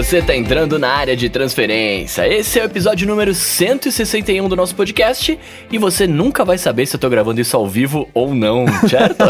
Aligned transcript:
Você 0.00 0.22
tá 0.22 0.34
entrando 0.34 0.78
na 0.78 0.88
área 0.88 1.14
de 1.14 1.28
transferência. 1.28 2.26
Esse 2.26 2.58
é 2.58 2.62
o 2.62 2.64
episódio 2.64 3.06
número 3.06 3.34
161 3.34 4.48
do 4.48 4.56
nosso 4.56 4.74
podcast 4.74 5.38
e 5.70 5.76
você 5.76 6.06
nunca 6.06 6.42
vai 6.42 6.56
saber 6.56 6.86
se 6.86 6.96
eu 6.96 6.98
tô 6.98 7.10
gravando 7.10 7.38
isso 7.38 7.54
ao 7.54 7.68
vivo 7.68 8.08
ou 8.14 8.34
não, 8.34 8.64
certo? 8.88 9.22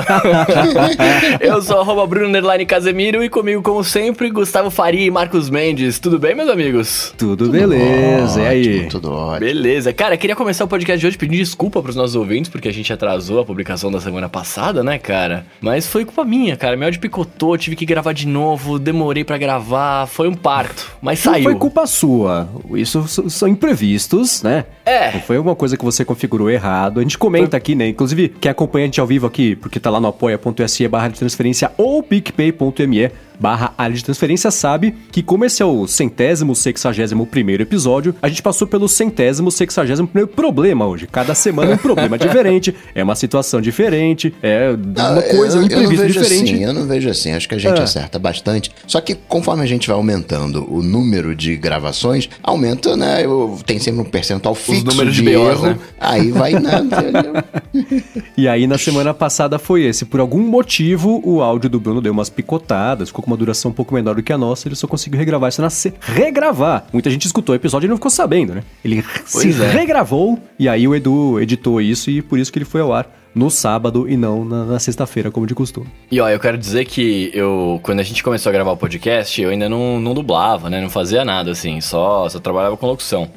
eu 1.42 1.60
sou 1.60 1.80
arroba 1.80 2.06
Bruno 2.06 2.38
Casemiro 2.68 3.24
e 3.24 3.28
comigo, 3.28 3.62
como 3.62 3.82
sempre, 3.82 4.30
Gustavo 4.30 4.70
Faria 4.70 5.04
e 5.04 5.10
Marcos 5.10 5.50
Mendes. 5.50 5.98
Tudo 5.98 6.20
bem, 6.20 6.36
meus 6.36 6.48
amigos? 6.48 7.12
Tudo, 7.18 7.46
tudo 7.46 7.50
beleza, 7.50 8.40
ótimo, 8.40 8.44
e 8.44 8.46
aí? 8.46 8.86
Tudo 8.86 9.12
ótimo. 9.12 9.40
Beleza. 9.40 9.92
Cara, 9.92 10.16
queria 10.16 10.36
começar 10.36 10.64
o 10.64 10.68
podcast 10.68 11.00
de 11.00 11.06
hoje 11.08 11.18
pedindo 11.18 11.38
desculpa 11.38 11.82
pros 11.82 11.96
nossos 11.96 12.14
ouvintes, 12.14 12.48
porque 12.48 12.68
a 12.68 12.72
gente 12.72 12.92
atrasou 12.92 13.40
a 13.40 13.44
publicação 13.44 13.90
da 13.90 14.00
semana 14.00 14.28
passada, 14.28 14.84
né, 14.84 15.00
cara? 15.00 15.44
Mas 15.60 15.88
foi 15.88 16.04
culpa 16.04 16.24
minha, 16.24 16.56
cara. 16.56 16.76
Meu 16.76 16.86
áudio 16.86 17.00
picotou, 17.00 17.58
tive 17.58 17.74
que 17.74 17.84
gravar 17.84 18.12
de 18.12 18.28
novo, 18.28 18.78
demorei 18.78 19.24
para 19.24 19.36
gravar, 19.36 20.06
foi 20.06 20.28
um 20.28 20.34
parto, 20.62 20.92
mas 21.00 21.18
saiu. 21.18 21.44
Não 21.44 21.50
foi 21.50 21.54
culpa 21.54 21.86
sua. 21.86 22.48
Isso 22.74 23.06
são 23.30 23.48
imprevistos, 23.48 24.42
né? 24.42 24.64
É. 24.84 25.12
Não 25.12 25.20
foi 25.20 25.36
alguma 25.36 25.56
coisa 25.56 25.76
que 25.76 25.84
você 25.84 26.04
configurou 26.04 26.50
errado. 26.50 27.00
A 27.00 27.02
gente 27.02 27.18
comenta 27.18 27.56
aqui, 27.56 27.74
né? 27.74 27.88
Inclusive, 27.88 28.28
quem 28.28 28.50
acompanha 28.50 28.84
a 28.84 28.86
gente 28.86 29.00
ao 29.00 29.06
vivo 29.06 29.26
aqui, 29.26 29.56
porque 29.56 29.80
tá 29.80 29.90
lá 29.90 30.00
no 30.00 30.08
apoia.se 30.08 30.88
barra 30.88 31.08
de 31.08 31.18
transferência 31.18 31.70
ou 31.76 32.02
picpay.me 32.02 33.10
barra 33.40 33.72
área 33.78 33.96
de 33.96 34.04
transferência 34.04 34.50
sabe 34.50 34.94
que 35.10 35.22
como 35.22 35.44
esse 35.44 35.62
é 35.62 35.66
o 35.66 35.86
centésimo, 35.86 36.54
sexagésimo 36.54 37.26
primeiro 37.26 37.62
episódio, 37.62 38.14
a 38.20 38.28
gente 38.28 38.42
passou 38.42 38.68
pelo 38.68 38.86
centésimo, 38.86 39.50
sexagésimo 39.50 40.06
primeiro 40.06 40.28
problema 40.28 40.86
hoje. 40.86 41.06
Cada 41.06 41.34
semana 41.34 41.72
é 41.72 41.74
um 41.74 41.78
problema 41.78 42.18
diferente, 42.18 42.74
é 42.94 43.02
uma 43.02 43.14
situação 43.14 43.60
diferente, 43.60 44.34
é 44.42 44.70
uma 44.70 45.22
coisa, 45.22 45.56
eu, 45.56 45.62
um 45.62 45.64
imprevisto 45.64 46.06
diferente. 46.06 46.54
Assim, 46.54 46.64
eu 46.64 46.72
não 46.72 46.86
vejo 46.86 47.08
assim, 47.08 47.32
acho 47.32 47.48
que 47.48 47.54
a 47.54 47.58
gente 47.58 47.80
é. 47.80 47.82
acerta 47.82 48.18
bastante. 48.18 48.70
Só 48.86 49.00
que 49.00 49.14
conforme 49.14 49.62
a 49.62 49.66
gente 49.66 49.88
vai 49.88 49.96
aumentando 49.96 50.66
o 50.72 50.82
número 50.82 51.34
de 51.34 51.56
gravações, 51.56 52.28
aumenta, 52.42 52.96
né? 52.96 53.24
Eu, 53.24 53.58
tem 53.64 53.78
sempre 53.78 54.02
um 54.02 54.04
percentual 54.04 54.54
fixo 54.54 54.86
Os 54.86 54.94
números 54.94 55.14
de, 55.14 55.22
de 55.22 55.30
erro, 55.30 55.68
né? 55.68 55.78
aí 55.98 56.30
vai, 56.30 56.52
né? 56.52 56.70
e 58.36 58.46
aí 58.46 58.66
na 58.66 58.76
semana 58.76 59.14
passada 59.14 59.58
foi 59.58 59.84
esse. 59.84 60.04
Por 60.04 60.20
algum 60.20 60.40
motivo, 60.40 61.20
o 61.24 61.40
áudio 61.40 61.70
do 61.70 61.80
Bruno 61.80 62.00
deu 62.00 62.12
umas 62.12 62.28
picotadas, 62.28 63.08
ficou 63.08 63.24
com 63.24 63.29
uma 63.30 63.36
duração 63.36 63.70
um 63.70 63.74
pouco 63.74 63.94
menor 63.94 64.14
do 64.14 64.22
que 64.22 64.32
a 64.32 64.38
nossa, 64.38 64.68
ele 64.68 64.74
só 64.74 64.86
conseguiu 64.86 65.18
regravar 65.18 65.48
isso 65.48 65.62
na 65.62 65.70
C. 65.70 65.94
Regravar! 66.00 66.86
Muita 66.92 67.10
gente 67.10 67.26
escutou 67.26 67.52
o 67.52 67.56
episódio 67.56 67.86
e 67.86 67.88
não 67.88 67.96
ficou 67.96 68.10
sabendo, 68.10 68.54
né? 68.54 68.64
Ele 68.84 69.04
pois 69.32 69.54
se 69.54 69.62
é. 69.62 69.68
regravou 69.68 70.38
e 70.58 70.68
aí 70.68 70.86
o 70.86 70.94
Edu 70.94 71.40
editou 71.40 71.80
isso 71.80 72.10
e 72.10 72.20
por 72.20 72.38
isso 72.38 72.52
que 72.52 72.58
ele 72.58 72.64
foi 72.64 72.80
ao 72.80 72.92
ar 72.92 73.20
no 73.34 73.50
sábado 73.50 74.08
e 74.08 74.16
não 74.16 74.44
na, 74.44 74.64
na 74.64 74.78
sexta-feira, 74.78 75.30
como 75.30 75.46
de 75.46 75.54
costume. 75.54 75.86
E 76.10 76.20
ó, 76.20 76.28
eu 76.28 76.40
quero 76.40 76.58
dizer 76.58 76.84
que 76.84 77.30
eu, 77.32 77.78
quando 77.82 78.00
a 78.00 78.02
gente 78.02 78.22
começou 78.22 78.50
a 78.50 78.52
gravar 78.52 78.72
o 78.72 78.76
podcast, 78.76 79.40
eu 79.40 79.50
ainda 79.50 79.68
não, 79.68 80.00
não 80.00 80.14
dublava, 80.14 80.68
né? 80.68 80.80
Não 80.80 80.90
fazia 80.90 81.24
nada, 81.24 81.50
assim, 81.50 81.80
só, 81.80 82.28
só 82.28 82.40
trabalhava 82.40 82.76
com 82.76 82.86
locução. 82.86 83.30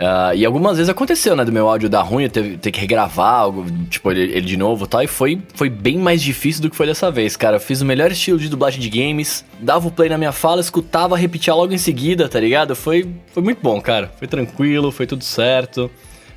Uh, 0.00 0.34
e 0.34 0.46
algumas 0.46 0.78
vezes 0.78 0.88
aconteceu, 0.88 1.36
né, 1.36 1.44
do 1.44 1.52
meu 1.52 1.68
áudio 1.68 1.86
dar 1.86 2.00
ruim, 2.00 2.24
eu 2.24 2.30
ter, 2.30 2.56
ter 2.56 2.70
que 2.70 2.80
regravar 2.80 3.34
algo, 3.34 3.66
tipo, 3.90 4.10
ele, 4.10 4.32
ele, 4.32 4.40
de 4.40 4.56
novo 4.56 4.86
e 4.86 4.88
tal, 4.88 5.02
e 5.02 5.06
foi, 5.06 5.38
foi 5.54 5.68
bem 5.68 5.98
mais 5.98 6.22
difícil 6.22 6.62
do 6.62 6.70
que 6.70 6.76
foi 6.76 6.86
dessa 6.86 7.10
vez, 7.10 7.36
cara. 7.36 7.56
Eu 7.56 7.60
fiz 7.60 7.82
o 7.82 7.84
melhor 7.84 8.10
estilo 8.10 8.38
de 8.38 8.48
dublagem 8.48 8.80
de 8.80 8.88
games, 8.88 9.44
dava 9.60 9.88
o 9.88 9.90
play 9.90 10.08
na 10.08 10.16
minha 10.16 10.32
fala, 10.32 10.62
escutava, 10.62 11.18
repetia 11.18 11.54
logo 11.54 11.74
em 11.74 11.78
seguida, 11.78 12.30
tá 12.30 12.40
ligado? 12.40 12.74
Foi, 12.74 13.06
foi 13.30 13.42
muito 13.42 13.58
bom, 13.62 13.78
cara. 13.78 14.10
Foi 14.18 14.26
tranquilo, 14.26 14.90
foi 14.90 15.06
tudo 15.06 15.22
certo. 15.22 15.90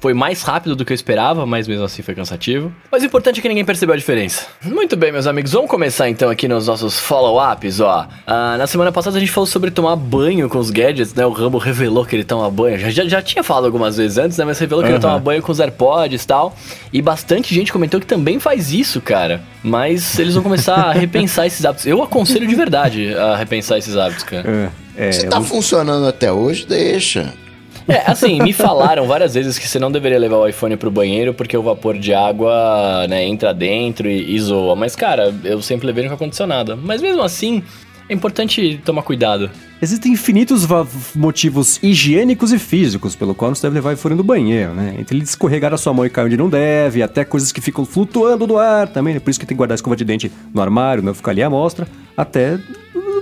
Foi 0.04 0.14
mais 0.14 0.42
rápido 0.42 0.76
do 0.76 0.84
que 0.84 0.92
eu 0.92 0.96
esperava, 0.96 1.46
mas 1.46 1.66
mesmo 1.66 1.86
assim 1.86 2.02
foi 2.02 2.14
cansativo. 2.14 2.74
Mas 2.92 3.04
o 3.04 3.06
importante 3.06 3.40
é 3.40 3.42
que 3.42 3.48
ninguém 3.48 3.64
percebeu 3.64 3.94
a 3.94 3.98
diferença. 3.98 4.48
Muito 4.62 4.98
bem, 4.98 5.14
meus 5.14 5.26
amigos, 5.26 5.54
vamos 5.54 5.72
começar 5.72 6.10
então 6.10 6.30
aqui 6.30 6.46
nos 6.46 6.68
nossos 6.68 7.00
follow-ups, 7.00 7.80
ó. 7.80 8.10
Ah, 8.28 8.58
na 8.58 8.68
semana 8.68 8.92
passada 8.92 9.16
a 9.16 9.20
gente 9.22 9.32
falou 9.32 9.48
sobre 9.48 9.72
tomar 9.72 9.96
banho 9.96 10.50
com 10.50 10.58
os 10.58 10.70
gadgets, 10.72 11.14
né? 11.14 11.26
O 11.26 11.32
Rambo 11.32 11.58
revelou 11.58 12.06
que 12.06 12.18
ele 12.18 12.26
toma 12.26 12.52
banho. 12.52 12.78
Já, 12.80 12.90
já, 12.90 13.06
já 13.06 13.22
tinha 13.22 13.42
falado 13.44 13.64
algumas 13.64 13.96
vezes 13.96 14.18
antes, 14.18 14.38
né? 14.38 14.44
Mas 14.44 14.60
revelou 14.60 14.84
que 14.84 14.90
uhum. 14.90 14.96
ele 14.96 15.02
toma 15.02 15.18
banho 15.20 15.42
com 15.42 15.54
os 15.54 15.62
AirPods 15.62 16.22
e 16.22 16.28
tal. 16.28 16.54
E 16.92 17.02
bastante 17.02 17.56
gente 17.56 17.72
comentou 17.72 17.98
que 17.98 18.06
também 18.06 18.42
faz 18.42 18.74
isso, 18.74 19.00
cara. 19.00 19.42
Mas 19.64 20.20
eles 20.20 20.34
vão 20.34 20.44
começar 20.44 20.76
a 20.76 20.92
repensar 20.92 21.48
esses 21.48 21.66
hábitos. 21.66 21.88
Eu 21.88 22.04
aconselho 22.04 22.46
de 22.46 22.56
verdade 22.56 23.16
a 23.16 23.38
repensar 23.38 23.78
esses 23.78 23.96
hábitos, 23.96 24.26
cara. 24.26 24.70
É, 24.98 25.08
é, 25.08 25.12
Se 25.14 25.28
tá 25.28 25.40
funcionando 25.40 26.06
até 26.06 26.30
hoje, 26.30 26.66
deixa. 26.68 27.34
É, 27.88 28.10
assim, 28.10 28.42
me 28.42 28.54
falaram 28.54 29.06
várias 29.06 29.34
vezes 29.34 29.60
que 29.60 29.68
você 29.68 29.80
não 29.80 29.92
deveria 29.92 30.18
levar 30.18 30.38
o 30.38 30.48
iPhone 30.48 30.78
pro 30.78 30.92
banheiro 30.92 31.34
porque 31.34 31.58
o 31.58 31.64
vapor 31.64 31.98
de 31.98 32.14
água, 32.14 33.06
né, 33.08 33.26
entra 33.26 33.54
dentro 33.54 34.10
e, 34.10 34.36
e 34.36 34.40
zoa. 34.40 34.76
Mas, 34.76 34.96
cara, 34.96 35.34
eu 35.44 35.62
sempre 35.62 35.88
levei 35.88 36.08
no 36.08 36.14
aconteceu 36.14 36.48
nada. 36.48 36.76
Mas 36.76 37.02
mesmo 37.02 37.22
assim, 37.22 37.64
é 38.08 38.14
importante 38.14 38.82
tomar 38.86 39.02
cuidado. 39.02 39.50
Existem 39.82 40.14
infinitos 40.14 40.66
motivos 41.16 41.80
higiênicos 41.82 42.54
e 42.54 42.60
físicos 42.60 43.16
pelo 43.16 43.36
qual 43.36 43.54
você 43.54 43.64
deve 43.64 43.76
levar 43.76 43.94
iPhone 43.94 44.16
no 44.16 44.24
banheiro, 44.24 44.74
né? 44.74 44.96
Entre 44.98 45.18
ele 45.18 45.24
escorregar 45.24 45.74
a 45.74 45.78
sua 45.78 45.94
mão 45.94 46.06
e 46.06 46.10
cair 46.10 46.26
onde 46.26 46.38
não 46.38 46.50
deve, 46.50 47.04
até 47.04 47.26
coisas 47.26 47.52
que 47.52 47.60
ficam 47.60 47.86
flutuando 47.86 48.48
no 48.48 48.58
ar 48.58 48.88
também, 48.88 49.14
né? 49.14 49.20
Por 49.20 49.30
isso 49.30 49.40
que 49.40 49.46
tem 49.46 49.56
que 49.56 49.58
guardar 49.58 49.74
a 49.74 49.76
escova 49.76 49.96
de 49.96 50.06
dente 50.06 50.32
no 50.54 50.62
armário, 50.62 51.04
não 51.04 51.14
ficar 51.14 51.32
ali 51.32 51.44
à 51.44 51.50
mostra, 51.50 51.88
até 52.16 52.60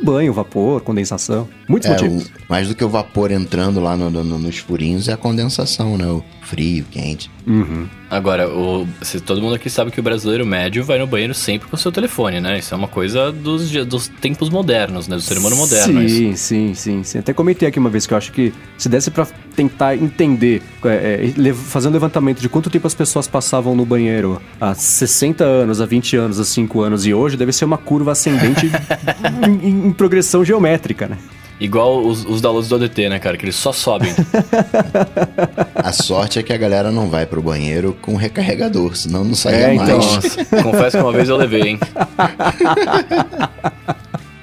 banho, 0.04 0.34
vapor, 0.34 0.82
condensação. 0.82 1.48
Muitos 1.68 1.90
é, 1.90 1.94
motivos. 1.94 2.26
O, 2.26 2.32
mais 2.50 2.68
do 2.68 2.76
que 2.76 2.84
o 2.84 2.90
vapor 2.90 3.32
entrando 3.32 3.80
lá 3.80 3.96
no, 3.96 4.10
no, 4.10 4.24
nos 4.24 4.58
furinhos 4.58 5.08
é 5.08 5.14
a 5.14 5.18
condensação, 5.18 5.98
né? 5.98 6.06
O 6.06 6.24
frio, 6.42 6.86
quente. 6.92 7.30
Uhum. 7.48 7.88
Agora, 8.12 8.50
o, 8.50 8.86
se, 9.02 9.22
todo 9.22 9.42
mundo 9.42 9.56
aqui 9.56 9.70
sabe 9.70 9.90
que 9.90 9.98
o 9.98 10.04
brasileiro 10.04 10.46
médio 10.46 10.84
vai 10.84 11.00
no 11.00 11.08
banheiro 11.08 11.34
sempre 11.34 11.70
com 11.70 11.78
o 11.78 11.80
seu 11.80 11.94
telefone, 11.94 12.42
né? 12.42 12.60
Isso 12.60 12.74
é 12.74 12.78
uma 12.78 12.90
coisa 12.90 13.32
dos, 13.32 13.72
dos 13.86 14.10
tempos 14.10 14.50
modernos, 14.50 15.08
né? 15.08 15.16
Do 15.16 15.22
ser 15.22 15.38
humano 15.38 15.56
moderno. 15.56 16.10
Sim, 16.10 16.36
sim, 16.36 16.74
sim, 16.74 17.04
sim. 17.06 17.20
Até 17.20 17.32
comentei 17.32 17.70
aqui 17.70 17.80
uma 17.80 17.90
vez 17.90 18.06
que 18.06 18.14
eu 18.14 18.18
acho 18.18 18.34
que 18.34 18.54
se 18.78 18.90
desse 18.90 19.10
para 19.10 19.26
tentar 19.56 19.96
entender, 19.96 20.62
é, 20.84 21.32
é, 21.34 21.54
fazer 21.54 21.88
um 21.88 21.92
levantamento 21.92 22.42
de 22.42 22.50
quanto 22.50 22.70
tempo 22.70 22.86
as 22.86 22.94
pessoas 22.94 23.30
passavam 23.30 23.78
no 23.78 23.86
banheiro 23.86 24.42
há 24.60 24.76
60 24.76 25.46
anos, 25.46 25.80
há 25.80 25.86
20 25.86 26.18
anos, 26.18 26.38
há 26.38 26.44
5 26.44 26.82
anos 26.82 27.06
e 27.06 27.14
hoje, 27.14 27.38
deve 27.38 27.54
ser 27.54 27.64
uma 27.64 27.78
curva 27.78 28.12
ascendente 28.12 28.70
em, 29.48 29.70
em, 29.70 29.88
em 29.88 29.94
progressão 29.94 30.44
geométrica, 30.44 31.08
né? 31.08 31.18
Igual 31.62 32.04
os, 32.04 32.26
os 32.26 32.42
downloads 32.42 32.68
do 32.68 32.76
ODT, 32.76 33.08
né, 33.08 33.20
cara? 33.20 33.38
Que 33.38 33.46
eles 33.46 33.56
só 33.56 33.72
sobem. 33.72 34.12
a 35.76 35.92
sorte 35.92 36.40
é 36.40 36.44
que 36.44 36.52
a 36.52 36.58
galera 36.58 36.92
não 36.92 37.08
vai 37.08 37.28
pro 37.28 37.40
banheiro 37.40 37.96
com 38.02 38.16
recarregador, 38.16 38.96
senão 38.96 39.24
não 39.24 39.36
sai 39.36 39.62
é, 39.62 39.74
mais. 39.76 39.88
Então, 39.88 39.98
nossa, 40.00 40.46
confesso 40.64 40.98
que 40.98 41.04
uma 41.04 41.12
vez 41.14 41.30
eu 41.30 41.38
levei, 41.38 41.62
hein? 41.62 41.80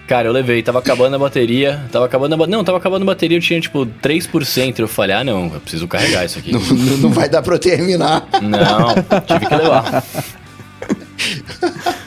Cara, 0.06 0.28
eu 0.28 0.32
levei, 0.32 0.62
tava 0.62 0.78
acabando 0.78 1.16
a 1.16 1.18
bateria, 1.18 1.82
tava 1.90 2.06
acabando 2.06 2.34
a 2.34 2.36
ba... 2.36 2.46
Não, 2.46 2.62
tava 2.62 2.78
acabando 2.78 3.02
a 3.02 3.06
bateria, 3.06 3.36
eu 3.36 3.42
tinha 3.42 3.60
tipo 3.60 3.84
3%. 3.84 4.78
Eu 4.78 4.86
falei, 4.86 5.16
ah 5.16 5.24
não, 5.24 5.52
eu 5.52 5.60
preciso 5.60 5.88
carregar 5.88 6.24
isso 6.24 6.38
aqui. 6.38 6.52
não, 6.52 6.60
não 6.98 7.10
vai 7.10 7.28
dar 7.28 7.42
pra 7.42 7.56
eu 7.56 7.58
terminar. 7.58 8.28
Não, 8.40 8.94
tive 9.26 9.44
que 9.44 9.54
levar. 9.56 10.04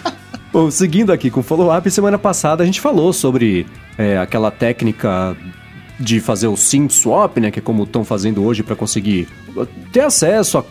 Bom, 0.52 0.70
seguindo 0.70 1.14
aqui 1.14 1.32
com 1.32 1.40
o 1.40 1.44
follow-up, 1.44 1.90
semana 1.90 2.20
passada 2.20 2.62
a 2.62 2.66
gente 2.66 2.82
falou 2.82 3.14
sobre 3.14 3.66
é, 3.98 4.18
aquela 4.18 4.52
técnica 4.52 5.36
de 6.02 6.20
fazer 6.20 6.48
o 6.48 6.58
SIM 6.58 6.90
swap, 6.90 7.38
né, 7.38 7.52
que 7.52 7.60
é 7.60 7.62
como 7.62 7.84
estão 7.84 8.04
fazendo 8.04 8.44
hoje 8.44 8.64
para 8.64 8.76
conseguir 8.76 9.28
ter 9.92 10.02
acesso 10.02 10.58
à, 10.58 10.64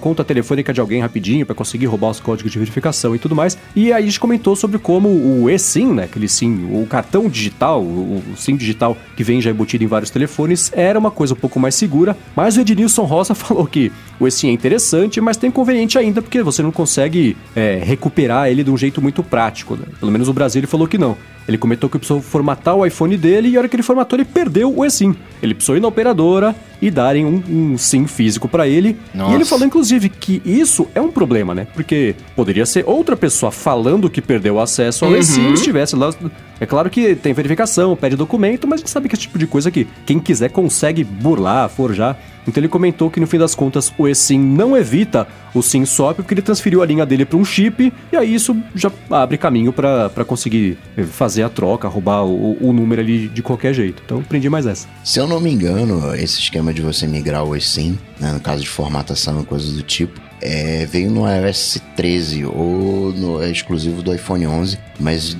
conta 0.00 0.24
telefônica 0.24 0.72
de 0.72 0.80
alguém 0.80 1.00
rapidinho 1.00 1.46
para 1.46 1.54
conseguir 1.54 1.86
roubar 1.86 2.10
os 2.10 2.20
códigos 2.20 2.52
de 2.52 2.58
verificação 2.58 3.14
e 3.14 3.18
tudo 3.18 3.34
mais. 3.34 3.56
E 3.74 3.92
aí 3.92 4.02
a 4.02 4.06
gente 4.06 4.18
comentou 4.18 4.56
sobre 4.56 4.78
como 4.78 5.08
o 5.08 5.48
eSIM, 5.48 5.94
né, 5.94 6.04
aquele 6.04 6.28
SIM, 6.28 6.68
o 6.72 6.86
cartão 6.86 7.28
digital, 7.28 7.82
o, 7.82 8.22
o 8.32 8.36
SIM 8.36 8.56
digital 8.56 8.96
que 9.16 9.22
vem 9.22 9.40
já 9.40 9.50
embutido 9.50 9.84
em 9.84 9.86
vários 9.86 10.10
telefones, 10.10 10.70
era 10.74 10.98
uma 10.98 11.10
coisa 11.10 11.34
um 11.34 11.36
pouco 11.36 11.58
mais 11.58 11.74
segura, 11.74 12.16
mas 12.34 12.56
o 12.56 12.60
Ednilson 12.60 13.04
Rosa 13.04 13.34
falou 13.34 13.66
que 13.66 13.92
o 14.18 14.26
eSIM 14.26 14.48
é 14.48 14.52
interessante, 14.52 15.20
mas 15.20 15.36
tem 15.36 15.48
inconveniente 15.48 15.98
ainda 15.98 16.20
porque 16.20 16.42
você 16.42 16.62
não 16.62 16.72
consegue 16.72 17.36
é, 17.54 17.80
recuperar 17.82 18.48
ele 18.48 18.64
de 18.64 18.70
um 18.70 18.76
jeito 18.76 19.00
muito 19.00 19.22
prático. 19.22 19.76
Né? 19.76 19.84
Pelo 19.98 20.10
menos 20.10 20.28
o 20.28 20.32
Brasil 20.32 20.60
ele 20.60 20.66
falou 20.66 20.88
que 20.88 20.98
não. 20.98 21.16
Ele 21.48 21.56
comentou 21.56 21.88
que 21.88 21.98
precisou 21.98 22.20
formatar 22.20 22.74
o 22.74 22.84
iPhone 22.84 23.16
dele 23.16 23.48
e 23.48 23.56
a 23.56 23.60
hora 23.60 23.68
que 23.68 23.76
ele 23.76 23.82
formatou 23.82 24.18
ele 24.18 24.24
perdeu 24.24 24.76
o 24.76 24.84
eSIM. 24.84 25.14
Ele 25.42 25.54
precisou 25.54 25.76
ir 25.76 25.80
na 25.80 25.88
operadora 25.88 26.54
e 26.80 26.90
darem 26.90 27.24
um, 27.24 27.42
um 27.48 27.78
SIM 27.78 28.06
físico 28.06 28.48
para 28.48 28.66
ele. 28.66 28.96
Nossa. 29.14 29.32
E 29.32 29.34
ele 29.34 29.44
falou, 29.44 29.66
inclusive, 29.66 30.08
que 30.08 30.42
isso 30.44 30.86
é 30.94 31.00
um 31.00 31.10
problema, 31.10 31.54
né? 31.54 31.66
Porque 31.74 32.14
poderia 32.34 32.66
ser 32.66 32.84
outra 32.86 33.16
pessoa 33.16 33.50
falando 33.50 34.10
que 34.10 34.20
perdeu 34.20 34.56
o 34.56 34.60
acesso 34.60 35.04
ao 35.04 35.10
uhum. 35.10 35.16
eSIM 35.16 35.52
estivesse 35.52 35.96
lá. 35.96 36.12
É 36.58 36.66
claro 36.66 36.88
que 36.88 37.14
tem 37.14 37.32
verificação, 37.32 37.94
pede 37.96 38.16
documento, 38.16 38.66
mas 38.66 38.80
a 38.80 38.82
gente 38.82 38.90
sabe 38.90 39.08
que 39.08 39.14
esse 39.14 39.22
tipo 39.22 39.38
de 39.38 39.46
coisa 39.46 39.70
que 39.70 39.86
quem 40.04 40.18
quiser 40.18 40.50
consegue 40.50 41.04
burlar, 41.04 41.68
forjar. 41.68 42.18
Então 42.46 42.60
ele 42.60 42.68
comentou 42.68 43.10
que 43.10 43.18
no 43.18 43.26
fim 43.26 43.38
das 43.38 43.54
contas 43.54 43.92
o 43.98 44.06
eSIM 44.06 44.38
não 44.38 44.76
evita 44.76 45.26
o 45.52 45.62
SIM 45.62 45.84
swap 45.84 46.16
porque 46.16 46.34
ele 46.34 46.42
transferiu 46.42 46.82
a 46.82 46.86
linha 46.86 47.04
dele 47.04 47.24
para 47.24 47.36
um 47.36 47.44
chip 47.44 47.92
e 48.12 48.16
aí 48.16 48.34
isso 48.34 48.56
já 48.74 48.90
abre 49.10 49.36
caminho 49.36 49.72
para 49.72 50.24
conseguir 50.24 50.78
fazer 51.10 51.42
a 51.42 51.48
troca, 51.48 51.88
roubar 51.88 52.24
o, 52.24 52.56
o, 52.60 52.72
número 52.72 53.00
ali 53.00 53.28
de 53.28 53.42
qualquer 53.42 53.74
jeito. 53.74 54.02
Então 54.04 54.18
aprendi 54.18 54.48
mais 54.48 54.66
essa. 54.66 54.86
Se 55.02 55.18
eu 55.18 55.26
não 55.26 55.40
me 55.40 55.50
engano, 55.52 56.14
esse 56.14 56.38
esquema 56.38 56.65
de 56.72 56.82
você 56.82 57.06
migrar 57.06 57.44
o 57.44 57.56
eSIM, 57.56 57.98
né, 58.20 58.32
no 58.32 58.40
caso 58.40 58.62
de 58.62 58.68
formatação 58.68 59.40
e 59.40 59.44
coisas 59.44 59.72
do 59.72 59.82
tipo, 59.82 60.20
é, 60.40 60.86
veio 60.86 61.10
no 61.10 61.24
iOS 61.28 61.78
13 61.96 62.44
ou 62.44 63.12
no, 63.12 63.42
é 63.42 63.50
exclusivo 63.50 64.02
do 64.02 64.14
iPhone 64.14 64.46
11, 64.46 64.78
mas 65.00 65.36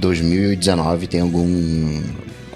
2019 0.00 1.06
tem 1.06 1.20
algum 1.20 2.02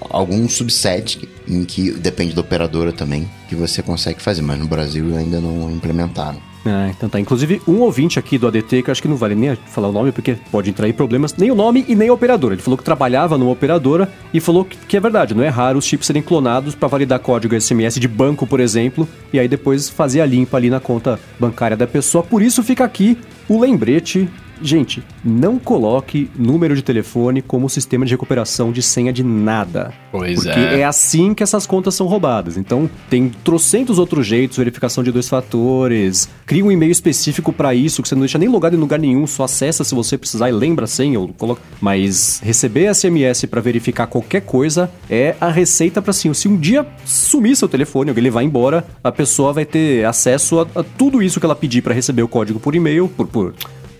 algum 0.09 0.47
subset 0.47 1.27
em 1.47 1.63
que 1.65 1.91
depende 1.91 2.33
da 2.33 2.41
operadora 2.41 2.91
também 2.91 3.27
que 3.49 3.55
você 3.55 3.81
consegue 3.81 4.21
fazer, 4.21 4.41
mas 4.41 4.59
no 4.59 4.67
Brasil 4.67 5.15
ainda 5.17 5.39
não 5.39 5.71
implementaram. 5.71 6.39
Ah, 6.65 6.89
então 6.89 7.09
tá. 7.09 7.19
Inclusive, 7.19 7.61
um 7.67 7.81
ouvinte 7.81 8.17
aqui 8.17 8.37
do 8.37 8.47
ADT, 8.47 8.83
que 8.83 8.89
eu 8.89 8.91
acho 8.91 9.01
que 9.01 9.07
não 9.07 9.17
vale 9.17 9.35
nem 9.35 9.55
falar 9.55 9.89
o 9.89 9.91
nome, 9.91 10.11
porque 10.11 10.37
pode 10.51 10.69
entrar 10.69 10.87
em 10.87 10.93
problemas, 10.93 11.35
nem 11.35 11.51
o 11.51 11.55
nome 11.55 11.83
e 11.87 11.95
nem 11.95 12.09
a 12.09 12.13
operadora. 12.13 12.53
Ele 12.53 12.61
falou 12.61 12.77
que 12.77 12.83
trabalhava 12.83 13.37
numa 13.37 13.51
operadora 13.51 14.09
e 14.33 14.39
falou 14.39 14.63
que, 14.63 14.77
que 14.77 14.97
é 14.97 14.99
verdade, 14.99 15.33
não 15.33 15.43
é 15.43 15.49
raro 15.49 15.77
os 15.77 15.85
chips 15.85 16.07
serem 16.07 16.21
clonados 16.21 16.73
para 16.73 16.87
validar 16.87 17.19
código 17.19 17.59
SMS 17.59 17.99
de 17.99 18.07
banco, 18.07 18.47
por 18.47 18.59
exemplo, 18.59 19.07
e 19.31 19.39
aí 19.39 19.47
depois 19.47 19.89
fazer 19.89 20.21
a 20.21 20.25
limpa 20.25 20.57
ali 20.57 20.69
na 20.69 20.79
conta 20.79 21.19
bancária 21.39 21.75
da 21.75 21.87
pessoa. 21.87 22.23
Por 22.23 22.41
isso 22.41 22.63
fica 22.63 22.83
aqui 22.83 23.17
o 23.49 23.59
lembrete 23.59 24.29
Gente, 24.63 25.03
não 25.25 25.59
coloque 25.59 26.31
número 26.37 26.73
de 26.73 26.81
telefone 26.81 27.41
como 27.41 27.69
sistema 27.69 28.05
de 28.05 28.13
recuperação 28.13 28.71
de 28.71 28.81
senha 28.81 29.11
de 29.11 29.21
nada. 29.21 29.93
Pois 30.09 30.35
porque 30.35 30.57
é. 30.57 30.79
é 30.79 30.85
assim 30.85 31.33
que 31.33 31.43
essas 31.43 31.67
contas 31.67 31.95
são 31.95 32.07
roubadas. 32.07 32.55
Então, 32.55 32.89
tem 33.09 33.29
trocentos 33.43 33.99
outros 33.99 34.25
jeitos, 34.25 34.57
verificação 34.57 35.03
de 35.03 35.11
dois 35.11 35.27
fatores, 35.27 36.29
cria 36.45 36.63
um 36.63 36.71
e-mail 36.71 36.93
específico 36.93 37.51
para 37.51 37.75
isso, 37.75 38.01
que 38.01 38.07
você 38.07 38.15
não 38.15 38.21
deixa 38.21 38.37
nem 38.37 38.47
logado 38.47 38.73
em 38.73 38.79
lugar 38.79 38.97
nenhum, 38.97 39.27
só 39.27 39.43
acessa 39.43 39.83
se 39.83 39.93
você 39.93 40.17
precisar 40.17 40.47
e 40.47 40.53
lembra 40.53 40.85
a 40.85 40.87
senha 40.87 41.19
ou 41.19 41.27
coloca. 41.27 41.61
Mas 41.81 42.39
receber 42.41 42.93
SMS 42.93 43.45
para 43.45 43.59
verificar 43.59 44.07
qualquer 44.07 44.41
coisa 44.41 44.89
é 45.09 45.35
a 45.41 45.49
receita 45.49 46.01
para 46.01 46.13
sim. 46.13 46.33
Se 46.33 46.47
um 46.47 46.55
dia 46.55 46.87
sumir 47.03 47.57
seu 47.57 47.67
telefone, 47.67 48.11
alguém 48.11 48.23
levar 48.23 48.43
embora, 48.43 48.85
a 49.03 49.11
pessoa 49.11 49.51
vai 49.51 49.65
ter 49.65 50.05
acesso 50.05 50.61
a, 50.61 50.79
a 50.79 50.83
tudo 50.83 51.21
isso 51.21 51.39
que 51.39 51.45
ela 51.45 51.55
pedir 51.55 51.81
para 51.81 51.93
receber 51.93 52.23
o 52.23 52.29
código 52.29 52.61
por 52.61 52.73
e-mail, 52.75 53.09
por, 53.09 53.27
por 53.27 53.53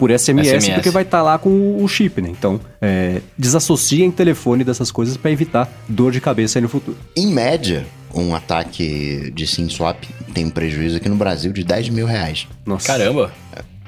por 0.04 0.12
SMS, 0.12 0.50
SMS. 0.50 0.74
porque 0.74 0.90
vai 0.90 1.04
estar 1.04 1.20
tá 1.20 1.24
lá 1.24 1.38
com 1.38 1.82
o 1.82 1.88
chip, 1.88 2.22
né? 2.22 2.28
Então, 2.30 2.60
é, 2.82 3.22
desassociem 3.38 4.12
telefone 4.12 4.62
dessas 4.66 4.92
coisas 4.92 5.16
para 5.16 5.32
evitar 5.32 5.72
dor 5.88 6.12
de 6.12 6.20
cabeça 6.20 6.60
aí 6.60 6.62
no 6.62 6.68
futuro. 6.68 6.98
Em 7.16 7.28
média, 7.28 7.86
um 8.14 8.36
ataque 8.36 9.32
de 9.34 9.48
SIM 9.48 9.70
swap 9.70 10.04
tem 10.34 10.44
um 10.44 10.50
prejuízo 10.50 10.98
aqui 10.98 11.08
no 11.08 11.16
Brasil 11.16 11.54
de 11.54 11.64
10 11.64 11.88
mil 11.88 12.06
reais. 12.06 12.50
Nossa. 12.66 12.86
Caramba! 12.86 13.32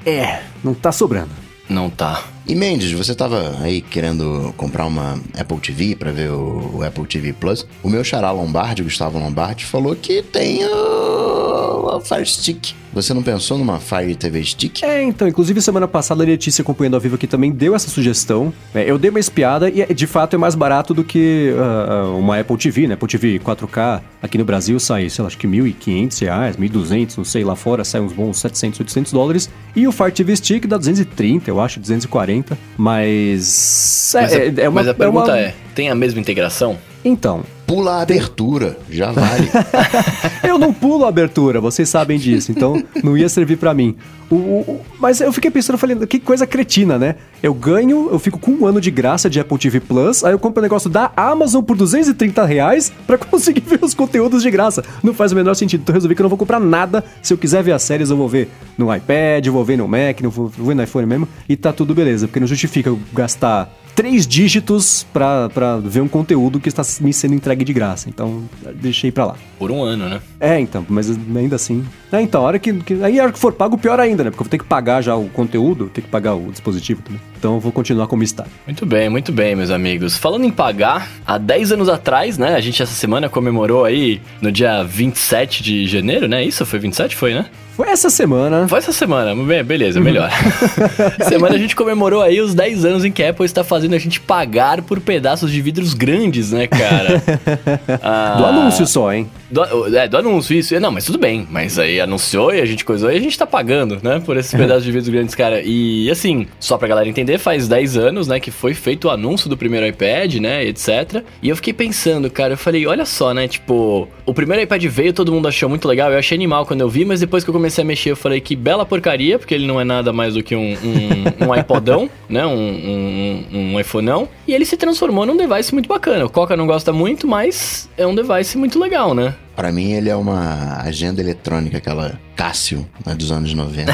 É, 0.06 0.40
não 0.64 0.74
tá 0.74 0.94
sobrando. 0.94 1.32
Não 1.68 1.90
tá. 1.90 2.24
E 2.48 2.56
Mendes, 2.56 2.94
você 2.94 3.14
tava 3.14 3.58
aí 3.62 3.82
querendo 3.82 4.54
comprar 4.56 4.86
uma 4.86 5.20
Apple 5.38 5.60
TV 5.60 5.98
para 5.98 6.14
ver 6.14 6.32
o, 6.32 6.78
o, 6.78 6.84
Apple 6.84 7.06
TV 7.08 7.34
Plus. 7.34 7.68
O 7.84 7.90
meu 7.90 8.06
xará 8.06 8.32
Lombardi, 8.32 8.84
Gustavo 8.84 9.20
Lombardi, 9.20 9.66
falou 9.66 9.94
que 9.98 10.22
tem 10.22 10.64
o, 10.64 11.98
o 11.98 12.00
Fire 12.00 12.26
Stick. 12.26 12.74
Você 12.96 13.14
não 13.14 13.22
pensou 13.22 13.58
numa 13.58 13.78
Fire 13.78 14.16
TV 14.16 14.42
Stick? 14.46 14.82
É, 14.82 15.04
então, 15.04 15.28
inclusive 15.28 15.62
semana 15.62 15.86
passada 15.86 16.24
a 16.24 16.26
Letícia 16.26 16.62
acompanhando 16.62 16.94
ao 16.94 17.02
vivo 17.02 17.16
aqui 17.16 17.28
também 17.28 17.52
deu 17.52 17.76
essa 17.76 17.90
sugestão. 17.90 18.54
É, 18.74 18.90
eu 18.90 18.98
dei 18.98 19.10
uma 19.10 19.20
espiada 19.20 19.70
e 19.70 19.94
de 19.94 20.08
fato 20.08 20.34
é 20.34 20.38
mais 20.38 20.56
barato 20.56 20.94
do 20.94 21.04
que 21.04 21.54
uh, 21.54 22.18
uma 22.18 22.40
Apple 22.40 22.56
TV, 22.56 22.88
né? 22.88 22.94
Apple 22.94 23.10
TV 23.10 23.38
4K 23.38 24.02
aqui 24.24 24.38
no 24.38 24.46
Brasil 24.46 24.80
sai, 24.80 25.10
sei 25.10 25.22
lá, 25.22 25.28
acho 25.28 25.38
que 25.38 25.46
1.500 25.46 26.22
reais, 26.22 26.56
1.200, 26.56 27.18
não 27.18 27.26
sei, 27.26 27.44
lá 27.44 27.54
fora 27.54 27.84
sai 27.84 28.00
uns 28.00 28.14
bons 28.14 28.38
700, 28.38 28.80
800 28.80 29.12
dólares. 29.12 29.50
E 29.76 29.86
o 29.86 29.92
Fire 29.92 30.12
TV 30.14 30.34
Stick 30.38 30.66
dá 30.66 30.78
230, 30.78 31.50
eu 31.50 31.60
acho, 31.60 31.82
240. 31.82 32.58
Mas. 32.78 34.16
É, 34.16 34.22
mas, 34.22 34.34
a, 34.34 34.38
é, 34.38 34.54
é 34.56 34.70
uma, 34.70 34.82
mas 34.82 34.88
a 34.88 34.94
pergunta 34.94 35.32
é, 35.32 35.34
uma... 35.34 35.40
é: 35.40 35.56
tem 35.76 35.90
a 35.90 35.96
mesma 35.96 36.22
integração? 36.22 36.78
Então, 37.04 37.44
Pula 37.66 37.96
a 37.96 38.02
abertura, 38.02 38.78
já 38.90 39.12
vale. 39.12 39.50
eu 40.48 40.58
não 40.58 40.72
pulo 40.72 41.06
a 41.06 41.10
abertura, 41.10 41.60
vocês 41.60 41.90
sabem 41.90 42.18
disso, 42.20 42.52
então 42.52 42.82
não 43.04 43.18
ia 43.18 43.28
servir 43.28 43.58
para 43.58 43.74
mim. 43.74 43.96
O, 44.30 44.36
o, 44.36 44.82
mas 45.00 45.20
eu 45.22 45.32
fiquei 45.34 45.50
pensando, 45.50 45.76
eu 45.76 45.80
falei, 45.80 45.96
que 46.08 46.20
coisa 46.20 46.46
cretina, 46.46 46.98
né? 46.98 47.16
Eu 47.42 47.54
ganho, 47.54 48.10
eu 48.12 48.20
fico 48.20 48.40
com 48.40 48.52
um 48.52 48.66
ano 48.68 48.80
de 48.80 48.92
graça 48.92 49.30
de 49.30 49.40
Apple 49.40 49.58
TV 49.58 49.80
Plus, 49.80 50.24
aí 50.24 50.34
eu 50.34 50.40
compro 50.40 50.60
o 50.60 50.62
um 50.62 50.64
negócio 50.64 50.90
da 50.90 51.12
Amazon 51.16 51.64
por 51.64 51.76
230 51.76 52.46
reais 52.46 52.92
pra 53.08 53.18
conseguir 53.20 53.62
ver 53.62 53.80
os 53.82 53.94
conteúdos 53.94 54.44
de 54.44 54.52
graça. 54.52 54.84
Não 55.04 55.14
faz 55.14 55.32
o 55.32 55.36
menor 55.36 55.56
sentido. 55.56 55.82
Então 55.82 55.94
eu 55.94 55.98
resolvi 55.98 56.16
que 56.16 56.22
eu 56.22 56.26
não 56.26 56.30
vou 56.30 56.38
comprar 56.38 56.60
nada. 56.60 57.04
Se 57.22 57.34
eu 57.34 57.38
quiser 57.38 57.64
ver 57.64 57.72
as 57.72 57.84
séries, 57.84 58.10
eu 58.10 58.18
vou 58.18 58.30
ver 58.30 58.50
no 58.78 58.94
iPad, 58.94 59.48
vou 59.48 59.64
ver 59.64 59.78
no 59.78 59.88
Mac, 59.88 60.22
vou, 60.22 60.48
vou 60.50 60.68
ver 60.68 60.76
no 60.76 60.84
iPhone 60.84 61.08
mesmo, 61.08 61.28
e 61.48 61.56
tá 61.56 61.72
tudo 61.72 61.94
beleza, 61.94 62.28
porque 62.28 62.40
não 62.40 62.48
justifica 62.48 62.90
eu 62.90 63.00
gastar 63.14 63.72
três 63.96 64.28
dígitos 64.28 65.08
pra, 65.14 65.50
pra 65.50 65.78
ver 65.78 66.02
um 66.02 66.08
conteúdo 66.08 66.60
que 66.60 66.68
está 66.68 66.84
me 67.00 67.14
sendo 67.14 67.34
entregue 67.34 67.64
de 67.64 67.74
graça. 67.74 68.10
Então, 68.10 68.44
deixei 68.76 69.12
pra 69.12 69.26
lá. 69.26 69.36
Por 69.58 69.72
um 69.72 69.82
ano, 69.82 70.10
né? 70.10 70.22
É, 70.40 70.60
então, 70.60 70.86
mas 70.90 71.10
ainda 71.10 71.56
assim. 71.56 71.84
É, 72.12 72.22
então, 72.22 72.42
a 72.42 72.44
hora 72.46 72.60
que, 72.60 72.74
que. 72.74 73.02
Aí 73.02 73.20
a 73.20 73.24
hora 73.24 73.32
que 73.32 73.40
for 73.40 73.54
pago, 73.54 73.78
pior 73.78 74.00
ainda, 74.00 74.24
né? 74.24 74.30
Porque 74.30 74.42
eu 74.42 74.46
vou 74.46 74.52
ter 74.52 74.58
que 74.58 74.66
pagar 74.66 75.02
já 75.02 75.16
o 75.16 75.30
conteúdo, 75.30 75.90
ter 75.94 76.02
que 76.02 76.10
pagar 76.10 76.36
o 76.36 76.52
dispositivo 76.52 77.02
também. 77.02 77.22
Então 77.38 77.56
eu 77.56 77.60
vou 77.60 77.72
continuar 77.72 78.08
como 78.08 78.24
está. 78.24 78.46
Muito 78.66 78.86
bem, 78.86 79.10
muito 79.10 79.32
bem, 79.32 79.56
meus 79.56 79.72
amigos. 79.72 80.18
Falando 80.18 80.46
em 80.46 80.52
pagar, 80.52 81.10
há 81.26 81.38
10 81.38 81.72
anos 81.74 81.90
atrás, 81.90 82.38
né? 82.38 82.56
A 82.56 82.62
gente 82.62 82.82
essa 82.82 82.94
semana 82.94 83.30
comemorou 83.30 83.86
aí 83.86 84.22
no 84.42 84.52
dia 84.52 84.84
27 84.84 85.64
de 85.64 85.88
janeiro, 85.88 86.28
né? 86.28 86.44
Isso? 86.44 86.66
Foi 86.66 86.80
27? 86.80 87.16
Foi, 87.16 87.34
né? 87.34 87.46
Foi 87.76 87.90
essa 87.90 88.10
semana. 88.10 88.68
Foi 88.70 88.80
essa 88.80 88.94
semana, 88.94 89.36
beleza, 89.64 90.00
melhor. 90.00 90.32
semana 91.28 91.56
a 91.56 91.58
gente 91.58 91.76
comemorou 91.76 92.22
aí 92.22 92.40
os 92.40 92.54
10 92.54 92.86
anos 92.86 93.04
em 93.04 93.12
que 93.12 93.22
a 93.22 93.32
Apple 93.32 93.46
está 93.46 93.66
fazendo 93.66 93.96
a 93.96 93.98
gente 93.98 94.22
pagar 94.22 94.82
por 94.82 95.02
pedaços 95.02 95.52
de 95.52 95.62
vidros 95.62 95.94
grandes, 95.94 96.54
né, 96.54 96.68
cara? 96.68 97.22
ah, 98.02 98.36
do 98.38 98.46
anúncio 98.46 98.88
só, 98.88 99.12
hein? 99.12 99.30
Do, 99.52 99.94
é, 99.96 100.08
do 100.08 100.18
anúncio, 100.18 100.56
isso. 100.56 100.80
Não, 100.80 100.90
mas 100.90 101.04
tudo 101.04 101.20
bem. 101.20 101.46
Mas 101.52 101.78
aí 101.78 102.00
anunciou 102.00 102.54
e 102.54 102.62
a 102.62 102.66
gente 102.66 102.86
coisou 102.86 103.12
e 103.12 103.18
a 103.18 103.20
gente 103.20 103.38
tá 103.38 103.46
pagando, 103.46 104.00
né? 104.02 104.22
Por 104.26 104.38
esses 104.38 104.52
pedaços 104.58 104.84
de 104.86 104.92
vidros 104.92 105.10
grandes, 105.10 105.36
cara. 105.36 105.62
E 105.62 106.10
assim, 106.10 106.48
só 106.60 106.78
pra 106.78 106.88
galera 106.88 107.10
entender, 107.10 107.38
faz 107.38 107.68
10 107.68 107.98
anos, 107.98 108.28
né, 108.28 108.40
que 108.40 108.52
foi 108.52 108.74
feito 108.74 109.10
o 109.10 109.12
anúncio 109.12 109.50
do 109.50 109.58
primeiro 109.58 109.86
iPad, 109.86 110.36
né, 110.36 110.66
etc. 110.66 111.24
E 111.42 111.50
eu 111.50 111.56
fiquei 111.58 111.74
pensando, 111.74 112.30
cara, 112.30 112.54
eu 112.54 112.58
falei, 112.58 112.88
olha 112.88 113.06
só, 113.06 113.34
né, 113.34 113.48
tipo, 113.48 114.08
o 114.26 114.34
primeiro 114.34 114.64
iPad 114.64 114.84
veio, 114.86 115.14
todo 115.14 115.32
mundo 115.32 115.48
achou 115.48 115.68
muito 115.68 115.88
legal, 115.88 116.12
eu 116.12 116.18
achei 116.18 116.36
animal 116.36 116.66
quando 116.66 116.82
eu 116.82 116.90
vi, 116.90 117.04
mas 117.04 117.20
depois 117.20 117.44
que 117.44 117.50
eu 117.50 117.54
comecei 117.54 117.65
a 117.82 117.84
mexer, 117.84 118.12
eu 118.12 118.16
falei 118.16 118.40
que 118.40 118.56
bela 118.56 118.86
porcaria, 118.86 119.38
porque 119.40 119.54
ele 119.54 119.68
não 119.68 119.80
é 119.80 119.84
nada 119.84 120.12
mais 120.12 120.34
do 120.34 120.44
que 120.44 120.56
um, 120.56 120.74
um, 120.74 121.48
um 121.48 121.56
iPodão, 121.56 122.10
né? 122.30 122.46
Um, 122.46 122.52
um, 122.52 123.74
um 123.74 123.80
iPhoneão. 123.80 124.28
E 124.48 124.54
ele 124.54 124.66
se 124.66 124.78
transformou 124.78 125.26
num 125.26 125.38
device 125.38 125.74
muito 125.74 125.88
bacana. 125.88 126.26
O 126.26 126.30
Coca 126.30 126.56
não 126.56 126.68
gosta 126.68 126.94
muito, 126.94 127.28
mas 127.28 127.90
é 127.98 128.06
um 128.06 128.16
device 128.16 128.58
muito 128.58 128.80
legal, 128.80 129.14
né? 129.14 129.36
Para 129.56 129.72
mim, 129.72 129.94
ele 129.94 130.10
é 130.10 130.16
uma 130.16 130.82
agenda 130.82 131.22
eletrônica, 131.22 131.78
aquela 131.78 132.20
Cássio, 132.36 132.86
né, 133.06 133.16
dos 133.16 133.32
anos 133.32 133.54
90. 133.54 133.92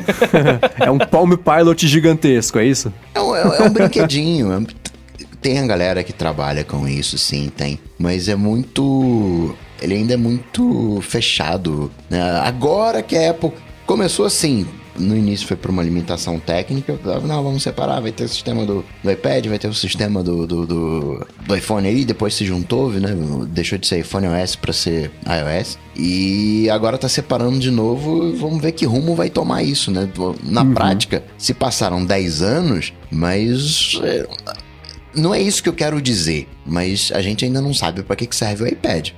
é 0.80 0.90
um 0.90 0.98
Palm 0.98 1.32
Pilot 1.36 1.86
gigantesco, 1.86 2.58
é 2.58 2.64
isso? 2.66 2.92
É 3.14 3.20
um, 3.20 3.36
é 3.36 3.62
um 3.62 3.70
brinquedinho. 3.70 4.52
É 4.52 4.88
tem 5.40 5.60
a 5.60 5.66
galera 5.66 6.02
que 6.02 6.12
trabalha 6.12 6.64
com 6.64 6.86
isso, 6.88 7.16
sim, 7.16 7.50
tem. 7.56 7.78
Mas 7.98 8.28
é 8.28 8.34
muito 8.34 9.54
ele 9.80 9.94
ainda 9.94 10.14
é 10.14 10.16
muito 10.16 11.00
fechado. 11.02 11.90
Né? 12.08 12.20
Agora 12.40 13.02
que 13.02 13.16
a 13.16 13.30
Apple 13.30 13.52
começou 13.86 14.26
assim, 14.26 14.66
no 14.98 15.16
início 15.16 15.46
foi 15.46 15.56
por 15.56 15.70
uma 15.70 15.82
limitação 15.82 16.38
técnica, 16.38 16.98
não, 17.24 17.42
vamos 17.42 17.62
separar, 17.62 18.00
vai 18.00 18.12
ter 18.12 18.24
o 18.24 18.28
sistema 18.28 18.66
do, 18.66 18.84
do 19.02 19.10
iPad, 19.10 19.46
vai 19.46 19.58
ter 19.58 19.68
o 19.68 19.74
sistema 19.74 20.22
do, 20.22 20.46
do, 20.46 20.66
do, 20.66 21.26
do 21.46 21.56
iPhone 21.56 21.86
aí, 21.86 22.04
depois 22.04 22.34
se 22.34 22.44
juntou, 22.44 22.90
né? 22.92 23.16
Deixou 23.48 23.78
de 23.78 23.86
ser 23.86 24.00
iPhone 24.00 24.26
OS 24.26 24.56
para 24.56 24.72
ser 24.72 25.10
iOS. 25.26 25.78
E 25.96 26.68
agora 26.70 26.98
tá 26.98 27.08
separando 27.08 27.58
de 27.58 27.70
novo, 27.70 28.36
vamos 28.36 28.60
ver 28.60 28.72
que 28.72 28.84
rumo 28.84 29.14
vai 29.14 29.30
tomar 29.30 29.62
isso, 29.62 29.90
né? 29.90 30.08
Na 30.42 30.62
uhum. 30.62 30.74
prática, 30.74 31.24
se 31.36 31.54
passaram 31.54 32.04
10 32.04 32.42
anos, 32.42 32.92
mas 33.10 33.98
é, 34.02 34.26
não 35.14 35.34
é 35.34 35.40
isso 35.40 35.62
que 35.62 35.68
eu 35.68 35.74
quero 35.74 36.00
dizer 36.00 36.48
mas 36.68 37.10
a 37.14 37.20
gente 37.20 37.44
ainda 37.44 37.60
não 37.60 37.72
sabe 37.72 38.02
para 38.02 38.14
que, 38.14 38.26
que 38.26 38.36
serve 38.36 38.64
o 38.64 38.66
iPad. 38.66 39.10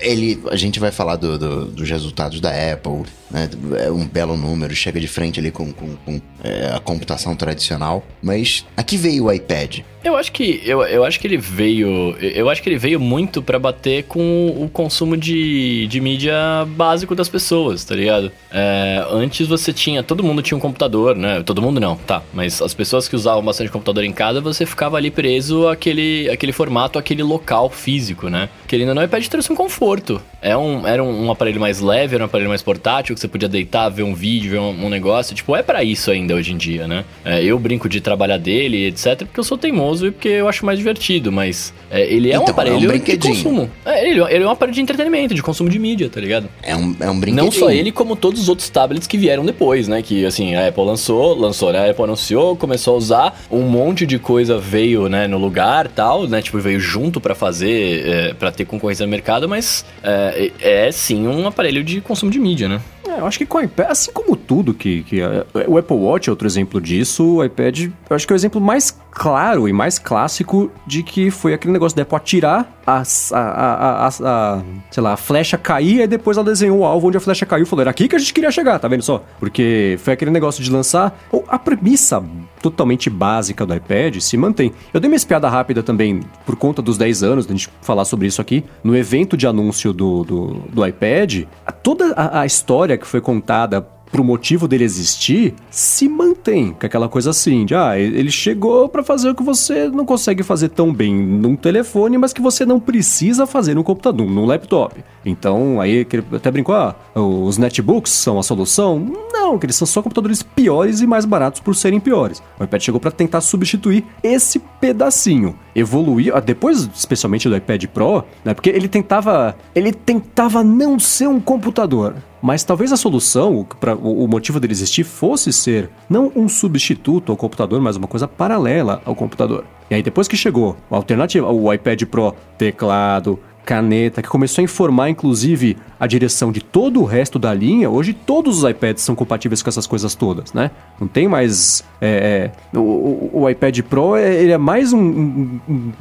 Ele, 0.00 0.42
a 0.50 0.56
gente 0.56 0.80
vai 0.80 0.90
falar 0.90 1.16
do, 1.16 1.38
do, 1.38 1.64
dos 1.66 1.88
resultados 1.88 2.40
da 2.40 2.50
Apple, 2.50 3.02
né? 3.30 3.50
É 3.78 3.90
um 3.90 4.06
belo 4.06 4.36
número, 4.36 4.74
chega 4.74 5.00
de 5.00 5.08
frente 5.08 5.40
ali 5.40 5.50
com, 5.50 5.72
com, 5.72 5.96
com 5.96 6.20
é, 6.42 6.72
a 6.74 6.78
computação 6.78 7.34
tradicional. 7.34 8.04
Mas 8.22 8.64
aqui 8.76 8.96
veio 8.96 9.24
o 9.24 9.32
iPad. 9.32 9.80
Eu 10.04 10.16
acho 10.16 10.30
que 10.32 10.60
eu, 10.66 10.82
eu 10.82 11.02
acho 11.02 11.18
que 11.18 11.26
ele 11.26 11.38
veio, 11.38 12.14
eu 12.20 12.50
acho 12.50 12.62
que 12.62 12.68
ele 12.68 12.76
veio 12.76 13.00
muito 13.00 13.40
para 13.40 13.58
bater 13.58 14.04
com 14.04 14.54
o 14.60 14.68
consumo 14.68 15.16
de, 15.16 15.86
de 15.86 15.98
mídia 15.98 16.34
básico 16.76 17.14
das 17.14 17.26
pessoas, 17.26 17.84
tá 17.84 17.94
ligado? 17.94 18.30
É, 18.52 19.02
antes 19.10 19.48
você 19.48 19.72
tinha, 19.72 20.02
todo 20.02 20.22
mundo 20.22 20.42
tinha 20.42 20.58
um 20.58 20.60
computador, 20.60 21.16
né? 21.16 21.42
Todo 21.42 21.62
mundo 21.62 21.80
não, 21.80 21.96
tá? 21.96 22.22
Mas 22.34 22.60
as 22.60 22.74
pessoas 22.74 23.08
que 23.08 23.16
usavam 23.16 23.42
bastante 23.42 23.70
computador 23.70 24.04
em 24.04 24.12
casa, 24.12 24.42
você 24.42 24.66
ficava 24.66 24.98
ali 24.98 25.10
preso 25.10 25.66
àquele, 25.66 26.28
àquele 26.28 26.52
formato 26.52 26.93
aquele 26.98 27.22
local 27.22 27.70
físico, 27.70 28.28
né? 28.28 28.48
Querendo 28.74 28.88
ou 28.88 28.94
não, 28.94 29.02
o 29.02 29.04
iPad 29.04 29.24
trouxe 29.26 29.52
um 29.52 29.54
conforto. 29.54 30.20
É 30.42 30.56
um, 30.56 30.86
era 30.86 31.02
um, 31.02 31.26
um, 31.26 31.30
aparelho 31.30 31.60
mais 31.60 31.80
leve, 31.80 32.16
era 32.16 32.24
um 32.24 32.26
aparelho 32.26 32.48
mais 32.48 32.62
portátil, 32.62 33.14
que 33.14 33.20
você 33.20 33.28
podia 33.28 33.48
deitar, 33.48 33.88
ver 33.88 34.02
um 34.02 34.14
vídeo, 34.14 34.50
ver 34.50 34.58
um, 34.58 34.86
um 34.86 34.88
negócio. 34.88 35.34
Tipo, 35.34 35.54
é 35.54 35.62
para 35.62 35.84
isso 35.84 36.10
ainda 36.10 36.34
hoje 36.34 36.52
em 36.52 36.56
dia, 36.56 36.88
né? 36.88 37.04
É, 37.24 37.42
eu 37.42 37.58
brinco 37.58 37.88
de 37.88 38.00
trabalhar 38.00 38.36
dele, 38.36 38.86
etc, 38.86 39.18
porque 39.18 39.38
eu 39.38 39.44
sou 39.44 39.56
teimoso 39.56 40.08
e 40.08 40.10
porque 40.10 40.28
eu 40.28 40.48
acho 40.48 40.66
mais 40.66 40.78
divertido, 40.78 41.30
mas 41.30 41.72
é, 41.90 42.12
ele 42.12 42.30
é 42.30 42.34
então, 42.34 42.46
um 42.46 42.50
aparelho 42.50 42.90
é 42.90 42.94
um 42.94 42.98
de 42.98 43.16
consumo. 43.18 43.70
É, 43.84 44.08
ele, 44.08 44.20
ele, 44.20 44.44
é 44.44 44.46
um 44.46 44.50
aparelho 44.50 44.74
de 44.74 44.82
entretenimento, 44.82 45.34
de 45.34 45.42
consumo 45.42 45.70
de 45.70 45.78
mídia, 45.78 46.08
tá 46.08 46.20
ligado? 46.20 46.48
É 46.62 46.74
um, 46.74 46.96
é 46.98 47.08
um 47.08 47.20
brinquedinho. 47.20 47.44
Não 47.44 47.52
só 47.52 47.70
ele, 47.70 47.92
como 47.92 48.16
todos 48.16 48.40
os 48.40 48.48
outros 48.48 48.68
tablets 48.68 49.06
que 49.06 49.16
vieram 49.16 49.44
depois, 49.44 49.86
né? 49.86 50.02
Que, 50.02 50.26
assim, 50.26 50.54
a 50.56 50.66
Apple 50.68 50.84
lançou, 50.84 51.34
lançou, 51.34 51.72
né? 51.72 51.86
A 51.86 51.90
Apple 51.90 52.04
anunciou, 52.04 52.56
começou 52.56 52.94
a 52.94 52.98
usar, 52.98 53.44
um 53.50 53.62
monte 53.62 54.04
de 54.04 54.18
coisa 54.18 54.58
veio, 54.58 55.08
né, 55.08 55.28
no 55.28 55.38
lugar 55.38 55.88
tal, 55.88 56.26
né? 56.26 56.42
Tipo, 56.42 56.58
veio 56.58 56.80
junto 56.80 57.20
para 57.20 57.34
fazer, 57.34 58.08
é, 58.08 58.34
para 58.34 58.50
ter 58.50 58.63
concorrência 58.64 59.04
no 59.04 59.10
mercado, 59.10 59.48
mas 59.48 59.84
é, 60.02 60.52
é 60.60 60.92
sim 60.92 61.26
um 61.26 61.46
aparelho 61.46 61.82
de 61.82 62.00
consumo 62.00 62.30
de 62.30 62.38
mídia, 62.38 62.68
né? 62.68 62.80
É, 63.06 63.20
eu 63.20 63.26
acho 63.26 63.38
que 63.38 63.46
com 63.46 63.58
o 63.58 63.60
iPad, 63.60 63.90
assim 63.90 64.12
como 64.12 64.36
tudo 64.36 64.72
que, 64.72 65.02
que 65.04 65.20
é, 65.20 65.46
o 65.68 65.78
Apple 65.78 65.96
Watch 65.96 66.28
é 66.28 66.32
outro 66.32 66.46
exemplo 66.46 66.80
disso, 66.80 67.36
o 67.36 67.44
iPad, 67.44 67.88
eu 68.10 68.16
acho 68.16 68.26
que 68.26 68.32
é 68.32 68.34
o 68.34 68.36
exemplo 68.36 68.60
mais 68.60 68.98
claro 69.10 69.68
e 69.68 69.72
mais 69.72 69.98
clássico 69.98 70.70
de 70.86 71.02
que 71.02 71.30
foi 71.30 71.54
aquele 71.54 71.72
negócio 71.72 71.94
da 71.94 72.02
Apple 72.02 72.16
atirar 72.16 72.73
a, 72.86 73.02
a, 73.32 73.38
a, 73.38 74.08
a, 74.08 74.62
sei 74.90 75.02
lá, 75.02 75.12
a 75.12 75.16
flecha 75.16 75.56
cair 75.56 76.00
e 76.00 76.06
depois 76.06 76.36
ela 76.36 76.44
desenhou 76.44 76.78
o 76.78 76.84
alvo 76.84 77.08
onde 77.08 77.16
a 77.16 77.20
flecha 77.20 77.46
caiu 77.46 77.62
e 77.62 77.66
falou, 77.66 77.82
era 77.82 77.90
aqui 77.90 78.08
que 78.08 78.16
a 78.16 78.18
gente 78.18 78.32
queria 78.32 78.50
chegar, 78.50 78.78
tá 78.78 78.88
vendo 78.88 79.02
só? 79.02 79.22
Porque 79.38 79.96
foi 80.00 80.12
aquele 80.12 80.30
negócio 80.30 80.62
de 80.62 80.70
lançar 80.70 81.18
a 81.48 81.58
premissa 81.58 82.22
totalmente 82.62 83.10
básica 83.10 83.66
do 83.66 83.74
iPad 83.74 84.20
se 84.20 84.36
mantém. 84.36 84.72
Eu 84.92 85.00
dei 85.00 85.10
uma 85.10 85.16
espiada 85.16 85.48
rápida 85.48 85.82
também, 85.82 86.20
por 86.46 86.56
conta 86.56 86.80
dos 86.80 86.96
10 86.96 87.22
anos, 87.22 87.46
da 87.46 87.52
gente 87.52 87.68
falar 87.80 88.04
sobre 88.04 88.26
isso 88.26 88.40
aqui, 88.40 88.64
no 88.82 88.96
evento 88.96 89.36
de 89.36 89.46
anúncio 89.46 89.92
do, 89.92 90.24
do, 90.24 90.46
do 90.72 90.86
iPad, 90.86 91.44
toda 91.82 92.12
a, 92.14 92.40
a 92.40 92.46
história 92.46 92.96
que 92.96 93.06
foi 93.06 93.20
contada 93.20 93.86
pro 94.14 94.22
motivo 94.22 94.68
dele 94.68 94.84
existir, 94.84 95.54
se 95.68 96.08
mantém. 96.08 96.72
Com 96.72 96.86
aquela 96.86 97.08
coisa 97.08 97.30
assim, 97.30 97.66
de 97.66 97.74
ah, 97.74 97.98
ele 97.98 98.30
chegou 98.30 98.88
para 98.88 99.02
fazer 99.02 99.30
o 99.30 99.34
que 99.34 99.42
você 99.42 99.88
não 99.88 100.06
consegue 100.06 100.44
fazer 100.44 100.68
tão 100.68 100.94
bem 100.94 101.12
num 101.12 101.56
telefone, 101.56 102.16
mas 102.16 102.32
que 102.32 102.40
você 102.40 102.64
não 102.64 102.78
precisa 102.78 103.44
fazer 103.44 103.74
no 103.74 103.82
computador, 103.82 104.30
num 104.30 104.46
laptop. 104.46 105.02
Então, 105.26 105.80
aí 105.80 106.06
ele 106.12 106.24
até 106.32 106.48
brincou, 106.48 106.76
ah, 106.76 106.94
os 107.16 107.58
netbooks 107.58 108.12
são 108.12 108.38
a 108.38 108.44
solução? 108.44 109.04
Não, 109.32 109.58
que 109.58 109.66
eles 109.66 109.74
são 109.74 109.84
só 109.84 110.00
computadores 110.00 110.44
piores 110.44 111.00
e 111.00 111.08
mais 111.08 111.24
baratos 111.24 111.60
por 111.60 111.74
serem 111.74 111.98
piores. 111.98 112.40
O 112.60 112.62
iPad 112.62 112.82
chegou 112.82 113.00
para 113.00 113.10
tentar 113.10 113.40
substituir 113.40 114.04
esse 114.22 114.60
pedacinho. 114.84 115.58
Evoluir, 115.74 116.30
ah, 116.36 116.40
depois, 116.40 116.90
especialmente 116.94 117.48
do 117.48 117.56
iPad 117.56 117.86
Pro, 117.86 118.22
né, 118.44 118.52
porque 118.52 118.68
ele 118.68 118.86
tentava, 118.86 119.56
ele 119.74 119.90
tentava 119.90 120.62
não 120.62 120.98
ser 120.98 121.26
um 121.26 121.40
computador. 121.40 122.16
Mas 122.42 122.62
talvez 122.64 122.92
a 122.92 122.96
solução, 122.98 123.66
para 123.80 123.96
o 123.96 124.28
motivo 124.28 124.60
dele 124.60 124.74
existir, 124.74 125.02
fosse 125.02 125.50
ser 125.54 125.88
não 126.10 126.30
um 126.36 126.46
substituto 126.46 127.32
ao 127.32 127.36
computador, 127.38 127.80
mas 127.80 127.96
uma 127.96 128.06
coisa 128.06 128.28
paralela 128.28 129.00
ao 129.06 129.14
computador. 129.14 129.64
E 129.90 129.94
aí 129.94 130.02
depois 130.02 130.28
que 130.28 130.36
chegou 130.36 130.76
a 130.90 130.96
alternativa, 130.96 131.50
o 131.50 131.72
iPad 131.72 132.02
Pro, 132.02 132.34
teclado, 132.58 133.38
caneta, 133.64 134.22
que 134.22 134.28
começou 134.28 134.62
a 134.62 134.64
informar 134.64 135.08
inclusive 135.08 135.76
a 135.98 136.06
direção 136.06 136.52
de 136.52 136.60
todo 136.60 137.00
o 137.00 137.04
resto 137.04 137.38
da 137.38 137.54
linha, 137.54 137.88
hoje 137.88 138.12
todos 138.12 138.58
os 138.62 138.70
iPads 138.70 139.02
são 139.02 139.14
compatíveis 139.14 139.62
com 139.62 139.68
essas 139.68 139.86
coisas 139.86 140.14
todas, 140.14 140.52
né? 140.52 140.70
Não 141.00 141.08
tem 141.08 141.26
mais. 141.26 141.82
É, 142.00 142.50
é, 142.72 142.78
o, 142.78 143.30
o, 143.32 143.48
iPad 143.48 143.80
Pro 143.82 144.16
é, 144.16 144.34
ele 144.34 144.52
é 144.52 144.58
mais 144.58 144.92
um, 144.92 145.00
um, 145.00 145.60
um, 145.68 145.92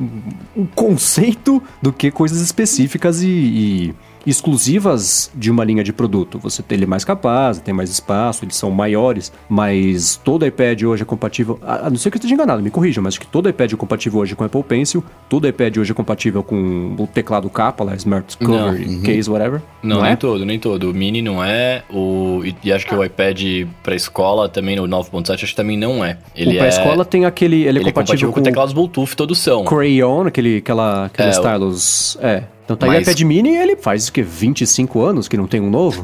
um, 0.57 0.65
conceito 0.65 1.63
do 1.81 1.93
que 1.93 2.11
coisas 2.11 2.41
específicas 2.41 3.21
e, 3.21 3.27
e 3.27 3.95
exclusivas 4.25 5.31
de 5.33 5.51
uma 5.51 5.63
linha 5.63 5.83
de 5.83 5.91
produto. 5.91 6.39
Você 6.39 6.61
tem 6.61 6.77
ele 6.77 6.85
mais 6.85 7.03
capaz, 7.03 7.59
tem 7.59 7.73
mais 7.73 7.89
espaço, 7.89 8.45
eles 8.45 8.55
são 8.55 8.71
maiores, 8.71 9.31
mas 9.49 10.19
todo 10.23 10.45
iPad 10.45 10.83
hoje 10.83 11.03
é 11.03 11.05
compatível, 11.05 11.59
a 11.61 11.89
não 11.89 11.97
ser 11.97 12.09
que 12.09 12.15
eu 12.15 12.19
esteja 12.19 12.33
enganado, 12.33 12.61
me 12.61 12.69
corrija, 12.69 13.01
mas 13.01 13.17
que 13.17 13.27
todo 13.27 13.49
iPad 13.49 13.73
é 13.73 13.75
compatível 13.75 14.19
hoje 14.19 14.35
com 14.35 14.43
Apple 14.43 14.63
Pencil, 14.63 15.03
todo 15.29 15.47
iPad 15.47 15.77
hoje 15.77 15.91
é 15.91 15.95
compatível 15.95 16.43
com 16.43 16.95
o 16.97 17.07
teclado 17.07 17.49
capa, 17.49 17.83
lá, 17.83 17.95
Smart 17.95 18.37
Cover, 18.37 18.87
uhum. 18.87 19.01
Case, 19.01 19.29
whatever. 19.29 19.61
Não, 19.81 19.97
não 19.97 20.03
nem 20.03 20.13
é? 20.13 20.15
todo, 20.15 20.45
nem 20.45 20.59
todo. 20.59 20.89
O 20.89 20.93
Mini 20.93 21.21
não 21.21 21.43
é, 21.43 21.83
o, 21.89 22.41
e, 22.63 22.71
acho 22.71 22.85
que 22.85 22.93
ah. 22.93 22.99
o 22.99 23.03
iPad 23.03 23.41
para 23.81 23.95
escola 23.95 24.47
também, 24.49 24.75
no 24.75 24.83
9.7, 24.83 25.33
acho 25.33 25.47
que 25.47 25.55
também 25.55 25.77
não 25.77 26.03
é. 26.03 26.17
Ele 26.35 26.55
o 26.55 26.57
para 26.57 26.65
é, 26.65 26.69
escola 26.69 27.05
tem 27.05 27.25
aquele, 27.25 27.63
ele 27.63 27.79
é 27.79 27.81
ele 27.81 27.91
compatível, 27.91 27.91
é 27.91 27.93
compatível 27.93 28.29
com, 28.29 28.39
com 28.39 28.43
teclados 28.43 28.73
Bluetooth, 28.73 29.15
todos 29.15 29.39
são. 29.39 29.65
Crayon, 29.65 30.27
aquele, 30.27 30.57
aquela, 30.57 31.05
aquele 31.05 31.29
é, 31.29 31.31
stylus, 31.31 32.17
é. 32.21 32.43
Então 32.63 32.77
tá 32.77 32.87
Mas... 32.87 32.95
aí 32.95 33.01
o 33.01 33.03
iPad 33.03 33.21
Mini, 33.21 33.55
ele 33.55 33.75
faz 33.75 34.07
o 34.07 34.13
que, 34.13 34.21
25 34.21 35.01
anos 35.01 35.27
que 35.27 35.35
não 35.35 35.47
tem 35.47 35.59
um 35.59 35.69
novo? 35.69 36.03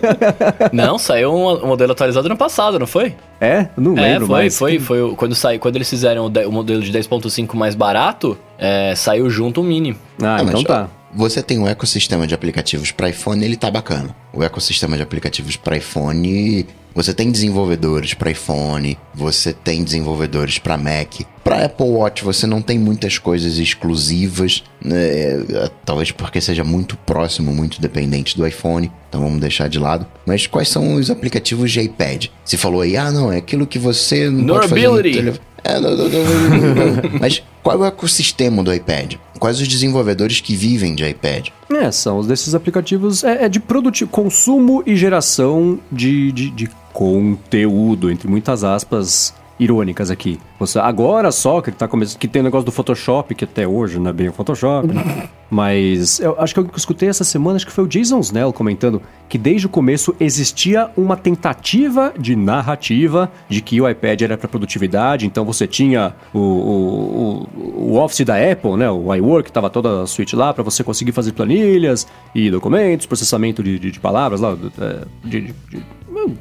não, 0.72 0.98
saiu 0.98 1.32
um 1.32 1.66
modelo 1.66 1.92
atualizado 1.92 2.28
no 2.28 2.36
passado, 2.36 2.78
não 2.78 2.86
foi? 2.86 3.14
É? 3.40 3.68
Não 3.76 3.96
é, 3.98 4.00
lembro 4.00 4.24
é, 4.24 4.26
foi, 4.26 4.28
mais. 4.28 4.58
Foi, 4.58 4.78
foi, 4.78 5.00
foi 5.00 5.16
quando, 5.16 5.34
saiu, 5.34 5.60
quando 5.60 5.76
eles 5.76 5.88
fizeram 5.88 6.26
o, 6.26 6.52
modelo 6.52 6.80
de 6.80 6.90
10.5 6.92 7.54
mais 7.54 7.74
barato, 7.74 8.36
é, 8.58 8.94
saiu 8.94 9.28
junto 9.28 9.60
o 9.60 9.64
Mini. 9.64 9.96
Ah, 10.22 10.36
ah 10.38 10.42
então 10.42 10.64
tá. 10.64 10.88
Você 11.14 11.42
tem 11.42 11.58
um 11.58 11.68
ecossistema 11.68 12.26
de 12.26 12.34
aplicativos 12.34 12.90
para 12.90 13.08
iPhone, 13.08 13.44
ele 13.44 13.56
tá 13.56 13.70
bacana. 13.70 14.14
O 14.32 14.42
ecossistema 14.42 14.96
de 14.96 15.02
aplicativos 15.02 15.56
para 15.56 15.76
iPhone 15.76 16.66
você 16.94 17.12
tem 17.12 17.30
desenvolvedores 17.30 18.14
para 18.14 18.30
iPhone, 18.30 18.96
você 19.14 19.52
tem 19.52 19.82
desenvolvedores 19.82 20.58
para 20.58 20.76
Mac. 20.76 21.22
Para 21.42 21.64
Apple 21.64 21.86
Watch 21.86 22.24
você 22.24 22.46
não 22.46 22.62
tem 22.62 22.78
muitas 22.78 23.18
coisas 23.18 23.58
exclusivas, 23.58 24.62
né? 24.82 25.44
talvez 25.84 26.10
porque 26.12 26.40
seja 26.40 26.62
muito 26.64 26.96
próximo, 26.98 27.52
muito 27.52 27.80
dependente 27.80 28.36
do 28.36 28.46
iPhone. 28.46 28.90
Então 29.08 29.20
vamos 29.20 29.40
deixar 29.40 29.68
de 29.68 29.78
lado. 29.78 30.06
Mas 30.24 30.46
quais 30.46 30.68
são 30.68 30.94
os 30.94 31.10
aplicativos 31.10 31.72
de 31.72 31.80
iPad? 31.80 32.26
Você 32.44 32.56
falou 32.56 32.80
aí, 32.80 32.96
ah 32.96 33.10
não, 33.10 33.32
é 33.32 33.38
aquilo 33.38 33.66
que 33.66 33.78
você 33.78 34.30
não 34.30 34.54
pode 34.54 34.68
fazer 34.68 34.88
no 34.88 35.02
telefone. 35.02 35.40
É, 35.64 35.80
não, 35.80 35.96
não, 35.96 36.08
não, 36.08 37.18
Mas 37.20 37.42
qual 37.62 37.76
é 37.76 37.78
o 37.80 37.84
ecossistema 37.86 38.62
do 38.62 38.72
iPad? 38.72 39.14
Quais 39.38 39.60
os 39.60 39.66
desenvolvedores 39.66 40.40
que 40.40 40.54
vivem 40.54 40.94
de 40.94 41.08
iPad? 41.08 41.48
É, 41.70 41.90
são 41.90 42.18
os 42.18 42.26
desses 42.26 42.54
aplicativos 42.54 43.24
é, 43.24 43.44
é 43.44 43.48
de 43.48 43.58
produto, 43.58 44.06
consumo 44.06 44.82
e 44.86 44.94
geração 44.94 45.78
de, 45.90 46.30
de, 46.32 46.50
de 46.50 46.70
conteúdo, 46.94 48.08
entre 48.10 48.28
muitas 48.28 48.62
aspas 48.64 49.34
irônicas 49.58 50.10
aqui. 50.10 50.40
Você, 50.66 50.78
agora 50.78 51.30
só 51.30 51.60
que 51.60 51.70
tá 51.70 51.86
começando, 51.86 52.18
que 52.18 52.28
tem 52.28 52.40
o 52.40 52.44
negócio 52.44 52.64
do 52.64 52.72
Photoshop, 52.72 53.34
que 53.34 53.44
até 53.44 53.66
hoje 53.66 53.98
não 53.98 54.10
é 54.10 54.12
bem 54.12 54.28
o 54.28 54.32
Photoshop, 54.32 54.88
né? 54.88 55.28
Mas 55.50 56.18
eu 56.18 56.34
acho 56.40 56.54
que 56.54 56.60
eu 56.60 56.68
escutei 56.74 57.08
essa 57.08 57.22
semana, 57.22 57.56
acho 57.56 57.66
que 57.66 57.72
foi 57.72 57.84
o 57.84 57.86
Jason 57.86 58.18
Snell 58.18 58.52
comentando 58.52 59.00
que 59.28 59.38
desde 59.38 59.66
o 59.66 59.68
começo 59.68 60.14
existia 60.18 60.90
uma 60.96 61.16
tentativa 61.16 62.12
de 62.18 62.34
narrativa 62.34 63.30
de 63.48 63.60
que 63.60 63.80
o 63.80 63.88
iPad 63.88 64.22
era 64.22 64.38
para 64.38 64.48
produtividade, 64.48 65.26
então 65.26 65.44
você 65.44 65.66
tinha 65.66 66.14
o, 66.32 66.38
o, 66.38 67.48
o, 67.92 67.96
Office 67.98 68.24
da 68.24 68.34
Apple, 68.36 68.76
né, 68.76 68.90
o 68.90 69.14
iWork, 69.14 69.52
tava 69.52 69.70
toda 69.70 70.02
a 70.02 70.06
suite 70.06 70.34
lá 70.34 70.52
para 70.52 70.64
você 70.64 70.82
conseguir 70.82 71.12
fazer 71.12 71.32
planilhas 71.32 72.06
e 72.34 72.50
documentos, 72.50 73.06
processamento 73.06 73.62
de, 73.62 73.78
de, 73.78 73.90
de 73.92 74.00
palavras 74.00 74.40
lá, 74.40 74.56
é, 74.80 75.04
de, 75.24 75.40
de, 75.70 75.84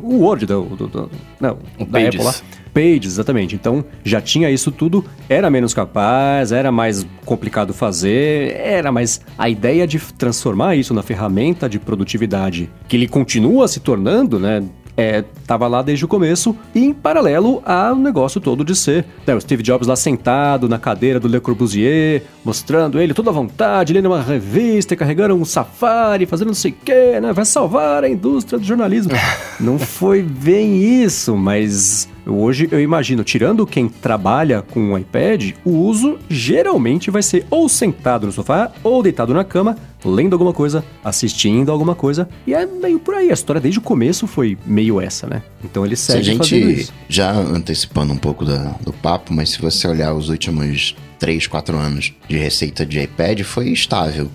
o 0.01 0.17
Word 0.17 0.45
do, 0.45 0.63
do, 0.63 0.87
do 0.87 1.11
não, 1.39 1.57
o 1.77 1.85
da 1.85 1.99
Pages. 1.99 2.07
Apple 2.07 2.23
lá. 2.23 2.33
Pages, 2.73 3.13
exatamente. 3.13 3.55
Então 3.55 3.83
já 4.13 4.21
tinha 4.21 4.47
isso 4.51 4.71
tudo, 4.71 5.03
era 5.27 5.49
menos 5.49 5.73
capaz, 5.73 6.51
era 6.51 6.71
mais 6.71 7.03
complicado 7.25 7.73
fazer, 7.73 8.55
era 8.55 8.91
mais 8.91 9.19
a 9.35 9.49
ideia 9.49 9.87
de 9.87 9.97
transformar 9.97 10.75
isso 10.75 10.93
na 10.93 11.01
ferramenta 11.01 11.67
de 11.67 11.79
produtividade 11.79 12.69
que 12.87 12.95
ele 12.95 13.07
continua 13.07 13.67
se 13.67 13.79
tornando, 13.79 14.39
né? 14.39 14.63
é, 14.95 15.23
tava 15.47 15.67
lá 15.67 15.81
desde 15.81 16.05
o 16.05 16.07
começo, 16.07 16.55
e 16.75 16.85
em 16.85 16.93
paralelo 16.93 17.61
ao 17.65 17.95
negócio 17.95 18.39
todo 18.39 18.63
de 18.63 18.75
ser 18.75 19.03
né, 19.25 19.33
o 19.33 19.41
Steve 19.41 19.63
Jobs 19.63 19.87
lá 19.87 19.95
sentado 19.95 20.69
na 20.69 20.77
cadeira 20.77 21.19
do 21.19 21.27
Le 21.27 21.39
Corbusier, 21.39 22.21
mostrando 22.45 23.01
ele 23.01 23.15
toda 23.15 23.31
à 23.31 23.33
vontade, 23.33 23.93
lendo 23.93 24.05
uma 24.05 24.21
revista, 24.21 24.95
carregando 24.95 25.33
um 25.33 25.43
safari, 25.43 26.27
fazendo 26.27 26.49
não 26.49 26.53
sei 26.53 26.69
o 26.69 26.75
que, 26.75 27.19
né? 27.19 27.33
Vai 27.33 27.45
salvar 27.45 28.03
a 28.03 28.09
indústria 28.09 28.59
do 28.59 28.65
jornalismo. 28.65 29.13
não 29.59 29.79
foi 29.79 30.21
bem 30.21 31.01
isso, 31.01 31.35
mas 31.35 32.07
Hoje 32.25 32.69
eu 32.71 32.79
imagino, 32.79 33.23
tirando 33.23 33.65
quem 33.67 33.89
trabalha 33.89 34.61
com 34.61 34.93
o 34.93 34.97
iPad, 34.97 35.51
o 35.65 35.71
uso 35.71 36.17
geralmente 36.29 37.11
vai 37.11 37.21
ser 37.21 37.45
ou 37.49 37.67
sentado 37.67 38.25
no 38.25 38.31
sofá 38.31 38.71
ou 38.83 39.03
deitado 39.03 39.33
na 39.33 39.43
cama, 39.43 39.77
lendo 40.05 40.33
alguma 40.33 40.53
coisa, 40.53 40.83
assistindo 41.03 41.71
alguma 41.71 41.95
coisa, 41.95 42.27
e 42.47 42.53
é 42.53 42.65
meio 42.65 42.99
por 42.99 43.15
aí. 43.15 43.29
A 43.29 43.33
história 43.33 43.61
desde 43.61 43.79
o 43.79 43.81
começo 43.81 44.25
foi 44.27 44.57
meio 44.65 45.01
essa, 45.01 45.27
né? 45.27 45.43
Então 45.63 45.85
ele 45.85 45.95
segue 45.95 46.23
se 46.23 46.29
a 46.29 46.33
gente, 46.33 46.93
Já 47.09 47.31
antecipando 47.31 48.13
um 48.13 48.17
pouco 48.17 48.45
da, 48.45 48.75
do 48.81 48.93
papo, 48.93 49.33
mas 49.33 49.49
se 49.49 49.61
você 49.61 49.87
olhar 49.87 50.13
os 50.13 50.29
últimos 50.29 50.95
3, 51.23 51.47
4 51.47 51.77
anos 51.77 52.13
de 52.27 52.37
receita 52.37 52.85
de 52.85 52.99
iPad, 52.99 53.43
foi 53.43 53.69
estável. 53.69 54.29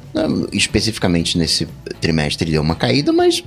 Especificamente 0.50 1.36
nesse 1.36 1.68
trimestre 2.00 2.50
deu 2.50 2.62
uma 2.62 2.74
caída, 2.74 3.12
mas 3.12 3.44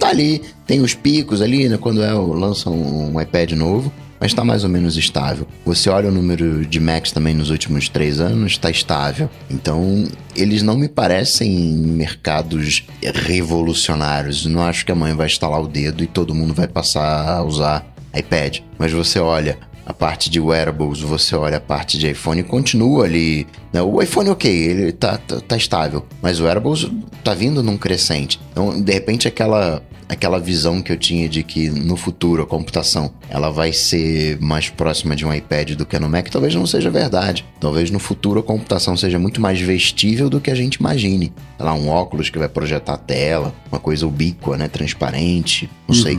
tá 0.00 0.08
ali. 0.08 0.42
Tem 0.66 0.80
os 0.80 0.92
picos 0.92 1.40
ali, 1.40 1.68
né? 1.68 1.78
Quando 1.78 2.02
é, 2.02 2.12
lança 2.12 2.68
um, 2.68 3.14
um 3.14 3.20
iPad 3.20 3.52
novo. 3.52 3.92
mas 4.18 4.32
está 4.32 4.42
mais 4.42 4.64
ou 4.64 4.68
menos 4.68 4.96
estável. 4.96 5.46
Você 5.64 5.88
olha 5.90 6.08
o 6.08 6.12
número 6.12 6.66
de 6.66 6.80
Macs 6.80 7.12
também 7.12 7.36
nos 7.36 7.50
últimos 7.50 7.88
três 7.88 8.18
anos, 8.18 8.50
está 8.50 8.68
estável. 8.68 9.30
Então, 9.48 10.08
eles 10.34 10.60
não 10.60 10.76
me 10.76 10.88
parecem 10.88 11.52
mercados 11.52 12.84
revolucionários. 13.00 14.44
Não 14.44 14.60
acho 14.60 14.84
que 14.84 14.90
amanhã 14.90 15.14
vai 15.14 15.28
estalar 15.28 15.62
o 15.62 15.68
dedo 15.68 16.02
e 16.02 16.08
todo 16.08 16.34
mundo 16.34 16.52
vai 16.52 16.66
passar 16.66 17.28
a 17.28 17.44
usar 17.44 17.86
iPad. 18.12 18.58
Mas 18.76 18.90
você 18.90 19.20
olha 19.20 19.56
a 19.92 19.94
parte 19.94 20.30
de 20.30 20.40
wearables, 20.40 21.00
você 21.00 21.36
olha 21.36 21.58
a 21.58 21.60
parte 21.60 21.98
de 21.98 22.10
iPhone, 22.10 22.42
continua 22.42 23.04
ali. 23.04 23.46
Né? 23.72 23.80
O 23.82 24.02
iPhone, 24.02 24.30
ok, 24.30 24.50
ele 24.50 24.92
tá, 24.92 25.18
tá, 25.18 25.40
tá, 25.40 25.56
estável, 25.56 26.04
mas 26.20 26.40
o 26.40 26.44
wearables 26.44 26.90
tá 27.22 27.34
vindo 27.34 27.62
num 27.62 27.76
crescente. 27.76 28.40
Então, 28.50 28.80
de 28.80 28.92
repente, 28.92 29.28
aquela, 29.28 29.82
aquela 30.08 30.40
visão 30.40 30.80
que 30.80 30.90
eu 30.90 30.96
tinha 30.96 31.28
de 31.28 31.42
que 31.42 31.68
no 31.68 31.96
futuro 31.96 32.42
a 32.42 32.46
computação 32.46 33.12
ela 33.28 33.50
vai 33.50 33.72
ser 33.72 34.40
mais 34.40 34.70
próxima 34.70 35.14
de 35.14 35.26
um 35.26 35.32
iPad 35.32 35.72
do 35.72 35.84
que 35.84 35.98
no 35.98 36.08
Mac, 36.08 36.28
talvez 36.28 36.54
não 36.54 36.66
seja 36.66 36.90
verdade. 36.90 37.44
Talvez 37.60 37.90
no 37.90 37.98
futuro 37.98 38.40
a 38.40 38.42
computação 38.42 38.96
seja 38.96 39.18
muito 39.18 39.42
mais 39.42 39.60
vestível 39.60 40.30
do 40.30 40.40
que 40.40 40.50
a 40.50 40.54
gente 40.54 40.76
imagine. 40.76 41.32
Sei 41.58 41.66
lá, 41.66 41.74
um 41.74 41.88
óculos 41.88 42.30
que 42.30 42.38
vai 42.38 42.48
projetar 42.48 42.94
a 42.94 42.98
tela, 42.98 43.54
uma 43.70 43.78
coisa 43.78 44.06
ubíqua, 44.06 44.56
né, 44.56 44.68
transparente, 44.68 45.68
não 45.86 45.94
uhum. 45.94 46.02
sei. 46.02 46.18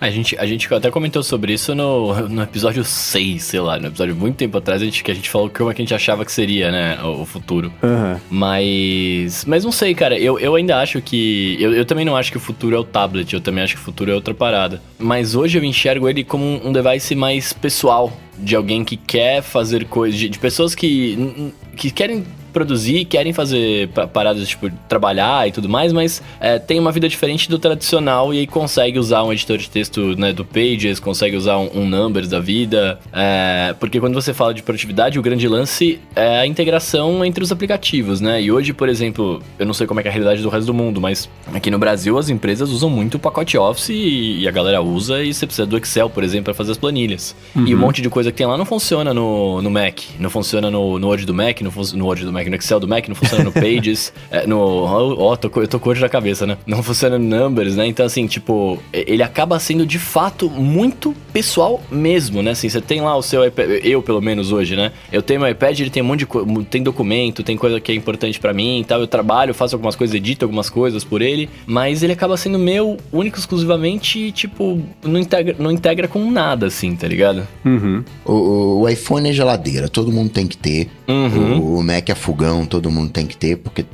A 0.00 0.10
gente, 0.10 0.36
a 0.38 0.46
gente 0.46 0.72
até 0.74 0.90
comentou 0.90 1.22
sobre 1.22 1.52
isso 1.52 1.74
no, 1.74 2.28
no 2.28 2.42
episódio 2.42 2.84
6, 2.84 3.42
sei 3.42 3.60
lá, 3.60 3.78
no 3.78 3.86
episódio 3.86 4.14
muito 4.14 4.36
tempo 4.36 4.58
atrás, 4.58 4.82
a 4.82 4.84
gente, 4.84 5.02
que 5.02 5.10
a 5.10 5.14
gente 5.14 5.30
falou 5.30 5.48
como 5.48 5.70
é 5.70 5.74
que 5.74 5.80
a 5.80 5.84
gente 5.84 5.94
achava 5.94 6.24
que 6.24 6.32
seria, 6.32 6.70
né, 6.70 6.98
o, 7.02 7.22
o 7.22 7.24
futuro. 7.24 7.72
Uhum. 7.82 8.20
Mas. 8.30 9.44
Mas 9.46 9.64
não 9.64 9.72
sei, 9.72 9.94
cara, 9.94 10.18
eu, 10.18 10.38
eu 10.38 10.54
ainda 10.54 10.80
acho 10.80 11.00
que. 11.00 11.56
Eu, 11.60 11.72
eu 11.72 11.84
também 11.84 12.04
não 12.04 12.16
acho 12.16 12.30
que 12.30 12.36
o 12.36 12.40
futuro 12.40 12.76
é 12.76 12.78
o 12.78 12.84
tablet, 12.84 13.32
eu 13.32 13.40
também 13.40 13.62
acho 13.62 13.74
que 13.74 13.80
o 13.80 13.84
futuro 13.84 14.10
é 14.10 14.14
outra 14.14 14.34
parada. 14.34 14.82
Mas 14.98 15.34
hoje 15.34 15.58
eu 15.58 15.64
enxergo 15.64 16.08
ele 16.08 16.24
como 16.24 16.44
um 16.66 16.72
device 16.72 17.14
mais 17.14 17.52
pessoal, 17.52 18.12
de 18.38 18.56
alguém 18.56 18.84
que 18.84 18.96
quer 18.96 19.42
fazer 19.42 19.86
coisas, 19.86 20.18
de, 20.18 20.28
de 20.28 20.38
pessoas 20.38 20.74
que, 20.74 21.52
que 21.76 21.90
querem 21.90 22.24
produzir, 22.54 23.04
querem 23.04 23.32
fazer 23.32 23.88
paradas, 24.12 24.48
tipo, 24.48 24.70
trabalhar 24.88 25.46
e 25.48 25.52
tudo 25.52 25.68
mais, 25.68 25.92
mas 25.92 26.22
é, 26.40 26.58
tem 26.58 26.78
uma 26.78 26.92
vida 26.92 27.08
diferente 27.08 27.50
do 27.50 27.58
tradicional 27.58 28.32
e 28.32 28.38
aí 28.38 28.46
consegue 28.46 28.98
usar 28.98 29.24
um 29.24 29.32
editor 29.32 29.58
de 29.58 29.68
texto 29.68 30.16
né, 30.16 30.32
do 30.32 30.44
Pages, 30.44 31.00
consegue 31.00 31.36
usar 31.36 31.58
um, 31.58 31.80
um 31.80 31.86
Numbers 31.86 32.28
da 32.28 32.40
vida. 32.40 32.98
É, 33.12 33.74
porque 33.78 33.98
quando 34.00 34.14
você 34.14 34.32
fala 34.32 34.54
de 34.54 34.62
produtividade, 34.62 35.18
o 35.18 35.22
grande 35.22 35.48
lance 35.48 35.98
é 36.14 36.38
a 36.38 36.46
integração 36.46 37.24
entre 37.24 37.42
os 37.42 37.50
aplicativos, 37.50 38.20
né? 38.20 38.40
E 38.40 38.52
hoje, 38.52 38.72
por 38.72 38.88
exemplo, 38.88 39.42
eu 39.58 39.66
não 39.66 39.74
sei 39.74 39.86
como 39.86 40.00
é, 40.00 40.04
é 40.04 40.08
a 40.08 40.12
realidade 40.12 40.40
do 40.40 40.48
resto 40.48 40.66
do 40.66 40.74
mundo, 40.74 41.00
mas 41.00 41.28
aqui 41.52 41.70
no 41.70 41.78
Brasil 41.78 42.16
as 42.16 42.28
empresas 42.28 42.70
usam 42.70 42.88
muito 42.88 43.16
o 43.16 43.18
pacote 43.18 43.58
Office 43.58 43.88
e, 43.90 44.40
e 44.40 44.48
a 44.48 44.50
galera 44.50 44.80
usa 44.80 45.22
e 45.22 45.34
você 45.34 45.46
precisa 45.46 45.66
do 45.66 45.76
Excel, 45.76 46.08
por 46.08 46.22
exemplo, 46.22 46.44
para 46.44 46.54
fazer 46.54 46.72
as 46.72 46.78
planilhas. 46.78 47.34
Uhum. 47.56 47.66
E 47.66 47.74
um 47.74 47.78
monte 47.78 48.00
de 48.00 48.08
coisa 48.08 48.30
que 48.30 48.38
tem 48.38 48.46
lá 48.46 48.56
não 48.56 48.64
funciona 48.64 49.12
no, 49.12 49.60
no 49.60 49.70
Mac, 49.70 50.00
não 50.18 50.30
funciona 50.30 50.70
no, 50.70 50.98
no 50.98 51.08
Word 51.08 51.26
do 51.26 51.34
Mac, 51.34 51.60
no, 51.60 51.72
no 51.94 52.06
Word 52.06 52.24
do 52.24 52.32
Mac 52.32 52.43
Mac, 52.44 52.48
no 52.48 52.56
Excel 52.56 52.80
do 52.80 52.88
Mac, 52.88 53.08
não 53.08 53.14
funciona 53.14 53.44
no 53.44 53.52
Pages, 53.52 54.12
é, 54.30 54.46
no... 54.46 54.58
Ó, 54.58 55.32
oh, 55.32 55.36
tô, 55.36 55.50
eu 55.60 55.68
tô 55.68 55.78
com 55.78 55.90
hoje 55.90 56.00
na 56.00 56.08
cabeça, 56.08 56.46
né? 56.46 56.58
Não 56.66 56.82
funciona 56.82 57.18
no 57.18 57.24
Numbers, 57.24 57.76
né? 57.76 57.86
Então, 57.86 58.04
assim, 58.04 58.26
tipo, 58.26 58.82
ele 58.92 59.22
acaba 59.22 59.58
sendo 59.58 59.86
de 59.86 59.98
fato 59.98 60.50
muito 60.50 61.14
pessoal 61.32 61.82
mesmo, 61.90 62.42
né? 62.42 62.52
Assim, 62.52 62.68
você 62.68 62.80
tem 62.80 63.00
lá 63.00 63.16
o 63.16 63.22
seu 63.22 63.44
iPad, 63.44 63.80
eu 63.82 64.02
pelo 64.02 64.20
menos 64.20 64.52
hoje, 64.52 64.76
né? 64.76 64.92
Eu 65.12 65.22
tenho 65.22 65.40
meu 65.40 65.48
iPad, 65.48 65.80
ele 65.80 65.90
tem 65.90 66.02
um 66.02 66.06
monte 66.06 66.20
de 66.20 66.26
coisa, 66.26 66.48
tem 66.70 66.82
documento, 66.82 67.42
tem 67.42 67.56
coisa 67.56 67.80
que 67.80 67.92
é 67.92 67.94
importante 67.94 68.38
para 68.38 68.52
mim 68.52 68.80
e 68.80 68.84
tal. 68.84 69.00
Eu 69.00 69.06
trabalho, 69.06 69.54
faço 69.54 69.74
algumas 69.74 69.96
coisas, 69.96 70.14
edito 70.14 70.44
algumas 70.44 70.70
coisas 70.70 71.04
por 71.04 71.22
ele, 71.22 71.48
mas 71.66 72.02
ele 72.02 72.12
acaba 72.12 72.36
sendo 72.36 72.58
meu 72.58 72.96
único 73.12 73.38
exclusivamente, 73.38 74.32
tipo, 74.32 74.80
não 75.02 75.18
integra, 75.18 75.56
não 75.58 75.70
integra 75.70 76.08
com 76.08 76.30
nada, 76.30 76.66
assim, 76.66 76.94
tá 76.94 77.08
ligado? 77.08 77.46
Uhum. 77.64 78.04
O, 78.24 78.82
o, 78.82 78.88
iPhone 78.88 79.28
é 79.28 79.32
geladeira, 79.32 79.88
todo 79.88 80.12
mundo 80.12 80.30
tem 80.30 80.46
que 80.46 80.56
ter. 80.56 80.88
Uhum. 81.08 81.58
O, 81.58 81.78
o 81.78 81.82
Mac 81.82 82.08
é 82.08 82.14
fogão, 82.34 82.66
todo 82.66 82.90
mundo 82.90 83.10
tem 83.10 83.26
que 83.26 83.36
ter, 83.36 83.56
porque 83.56 83.86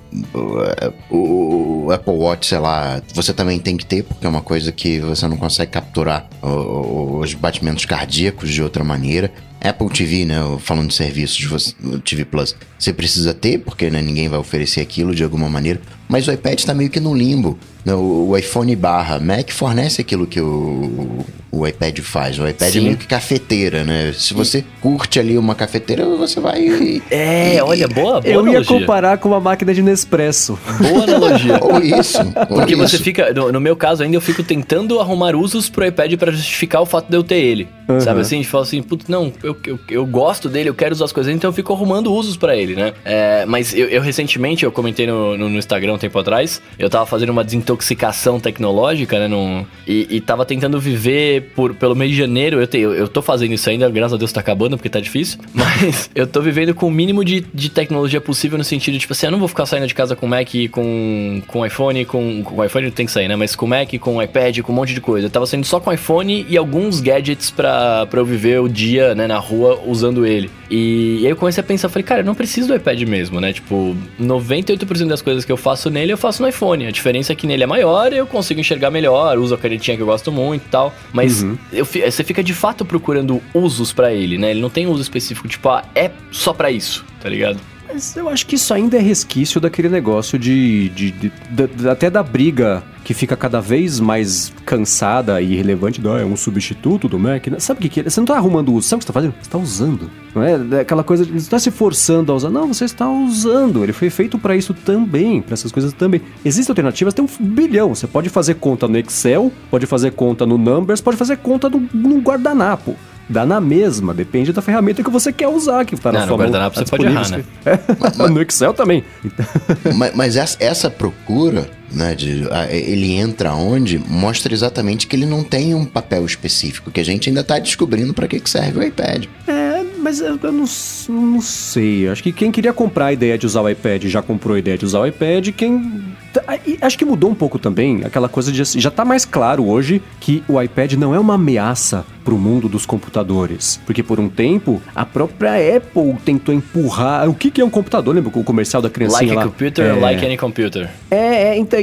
o, 1.11 1.85
o, 1.85 1.92
Apple 1.92 2.14
Watch, 2.14 2.47
sei 2.47 2.59
lá, 2.59 3.02
você 3.14 3.35
também 3.35 3.59
tem 3.59 3.76
que 3.76 3.85
ter, 3.85 4.02
porque 4.02 4.25
é 4.25 4.28
uma 4.28 4.40
coisa 4.40 4.73
que 4.73 4.99
você 4.99 5.28
não 5.28 5.37
consegue 5.37 5.70
capturar 5.70 6.28
os 6.42 7.35
batimentos 7.35 7.85
cardíacos 7.85 8.50
de 8.50 8.62
outra 8.62 8.82
maneira. 8.82 9.30
Apple 9.61 9.90
TV, 9.90 10.25
né, 10.25 10.37
falando 10.59 10.88
de 10.88 10.94
serviços, 10.94 11.76
TV 12.02 12.25
Plus, 12.25 12.56
você 12.78 12.94
precisa 12.94 13.35
ter, 13.35 13.59
porque 13.59 13.90
né, 13.90 14.00
ninguém 14.00 14.26
vai 14.26 14.38
oferecer 14.38 14.80
aquilo 14.80 15.14
de 15.14 15.23
alguma 15.23 15.50
maneira. 15.50 15.80
Mas 16.11 16.26
o 16.26 16.33
iPad 16.33 16.59
está 16.59 16.75
meio 16.75 16.90
que 16.90 16.99
no 16.99 17.14
limbo. 17.14 17.57
Né, 17.85 17.95
o, 17.95 18.37
iPhone 18.37 18.75
barra 18.76 19.19
Mac 19.19 19.50
fornece 19.50 20.02
aquilo 20.02 20.26
que 20.26 20.40
o, 20.40 21.25
o 21.50 21.67
iPad 21.67 21.99
faz. 22.00 22.38
O 22.38 22.47
iPad 22.47 22.69
é 22.69 22.73
Sim. 22.73 22.79
é 22.79 22.83
meio 22.83 22.97
que 22.97 23.07
cafeteira, 23.07 23.85
né? 23.85 24.12
Se 24.12 24.35
você 24.35 24.64
curte 24.83 25.18
ali 25.18 25.38
uma 25.38 25.55
cafeteira, 25.55 26.05
você 26.05 26.40
vai. 26.40 26.61
E, 26.61 27.03
é, 27.11 27.57
e, 27.57 27.61
olha, 27.61 27.88
boa, 27.88 28.20
boa 28.20 28.23
Eu 28.25 28.40
analogia. 28.40 28.77
ia 28.77 28.81
comparar 28.81 29.18
com 29.18 29.29
uma 29.29 29.40
máquina 29.40 29.73
de 29.73 29.83
Nespresso. 29.83 30.59
Boa 30.79 31.05
analogia. 31.05 31.59
ou 31.62 31.81
isso. 31.81 32.18
Ou 32.51 32.59
Porque 32.59 32.75
isso. 32.75 32.83
você 32.88 32.99
fica. 32.99 33.33
No, 33.33 33.51
no, 33.51 33.61
meu 33.61 33.77
caso, 33.77 34.03
ainda 34.03 34.16
eu 34.16 34.20
fico 34.20 34.42
tentando 34.42 35.01
arrumar 35.01 35.35
usos 35.35 35.70
pro 35.70 35.87
iPad 35.87 36.14
para 36.16 36.33
justificar 36.33 36.83
o 36.83 36.87
fato 36.87 37.09
de 37.09 37.16
eu 37.16 37.23
ter 37.23 37.38
ele. 37.38 37.68
Uhum. 37.88 38.01
Sabe 38.01 38.20
assim? 38.20 38.37
A 38.37 38.38
gente 38.38 38.49
fala 38.49 38.64
assim, 38.64 38.83
putz, 38.83 39.09
não, 39.09 39.33
eu, 39.42 39.57
eu, 39.66 39.79
eu, 39.88 40.07
gosto 40.07 40.49
dele, 40.49 40.68
eu 40.68 40.75
quero 40.75 40.94
usar 40.94 41.07
as 41.07 41.12
coisas, 41.12 41.35
então 41.35 41.49
eu 41.49 41.53
fico 41.53 41.73
arrumando 41.73 42.12
usos 42.12 42.37
para 42.37 42.57
ele, 42.57 42.75
né? 42.75 42.92
É, 43.05 43.44
mas 43.46 43.75
eu, 43.75 43.88
eu, 43.88 44.01
recentemente, 44.01 44.64
eu 44.64 44.70
comentei 44.70 45.07
no, 45.07 45.37
no, 45.37 45.49
no, 45.49 45.59
Instagram 45.59 45.99
tempo 46.00 46.18
atrás, 46.18 46.60
eu 46.78 46.88
tava 46.88 47.06
fazendo 47.06 47.30
uma 47.30 47.44
desintoxicação 47.44 48.40
tecnológica, 48.40 49.18
né? 49.18 49.28
Num, 49.28 49.64
e, 49.86 50.06
e 50.10 50.20
tava 50.20 50.44
tentando 50.44 50.80
viver 50.80 51.52
por, 51.54 51.74
pelo 51.74 51.94
mês 51.94 52.10
de 52.10 52.16
janeiro. 52.16 52.60
Eu, 52.60 52.66
te, 52.66 52.78
eu, 52.78 52.94
eu 52.94 53.08
tô 53.08 53.22
fazendo 53.22 53.52
isso 53.52 53.68
ainda, 53.68 53.88
graças 53.90 54.14
a 54.14 54.16
Deus 54.16 54.32
tá 54.32 54.40
acabando, 54.40 54.76
porque 54.76 54.88
tá 54.88 55.00
difícil. 55.00 55.38
Mas 55.54 56.10
eu 56.14 56.26
tô 56.26 56.40
vivendo 56.40 56.74
com 56.74 56.86
o 56.86 56.90
mínimo 56.90 57.24
de, 57.24 57.40
de 57.52 57.70
tecnologia 57.70 58.20
possível 58.20 58.58
no 58.58 58.64
sentido, 58.64 58.98
tipo 58.98 59.12
assim, 59.12 59.26
eu 59.26 59.32
não 59.32 59.38
vou 59.38 59.48
ficar 59.48 59.66
saindo 59.66 59.86
de 59.86 59.94
casa 59.94 60.16
com 60.16 60.26
Mac, 60.26 60.48
com, 60.70 61.42
com 61.46 61.64
iPhone, 61.64 62.04
com, 62.04 62.42
com 62.42 62.64
iPhone 62.64 62.90
tem 62.90 63.06
que 63.06 63.12
sair, 63.12 63.28
né? 63.28 63.36
Mas 63.36 63.54
com 63.54 63.66
Mac, 63.66 63.92
com 63.98 64.22
iPad, 64.22 64.60
com 64.60 64.72
um 64.72 64.74
monte 64.74 64.94
de 64.94 65.00
coisa. 65.00 65.26
Eu 65.26 65.30
tava 65.30 65.46
saindo 65.46 65.66
só 65.66 65.80
com 65.80 65.92
iPhone 65.92 66.46
e 66.48 66.56
alguns 66.56 67.00
gadgets 67.00 67.50
pra, 67.50 68.06
pra 68.06 68.20
eu 68.20 68.24
viver 68.24 68.60
o 68.60 68.68
dia, 68.68 69.14
né, 69.14 69.26
na 69.26 69.38
rua 69.38 69.80
usando 69.86 70.26
ele. 70.26 70.50
E, 70.70 71.18
e 71.20 71.26
aí 71.26 71.32
eu 71.32 71.36
comecei 71.36 71.60
a 71.60 71.64
pensar, 71.64 71.88
falei, 71.88 72.04
cara, 72.04 72.20
eu 72.20 72.24
não 72.24 72.34
preciso 72.34 72.68
do 72.68 72.74
iPad 72.74 73.02
mesmo, 73.02 73.40
né? 73.40 73.52
Tipo, 73.52 73.96
98% 74.20 75.08
das 75.08 75.20
coisas 75.20 75.44
que 75.44 75.50
eu 75.50 75.56
faço 75.56 75.89
nele, 75.90 76.12
eu 76.12 76.18
faço 76.18 76.42
no 76.42 76.48
iPhone. 76.48 76.87
A 76.87 76.90
diferença 76.90 77.33
é 77.33 77.37
que 77.37 77.46
nele 77.46 77.64
é 77.64 77.66
maior, 77.66 78.12
eu 78.12 78.26
consigo 78.26 78.61
enxergar 78.61 78.90
melhor, 78.90 79.38
uso 79.38 79.55
a 79.55 79.59
canetinha 79.59 79.96
que 79.96 80.03
eu 80.03 80.07
gosto 80.07 80.31
muito 80.33 80.66
e 80.66 80.68
tal. 80.68 80.94
Mas 81.12 81.42
uhum. 81.42 81.59
eu, 81.72 81.85
você 81.85 82.24
fica 82.24 82.42
de 82.42 82.55
fato 82.55 82.85
procurando 82.85 83.40
usos 83.53 83.92
para 83.92 84.12
ele, 84.12 84.38
né? 84.38 84.50
Ele 84.50 84.61
não 84.61 84.70
tem 84.70 84.87
uso 84.87 85.03
específico, 85.03 85.48
tipo, 85.48 85.68
ah, 85.68 85.85
é 85.94 86.11
só 86.31 86.53
para 86.53 86.70
isso, 86.70 87.05
tá 87.20 87.29
ligado? 87.29 87.59
Mas 87.92 88.16
eu 88.16 88.29
acho 88.29 88.46
que 88.46 88.55
isso 88.55 88.72
ainda 88.72 88.96
é 88.96 89.00
resquício 89.00 89.61
daquele 89.61 89.88
negócio 89.88 90.38
de, 90.38 90.88
de, 90.90 91.11
de, 91.11 91.33
de 91.50 91.88
até 91.88 92.09
da 92.09 92.22
briga 92.22 92.83
que 93.03 93.12
fica 93.12 93.37
cada 93.37 93.61
vez 93.61 93.98
mais 93.98 94.53
cansada 94.64 95.40
e 95.40 95.55
irrelevante. 95.55 96.00
Ah, 96.07 96.20
é 96.20 96.24
um 96.24 96.37
substituto 96.37 97.09
do 97.09 97.18
Mac. 97.18 97.48
Né? 97.48 97.59
Sabe 97.59 97.79
o 97.79 97.83
que, 97.83 97.88
que 97.88 98.00
é? 98.00 98.03
Você 98.05 98.20
não 98.20 98.24
está 98.24 98.37
arrumando 98.37 98.72
uso. 98.72 98.87
Sabe 98.87 98.98
o 98.98 99.00
que 99.00 99.05
você 99.07 99.11
está 99.11 99.12
fazendo? 99.12 99.35
Você 99.35 99.48
está 99.48 99.59
usando. 99.59 100.11
Não 100.35 100.42
é, 100.42 100.76
é 100.76 100.81
aquela 100.81 101.03
coisa. 101.03 101.24
Você 101.24 101.37
está 101.37 101.59
se 101.59 101.70
forçando 101.70 102.31
a 102.31 102.35
usar. 102.37 102.50
Não, 102.50 102.72
você 102.72 102.85
está 102.85 103.11
usando. 103.11 103.83
Ele 103.83 103.92
foi 103.92 104.11
feito 104.11 104.38
para 104.38 104.55
isso 104.55 104.72
também. 104.72 105.42
Para 105.42 105.55
essas 105.55 105.72
coisas 105.72 105.92
também. 105.92 106.20
Existem 106.44 106.70
alternativas, 106.70 107.12
tem 107.12 107.24
um 107.24 107.44
bilhão. 107.44 107.94
Você 107.94 108.07
pode 108.07 108.29
fazer 108.29 108.55
conta 108.55 108.87
no 108.87 108.96
Excel, 108.98 109.50
pode 109.70 109.87
fazer 109.87 110.12
conta 110.12 110.46
no 110.46 110.57
Numbers, 110.57 111.00
pode 111.00 111.16
fazer 111.16 111.38
conta 111.38 111.68
no, 111.68 111.88
no 111.92 112.18
guardanapo 112.20 112.96
dá 113.31 113.47
na 113.47 113.61
mesma, 113.61 114.12
depende 114.12 114.53
da 114.53 114.61
ferramenta 114.61 115.03
que 115.03 115.11
você 115.11 115.33
quer 115.33 115.49
usar, 115.49 115.85
que 115.85 115.97
tá 115.97 116.11
na 116.11 116.27
sua 116.27 116.31
no 116.31 116.37
guardanapo 116.37 116.75
tá 116.75 116.85
você 116.85 116.90
pode 116.90 117.07
errar, 117.07 117.29
né? 117.31 117.45
É. 117.64 118.29
no 118.29 118.43
Excel 118.43 118.75
também. 118.75 119.05
mas, 119.97 120.14
mas 120.14 120.37
essa, 120.37 120.57
essa, 120.61 120.90
procura, 120.90 121.71
né, 121.93 122.14
de, 122.14 122.45
ele 122.71 123.12
entra 123.12 123.55
onde, 123.55 123.99
mostra 123.99 124.53
exatamente 124.53 125.07
que 125.07 125.14
ele 125.14 125.27
não 125.27 125.45
tem 125.45 125.75
um 125.75 125.85
papel 125.85 126.27
específico, 126.27 126.90
que 126.90 127.01
a 127.01 127.05
gente 127.05 127.29
ainda 127.29 127.43
está 127.43 127.59
descobrindo 127.59 128.12
para 128.12 128.27
que, 128.27 128.40
que 128.40 128.51
serve 128.51 128.81
o 128.81 128.83
iPad. 128.83 129.27
É, 129.47 129.85
mas 130.01 130.21
eu, 130.21 130.38
eu 130.43 130.53
não, 130.53 130.64
não 131.09 131.40
sei. 131.40 132.09
Acho 132.09 132.23
que 132.23 132.33
quem 132.33 132.51
queria 132.51 132.73
comprar 132.73 133.07
a 133.07 133.12
ideia 133.12 133.38
de 133.38 133.47
usar 133.47 133.61
o 133.61 133.69
iPad 133.69 134.07
já 134.07 134.21
comprou 134.21 134.57
a 134.57 134.59
ideia 134.59 134.77
de 134.77 134.85
usar 134.85 135.01
o 135.01 135.07
iPad. 135.07 135.51
Quem. 135.51 136.03
Tá, 136.33 136.43
acho 136.83 136.97
que 136.97 137.05
mudou 137.05 137.31
um 137.31 137.35
pouco 137.35 137.59
também 137.59 138.03
aquela 138.05 138.29
coisa 138.29 138.53
de. 138.53 138.62
Já 138.79 138.90
tá 138.90 139.05
mais 139.05 139.25
claro 139.25 139.66
hoje 139.66 140.01
que 140.21 140.43
o 140.49 140.61
iPad 140.61 140.93
não 140.95 141.14
é 141.14 141.19
uma 141.19 141.35
ameaça 141.35 142.05
para 142.25 142.35
o 142.35 142.38
mundo 142.38 142.69
dos 142.69 142.87
computadores. 142.87 143.81
Porque 143.85 144.03
por 144.03 144.21
um 144.21 144.29
tempo, 144.29 144.81
a 144.95 145.05
própria 145.05 145.77
Apple 145.77 146.14
tentou 146.25 146.55
empurrar. 146.55 147.29
O 147.29 147.35
que, 147.35 147.51
que 147.51 147.61
é 147.61 147.64
um 147.64 147.71
computador? 147.71 148.14
Lembra 148.14 148.31
o 148.33 148.45
comercial 148.45 148.81
da 148.81 148.90
criancinha 148.90 149.35
like 149.35 149.35
lá? 149.35 149.43
Like 149.43 149.49
a 149.49 149.53
computer, 149.53 149.85
é... 149.85 149.93
like 149.95 150.25
any 150.25 150.37
computer. 150.37 150.90
É, 151.11 151.16
é 151.16 151.59
então 151.59 151.81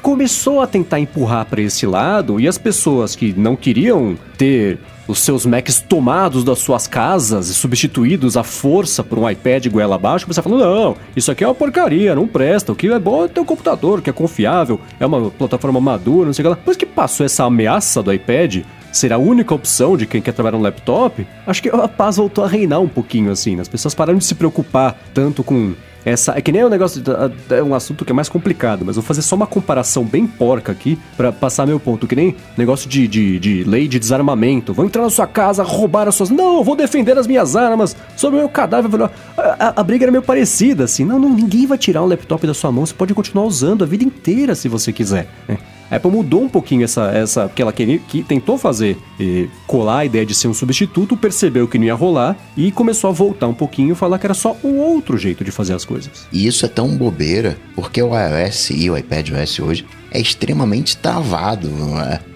começou 0.00 0.60
a 0.60 0.66
tentar 0.66 0.98
empurrar 0.98 1.44
para 1.46 1.60
esse 1.60 1.86
lado 1.86 2.40
e 2.40 2.48
as 2.48 2.58
pessoas 2.58 3.14
que 3.14 3.34
não 3.36 3.54
queriam 3.54 4.16
ter 4.38 4.78
os 5.06 5.20
seus 5.20 5.44
Macs 5.44 5.80
tomados 5.80 6.44
das 6.44 6.58
suas 6.58 6.86
casas 6.86 7.48
e 7.48 7.54
substituídos 7.54 8.36
à 8.36 8.42
força 8.42 9.02
por 9.02 9.18
um 9.18 9.28
iPad 9.28 9.66
goela 9.66 9.96
abaixo, 9.96 10.26
você 10.26 10.40
fala, 10.40 10.58
não, 10.58 10.96
isso 11.16 11.30
aqui 11.30 11.44
é 11.44 11.46
uma 11.46 11.54
porcaria, 11.54 12.14
não 12.14 12.26
presta, 12.26 12.72
o 12.72 12.76
que 12.76 12.88
é 12.88 12.98
bom 12.98 13.24
é 13.24 13.28
ter 13.28 13.40
um 13.40 13.44
computador, 13.44 14.00
que 14.00 14.10
é 14.10 14.12
confiável, 14.12 14.80
é 14.98 15.06
uma 15.06 15.30
plataforma 15.30 15.80
madura, 15.80 16.26
não 16.26 16.32
sei 16.32 16.42
o 16.42 16.44
que 16.44 16.48
lá. 16.50 16.56
Depois 16.56 16.76
que 16.76 16.86
passou 16.86 17.26
essa 17.26 17.44
ameaça 17.44 18.02
do 18.02 18.12
iPad, 18.12 18.62
ser 18.92 19.12
a 19.12 19.18
única 19.18 19.54
opção 19.54 19.96
de 19.96 20.06
quem 20.06 20.20
quer 20.20 20.32
trabalhar 20.32 20.58
no 20.58 20.62
laptop, 20.62 21.26
acho 21.46 21.62
que 21.62 21.68
a 21.68 21.88
paz 21.88 22.16
voltou 22.16 22.44
a 22.44 22.48
reinar 22.48 22.80
um 22.80 22.88
pouquinho, 22.88 23.30
assim. 23.30 23.56
Né? 23.56 23.62
As 23.62 23.68
pessoas 23.68 23.94
pararam 23.94 24.18
de 24.18 24.24
se 24.24 24.34
preocupar 24.34 25.00
tanto 25.14 25.42
com 25.42 25.72
essa. 26.04 26.36
É 26.36 26.40
que 26.40 26.52
nem 26.52 26.62
o 26.62 26.66
um 26.66 26.70
negócio. 26.70 27.02
É 27.50 27.62
um 27.62 27.74
assunto 27.74 28.04
que 28.04 28.12
é 28.12 28.14
mais 28.14 28.28
complicado, 28.28 28.84
mas 28.84 28.96
vou 28.96 29.04
fazer 29.04 29.22
só 29.22 29.36
uma 29.36 29.46
comparação 29.46 30.04
bem 30.04 30.26
porca 30.26 30.72
aqui 30.72 30.98
para 31.16 31.32
passar 31.32 31.66
meu 31.66 31.78
ponto. 31.78 32.06
Que 32.06 32.16
nem 32.16 32.34
negócio 32.56 32.88
de, 32.88 33.06
de, 33.06 33.38
de, 33.38 33.64
lei 33.64 33.88
de 33.88 33.98
desarmamento. 33.98 34.72
Vou 34.72 34.84
entrar 34.84 35.02
na 35.02 35.10
sua 35.10 35.26
casa, 35.26 35.62
roubar 35.62 36.08
as 36.08 36.14
suas. 36.14 36.30
Não, 36.30 36.58
eu 36.58 36.64
vou 36.64 36.76
defender 36.76 37.16
as 37.18 37.26
minhas 37.26 37.56
armas 37.56 37.96
sobre 38.16 38.36
o 38.36 38.40
meu 38.40 38.48
cadáver. 38.48 39.02
A, 39.02 39.10
a, 39.36 39.80
a, 39.80 39.82
briga 39.84 40.04
era 40.04 40.12
meio 40.12 40.22
parecida, 40.22 40.84
assim. 40.84 41.04
Não, 41.04 41.18
não, 41.18 41.28
ninguém 41.28 41.66
vai 41.66 41.78
tirar 41.78 42.02
um 42.02 42.06
laptop 42.06 42.46
da 42.46 42.54
sua 42.54 42.72
mão. 42.72 42.84
Você 42.84 42.94
pode 42.94 43.14
continuar 43.14 43.44
usando 43.44 43.84
a 43.84 43.86
vida 43.86 44.04
inteira 44.04 44.54
se 44.54 44.68
você 44.68 44.92
quiser. 44.92 45.28
Né? 45.48 45.58
A 45.90 45.96
Apple 45.96 46.10
mudou 46.10 46.42
um 46.42 46.48
pouquinho 46.48 46.84
essa, 46.84 47.10
essa 47.10 47.48
que 47.48 47.60
ela 47.60 47.72
queria, 47.72 47.98
que 47.98 48.22
tentou 48.22 48.56
fazer 48.56 48.96
e 49.18 49.48
colar 49.66 49.98
a 49.98 50.04
ideia 50.04 50.24
de 50.24 50.34
ser 50.34 50.48
um 50.48 50.54
substituto, 50.54 51.16
percebeu 51.16 51.68
que 51.68 51.78
não 51.78 51.84
ia 51.84 51.94
rolar 51.94 52.36
e 52.56 52.72
começou 52.72 53.10
a 53.10 53.12
voltar 53.12 53.46
um 53.46 53.54
pouquinho 53.54 53.92
e 53.92 53.94
falar 53.94 54.18
que 54.18 54.26
era 54.26 54.34
só 54.34 54.56
um 54.64 54.78
outro 54.78 55.18
jeito 55.18 55.44
de 55.44 55.50
fazer 55.50 55.74
as 55.74 55.84
coisas. 55.84 56.26
E 56.32 56.46
isso 56.46 56.64
é 56.64 56.68
tão 56.68 56.96
bobeira, 56.96 57.58
porque 57.74 58.02
o 58.02 58.12
iOS 58.16 58.70
e 58.70 58.90
o 58.90 58.96
iPadOS 58.96 59.60
hoje 59.60 59.86
é 60.10 60.20
extremamente 60.20 60.96
travado. 60.96 61.70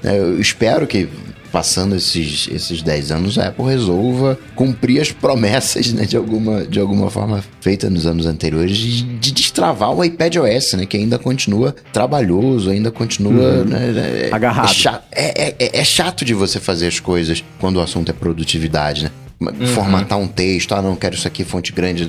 É? 0.04 0.18
Eu 0.18 0.40
espero 0.40 0.86
que 0.86 1.08
passando 1.56 1.96
esses, 1.96 2.48
esses 2.52 2.82
10 2.82 3.12
anos, 3.12 3.38
a 3.38 3.46
Apple 3.48 3.64
resolva 3.64 4.38
cumprir 4.54 5.00
as 5.00 5.10
promessas, 5.10 5.90
né, 5.90 6.04
de 6.04 6.14
alguma, 6.14 6.66
de 6.66 6.78
alguma 6.78 7.08
forma 7.08 7.42
feitas 7.62 7.90
nos 7.90 8.04
anos 8.04 8.26
anteriores, 8.26 8.76
de, 8.76 9.02
de 9.02 9.32
destravar 9.32 9.90
o 9.90 10.04
iPad 10.04 10.36
OS, 10.36 10.74
né, 10.74 10.84
que 10.84 10.98
ainda 10.98 11.18
continua 11.18 11.74
trabalhoso, 11.94 12.68
ainda 12.68 12.90
continua... 12.90 13.60
Uhum. 13.60 13.64
Né, 13.64 14.28
é, 14.28 14.34
Agarrado. 14.34 14.68
É 14.68 14.74
chato, 14.74 15.04
é, 15.10 15.54
é, 15.58 15.80
é 15.80 15.84
chato 15.84 16.26
de 16.26 16.34
você 16.34 16.60
fazer 16.60 16.88
as 16.88 17.00
coisas 17.00 17.42
quando 17.58 17.76
o 17.76 17.80
assunto 17.80 18.10
é 18.10 18.12
produtividade, 18.12 19.04
né? 19.04 19.10
Uhum. 19.38 19.66
formatar 19.66 20.18
um 20.18 20.26
texto, 20.26 20.74
ah, 20.74 20.80
não 20.80 20.96
quero 20.96 21.14
isso 21.14 21.28
aqui, 21.28 21.44
fonte 21.44 21.70
grande, 21.70 22.08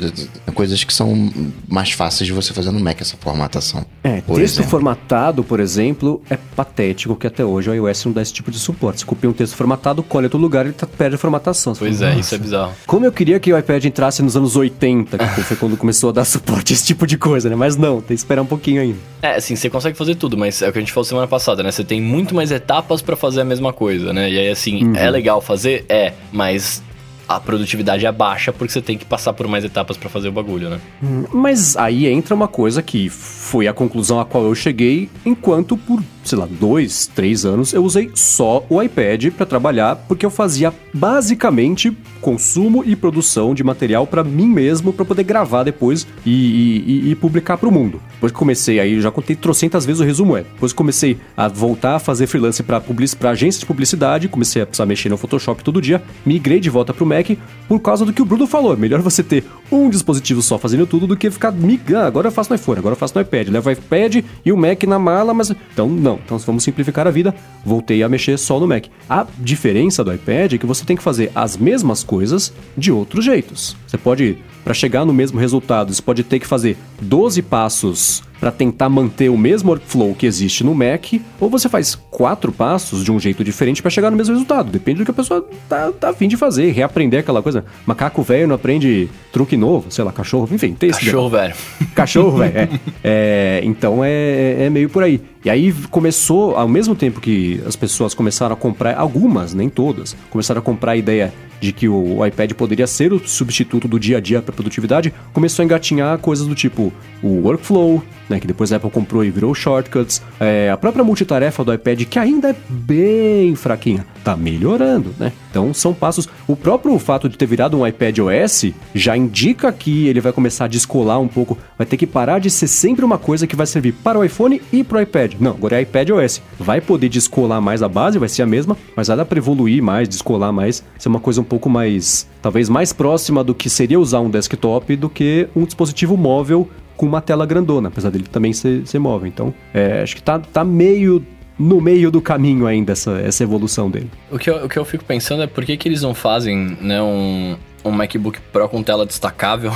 coisas 0.54 0.82
que 0.86 0.94
são 0.94 1.30
mais 1.68 1.92
fáceis 1.92 2.26
de 2.26 2.32
você 2.32 2.54
fazer 2.54 2.72
no 2.72 2.80
Mac, 2.80 3.02
essa 3.02 3.18
formatação. 3.18 3.86
É, 4.02 4.22
texto 4.22 4.60
exemplo. 4.60 4.72
formatado, 4.72 5.44
por 5.44 5.60
exemplo, 5.60 6.22
é 6.30 6.38
patético 6.38 7.18
que 7.18 7.28
até 7.28 7.44
hoje 7.44 7.70
o 7.70 7.74
iOS 7.74 8.06
não 8.06 8.14
dá 8.14 8.22
esse 8.22 8.32
tipo 8.32 8.50
de 8.50 8.58
suporte. 8.58 9.00
Se 9.00 9.06
copia 9.06 9.30
um 9.30 9.34
texto 9.34 9.56
formatado, 9.56 10.02
colhe 10.02 10.26
outro 10.28 10.40
lugar 10.40 10.66
e 10.66 10.72
tá, 10.72 10.88
perde 10.88 11.16
a 11.16 11.18
formatação. 11.18 11.74
Pois 11.74 12.02
é, 12.02 12.16
isso 12.16 12.34
é 12.34 12.38
bizarro. 12.38 12.72
Como 12.86 13.06
eu 13.06 13.12
queria 13.12 13.40
que 13.42 13.52
o 13.52 13.58
iPad 13.58 13.84
entrasse 13.84 14.22
nos 14.24 14.38
anos 14.38 14.56
80, 14.56 15.18
que 15.18 15.42
foi 15.44 15.58
quando 15.58 15.76
começou 15.76 16.12
a 16.12 16.14
dar 16.14 16.26
suporte 16.26 16.72
a 16.72 16.76
esse 16.76 16.86
tipo 16.86 17.06
de 17.06 17.18
coisa, 17.18 17.50
né? 17.50 17.56
Mas 17.58 17.76
não, 17.76 17.98
tem 17.98 18.16
que 18.16 18.22
esperar 18.22 18.42
um 18.42 18.46
pouquinho 18.46 18.82
ainda. 18.82 18.98
É, 19.22 19.36
assim, 19.36 19.56
você 19.56 19.70
consegue 19.70 19.98
fazer 19.98 20.16
tudo, 20.16 20.38
mas 20.38 20.62
é 20.62 20.70
o 20.70 20.72
que 20.72 20.80
a 20.80 20.82
gente 20.82 20.94
falou 20.94 21.04
semana 21.04 21.28
passada, 21.28 21.62
né? 21.62 21.72
Você 21.72 21.84
tem 21.84 22.02
muito 22.02 22.34
mais 22.34 22.52
etapas 22.52 23.02
para 23.02 23.18
fazer 23.18 23.42
a 23.42 23.46
mesma 23.46 23.74
coisa, 23.74 24.14
né? 24.14 24.30
E 24.32 24.40
aí, 24.40 24.50
assim, 24.50 24.86
uhum. 24.86 24.96
é 24.96 25.10
legal 25.10 25.42
fazer? 25.42 25.86
É, 25.90 26.14
mas 26.32 26.82
a 27.28 27.40
produtividade 27.40 28.06
é 28.06 28.12
baixa 28.12 28.54
porque 28.54 28.72
você 28.72 28.82
tem 28.82 28.98
que 28.98 29.06
passar 29.06 29.34
por 29.34 29.48
mais 29.48 29.64
etapas 29.64 29.98
para 29.98 30.10
fazer 30.10 30.30
o 30.30 30.32
bagulho, 30.32 30.70
né? 30.70 30.80
Hum, 31.04 31.26
mas 31.34 31.76
aí 31.76 32.08
entra 32.08 32.34
uma 32.34 32.48
coisa 32.48 32.82
que 32.82 33.10
foi 33.10 33.68
a 33.68 33.74
conclusão 33.74 34.20
a 34.20 34.26
qual 34.26 34.44
eu 34.46 34.56
cheguei 34.56 35.10
enquanto 35.26 35.76
por 35.76 36.02
sei 36.28 36.38
lá, 36.38 36.48
dois, 36.50 37.08
três 37.08 37.46
anos, 37.46 37.74
eu 37.74 37.84
usei 37.84 38.12
só 38.14 38.66
o 38.70 38.82
iPad 38.82 39.32
para 39.32 39.46
trabalhar, 39.46 39.96
porque 40.08 40.26
eu 40.26 40.30
fazia 40.30 40.74
basicamente 40.94 41.96
consumo 42.20 42.84
e 42.86 42.96
produção 42.96 43.54
de 43.54 43.64
material 43.64 44.06
para 44.06 44.24
mim 44.24 44.48
mesmo, 44.48 44.92
para 44.92 45.06
poder 45.06 45.24
gravar 45.24 45.64
depois 45.64 46.06
e, 46.26 46.84
e, 47.06 47.12
e 47.12 47.16
publicar 47.16 47.58
para 47.58 47.70
o 47.70 47.72
mundo. 47.72 48.02
Depois 48.14 48.32
que 48.32 48.38
comecei, 48.38 48.80
aí 48.80 49.00
já 49.00 49.12
contei 49.12 49.36
trocentas 49.36 49.86
vezes 49.86 50.02
o 50.02 50.04
resumo 50.04 50.36
é. 50.36 50.42
Depois 50.42 50.74
que 50.74 50.78
comecei 50.78 51.18
a 51.36 51.48
voltar 51.48 51.96
a 51.96 52.00
fazer 52.00 52.28
freelance 52.28 52.62
para 52.62 52.82
para 52.82 53.30
agências 53.30 53.60
de 53.60 53.66
publicidade, 53.66 54.28
comecei 54.28 54.62
a 54.62 54.66
precisar 54.66 54.86
mexer 54.86 55.10
no 55.10 55.18
Photoshop 55.18 55.64
todo 55.64 55.82
dia, 55.82 56.02
migrei 56.26 56.60
de 56.60 56.70
volta 56.70 56.94
pro 56.94 57.06
Mac 57.18 57.38
por 57.68 57.80
causa 57.80 58.06
do 58.06 58.14
que 58.14 58.22
o 58.22 58.26
Bruno 58.26 58.48
falou. 58.48 58.74
É 58.74 58.78
melhor 58.78 59.02
você 59.02 59.22
ter 59.22 59.44
um 59.72 59.90
dispositivo 59.90 60.42
só 60.42 60.58
fazendo 60.58 60.88
tudo 60.88 61.06
do 61.06 61.18
que 61.18 61.30
ficar 61.30 61.52
migrando. 61.52 61.98
Ah, 61.98 62.08
agora 62.08 62.28
eu 62.28 62.32
faço 62.32 62.50
no 62.50 62.56
iPhone, 62.56 62.80
agora 62.80 62.94
eu 62.94 62.98
faço 62.98 63.16
no 63.16 63.22
iPad. 63.22 63.48
Levo 63.50 63.70
o 63.70 63.72
iPad 63.72 64.24
e 64.46 64.52
o 64.52 64.58
Mac 64.58 64.84
na 64.84 65.00
mala, 65.00 65.34
mas. 65.34 65.50
Então, 65.50 65.90
não. 65.90 66.20
Então 66.24 66.38
vamos 66.40 66.64
simplificar 66.64 67.08
a 67.08 67.12
vida, 67.12 67.34
voltei 67.66 68.04
a 68.04 68.10
mexer 68.10 68.38
só 68.38 68.60
no 68.60 68.68
Mac. 68.68 68.86
A 69.10 69.26
diferença 69.40 70.04
do 70.04 70.14
iPad 70.14 70.54
é 70.54 70.58
que 70.58 70.66
você 70.66 70.86
tem 70.86 70.96
que 70.96 71.04
fazer 71.04 71.32
as 71.34 71.58
mesmas 71.58 72.04
coisas 72.04 72.54
de 72.78 72.92
outros 72.92 73.26
jeitos. 73.26 73.76
Você 73.88 73.98
pode, 73.98 74.38
para 74.64 74.74
chegar 74.74 75.06
no 75.06 75.14
mesmo 75.14 75.40
resultado, 75.40 75.94
você 75.94 76.02
pode 76.02 76.24
ter 76.24 76.40
que 76.40 76.48
fazer 76.48 76.78
12 77.02 77.42
passos 77.42 78.24
para 78.40 78.52
tentar 78.52 78.90
manter 78.90 79.30
o 79.30 79.38
mesmo 79.38 79.72
workflow 79.72 80.14
que 80.14 80.26
existe 80.26 80.64
no 80.64 80.74
Mac, 80.74 81.14
ou 81.40 81.50
você 81.50 81.68
faz 81.68 81.96
quatro 81.96 82.52
passos 82.52 83.04
de 83.04 83.12
um 83.12 83.20
jeito 83.20 83.44
diferente 83.44 83.82
para 83.82 83.92
chegar 83.92 84.12
no 84.12 84.18
mesmo 84.18 84.34
resultado. 84.34 84.72
Depende 84.72 85.00
do 85.00 85.06
que 85.06 85.12
a 85.12 85.14
pessoa 85.14 85.48
tá, 85.68 85.92
tá 85.92 86.10
afim 86.10 86.28
de 86.28 86.38
fazer, 86.38 86.72
reaprender 86.72 87.20
aquela 87.22 87.42
coisa. 87.42 87.66
Macaco 87.86 88.22
velho 88.22 88.48
não 88.48 88.56
aprende 88.56 89.10
truque 89.32 89.58
novo, 89.58 89.92
sei 89.92 90.04
lá, 90.04 90.12
cachorro, 90.12 90.48
enfim, 90.52 90.74
tem 90.74 90.90
esse 90.90 91.00
Cachorro 91.00 91.30
velho. 91.30 91.56
Cachorro 91.94 92.38
velho, 92.38 92.58
é. 92.58 92.70
é. 93.04 93.62
Então 93.64 94.04
é, 94.04 94.66
é 94.66 94.70
meio 94.70 94.90
por 94.90 95.04
aí. 95.04 95.22
E 95.46 95.50
aí 95.50 95.72
começou, 95.90 96.56
ao 96.56 96.68
mesmo 96.68 96.96
tempo 96.96 97.22
que 97.22 97.62
as 97.66 97.76
pessoas 97.76 98.14
começaram 98.14 98.54
a 98.54 98.58
comprar, 98.58 98.98
algumas, 98.98 99.54
nem 99.54 99.70
todas, 99.70 100.16
começaram 100.30 100.60
a 100.60 100.62
comprar 100.62 100.92
a 100.92 100.98
ideia 100.98 101.34
de 101.60 101.72
que 101.72 101.88
o 101.88 102.26
iPad 102.26 102.52
poderia 102.54 102.86
ser 102.86 103.14
o 103.14 103.28
substituto 103.28 103.88
do 103.88 104.00
dia 104.00 104.18
a 104.18 104.20
dia 104.20 104.42
para 104.42 104.54
produtividade, 104.54 105.14
começou 105.34 105.64
a 105.64 105.66
engatinhar 105.66 106.18
coisas 106.20 106.46
do 106.46 106.54
tipo 106.54 106.92
o 107.22 107.44
workflow, 107.44 108.04
né, 108.30 108.40
que 108.40 108.48
depois 108.48 108.72
a 108.72 108.78
Apple 108.78 108.90
comprou 108.90 109.24
e 109.24 109.30
virou 109.30 109.54
shortcuts, 109.54 110.22
é, 110.40 110.70
a 110.70 110.78
própria 110.78 111.04
multitarefa 111.04 111.64
do 111.64 111.74
iPad 111.74 112.04
que 112.04 112.20
ainda 112.20 112.50
é 112.50 112.56
bem 112.68 113.56
fraquinha, 113.56 114.06
tá 114.24 114.36
melhorando, 114.36 115.14
né? 115.18 115.32
Então 115.50 115.74
são 115.74 115.94
passos. 115.94 116.28
O 116.48 116.56
próprio 116.56 116.98
fato 117.00 117.28
de 117.28 117.38
ter 117.38 117.46
virado 117.46 117.78
um 117.78 117.88
iPad 117.88 118.20
OS 118.20 118.72
já 118.94 119.18
indica 119.18 119.72
que 119.72 120.08
ele 120.08 120.22
vai 120.22 120.32
começar 120.32 120.66
a 120.66 120.68
descolar 120.68 121.20
um 121.20 121.28
pouco, 121.28 121.58
vai 121.78 121.88
ter 121.88 121.98
que 121.98 122.06
parar 122.06 122.40
de 122.40 122.50
ser 122.50 122.68
sempre 122.68 123.04
uma 123.04 123.18
coisa 123.18 123.48
que 123.48 123.56
vai 123.56 123.66
servir 123.66 123.94
para 123.94 124.20
o 124.20 124.24
iPhone 124.24 124.62
e 124.72 124.84
para 124.84 125.00
o 125.00 125.02
iPad. 125.02 125.34
Não, 125.40 125.52
agora 125.52 125.78
é 125.78 125.82
iPad 125.82 126.10
OS. 126.12 126.42
Vai 126.60 126.82
poder 126.82 127.10
descolar 127.10 127.62
mais 127.62 127.82
a 127.82 127.90
base, 127.90 128.20
vai 128.20 128.30
ser 128.30 128.44
a 128.44 128.48
mesma, 128.48 128.78
mas 128.96 129.08
vai 129.08 129.18
dar 129.18 129.26
para 129.26 129.38
evoluir 129.38 129.82
mais, 129.82 130.08
descolar 130.08 130.52
mais, 130.52 130.84
ser 130.98 131.10
uma 131.10 131.20
coisa 131.20 131.42
um 131.42 131.44
pouco 131.44 131.70
mais, 131.70 132.28
talvez 132.42 132.70
mais 132.70 132.94
próxima 132.94 133.44
do 133.44 133.56
que 133.56 133.70
seria 133.70 134.00
usar 134.00 134.20
um 134.20 134.30
desktop 134.30 134.96
do 134.96 135.10
que 135.10 135.48
um 135.56 135.66
dispositivo 135.66 136.16
móvel 136.16 136.70
com 136.98 137.06
uma 137.06 137.22
tela 137.22 137.46
grandona, 137.46 137.88
apesar 137.88 138.10
dele 138.10 138.26
também 138.30 138.52
ser, 138.52 138.86
ser 138.86 139.00
móvel. 139.00 139.28
Então, 139.28 139.54
é, 139.74 140.02
acho 140.02 140.16
que 140.16 140.24
tá, 140.24 140.40
tá 140.40 140.64
meio 140.64 141.24
no 141.58 141.82
meio 141.82 142.12
do 142.12 142.22
caminho 142.22 142.68
ainda 142.68 142.92
essa, 142.92 143.20
essa 143.20 143.44
evolução 143.44 143.90
dele. 143.90 144.12
O 144.30 144.38
que, 144.38 144.50
eu, 144.50 144.66
o 144.66 144.70
que 144.70 144.78
eu 144.78 144.86
fico 144.86 145.04
pensando 145.04 145.44
é 145.44 145.48
por 145.48 145.66
que, 145.66 145.76
que 145.76 145.88
eles 145.88 146.02
não 146.02 146.14
fazem 146.14 146.78
né, 146.80 147.02
um, 147.02 147.58
um 147.84 147.92
MacBook 147.92 148.40
Pro 148.52 148.70
com 148.70 148.84
tela 148.84 149.06
destacável 149.06 149.72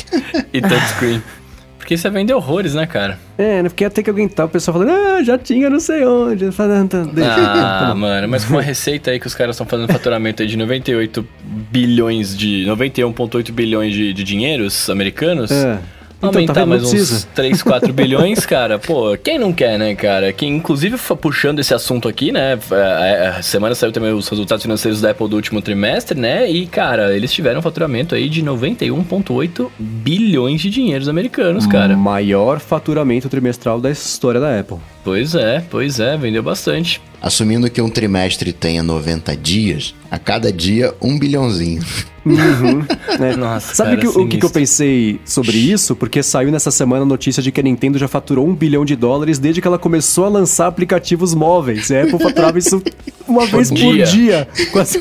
e 0.52 0.60
touchscreen. 0.60 1.22
Porque 1.84 1.98
você 1.98 2.08
vende 2.08 2.32
horrores, 2.32 2.72
né, 2.72 2.86
cara? 2.86 3.18
É, 3.36 3.62
né? 3.62 3.68
Porque 3.68 3.84
até 3.84 4.02
que 4.02 4.08
alguém 4.08 4.26
tá, 4.26 4.46
o 4.46 4.48
pessoal 4.48 4.78
falando, 4.78 4.90
ah, 4.90 5.22
já 5.22 5.36
tinha 5.36 5.68
não 5.68 5.78
sei 5.78 6.02
onde. 6.06 6.46
Ah, 6.46 7.90
ah 7.90 7.94
mano, 7.94 8.26
mas 8.26 8.42
com 8.42 8.54
uma 8.54 8.62
receita 8.62 9.10
aí 9.10 9.20
que 9.20 9.26
os 9.26 9.34
caras 9.34 9.54
estão 9.54 9.66
fazendo 9.66 9.92
faturamento 9.92 10.42
aí 10.42 10.48
de 10.48 10.56
98 10.56 11.26
bilhões 11.70 12.34
de. 12.34 12.64
91,8 12.66 13.52
bilhões 13.52 13.92
de, 13.92 14.14
de 14.14 14.24
dinheiros 14.24 14.88
americanos. 14.88 15.50
É. 15.50 15.78
Então, 16.28 16.40
aumentar 16.40 16.54
tá 16.54 16.66
mais 16.66 16.82
precisa. 16.82 17.16
uns 17.16 17.24
3, 17.34 17.62
4 17.62 17.92
bilhões, 17.92 18.46
cara, 18.46 18.78
pô, 18.78 19.16
quem 19.16 19.38
não 19.38 19.52
quer, 19.52 19.78
né, 19.78 19.94
cara? 19.94 20.32
Quem, 20.32 20.56
inclusive, 20.56 20.96
puxando 21.20 21.58
esse 21.58 21.74
assunto 21.74 22.08
aqui, 22.08 22.32
né? 22.32 22.58
A, 22.70 23.06
é, 23.06 23.12
é, 23.12 23.28
a 23.28 23.42
semana 23.42 23.74
saiu 23.74 23.92
também 23.92 24.12
os 24.12 24.28
resultados 24.28 24.62
financeiros 24.62 25.00
da 25.00 25.10
Apple 25.10 25.28
do 25.28 25.36
último 25.36 25.60
trimestre, 25.60 26.18
né? 26.18 26.50
E, 26.50 26.66
cara, 26.66 27.14
eles 27.14 27.32
tiveram 27.32 27.60
um 27.60 27.62
faturamento 27.62 28.14
aí 28.14 28.28
de 28.28 28.42
91,8 28.42 29.70
bilhões 29.78 30.60
de 30.60 30.70
dinheiros 30.70 31.08
americanos, 31.08 31.66
cara. 31.66 31.96
Maior 31.96 32.60
faturamento 32.60 33.28
trimestral 33.28 33.80
da 33.80 33.90
história 33.90 34.40
da 34.40 34.58
Apple. 34.58 34.78
Pois 35.04 35.34
é, 35.34 35.62
pois 35.70 36.00
é, 36.00 36.16
vendeu 36.16 36.42
bastante. 36.42 37.00
Assumindo 37.20 37.70
que 37.70 37.80
um 37.80 37.88
trimestre 37.88 38.52
tenha 38.52 38.82
90 38.82 39.36
dias, 39.36 39.94
a 40.14 40.18
cada 40.18 40.52
dia 40.52 40.94
um 41.02 41.18
bilhãozinho. 41.18 41.82
Uhum, 42.24 42.84
né? 43.18 43.34
Nossa, 43.36 43.74
Sabe 43.74 43.96
cara, 43.96 44.00
que, 44.00 44.18
o 44.18 44.28
que, 44.28 44.38
que 44.38 44.46
eu 44.46 44.50
pensei 44.50 45.20
sobre 45.24 45.56
isso? 45.58 45.94
Porque 45.94 46.22
saiu 46.22 46.50
nessa 46.50 46.70
semana 46.70 47.02
a 47.02 47.06
notícia 47.06 47.42
de 47.42 47.52
que 47.52 47.60
a 47.60 47.62
Nintendo 47.62 47.98
já 47.98 48.08
faturou 48.08 48.46
um 48.46 48.54
bilhão 48.54 48.84
de 48.84 48.96
dólares 48.96 49.38
desde 49.38 49.60
que 49.60 49.66
ela 49.66 49.78
começou 49.78 50.24
a 50.24 50.28
lançar 50.28 50.68
aplicativos 50.68 51.34
móveis. 51.34 51.90
A 51.90 52.02
Apple 52.02 52.18
faturava 52.18 52.58
isso 52.58 52.82
uma 53.28 53.46
vez 53.46 53.68
por 53.70 53.94
dia. 53.94 54.04
dia 54.04 54.48
com 54.72 54.78
as 54.78 54.96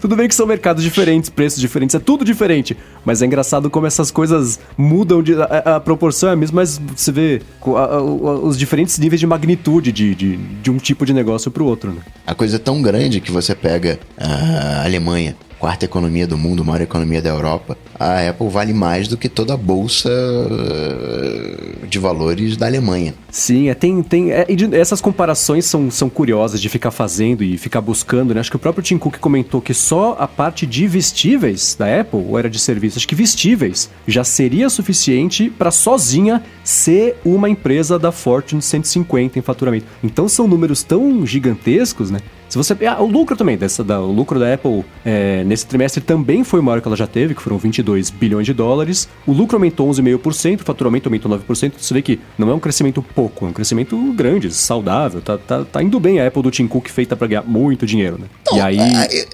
Tudo 0.00 0.16
bem 0.16 0.28
que 0.28 0.34
são 0.34 0.46
mercados 0.46 0.82
diferentes, 0.82 1.30
preços 1.30 1.60
diferentes, 1.60 1.94
é 1.94 1.98
tudo 1.98 2.24
diferente. 2.24 2.76
Mas 3.04 3.22
é 3.22 3.26
engraçado 3.26 3.70
como 3.70 3.86
essas 3.86 4.10
coisas 4.10 4.60
mudam, 4.76 5.22
de, 5.22 5.34
a, 5.40 5.76
a 5.76 5.80
proporção 5.80 6.28
é 6.28 6.32
a 6.32 6.36
mesma, 6.36 6.56
mas 6.56 6.80
você 6.94 7.10
vê 7.10 7.42
a, 7.64 7.68
a, 7.68 8.02
os 8.02 8.58
diferentes 8.58 8.98
níveis 8.98 9.20
de 9.20 9.26
magnitude 9.26 9.92
de, 9.92 10.14
de, 10.14 10.36
de 10.36 10.70
um 10.70 10.76
tipo 10.76 11.06
de 11.06 11.14
negócio 11.14 11.50
para 11.50 11.62
o 11.62 11.66
outro. 11.66 11.90
Né? 11.90 12.00
A 12.26 12.34
coisa 12.34 12.56
é 12.56 12.58
tão 12.58 12.82
grande 12.82 13.20
que 13.20 13.32
você 13.32 13.54
pega 13.60 13.98
a 14.16 14.84
Alemanha 14.84 15.36
quarta 15.60 15.84
economia 15.84 16.26
do 16.26 16.38
mundo, 16.38 16.64
maior 16.64 16.80
economia 16.80 17.20
da 17.20 17.28
Europa, 17.28 17.76
a 17.98 18.30
Apple 18.30 18.48
vale 18.48 18.72
mais 18.72 19.06
do 19.06 19.18
que 19.18 19.28
toda 19.28 19.52
a 19.52 19.56
bolsa 19.58 20.08
eh, 20.10 21.86
de 21.86 21.98
valores 21.98 22.56
da 22.56 22.64
Alemanha. 22.64 23.14
Sim, 23.30 23.68
é, 23.68 23.74
tem, 23.74 24.02
tem 24.02 24.32
é, 24.32 24.46
essas 24.72 25.02
comparações 25.02 25.66
são, 25.66 25.90
são 25.90 26.08
curiosas 26.08 26.62
de 26.62 26.68
ficar 26.70 26.90
fazendo 26.90 27.44
e 27.44 27.58
ficar 27.58 27.82
buscando, 27.82 28.32
né? 28.32 28.40
Acho 28.40 28.50
que 28.50 28.56
o 28.56 28.58
próprio 28.58 28.82
Tim 28.82 28.96
Cook 28.96 29.18
comentou 29.18 29.60
que 29.60 29.74
só 29.74 30.16
a 30.18 30.26
parte 30.26 30.66
de 30.66 30.86
vestíveis 30.86 31.76
da 31.78 32.00
Apple, 32.00 32.24
ou 32.26 32.38
era 32.38 32.48
de 32.48 32.58
serviços, 32.58 32.96
acho 32.96 33.08
que 33.08 33.14
vestíveis, 33.14 33.90
já 34.08 34.24
seria 34.24 34.70
suficiente 34.70 35.50
para 35.50 35.70
sozinha 35.70 36.42
ser 36.64 37.18
uma 37.22 37.50
empresa 37.50 37.98
da 37.98 38.10
Fortune 38.10 38.62
150 38.62 39.38
em 39.38 39.42
faturamento. 39.42 39.84
Então 40.02 40.26
são 40.26 40.48
números 40.48 40.82
tão 40.82 41.26
gigantescos, 41.26 42.10
né? 42.10 42.20
Se 42.50 42.58
você. 42.58 42.76
Ah, 42.84 43.00
o 43.00 43.06
lucro 43.06 43.36
também, 43.36 43.56
dessa, 43.56 43.84
da, 43.84 44.00
o 44.00 44.10
lucro 44.10 44.38
da 44.38 44.52
Apple 44.52 44.84
é, 45.04 45.44
nesse 45.44 45.64
trimestre 45.64 46.00
também 46.00 46.42
foi 46.42 46.58
o 46.58 46.62
maior 46.62 46.80
que 46.82 46.88
ela 46.88 46.96
já 46.96 47.06
teve, 47.06 47.34
que 47.34 47.40
foram 47.40 47.56
22 47.56 48.10
bilhões 48.10 48.44
de 48.44 48.52
dólares. 48.52 49.08
O 49.24 49.32
lucro 49.32 49.56
aumentou 49.56 49.88
11,5%, 49.88 50.60
o 50.60 50.64
faturamento 50.64 51.08
aumentou 51.08 51.30
9%. 51.30 51.72
Você 51.78 51.94
vê 51.94 52.02
que 52.02 52.18
não 52.36 52.50
é 52.50 52.54
um 52.54 52.58
crescimento 52.58 53.00
pouco, 53.00 53.46
é 53.46 53.48
um 53.48 53.52
crescimento 53.52 53.96
grande, 54.12 54.52
saudável. 54.52 55.20
Tá, 55.20 55.38
tá, 55.38 55.64
tá 55.64 55.82
indo 55.82 55.98
bem 56.00 56.20
a 56.20 56.26
Apple 56.26 56.42
do 56.42 56.50
Tim 56.50 56.66
Cook 56.66 56.88
feita 56.88 57.14
para 57.14 57.28
ganhar 57.28 57.42
muito 57.42 57.86
dinheiro, 57.86 58.18
né? 58.18 58.26
Então, 58.42 58.58
e 58.58 58.60
aí. 58.60 58.78
É, 58.78 59.26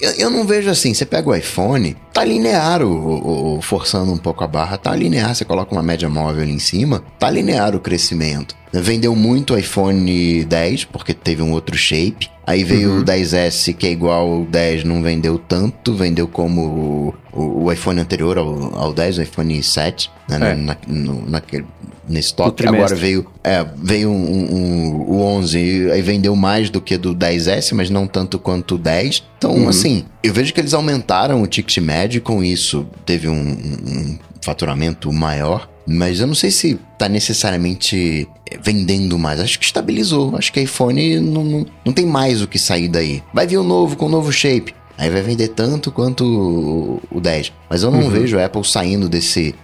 eu, 0.00 0.10
eu, 0.18 0.30
não 0.30 0.44
vejo 0.44 0.68
assim, 0.68 0.92
você 0.92 1.06
pega 1.06 1.30
o 1.30 1.34
iPhone, 1.34 1.96
tá 2.12 2.24
linear 2.24 2.82
o, 2.82 2.90
o, 2.90 3.56
o, 3.56 3.62
forçando 3.62 4.12
um 4.12 4.18
pouco 4.18 4.42
a 4.42 4.46
barra, 4.48 4.76
tá 4.76 4.94
linear, 4.94 5.34
você 5.34 5.44
coloca 5.44 5.72
uma 5.72 5.82
média 5.82 6.08
móvel 6.08 6.42
ali 6.42 6.52
em 6.52 6.58
cima, 6.58 7.04
tá 7.18 7.30
linear 7.30 7.76
o 7.76 7.80
crescimento. 7.80 8.56
Vendeu 8.72 9.14
muito 9.14 9.54
o 9.54 9.58
iPhone 9.58 10.44
10, 10.44 10.84
porque 10.86 11.14
teve 11.14 11.42
um 11.42 11.52
outro 11.52 11.76
shape. 11.76 12.28
Aí 12.46 12.62
veio 12.62 12.90
uhum. 12.90 13.00
o 13.00 13.04
10S, 13.04 13.74
que 13.74 13.86
é 13.86 13.90
igual 13.90 14.30
ao 14.30 14.44
10, 14.44 14.84
não 14.84 15.02
vendeu 15.02 15.38
tanto, 15.38 15.94
vendeu 15.94 16.28
como 16.28 17.14
o, 17.32 17.64
o 17.64 17.72
iPhone 17.72 18.00
anterior 18.00 18.36
ao, 18.36 18.78
ao 18.78 18.92
10, 18.92 19.18
o 19.18 19.22
iPhone 19.22 19.62
7, 19.62 20.10
né, 20.28 20.52
é. 20.52 20.54
na, 20.54 20.76
no, 20.86 21.28
naquele, 21.28 21.66
nesse 22.08 22.34
toque. 22.34 22.66
Agora 22.66 22.94
veio, 22.94 23.26
é, 23.42 23.64
veio 23.76 24.10
um, 24.10 24.54
um, 24.54 25.04
o 25.08 25.22
11, 25.22 25.90
aí 25.90 26.02
vendeu 26.02 26.36
mais 26.36 26.68
do 26.68 26.80
que 26.80 26.98
do 26.98 27.14
10S, 27.14 27.72
mas 27.74 27.88
não 27.88 28.06
tanto 28.06 28.38
quanto 28.38 28.74
o 28.74 28.78
10. 28.78 29.24
Então, 29.38 29.52
uhum. 29.52 29.68
assim, 29.68 30.04
eu 30.22 30.32
vejo 30.32 30.52
que 30.52 30.60
eles 30.60 30.74
aumentaram 30.74 31.42
o 31.42 31.46
ticket 31.46 31.78
médio 31.78 32.20
com 32.20 32.44
isso 32.44 32.86
teve 33.06 33.28
um, 33.28 33.34
um 33.34 34.18
faturamento 34.42 35.10
maior. 35.12 35.68
Mas 35.86 36.20
eu 36.20 36.26
não 36.26 36.34
sei 36.34 36.50
se 36.50 36.78
tá 36.98 37.08
necessariamente 37.08 38.28
vendendo 38.62 39.18
mais. 39.18 39.40
Acho 39.40 39.58
que 39.58 39.64
estabilizou. 39.64 40.36
Acho 40.36 40.52
que 40.52 40.60
iPhone 40.60 41.20
não, 41.20 41.44
não, 41.44 41.66
não 41.84 41.92
tem 41.92 42.06
mais 42.06 42.40
o 42.42 42.48
que 42.48 42.58
sair 42.58 42.88
daí. 42.88 43.22
Vai 43.32 43.46
vir 43.46 43.58
o 43.58 43.62
novo 43.62 43.96
com 43.96 44.06
o 44.06 44.08
novo 44.08 44.32
shape. 44.32 44.74
Aí 44.96 45.10
vai 45.10 45.22
vender 45.22 45.48
tanto 45.48 45.90
quanto 45.90 46.24
o, 46.24 47.02
o 47.10 47.20
10. 47.20 47.52
Mas 47.68 47.82
eu 47.82 47.90
não 47.90 48.00
uhum. 48.00 48.10
vejo 48.10 48.38
a 48.38 48.44
Apple 48.44 48.64
saindo 48.64 49.08
desse, 49.08 49.54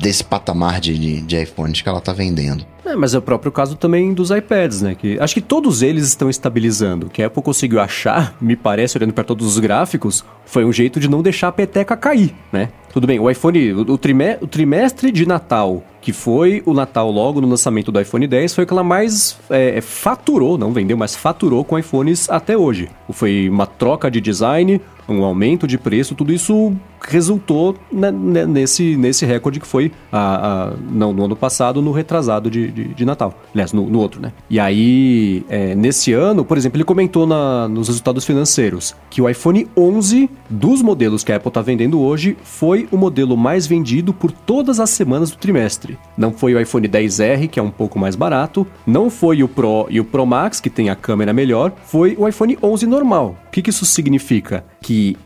desse 0.00 0.24
patamar 0.24 0.80
de, 0.80 1.20
de, 1.20 1.42
iPhones 1.42 1.82
que 1.82 1.88
ela 1.88 2.00
tá 2.00 2.12
vendendo. 2.12 2.64
É, 2.84 2.96
mas 2.96 3.14
é 3.14 3.18
o 3.18 3.22
próprio 3.22 3.52
caso 3.52 3.76
também 3.76 4.14
dos 4.14 4.30
iPads, 4.30 4.82
né? 4.82 4.94
Que 4.94 5.18
acho 5.20 5.34
que 5.34 5.40
todos 5.40 5.82
eles 5.82 6.06
estão 6.06 6.30
estabilizando. 6.30 7.06
O 7.06 7.10
que 7.10 7.22
a 7.22 7.26
Apple 7.26 7.42
conseguiu 7.42 7.80
achar, 7.80 8.36
me 8.40 8.56
parece, 8.56 8.96
olhando 8.96 9.12
para 9.12 9.24
todos 9.24 9.46
os 9.46 9.58
gráficos, 9.58 10.24
foi 10.46 10.64
um 10.64 10.72
jeito 10.72 10.98
de 10.98 11.08
não 11.08 11.22
deixar 11.22 11.48
a 11.48 11.52
peteca 11.52 11.96
cair, 11.96 12.34
né? 12.50 12.70
Tudo 12.92 13.06
bem, 13.06 13.20
o 13.20 13.30
iPhone, 13.30 13.72
o, 13.72 13.98
trimestre, 13.98 14.44
o 14.44 14.48
trimestre 14.48 15.12
de 15.12 15.26
Natal, 15.26 15.84
que 16.00 16.12
foi 16.12 16.62
o 16.64 16.72
Natal 16.72 17.10
logo 17.10 17.40
no 17.40 17.46
lançamento 17.46 17.92
do 17.92 18.00
iPhone 18.00 18.26
10, 18.26 18.54
foi 18.54 18.64
o 18.64 18.66
que 18.66 18.72
ela 18.72 18.82
mais 18.82 19.38
é, 19.50 19.80
faturou, 19.80 20.56
não 20.56 20.72
vendeu, 20.72 20.96
mas 20.96 21.14
faturou 21.14 21.64
com 21.64 21.78
iPhones 21.78 22.30
até 22.30 22.56
hoje. 22.56 22.88
Foi 23.10 23.48
uma 23.48 23.66
troca 23.66 24.10
de 24.10 24.20
design, 24.20 24.80
um 25.08 25.22
aumento 25.22 25.66
de 25.66 25.76
preço, 25.76 26.14
tudo 26.14 26.32
isso 26.32 26.74
resultou 27.00 27.76
nesse, 27.90 28.96
nesse 28.96 29.24
recorde 29.24 29.60
que 29.60 29.66
foi 29.66 29.92
a, 30.12 30.68
a, 30.68 30.72
não, 30.90 31.12
no 31.12 31.24
ano 31.24 31.36
passado, 31.36 31.80
no 31.80 31.92
retrasado 31.92 32.50
de, 32.50 32.70
de, 32.70 32.84
de 32.94 33.04
Natal. 33.04 33.34
Aliás, 33.52 33.72
no, 33.72 33.88
no, 33.88 33.98
outro, 33.98 34.20
né? 34.20 34.32
E 34.48 34.58
aí, 34.58 35.44
é, 35.48 35.74
nesse 35.74 36.12
ano, 36.12 36.44
por 36.44 36.56
exemplo, 36.56 36.76
ele 36.76 36.84
comentou 36.84 37.26
na, 37.26 37.68
nos 37.68 37.88
resultados 37.88 38.24
financeiros 38.24 38.94
que 39.10 39.20
o 39.20 39.28
iPhone 39.28 39.66
11, 39.76 40.30
dos 40.48 40.82
modelos 40.82 41.24
que 41.24 41.32
a 41.32 41.36
Apple 41.36 41.48
está 41.48 41.62
vendendo 41.62 42.00
hoje, 42.00 42.36
foi 42.42 42.88
o 42.90 42.96
modelo 42.96 43.36
mais 43.36 43.66
vendido 43.66 44.12
por 44.12 44.30
todas 44.30 44.80
as 44.80 44.90
semanas 44.90 45.30
do 45.30 45.36
trimestre. 45.36 45.98
Não 46.16 46.32
foi 46.32 46.54
o 46.54 46.60
iPhone 46.60 46.88
10R, 46.88 47.48
que 47.48 47.60
é 47.60 47.62
um 47.62 47.70
pouco 47.70 47.98
mais 47.98 48.16
barato, 48.16 48.66
não 48.86 49.10
foi 49.10 49.42
o 49.42 49.48
Pro 49.48 49.86
e 49.90 50.00
o 50.00 50.04
Pro 50.04 50.26
Max, 50.26 50.60
que 50.60 50.70
tem 50.70 50.90
a 50.90 50.96
câmera 50.96 51.32
melhor, 51.32 51.72
foi 51.84 52.16
o 52.18 52.26
iPhone 52.26 52.58
11 52.62 52.86
normal. 52.86 53.36
O 53.46 53.50
que, 53.50 53.62
que 53.62 53.70
isso 53.70 53.84
significa? 53.84 54.64
Que 54.80 55.16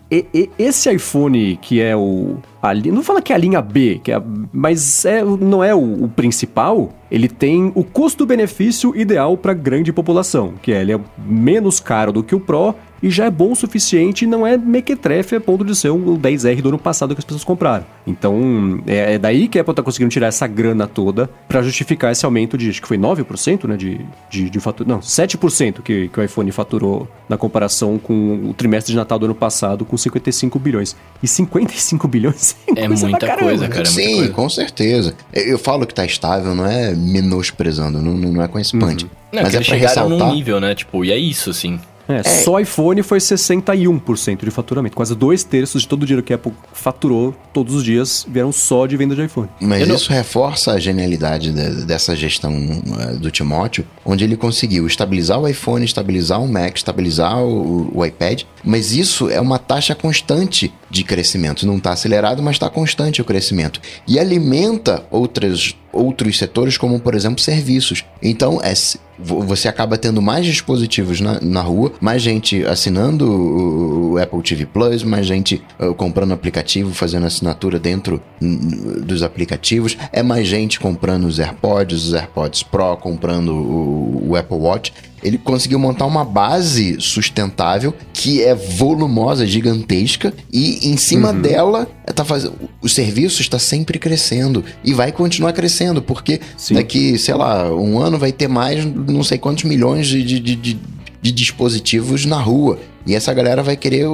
esse 0.58 0.92
iPhone 0.92 1.56
que 1.62 1.80
é 1.80 1.96
o. 1.96 2.36
A, 2.60 2.74
não 2.74 3.02
fala 3.02 3.22
que 3.22 3.32
é 3.32 3.36
a 3.36 3.38
linha 3.38 3.62
B, 3.62 4.00
que 4.02 4.12
é, 4.12 4.20
mas 4.52 5.04
é, 5.04 5.24
não 5.24 5.64
é 5.64 5.74
o, 5.74 6.04
o 6.04 6.08
principal. 6.08 6.92
Ele 7.10 7.28
tem 7.28 7.72
o 7.74 7.84
custo-benefício 7.84 8.94
ideal 8.96 9.36
para 9.36 9.54
grande 9.54 9.92
população, 9.92 10.54
que 10.60 10.72
é 10.72 10.80
ele 10.82 10.92
é 10.92 11.00
menos 11.24 11.80
caro 11.80 12.12
do 12.12 12.22
que 12.22 12.34
o 12.34 12.40
Pro 12.40 12.74
e 13.02 13.10
já 13.10 13.24
é 13.24 13.30
bom 13.30 13.52
o 13.52 13.56
suficiente 13.56 14.24
e 14.24 14.28
não 14.28 14.46
é 14.46 14.56
mequetrefe 14.56 15.34
a 15.34 15.40
ponto 15.40 15.64
de 15.64 15.74
ser 15.74 15.90
um 15.90 16.16
10R 16.16 16.62
do 16.62 16.68
ano 16.68 16.78
passado 16.78 17.14
que 17.14 17.18
as 17.18 17.24
pessoas 17.24 17.44
compraram. 17.44 17.84
Então, 18.06 18.82
é, 18.86 19.14
é 19.14 19.18
daí 19.18 19.48
que 19.48 19.58
a 19.58 19.62
Apple 19.62 19.74
tá 19.74 19.82
conseguindo 19.82 20.10
tirar 20.10 20.28
essa 20.28 20.46
grana 20.46 20.86
toda 20.86 21.28
para 21.48 21.62
justificar 21.62 22.12
esse 22.12 22.24
aumento 22.24 22.56
de, 22.56 22.70
acho 22.70 22.80
que 22.80 22.88
foi 22.88 22.98
9%, 22.98 23.64
né, 23.64 23.76
de, 23.76 24.00
de, 24.30 24.48
de 24.48 24.60
fatura, 24.60 24.88
não, 24.88 25.00
7% 25.00 25.82
que, 25.82 26.08
que 26.08 26.20
o 26.20 26.22
iPhone 26.22 26.50
faturou 26.52 27.08
na 27.28 27.36
comparação 27.36 27.98
com 27.98 28.48
o 28.48 28.54
trimestre 28.54 28.92
de 28.92 28.96
Natal 28.96 29.18
do 29.18 29.26
ano 29.26 29.34
passado 29.34 29.84
com 29.84 29.96
55 29.96 30.58
bilhões. 30.58 30.96
E 31.22 31.28
55 31.28 32.06
bilhões 32.06 32.56
é, 32.76 32.86
coisa 32.86 33.08
muita 33.08 33.36
coisa, 33.36 33.68
cara. 33.68 33.82
É 33.82 33.84
Sim, 33.84 34.16
coisa. 34.16 34.32
com 34.32 34.48
certeza. 34.48 35.14
Eu 35.32 35.58
falo 35.58 35.86
que 35.86 35.94
tá 35.94 36.04
estável, 36.04 36.54
não 36.54 36.66
é 36.66 36.94
menosprezando, 36.94 38.00
não, 38.00 38.14
não 38.14 38.42
é 38.42 38.48
com 38.48 38.58
esse 38.58 38.78
punch. 38.78 39.04
Uhum. 39.04 39.10
Não, 39.32 39.42
mas 39.42 39.54
é 39.54 39.60
pra 39.60 39.76
ressaltar... 39.76 40.08
num 40.08 40.34
nível, 40.34 40.60
né? 40.60 40.74
Tipo, 40.74 41.04
e 41.04 41.10
é 41.10 41.16
isso, 41.16 41.48
assim. 41.48 41.80
É, 42.08 42.16
é, 42.16 42.22
só 42.22 42.58
iPhone 42.58 43.02
foi 43.02 43.18
61% 43.18 44.44
de 44.44 44.50
faturamento. 44.50 44.96
Quase 44.96 45.14
dois 45.14 45.44
terços 45.44 45.82
de 45.82 45.88
todo 45.88 46.02
o 46.02 46.06
dinheiro 46.06 46.22
que 46.22 46.32
a 46.32 46.36
Apple 46.36 46.52
faturou 46.72 47.34
todos 47.52 47.74
os 47.74 47.84
dias 47.84 48.26
vieram 48.28 48.52
só 48.52 48.86
de 48.86 48.96
venda 48.96 49.14
de 49.14 49.24
iPhone. 49.24 49.48
Mas 49.60 49.88
Eu 49.88 49.94
isso 49.94 50.10
não... 50.10 50.16
reforça 50.16 50.72
a 50.72 50.78
genialidade 50.78 51.52
de, 51.52 51.84
dessa 51.84 52.16
gestão 52.16 52.52
uh, 52.52 53.18
do 53.18 53.30
Timóteo, 53.30 53.84
onde 54.04 54.24
ele 54.24 54.36
conseguiu 54.36 54.86
estabilizar 54.86 55.40
o 55.40 55.48
iPhone, 55.48 55.84
estabilizar 55.84 56.42
o 56.42 56.48
Mac, 56.48 56.76
estabilizar 56.76 57.38
o, 57.38 57.90
o 57.94 58.04
iPad. 58.04 58.42
Mas 58.64 58.92
isso 58.92 59.28
é 59.30 59.40
uma 59.40 59.58
taxa 59.58 59.94
constante 59.94 60.72
de 60.92 61.02
crescimento. 61.02 61.66
Não 61.66 61.78
está 61.78 61.92
acelerado, 61.92 62.42
mas 62.42 62.56
está 62.56 62.68
constante 62.68 63.22
o 63.22 63.24
crescimento. 63.24 63.80
E 64.06 64.18
alimenta 64.18 65.02
outras 65.10 65.74
outros 65.90 66.38
setores, 66.38 66.78
como 66.78 66.98
por 66.98 67.14
exemplo 67.14 67.38
serviços. 67.42 68.02
Então, 68.22 68.60
é, 68.62 68.72
você 69.18 69.68
acaba 69.68 69.98
tendo 69.98 70.22
mais 70.22 70.46
dispositivos 70.46 71.20
na, 71.20 71.38
na 71.38 71.60
rua, 71.60 71.92
mais 72.00 72.22
gente 72.22 72.64
assinando 72.64 73.30
o, 73.30 74.12
o 74.12 74.18
Apple 74.18 74.42
TV 74.42 74.64
Plus, 74.64 75.02
mais 75.02 75.26
gente 75.26 75.62
uh, 75.78 75.94
comprando 75.94 76.32
aplicativo, 76.32 76.94
fazendo 76.94 77.26
assinatura 77.26 77.78
dentro 77.78 78.22
dos 78.40 79.22
aplicativos, 79.22 79.98
é 80.10 80.22
mais 80.22 80.48
gente 80.48 80.80
comprando 80.80 81.26
os 81.26 81.38
AirPods, 81.38 82.06
os 82.06 82.14
AirPods 82.14 82.62
Pro, 82.62 82.96
comprando 82.96 83.52
o, 83.52 84.30
o 84.30 84.36
Apple 84.36 84.56
Watch 84.56 84.94
ele 85.22 85.38
conseguiu 85.38 85.78
montar 85.78 86.06
uma 86.06 86.24
base 86.24 86.96
sustentável 87.00 87.94
que 88.12 88.42
é 88.42 88.54
volumosa, 88.54 89.46
gigantesca, 89.46 90.32
e 90.52 90.88
em 90.88 90.96
cima 90.96 91.30
uhum. 91.30 91.40
dela 91.40 91.88
tá 92.14 92.24
fazendo. 92.24 92.54
O 92.80 92.88
serviço 92.88 93.40
está 93.40 93.58
sempre 93.58 93.98
crescendo 93.98 94.64
e 94.84 94.92
vai 94.92 95.12
continuar 95.12 95.52
crescendo, 95.52 96.02
porque 96.02 96.40
Sim. 96.56 96.74
daqui, 96.74 97.18
sei 97.18 97.34
lá, 97.34 97.72
um 97.74 97.98
ano 97.98 98.18
vai 98.18 98.32
ter 98.32 98.48
mais 98.48 98.84
não 98.84 99.22
sei 99.22 99.38
quantos 99.38 99.64
milhões 99.64 100.06
de, 100.06 100.22
de, 100.22 100.40
de, 100.40 100.56
de 100.56 100.78
dispositivos 101.30 102.24
na 102.24 102.40
rua. 102.40 102.78
E 103.04 103.14
essa 103.14 103.34
galera 103.34 103.62
vai 103.62 103.76
querer 103.76 104.06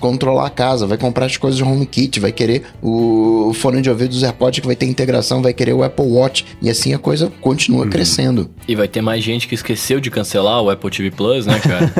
controlar 0.00 0.46
a 0.46 0.50
casa, 0.50 0.86
vai 0.86 0.98
comprar 0.98 1.26
as 1.26 1.36
coisas 1.36 1.56
de 1.56 1.62
HomeKit, 1.62 2.18
vai 2.18 2.32
querer 2.32 2.64
o 2.82 3.52
fone 3.54 3.80
de 3.80 3.88
ouvido 3.88 4.10
dos 4.10 4.22
AirPods 4.22 4.60
que 4.60 4.66
vai 4.66 4.74
ter 4.74 4.86
integração, 4.86 5.40
vai 5.40 5.52
querer 5.52 5.72
o 5.72 5.82
Apple 5.82 6.04
Watch. 6.04 6.44
E 6.60 6.68
assim 6.68 6.92
a 6.92 6.98
coisa 6.98 7.32
continua 7.40 7.84
uhum. 7.84 7.90
crescendo. 7.90 8.50
E 8.66 8.74
vai 8.74 8.88
ter 8.88 9.00
mais 9.00 9.22
gente 9.22 9.46
que 9.46 9.54
esqueceu 9.54 10.00
de 10.00 10.10
cancelar 10.10 10.60
o 10.60 10.70
Apple 10.70 10.90
TV 10.90 11.10
Plus, 11.10 11.46
né, 11.46 11.60
cara? 11.60 11.92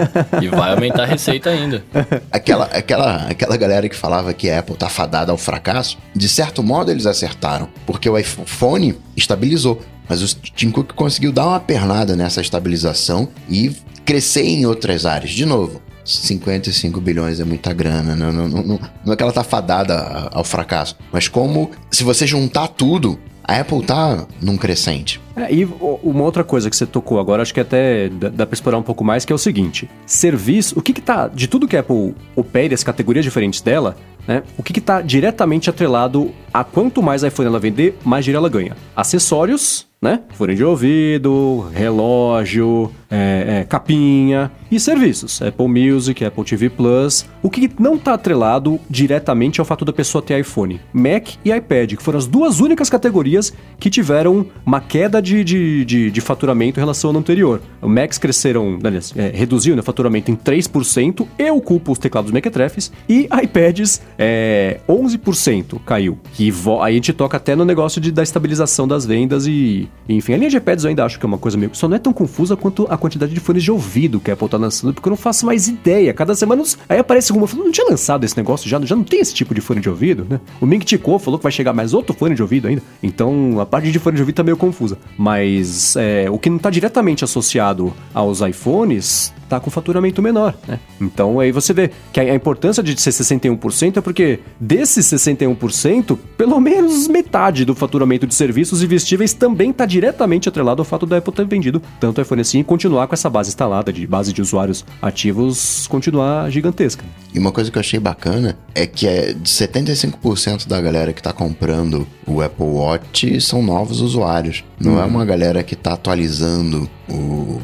e 0.42 0.48
vai 0.48 0.72
aumentar 0.72 1.04
a 1.04 1.06
receita 1.06 1.50
ainda. 1.50 1.84
Aquela, 2.30 2.64
aquela, 2.66 3.16
aquela 3.28 3.56
galera 3.56 3.88
que 3.88 3.96
falava 3.96 4.32
que 4.32 4.50
a 4.50 4.58
Apple 4.58 4.76
tá 4.76 4.88
fadada 4.88 5.30
ao 5.30 5.38
fracasso, 5.38 5.98
de 6.14 6.28
certo 6.28 6.62
modo 6.62 6.90
eles 6.90 7.06
acertaram, 7.06 7.68
porque 7.86 8.08
o 8.08 8.18
iPhone 8.18 8.96
estabilizou. 9.16 9.80
Mas 10.08 10.22
o 10.22 10.36
Tim 10.36 10.70
Cook 10.70 10.92
conseguiu 10.94 11.32
dar 11.32 11.46
uma 11.46 11.60
pernada 11.60 12.16
nessa 12.16 12.40
estabilização 12.40 13.28
e 13.48 13.72
crescer 14.12 14.44
em 14.44 14.66
outras 14.66 15.06
áreas. 15.06 15.30
De 15.30 15.46
novo, 15.46 15.80
55 16.04 17.00
bilhões 17.00 17.40
é 17.40 17.44
muita 17.44 17.72
grana, 17.72 18.14
não, 18.14 18.30
não, 18.30 18.46
não, 18.46 18.80
não 19.06 19.12
é 19.14 19.16
que 19.16 19.22
ela 19.22 19.32
tá 19.32 19.42
fadada 19.42 20.28
ao 20.30 20.44
fracasso, 20.44 20.98
mas 21.10 21.28
como 21.28 21.70
se 21.90 22.04
você 22.04 22.26
juntar 22.26 22.68
tudo, 22.68 23.18
A 23.42 23.58
Apple 23.58 23.82
tá 23.82 24.26
num 24.38 24.58
crescente. 24.58 25.18
É, 25.34 25.50
e 25.50 25.64
uma 25.64 26.24
outra 26.24 26.44
coisa 26.44 26.68
que 26.68 26.76
você 26.76 26.84
tocou 26.84 27.18
agora, 27.18 27.40
acho 27.40 27.54
que 27.54 27.60
até 27.60 28.10
dá, 28.10 28.44
pra 28.44 28.54
explorar 28.54 28.76
um 28.76 28.82
pouco 28.82 29.02
mais, 29.02 29.24
que 29.24 29.32
é 29.32 29.34
o 29.34 29.38
seguinte: 29.38 29.88
serviço, 30.04 30.78
o 30.78 30.82
que 30.82 30.92
que 30.92 31.00
tá, 31.00 31.26
de 31.28 31.48
tudo 31.48 31.66
que 31.66 31.76
a 31.76 31.80
Apple 31.80 32.14
opera, 32.36 32.74
as 32.74 32.84
categorias 32.84 33.24
diferentes 33.24 33.62
dela, 33.62 33.96
né? 34.28 34.42
O 34.58 34.62
que 34.62 34.78
está 34.78 35.00
diretamente 35.00 35.70
atrelado 35.70 36.32
a 36.52 36.62
quanto 36.62 37.02
mais 37.02 37.22
iPhone 37.22 37.48
ela 37.48 37.58
vender, 37.58 37.96
mais 38.04 38.26
dinheiro 38.26 38.40
ela 38.40 38.48
ganha? 38.50 38.76
Acessórios, 38.94 39.86
né? 40.02 40.20
Fone 40.34 40.56
de 40.56 40.64
ouvido, 40.64 41.68
relógio, 41.72 42.90
é, 43.08 43.60
é, 43.60 43.64
capinha 43.64 44.50
e 44.68 44.80
serviços. 44.80 45.40
Apple 45.40 45.68
Music, 45.68 46.24
Apple 46.24 46.44
TV 46.44 46.68
Plus. 46.68 47.24
O 47.40 47.48
que 47.48 47.70
não 47.78 47.94
está 47.94 48.14
atrelado 48.14 48.80
diretamente 48.90 49.60
ao 49.60 49.64
fato 49.64 49.84
da 49.84 49.92
pessoa 49.92 50.20
ter 50.20 50.40
iPhone? 50.40 50.80
Mac 50.92 51.28
e 51.44 51.52
iPad, 51.52 51.94
que 51.94 52.02
foram 52.02 52.18
as 52.18 52.26
duas 52.26 52.58
únicas 52.58 52.90
categorias 52.90 53.52
que 53.78 53.88
tiveram 53.88 54.44
uma 54.66 54.80
queda 54.80 55.22
de, 55.22 55.44
de, 55.44 55.84
de, 55.84 56.10
de 56.10 56.20
faturamento 56.20 56.80
em 56.80 56.82
relação 56.82 57.08
ao 57.08 57.12
ano 57.12 57.20
anterior. 57.20 57.60
O 57.80 57.88
Macs 57.88 58.18
cresceram, 58.18 58.78
aliás, 58.82 59.12
é, 59.16 59.28
reduziu 59.28 59.76
né, 59.76 59.82
faturamento 59.82 60.30
em 60.30 60.36
3%, 60.36 61.26
eu 61.38 61.60
culpo 61.60 61.92
os 61.92 61.98
teclados 61.98 62.32
mequetrefes, 62.32 62.90
e 63.08 63.28
iPads 63.42 64.02
é, 64.18 64.80
11% 64.88 65.78
caiu. 65.84 66.18
Que 66.32 66.52
aí 66.80 66.92
a 66.92 66.94
gente 66.94 67.12
toca 67.12 67.36
até 67.36 67.54
no 67.54 67.64
negócio 67.64 68.00
de, 68.00 68.10
da 68.10 68.22
estabilização 68.22 68.88
das 68.88 69.06
vendas 69.06 69.46
e 69.46 69.88
enfim, 70.08 70.34
a 70.34 70.36
linha 70.36 70.50
de 70.50 70.56
iPads 70.56 70.84
eu 70.84 70.88
ainda 70.88 71.04
acho 71.04 71.18
que 71.18 71.24
é 71.24 71.28
uma 71.28 71.38
coisa 71.38 71.56
meio. 71.56 71.70
Só 71.74 71.88
não 71.88 71.96
é 71.96 71.98
tão 71.98 72.12
confusa 72.12 72.56
quanto 72.56 72.86
a 72.90 72.96
quantidade 72.96 73.32
de 73.32 73.40
fones 73.40 73.62
de 73.62 73.70
ouvido 73.70 74.20
que 74.20 74.30
a 74.30 74.34
Apple 74.34 74.48
tá 74.48 74.56
lançando, 74.56 74.92
porque 74.94 75.08
eu 75.08 75.10
não 75.10 75.16
faço 75.16 75.46
mais 75.46 75.68
ideia. 75.68 76.12
Cada 76.12 76.34
semana 76.34 76.62
aí 76.88 76.98
aparece 76.98 77.32
alguma. 77.32 77.48
Não 77.54 77.70
tinha 77.70 77.88
lançado 77.88 78.24
esse 78.24 78.36
negócio 78.36 78.68
já, 78.68 78.80
já 78.80 78.96
não 78.96 79.04
tem 79.04 79.20
esse 79.20 79.34
tipo 79.34 79.54
de 79.54 79.60
fone 79.60 79.80
de 79.80 79.88
ouvido, 79.88 80.26
né? 80.28 80.40
O 80.60 80.66
Ming 80.66 80.84
Chico 80.86 81.18
falou 81.18 81.38
que 81.38 81.42
vai 81.42 81.52
chegar 81.52 81.72
mais 81.72 81.94
outro 81.94 82.14
fone 82.14 82.34
de 82.34 82.42
ouvido 82.42 82.68
ainda. 82.68 82.82
Então 83.02 83.60
a 83.60 83.66
parte 83.66 83.90
de 83.90 83.98
fone 83.98 84.16
de 84.16 84.22
ouvido 84.22 84.36
tá 84.36 84.42
meio 84.42 84.56
confusa. 84.56 84.98
Mas 85.16 85.94
é, 85.96 86.28
o 86.30 86.38
que 86.38 86.50
não 86.50 86.58
tá 86.58 86.70
diretamente 86.70 87.24
associado 87.24 87.92
aos 88.12 88.40
iPhones 88.40 89.32
tá 89.52 89.60
com 89.60 89.70
faturamento 89.70 90.22
menor, 90.22 90.54
né? 90.66 90.80
Então 90.98 91.38
aí 91.38 91.52
você 91.52 91.74
vê 91.74 91.90
que 92.10 92.18
a, 92.18 92.34
importância 92.34 92.82
de 92.82 92.98
ser 92.98 93.10
61% 93.10 93.98
é 93.98 94.00
porque 94.00 94.40
desses 94.58 95.06
61%, 95.06 96.18
pelo 96.38 96.58
menos 96.58 97.06
metade 97.06 97.64
do 97.66 97.74
faturamento 97.74 98.26
de 98.26 98.34
serviços 98.34 98.82
e 98.82 98.86
vestíveis 98.86 99.34
também 99.34 99.70
está 99.70 99.84
diretamente 99.84 100.48
atrelado 100.48 100.80
ao 100.80 100.86
fato 100.86 101.04
da 101.04 101.18
Apple 101.18 101.34
ter 101.34 101.46
vendido 101.46 101.82
tanto 102.00 102.20
iPhone 102.20 102.40
assim 102.40 102.60
e 102.60 102.64
continuar 102.64 103.06
com 103.06 103.14
essa 103.14 103.28
base 103.28 103.50
instalada 103.50 103.92
de 103.92 104.06
base 104.06 104.32
de 104.32 104.40
usuários 104.40 104.86
ativos 105.02 105.86
continuar 105.86 106.50
gigantesca. 106.50 107.04
E 107.34 107.38
uma 107.38 107.52
coisa 107.52 107.70
que 107.70 107.76
eu 107.76 107.80
achei 107.80 108.00
bacana 108.00 108.56
é 108.74 108.86
que 108.86 109.06
é 109.06 109.34
de 109.34 109.50
75% 109.50 110.66
da 110.66 110.80
galera 110.80 111.12
que 111.12 111.20
está 111.20 111.32
comprando 111.32 112.06
o 112.26 112.40
Apple 112.40 112.64
Watch 112.64 113.38
são 113.42 113.62
novos 113.62 114.00
usuários. 114.00 114.64
Não 114.80 114.98
é 114.98 115.04
uma 115.04 115.24
galera 115.26 115.62
que 115.62 115.74
está 115.74 115.92
atualizando 115.92 116.88
o 117.08 117.60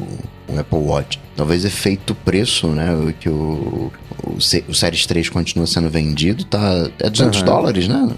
o 0.53 0.59
Apple 0.59 0.79
Watch. 0.79 1.19
Talvez 1.35 1.63
efeito 1.65 2.13
preço, 2.13 2.67
né? 2.67 3.13
Que 3.19 3.29
o, 3.29 3.91
o, 4.23 4.37
o 4.67 4.73
Series 4.73 5.05
3 5.05 5.29
continua 5.29 5.67
sendo 5.67 5.89
vendido, 5.89 6.43
tá. 6.43 6.89
É 6.99 7.09
200 7.09 7.39
uhum. 7.39 7.45
dólares, 7.45 7.87
né? 7.87 8.09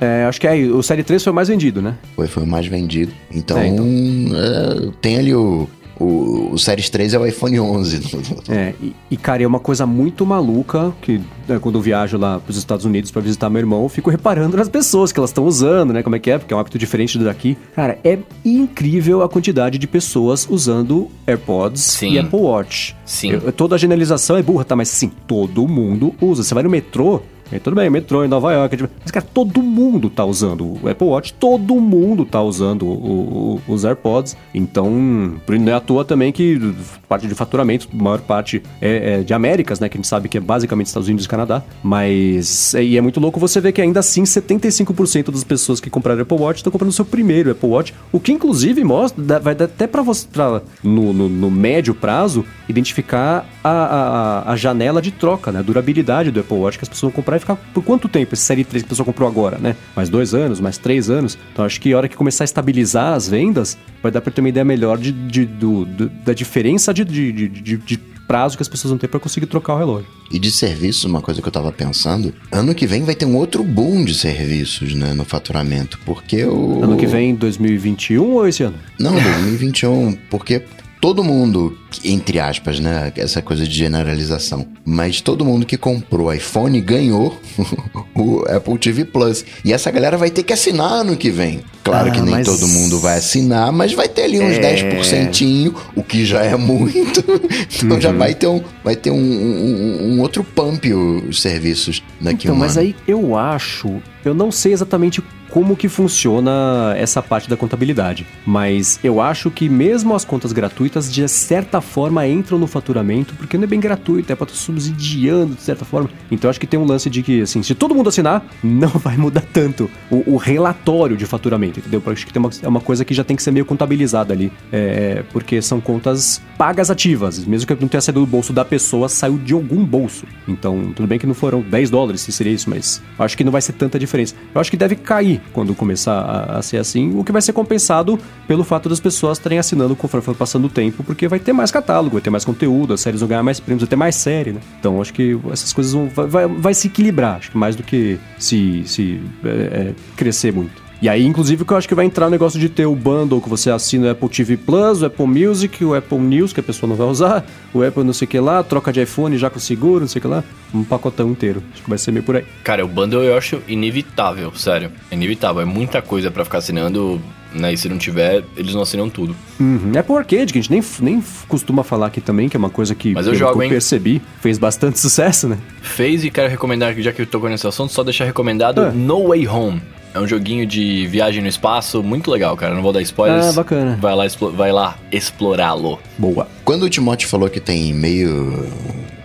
É, 0.00 0.24
acho 0.28 0.40
que 0.40 0.46
é, 0.46 0.54
o 0.54 0.82
Série 0.82 1.02
3 1.02 1.24
foi 1.24 1.32
o 1.32 1.34
mais 1.34 1.48
vendido, 1.48 1.82
né? 1.82 1.96
Foi, 2.14 2.28
foi 2.28 2.44
o 2.44 2.46
mais 2.46 2.66
vendido. 2.66 3.12
Então, 3.32 3.58
é, 3.58 3.66
então. 3.66 3.86
É, 3.86 4.90
tem 5.00 5.18
ali 5.18 5.34
o, 5.34 5.68
o, 5.98 6.50
o 6.52 6.58
Series 6.58 6.88
3 6.88 7.14
é 7.14 7.18
o 7.18 7.26
iPhone 7.26 7.60
11. 7.60 7.98
É, 8.48 8.74
e, 8.80 8.94
e, 9.10 9.16
cara, 9.16 9.42
é 9.42 9.46
uma 9.46 9.60
coisa 9.60 9.84
muito 9.84 10.24
maluca 10.24 10.92
que 11.02 11.20
né, 11.46 11.58
quando 11.58 11.76
eu 11.76 11.82
viajo 11.82 12.16
lá 12.16 12.38
para 12.38 12.50
os 12.50 12.56
Estados 12.56 12.84
Unidos 12.84 13.10
para 13.10 13.20
visitar 13.20 13.50
meu 13.50 13.60
irmão, 13.60 13.82
eu 13.82 13.88
fico 13.88 14.08
reparando 14.08 14.56
nas 14.56 14.68
pessoas 14.68 15.12
que 15.12 15.18
elas 15.18 15.30
estão 15.30 15.44
usando, 15.44 15.92
né? 15.92 16.02
Como 16.02 16.16
é 16.16 16.18
que 16.18 16.30
é? 16.30 16.38
Porque 16.38 16.52
é 16.52 16.56
um 16.56 16.60
hábito 16.60 16.78
diferente 16.78 17.18
do 17.18 17.24
daqui. 17.24 17.58
Cara, 17.74 17.98
é 18.02 18.18
incrível 18.44 19.22
a 19.22 19.28
quantidade 19.28 19.76
de 19.76 19.86
pessoas 19.86 20.46
usando 20.48 21.10
AirPods 21.26 21.82
sim. 21.82 22.12
e 22.12 22.18
Apple 22.18 22.38
Watch. 22.38 22.96
Sim. 23.04 23.32
Eu, 23.32 23.52
toda 23.52 23.74
a 23.74 23.78
generalização 23.78 24.36
é 24.36 24.42
burra, 24.42 24.64
tá? 24.64 24.74
Mas 24.74 24.88
sim, 24.88 25.10
todo 25.26 25.66
mundo 25.68 26.14
usa. 26.20 26.42
Você 26.42 26.54
vai 26.54 26.62
no 26.62 26.70
metrô, 26.70 27.20
e 27.50 27.58
tudo 27.58 27.76
bem, 27.76 27.88
metrô 27.88 28.24
em 28.24 28.28
Nova 28.28 28.52
York. 28.52 28.76
Tipo, 28.76 28.90
mas, 29.00 29.10
cara, 29.10 29.26
todo 29.32 29.62
mundo 29.62 30.10
tá 30.10 30.24
usando 30.24 30.78
o 30.82 30.88
Apple 30.88 31.06
Watch, 31.06 31.32
todo 31.34 31.76
mundo 31.76 32.24
tá 32.24 32.42
usando 32.42 32.86
o, 32.86 33.60
o, 33.66 33.72
os 33.72 33.84
AirPods. 33.84 34.36
Então, 34.54 34.90
não 34.90 35.72
é 35.72 35.74
à 35.74 35.80
toa 35.80 36.04
também 36.04 36.30
que 36.32 36.60
parte 37.08 37.26
de 37.26 37.34
faturamento, 37.34 37.88
maior 37.92 38.20
parte 38.20 38.62
é, 38.80 39.14
é, 39.14 39.22
de 39.22 39.32
Américas, 39.32 39.80
né? 39.80 39.88
Que 39.88 39.96
a 39.96 39.98
gente 39.98 40.08
sabe 40.08 40.28
que 40.28 40.36
é 40.36 40.40
basicamente 40.40 40.88
Estados 40.88 41.08
Unidos 41.08 41.24
e 41.24 41.28
Canadá. 41.28 41.62
Mas, 41.82 42.74
é, 42.74 42.84
e 42.84 42.96
é 42.96 43.00
muito 43.00 43.18
louco 43.18 43.40
você 43.40 43.60
ver 43.60 43.72
que 43.72 43.80
ainda 43.80 44.00
assim 44.00 44.24
75% 44.24 45.30
das 45.30 45.44
pessoas 45.44 45.80
que 45.80 45.88
compraram 45.88 46.22
Apple 46.22 46.38
Watch 46.38 46.58
estão 46.58 46.70
comprando 46.70 46.90
o 46.90 46.94
seu 46.94 47.04
primeiro 47.04 47.50
Apple 47.50 47.68
Watch. 47.68 47.94
O 48.12 48.20
que, 48.20 48.32
inclusive, 48.32 48.84
mostra, 48.84 49.40
vai 49.40 49.54
dar 49.54 49.64
até 49.64 49.86
para 49.86 50.02
você, 50.02 50.26
pra, 50.30 50.60
no, 50.82 51.12
no, 51.12 51.28
no, 51.28 51.50
médio 51.50 51.94
prazo, 51.94 52.44
identificar 52.68 53.46
a, 53.64 53.70
a, 53.70 54.52
a 54.52 54.56
janela 54.56 55.00
de 55.00 55.10
troca, 55.10 55.50
né? 55.50 55.60
A 55.60 55.62
durabilidade 55.62 56.30
do 56.30 56.40
Apple 56.40 56.58
Watch 56.58 56.78
que 56.78 56.84
as 56.84 56.88
pessoas 56.88 57.12
vão 57.12 57.16
comprar 57.16 57.37
vai 57.38 57.40
ficar 57.40 57.56
por 57.72 57.82
quanto 57.82 58.08
tempo 58.08 58.34
esse 58.34 58.42
Série 58.42 58.64
3 58.64 58.82
que 58.82 58.86
a 58.86 58.90
pessoa 58.90 59.06
comprou 59.06 59.28
agora, 59.28 59.58
né? 59.58 59.76
Mais 59.94 60.08
dois 60.08 60.34
anos, 60.34 60.60
mais 60.60 60.78
três 60.78 61.10
anos. 61.10 61.38
Então 61.52 61.64
acho 61.64 61.80
que 61.80 61.92
a 61.92 61.96
hora 61.96 62.08
que 62.08 62.16
começar 62.16 62.44
a 62.44 62.46
estabilizar 62.46 63.14
as 63.14 63.28
vendas, 63.28 63.76
vai 64.02 64.12
dar 64.12 64.20
para 64.20 64.32
ter 64.32 64.40
uma 64.40 64.48
ideia 64.48 64.64
melhor 64.64 64.98
de, 64.98 65.12
de 65.12 65.44
do, 65.44 65.84
do, 65.84 66.08
da 66.08 66.32
diferença 66.32 66.92
de, 66.92 67.04
de, 67.04 67.48
de, 67.48 67.98
prazo 68.28 68.58
que 68.58 68.62
as 68.62 68.68
pessoas 68.68 68.90
vão 68.90 68.98
ter 68.98 69.08
para 69.08 69.18
conseguir 69.18 69.46
trocar 69.46 69.74
o 69.74 69.78
relógio. 69.78 70.06
E 70.30 70.38
de 70.38 70.50
serviços, 70.50 71.04
uma 71.04 71.22
coisa 71.22 71.40
que 71.40 71.48
eu 71.48 71.52
tava 71.52 71.72
pensando, 71.72 72.34
ano 72.52 72.74
que 72.74 72.86
vem 72.86 73.02
vai 73.02 73.14
ter 73.14 73.24
um 73.24 73.34
outro 73.34 73.64
boom 73.64 74.04
de 74.04 74.14
serviços, 74.14 74.94
né, 74.94 75.14
no 75.14 75.24
faturamento, 75.24 75.98
porque 76.04 76.44
o... 76.44 76.84
Ano 76.84 76.98
que 76.98 77.06
vem, 77.06 77.34
2021 77.34 78.22
ou 78.22 78.46
esse 78.46 78.62
ano? 78.62 78.76
Não, 79.00 79.14
2021, 79.14 80.18
porque 80.28 80.62
todo 81.00 81.24
mundo, 81.24 81.76
entre 82.04 82.38
aspas, 82.38 82.80
né? 82.80 83.12
Essa 83.16 83.42
coisa 83.42 83.66
de 83.66 83.74
generalização. 83.74 84.66
Mas 84.84 85.20
todo 85.20 85.44
mundo 85.44 85.66
que 85.66 85.76
comprou 85.76 86.32
iPhone 86.32 86.80
ganhou 86.80 87.38
o 88.14 88.44
Apple 88.48 88.78
TV 88.78 89.04
Plus. 89.04 89.44
E 89.64 89.72
essa 89.72 89.90
galera 89.90 90.16
vai 90.16 90.30
ter 90.30 90.42
que 90.42 90.52
assinar 90.52 90.90
ano 90.90 91.16
que 91.16 91.30
vem. 91.30 91.60
Claro 91.82 92.08
ah, 92.08 92.12
que 92.12 92.20
nem 92.20 92.30
mas... 92.30 92.46
todo 92.46 92.68
mundo 92.68 92.98
vai 92.98 93.16
assinar, 93.16 93.72
mas 93.72 93.92
vai 93.92 94.08
ter 94.08 94.24
ali 94.24 94.38
uns 94.38 94.56
é... 94.58 95.00
10%, 95.00 95.74
o 95.96 96.02
que 96.02 96.24
já 96.24 96.42
é 96.42 96.56
muito. 96.56 97.24
então 97.82 97.96
uhum. 97.96 98.00
já 98.00 98.12
vai 98.12 98.34
ter 98.34 98.46
um, 98.46 98.62
vai 98.84 98.94
ter 98.94 99.10
um, 99.10 99.16
um, 99.16 100.12
um 100.12 100.20
outro 100.20 100.44
pump 100.44 100.92
os 100.92 101.40
serviços 101.40 102.02
daqui 102.20 102.46
então, 102.46 102.54
um 102.54 102.58
mas 102.58 102.76
ano. 102.76 102.86
aí 102.86 102.96
eu 103.06 103.36
acho, 103.36 104.02
eu 104.24 104.34
não 104.34 104.52
sei 104.52 104.72
exatamente 104.72 105.22
como 105.50 105.76
que 105.76 105.88
funciona 105.88 106.94
essa 106.96 107.22
parte 107.22 107.48
da 107.48 107.56
contabilidade. 107.56 108.26
Mas 108.46 108.98
eu 109.02 109.20
acho 109.20 109.50
que 109.50 109.68
mesmo 109.68 110.14
as 110.14 110.24
contas 110.24 110.52
gratuitas, 110.52 111.12
de 111.12 111.26
certa 111.28 111.80
forma, 111.80 112.26
entram 112.26 112.58
no 112.58 112.66
faturamento, 112.66 113.34
porque 113.34 113.56
não 113.56 113.64
é 113.64 113.66
bem 113.66 113.80
gratuito, 113.80 114.32
é 114.32 114.36
para 114.36 114.48
subsidiando 114.48 115.54
de 115.54 115.62
certa 115.62 115.84
forma. 115.84 116.10
Então 116.30 116.48
acho 116.48 116.60
que 116.60 116.66
tem 116.66 116.78
um 116.78 116.84
lance 116.84 117.08
de 117.10 117.22
que, 117.22 117.42
assim, 117.42 117.62
se 117.62 117.74
todo 117.74 117.94
mundo 117.94 118.08
assinar, 118.08 118.44
não 118.62 118.88
vai 118.88 119.16
mudar 119.16 119.42
tanto 119.52 119.90
o, 120.10 120.34
o 120.34 120.36
relatório 120.36 121.16
de 121.16 121.26
faturamento, 121.26 121.80
entendeu? 121.80 122.02
Acho 122.06 122.26
que 122.26 122.32
tem 122.32 122.40
uma, 122.40 122.50
é 122.62 122.68
uma 122.68 122.80
coisa 122.80 123.04
que 123.04 123.14
já 123.14 123.24
tem 123.24 123.36
que 123.36 123.42
ser 123.42 123.50
meio 123.50 123.64
contabilizada 123.64 124.32
ali, 124.32 124.52
é, 124.72 125.22
porque 125.32 125.60
são 125.60 125.80
contas 125.80 126.40
pagas 126.56 126.90
ativas, 126.90 127.44
mesmo 127.44 127.66
que 127.66 127.80
não 127.80 127.88
tenha 127.88 128.00
saído 128.00 128.20
do 128.20 128.26
bolso 128.26 128.52
da 128.52 128.64
pessoa, 128.64 129.08
saiu 129.08 129.38
de 129.38 129.52
algum 129.52 129.84
bolso. 129.84 130.26
Então, 130.46 130.92
tudo 130.94 131.06
bem 131.06 131.18
que 131.18 131.26
não 131.26 131.34
foram 131.34 131.60
10 131.60 131.90
dólares, 131.90 132.20
se 132.22 132.32
seria 132.32 132.52
isso, 132.52 132.68
mas 132.68 133.02
acho 133.18 133.36
que 133.36 133.44
não 133.44 133.52
vai 133.52 133.60
ser 133.60 133.72
tanta 133.72 133.98
diferença. 133.98 134.34
Eu 134.54 134.60
acho 134.60 134.70
que 134.70 134.76
deve 134.76 134.96
cair 134.96 135.37
quando 135.52 135.74
começar 135.74 136.20
a, 136.20 136.58
a, 136.58 136.62
ser 136.62 136.78
assim, 136.78 137.18
o 137.18 137.24
que 137.24 137.32
vai 137.32 137.42
ser 137.42 137.52
compensado 137.52 138.18
pelo 138.46 138.64
fato 138.64 138.88
das 138.88 139.00
pessoas 139.00 139.38
estarem 139.38 139.58
assinando 139.58 139.94
conforme 139.94 140.24
for 140.24 140.34
passando 140.34 140.66
o 140.66 140.68
tempo, 140.68 141.02
porque 141.04 141.28
vai 141.28 141.38
ter 141.38 141.52
mais 141.52 141.70
catálogo, 141.70 142.14
vai 142.14 142.22
ter 142.22 142.30
mais 142.30 142.44
conteúdo, 142.44 142.94
as 142.94 143.00
séries 143.00 143.20
vão 143.20 143.28
ganhar 143.28 143.42
mais 143.42 143.60
prêmios, 143.60 143.82
vai 143.82 143.88
ter 143.88 143.96
mais 143.96 144.14
série, 144.16 144.52
né? 144.52 144.60
Então 144.78 145.00
acho 145.00 145.12
que 145.12 145.38
essas 145.52 145.72
coisas 145.72 145.92
vão 145.92 146.08
vai, 146.08 146.26
vai, 146.26 146.48
vai 146.48 146.74
se 146.74 146.88
equilibrar, 146.88 147.36
acho 147.36 147.50
que 147.50 147.58
mais 147.58 147.76
do 147.76 147.82
que 147.82 148.18
se, 148.38 148.82
se 148.86 149.20
é, 149.44 149.48
é, 149.48 149.94
crescer 150.16 150.52
muito. 150.52 150.87
E 151.00 151.08
aí, 151.08 151.24
inclusive, 151.24 151.64
que 151.64 151.72
eu 151.72 151.76
acho 151.76 151.86
que 151.86 151.94
vai 151.94 152.04
entrar 152.04 152.26
o 152.26 152.30
negócio 152.30 152.58
de 152.58 152.68
ter 152.68 152.86
o 152.86 152.94
bundle 152.94 153.40
que 153.40 153.48
você 153.48 153.70
assina 153.70 154.08
o 154.08 154.10
Apple 154.10 154.28
TV 154.28 154.56
Plus, 154.56 155.02
o 155.02 155.06
Apple 155.06 155.26
Music, 155.26 155.84
o 155.84 155.94
Apple 155.94 156.18
News, 156.18 156.52
que 156.52 156.60
a 156.60 156.62
pessoa 156.62 156.88
não 156.88 156.96
vai 156.96 157.06
usar, 157.06 157.46
o 157.72 157.82
Apple 157.82 158.04
não 158.04 158.12
sei 158.12 158.26
o 158.26 158.28
que 158.28 158.40
lá, 158.40 158.62
troca 158.62 158.92
de 158.92 159.00
iPhone 159.00 159.36
já 159.38 159.48
com 159.48 159.58
seguro, 159.58 160.00
não 160.00 160.08
sei 160.08 160.18
o 160.18 160.22
que 160.22 160.28
lá. 160.28 160.42
Um 160.74 160.82
pacotão 160.82 161.30
inteiro. 161.30 161.62
Acho 161.72 161.82
que 161.82 161.88
vai 161.88 161.98
ser 161.98 162.10
meio 162.10 162.24
por 162.24 162.36
aí. 162.36 162.44
Cara, 162.64 162.84
o 162.84 162.88
bundle 162.88 163.22
eu 163.22 163.36
acho 163.36 163.62
inevitável, 163.68 164.52
sério. 164.54 164.90
É 165.10 165.14
inevitável. 165.14 165.62
É 165.62 165.64
muita 165.64 166.02
coisa 166.02 166.30
para 166.30 166.44
ficar 166.44 166.58
assinando 166.58 167.20
né? 167.52 167.72
E 167.72 167.76
se 167.76 167.88
não 167.88 167.98
tiver, 167.98 168.44
eles 168.56 168.74
não 168.74 168.82
assinam 168.82 169.08
tudo. 169.08 169.34
Uhum. 169.58 169.92
Apple 169.98 170.16
Arcade, 170.16 170.52
que 170.52 170.58
a 170.58 170.62
gente 170.62 170.70
nem, 170.70 170.82
nem 171.00 171.24
costuma 171.46 171.82
falar 171.82 172.06
aqui 172.06 172.20
também, 172.20 172.48
que 172.48 172.56
é 172.56 172.58
uma 172.58 172.70
coisa 172.70 172.94
que, 172.94 173.14
Mas 173.14 173.26
eu, 173.26 173.34
jogo, 173.34 173.58
que 173.58 173.66
eu 173.66 173.70
percebi, 173.70 174.22
fez 174.40 174.58
bastante 174.58 174.98
sucesso, 175.00 175.48
né? 175.48 175.58
Fez 175.80 176.24
e 176.24 176.30
quero 176.30 176.48
recomendar, 176.48 176.94
já 177.00 177.12
que 177.12 177.22
eu 177.22 177.26
tô 177.26 177.40
com 177.40 177.48
esse 177.48 177.66
assunto, 177.66 177.92
só 177.92 178.04
deixar 178.04 178.24
recomendado 178.24 178.80
ah. 178.82 178.90
No 178.90 179.28
Way 179.28 179.48
Home. 179.48 179.80
É 180.14 180.18
um 180.20 180.26
joguinho 180.26 180.66
de 180.66 181.06
viagem 181.06 181.42
no 181.42 181.48
espaço 181.48 182.02
muito 182.02 182.30
legal, 182.30 182.56
cara. 182.56 182.74
Não 182.74 182.82
vou 182.82 182.92
dar 182.92 183.02
spoilers. 183.02 183.46
Ah, 183.46 183.52
bacana. 183.52 183.98
Vai 184.00 184.14
lá, 184.14 184.24
vai 184.54 184.72
lá 184.72 184.98
explorá-lo. 185.12 185.98
Boa. 186.16 186.48
Quando 186.64 186.84
o 186.84 186.90
Timóteo 186.90 187.28
falou 187.28 187.48
que 187.48 187.60
tem 187.60 187.92
meio 187.92 188.66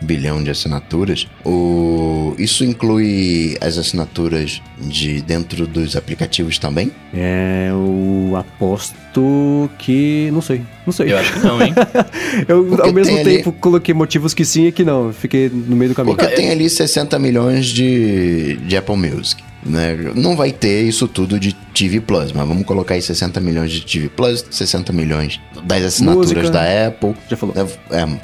bilhão 0.04 0.44
de 0.44 0.52
assinaturas. 0.52 1.28
O... 1.46 2.36
Isso 2.38 2.64
inclui 2.64 3.58
as 3.62 3.78
assinaturas 3.78 4.62
de 4.78 5.22
dentro 5.22 5.66
dos 5.66 5.96
aplicativos 5.96 6.58
também? 6.58 6.92
É, 7.14 7.70
eu 7.72 8.36
aposto 8.36 9.70
que. 9.80 10.30
Não 10.32 10.42
sei. 10.42 10.62
Não 10.86 10.94
sei. 10.94 11.12
Eu 11.14 11.18
acho 11.18 11.34
que 11.34 11.40
não, 11.40 11.62
hein? 11.62 11.74
eu, 12.48 12.66
Porque 12.66 12.88
ao 12.88 12.94
mesmo 12.94 13.14
tem 13.16 13.22
ali- 13.22 13.38
tempo, 13.38 13.52
coloquei 13.54 13.94
motivos 13.94 14.34
que 14.34 14.44
sim 14.46 14.68
e 14.68 14.72
que 14.72 14.84
não. 14.84 15.14
Fiquei 15.14 15.50
no 15.50 15.76
meio 15.76 15.90
do 15.92 15.96
caminho. 15.96 16.16
Porque 16.18 16.36
tem 16.36 16.50
ali 16.52 16.70
60 16.70 17.18
milhões 17.20 17.68
de, 17.68 18.58
de 18.58 18.78
Apple 18.78 18.98
Music. 18.98 19.44
Né? 19.66 19.96
Não 20.16 20.36
vai 20.36 20.52
ter 20.52 20.84
isso 20.84 21.08
tudo 21.08 21.40
de 21.40 21.54
TV 21.74 22.02
Plus, 22.02 22.32
mas 22.32 22.48
vamos 22.48 22.66
colocar 22.66 22.96
aí 22.96 23.02
60 23.02 23.40
milhões 23.40 23.72
de 23.72 23.86
TV 23.86 24.10
Plus, 24.10 24.46
60 24.50 24.92
milhões 24.92 25.40
das 25.64 25.84
assinaturas 25.84 26.32
Música. 26.32 26.50
da 26.50 26.88
Apple. 26.88 27.14
Já 27.30 27.38
falou. 27.38 27.56
É, 27.56 28.02
é, 28.02 28.20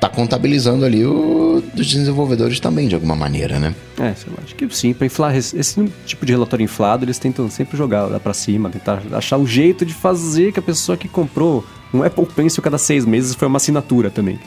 tá 0.00 0.08
contabilizando 0.08 0.84
ali 0.84 1.04
o 1.04 1.62
dos 1.74 1.86
desenvolvedores 1.86 2.60
também, 2.60 2.88
de 2.88 2.94
alguma 2.94 3.14
maneira, 3.14 3.58
né? 3.58 3.74
É, 3.98 4.12
sei 4.14 4.32
lá, 4.32 4.38
acho 4.42 4.54
que 4.54 4.68
sim, 4.74 4.92
pra 4.92 5.06
inflar 5.06 5.34
esse, 5.36 5.90
tipo 6.04 6.26
de 6.26 6.32
relatório 6.32 6.64
inflado, 6.64 7.04
eles 7.04 7.18
tentam 7.18 7.48
sempre 7.48 7.76
jogar 7.76 8.04
lá 8.04 8.20
pra 8.20 8.34
cima, 8.34 8.70
tentar 8.70 9.02
achar 9.12 9.38
um 9.38 9.46
jeito 9.46 9.84
de 9.84 9.94
fazer 9.94 10.52
que 10.52 10.58
a 10.58 10.62
pessoa 10.62 10.96
que 10.96 11.08
comprou 11.08 11.64
um 11.96 12.02
Apple 12.02 12.26
Pencil 12.26 12.62
cada 12.62 12.76
seis 12.78 13.04
meses 13.04 13.34
foi 13.34 13.46
uma 13.48 13.56
assinatura 13.56 14.10
também. 14.10 14.38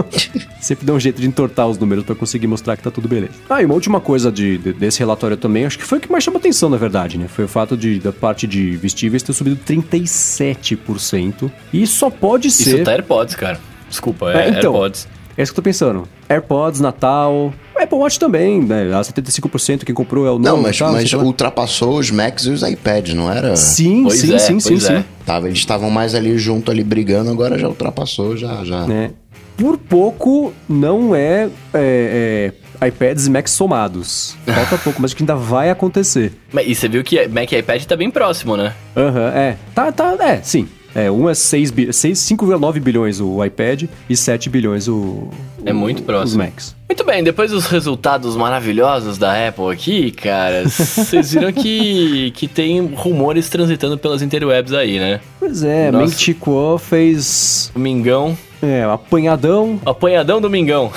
sempre 0.60 0.86
dá 0.86 0.92
um 0.92 1.00
jeito 1.00 1.20
de 1.20 1.26
entortar 1.26 1.68
os 1.68 1.76
números 1.78 2.04
pra 2.04 2.14
conseguir 2.14 2.46
mostrar 2.46 2.76
que 2.76 2.82
tá 2.82 2.90
tudo 2.90 3.08
beleza. 3.08 3.32
Ah, 3.50 3.60
e 3.62 3.64
uma 3.64 3.74
última 3.74 4.00
coisa 4.00 4.30
de, 4.30 4.58
de- 4.58 4.72
desse 4.72 4.98
relatório 5.00 5.36
também, 5.36 5.64
acho 5.66 5.78
que 5.78 5.84
foi 5.84 5.98
o 5.98 6.00
que 6.00 6.10
mais 6.10 6.22
chamou 6.24 6.38
atenção, 6.38 6.68
na 6.70 6.76
verdade, 6.76 7.18
né? 7.18 7.26
Foi 7.28 7.44
o 7.44 7.48
fato 7.48 7.76
de, 7.76 7.98
da 7.98 8.12
parte 8.12 8.46
de 8.46 8.76
vestíveis 8.76 9.22
ter 9.22 9.32
subido 9.32 9.56
37%. 9.64 11.50
E 11.72 11.86
só 11.86 12.10
pode 12.10 12.50
ser... 12.50 12.76
Isso 12.76 12.84
tá 12.84 12.92
AirPods, 12.92 13.34
cara. 13.34 13.60
Desculpa, 13.88 14.30
é, 14.32 14.46
É, 14.46 14.48
então, 14.50 14.72
AirPods. 14.72 15.08
É 15.36 15.42
isso 15.42 15.52
que 15.52 15.58
eu 15.58 15.62
tô 15.62 15.68
pensando. 15.68 16.08
AirPods, 16.28 16.80
Natal. 16.80 17.52
Apple 17.76 17.98
Watch 17.98 18.18
também, 18.18 18.62
né? 18.62 18.82
A 18.94 19.00
75% 19.00 19.84
quem 19.84 19.94
comprou 19.94 20.26
é 20.26 20.30
o 20.30 20.38
Não, 20.38 20.56
mas, 20.56 20.78
tal, 20.78 20.92
mas 20.92 21.12
ultrapassou 21.12 21.98
os 21.98 22.10
Macs 22.10 22.46
e 22.46 22.50
os 22.50 22.62
iPads, 22.62 23.14
não 23.14 23.30
era? 23.30 23.56
Sim, 23.56 24.04
Pois 24.04 24.20
sim, 24.20 24.34
é, 24.34 24.38
sim, 24.38 24.60
sim, 24.60 24.68
pois 24.70 24.82
sim. 24.84 24.92
é. 24.92 25.04
Tava, 25.26 25.46
eles 25.48 25.58
estavam 25.58 25.90
mais 25.90 26.14
ali 26.14 26.38
junto, 26.38 26.70
ali 26.70 26.84
brigando, 26.84 27.30
agora 27.30 27.58
já 27.58 27.68
ultrapassou, 27.68 28.36
já. 28.36 28.64
já. 28.64 28.86
Né? 28.86 29.10
Por 29.56 29.76
pouco 29.76 30.52
não 30.68 31.14
é, 31.14 31.48
é, 31.72 32.52
é 32.80 32.86
iPads 32.88 33.26
e 33.26 33.30
Macs 33.30 33.52
somados. 33.52 34.36
Falta 34.46 34.78
pouco, 34.78 35.00
mas 35.00 35.10
acho 35.10 35.16
que 35.16 35.22
ainda 35.22 35.36
vai 35.36 35.70
acontecer. 35.70 36.32
Mas, 36.52 36.66
e 36.68 36.74
você 36.74 36.88
viu 36.88 37.04
que 37.04 37.26
Mac 37.28 37.50
e 37.52 37.58
iPad 37.58 37.84
tá 37.84 37.96
bem 37.96 38.10
próximo, 38.10 38.56
né? 38.56 38.72
Aham, 38.96 39.28
é. 39.34 39.56
Tá, 39.74 39.92
tá, 39.92 40.16
é, 40.20 40.40
sim. 40.42 40.68
É, 40.94 41.10
um 41.10 41.28
é 41.28 41.34
6 41.34 41.70
bi- 41.70 41.92
seis- 41.92 42.18
5,9 42.20 42.78
bilhões 42.80 43.20
o 43.20 43.44
iPad 43.44 43.84
e 44.08 44.16
7 44.16 44.48
bilhões 44.48 44.86
o, 44.88 45.28
É 45.64 45.72
o- 45.72 45.74
muito 45.76 45.98
os 45.98 46.04
próximo. 46.04 46.44
Macs. 46.44 46.74
Muito 46.88 47.04
bem, 47.04 47.24
depois 47.24 47.50
dos 47.50 47.66
resultados 47.66 48.36
maravilhosos 48.36 49.18
da 49.18 49.48
Apple 49.48 49.70
aqui, 49.72 50.10
cara, 50.12 50.68
vocês 50.68 51.32
viram 51.32 51.52
que, 51.52 52.30
que 52.36 52.46
tem 52.46 52.80
rumores 52.94 53.48
transitando 53.48 53.98
pelas 53.98 54.22
interwebs 54.22 54.72
aí, 54.72 54.98
né? 55.00 55.20
Pois 55.40 55.64
é, 55.64 55.90
Nossa. 55.90 56.04
Meng 56.06 56.14
Chi 56.16 56.34
Kuo 56.34 56.78
fez 56.78 57.72
O 57.74 57.78
Mingão, 57.80 58.36
é, 58.64 58.84
apanhadão 58.84 59.80
apanhadão 59.84 60.40
do 60.40 60.48
Mingão. 60.50 60.90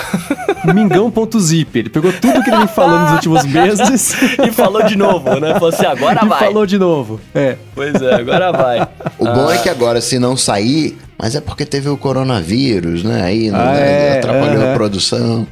Mingão.zip. 0.73 1.79
Ele 1.79 1.89
pegou 1.89 2.11
tudo 2.13 2.43
que 2.43 2.49
ele 2.49 2.57
vem 2.57 2.67
falando 2.67 3.03
nos 3.03 3.11
últimos 3.13 3.45
meses 3.47 4.15
e 4.45 4.51
falou 4.51 4.83
de 4.83 4.97
novo, 4.97 5.39
né? 5.39 5.53
Falou 5.53 5.69
assim, 5.69 5.85
agora 5.85 6.19
e 6.25 6.27
vai. 6.27 6.39
falou 6.39 6.65
de 6.65 6.77
novo. 6.77 7.19
É. 7.33 7.57
Pois 7.75 7.93
é, 8.01 8.15
agora 8.15 8.51
vai. 8.51 8.87
O 9.17 9.25
bom 9.25 9.49
Ah. 9.49 9.55
é 9.55 9.57
que 9.57 9.69
agora, 9.69 10.01
se 10.01 10.17
não 10.19 10.35
sair, 10.35 10.97
mas 11.17 11.35
é 11.35 11.41
porque 11.41 11.65
teve 11.65 11.89
o 11.89 11.97
coronavírus, 11.97 13.03
né? 13.03 13.21
Aí 13.23 13.49
não, 13.49 13.59
Ah, 13.59 13.73
né, 13.73 14.15
é, 14.15 14.17
atrapalhou 14.19 14.61
aham. 14.63 14.71
a 14.71 14.75
produção. 14.75 15.47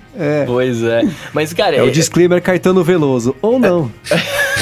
Pois 0.45 0.81
é. 0.83 1.01
Mas, 1.33 1.51
cara, 1.53 1.75
É 1.75 1.81
o 1.81 1.87
é- 1.87 1.91
disclaimer 1.91 2.41
Caetano 2.41 2.83
Veloso. 2.83 3.35
Ou 3.41 3.59
não. 3.59 3.91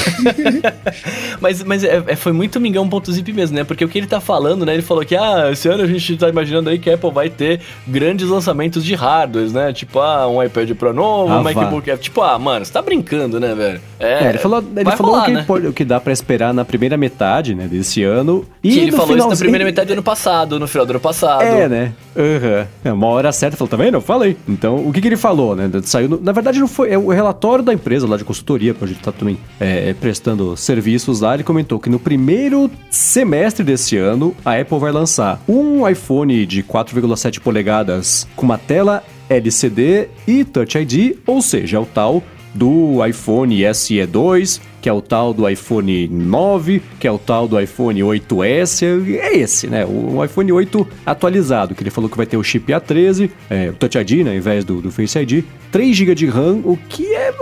Mas, 1.40 1.62
mas 1.62 1.84
é- 1.84 2.02
é- 2.06 2.16
foi 2.16 2.32
muito 2.32 2.60
mingão.zip 2.60 3.32
mesmo, 3.32 3.56
né? 3.56 3.64
Porque 3.64 3.84
o 3.84 3.88
que 3.88 3.98
ele 3.98 4.06
tá 4.06 4.20
falando, 4.20 4.64
né? 4.64 4.72
Ele 4.74 4.82
falou 4.82 5.04
que, 5.04 5.16
ah, 5.16 5.50
esse 5.52 5.68
ano 5.68 5.82
a 5.82 5.86
gente 5.86 6.16
tá 6.16 6.28
imaginando 6.28 6.70
aí 6.70 6.78
que 6.78 6.88
a 6.90 6.94
Apple 6.94 7.10
vai 7.10 7.28
ter 7.28 7.60
grandes 7.86 8.28
lançamentos 8.28 8.84
de 8.84 8.94
hardwares, 8.94 9.52
né? 9.52 9.72
Tipo, 9.72 10.00
ah, 10.00 10.28
um 10.28 10.42
iPad 10.42 10.70
Pro 10.74 10.92
novo, 10.92 11.32
Ah, 11.32 11.40
um. 11.40 11.42
MacBook 11.42 11.90
Air. 11.90 11.98
Tipo, 11.98 12.22
ah, 12.22 12.38
mano, 12.38 12.64
você 12.64 12.72
tá 12.72 12.80
brincando, 12.82 13.38
né, 13.38 13.54
velho? 13.54 13.80
É, 13.98 14.28
ele 14.30 14.38
falou, 14.38 14.62
ele 14.76 14.90
falou 14.92 15.12
rolar, 15.12 15.22
o, 15.22 15.26
que 15.26 15.32
né? 15.32 15.44
pode- 15.46 15.72
que 15.72 15.84
dá 15.84 16.00
pra 16.00 16.12
esperar 16.12 16.52
na 16.54 16.64
primeira 16.64 16.96
metade, 16.96 17.54
né, 17.54 17.66
desse 17.66 18.02
ano. 18.02 18.44
E 18.62 18.70
Que 18.72 18.78
ele 18.80 18.92
falou 18.92 19.16
isso 19.16 19.28
na 19.28 19.36
primeira 19.36 19.64
metade 19.64 19.88
do 19.88 19.92
ano 19.92 20.02
passado, 20.02 20.58
no 20.58 20.66
final 20.66 20.86
do 20.86 20.90
ano 20.90 21.00
passado. 21.00 21.42
É, 21.42 21.68
né? 21.68 21.92
Aham. 22.16 22.66
É, 22.84 22.92
uma 22.92 23.06
hora 23.08 23.32
certa, 23.32 23.56
falou, 23.56 23.68
tá 23.68 23.76
vendo? 23.76 23.94
Eu 23.94 24.00
falei. 24.00 24.36
Então, 24.48 24.76
o 24.86 24.92
que, 24.92 25.00
que 25.00 25.08
ele 25.08 25.16
falou, 25.16 25.54
né? 25.56 25.70
Saiu. 25.82 26.08
no- 26.08 26.20
na 26.20 26.32
verdade, 26.32 26.58
não 26.60 26.68
foi. 26.68 26.90
É 26.92 26.98
o 26.98 27.08
relatório 27.08 27.64
da 27.64 27.72
empresa 27.72 28.06
lá 28.08 28.16
de 28.16 28.24
consultoria, 28.24 28.72
pra 28.74 28.86
gente 28.86 29.00
tá 29.00 29.12
também 29.12 29.38
é, 29.60 29.93
prestando 29.94 30.56
serviços 30.56 31.20
lá. 31.20 31.34
Ele 31.34 31.42
comentou 31.42 31.78
que 31.78 31.88
no 31.88 31.98
primeiro 31.98 32.70
semestre 32.90 33.64
desse 33.64 33.96
ano, 33.96 34.34
a 34.44 34.58
Apple 34.58 34.78
vai 34.78 34.92
lançar 34.92 35.42
um 35.48 35.88
iPhone 35.88 36.44
de 36.46 36.62
4,7 36.62 37.40
polegadas 37.40 38.26
com 38.36 38.44
uma 38.44 38.58
tela 38.58 39.02
LCD 39.28 40.08
e 40.26 40.44
Touch 40.44 40.76
ID, 40.78 41.16
ou 41.26 41.40
seja, 41.40 41.76
é 41.76 41.80
o 41.80 41.86
tal 41.86 42.22
do 42.54 43.04
iPhone 43.04 43.74
SE 43.74 44.06
2, 44.06 44.60
que 44.80 44.88
é 44.88 44.92
o 44.92 45.02
tal 45.02 45.34
do 45.34 45.48
iPhone 45.48 46.06
9, 46.08 46.82
que 47.00 47.08
é 47.08 47.10
o 47.10 47.18
tal 47.18 47.48
do 47.48 47.60
iPhone 47.60 48.00
8S, 48.00 49.18
é 49.18 49.36
esse, 49.36 49.66
né? 49.66 49.84
O, 49.84 50.24
iPhone 50.24 50.52
8 50.52 50.86
atualizado, 51.04 51.74
que 51.74 51.82
ele 51.82 51.90
falou 51.90 52.08
que 52.08 52.16
vai 52.16 52.26
ter 52.26 52.36
o 52.36 52.44
chip 52.44 52.72
A13, 52.72 53.30
é, 53.50 53.70
o 53.70 53.72
Touch 53.72 53.98
ID, 53.98 54.24
né, 54.24 54.30
ao 54.30 54.36
invés 54.36 54.64
do, 54.64 54.80
do 54.80 54.92
Face 54.92 55.18
ID, 55.18 55.44
3 55.72 55.96
GB 55.96 56.14
de 56.14 56.26
RAM, 56.26 56.60
o 56.64 56.78
que 56.88 57.12
é 57.12 57.32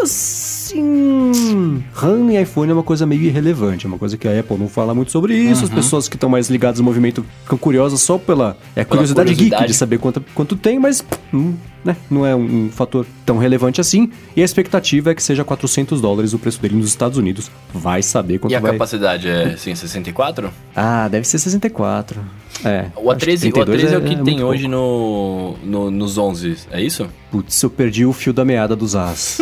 assim... 0.81 1.85
RAM 1.93 2.33
e 2.33 2.41
iPhone 2.41 2.71
é 2.71 2.75
uma 2.75 2.83
coisa 2.83 3.07
meio 3.07 3.23
irrelevante, 3.23 3.87
é 3.87 3.89
uma 3.89 3.99
coisa 3.99 4.17
que 4.17 4.27
a 4.27 4.39
Apple 4.39 4.57
não 4.59 4.69
fala 4.69 4.95
muito 4.95 5.11
sobre 5.11 5.37
isso, 5.37 5.65
as 5.65 5.71
pessoas 5.71 6.09
que 6.09 6.17
estão 6.17 6.29
mais 6.29 6.49
ligadas 6.49 6.81
ao 6.81 6.85
movimento 6.85 7.25
ficam 7.43 7.59
curiosas 7.59 8.01
só 8.01 8.19
pela 8.19 8.57
é, 8.75 8.85
curiosidade, 8.85 9.31
geek 9.31 9.39
curiosidade. 9.43 9.73
de 9.73 9.75
saber 9.75 9.99
quanto, 9.99 10.25
quanto 10.35 10.57
tem, 10.57 10.79
mas 10.79 11.05
hum, 11.33 11.55
né, 11.85 11.97
não 12.11 12.25
é 12.25 12.35
um, 12.35 12.67
um 12.67 12.71
fator 12.71 13.07
tão 13.25 13.39
relevante 13.39 13.81
assim. 13.81 14.11
E 14.37 14.43
a 14.43 14.45
expectativa 14.45 15.11
é 15.11 15.15
que 15.15 15.23
seja 15.23 15.45
400 15.45 16.01
dólares 16.01 16.33
o 16.33 16.39
preço 16.39 16.61
dele 16.61 16.77
nos 16.77 16.87
Estados 16.87 17.19
Unidos. 17.19 17.51
Vai 17.73 18.03
saber 18.03 18.39
quanto 18.39 18.53
E 18.53 18.57
a 18.57 18.61
vai... 18.61 18.73
capacidade 18.73 19.29
é, 19.29 19.55
assim, 19.55 19.75
64? 19.75 20.53
Ah, 20.75 21.09
deve 21.09 21.27
ser 21.27 21.39
64. 21.39 22.21
É. 22.65 22.87
O 22.97 23.11
acho 23.11 23.21
que 23.25 23.33
A13, 23.33 23.49
o 23.49 23.53
32 23.53 23.83
A13 23.83 23.93
é, 23.93 23.99
o 23.99 24.01
que 24.03 24.09
tem 24.09 24.35
muito 24.37 24.45
hoje 24.45 24.69
no, 24.69 25.57
no, 25.65 25.91
nos 25.91 26.17
11, 26.17 26.57
é 26.71 26.81
isso? 26.81 27.09
Putz, 27.31 27.61
eu 27.63 27.71
perdi 27.71 28.05
o 28.05 28.13
fio 28.13 28.33
da 28.33 28.45
meada 28.45 28.77
dos 28.77 28.95
As. 28.95 29.41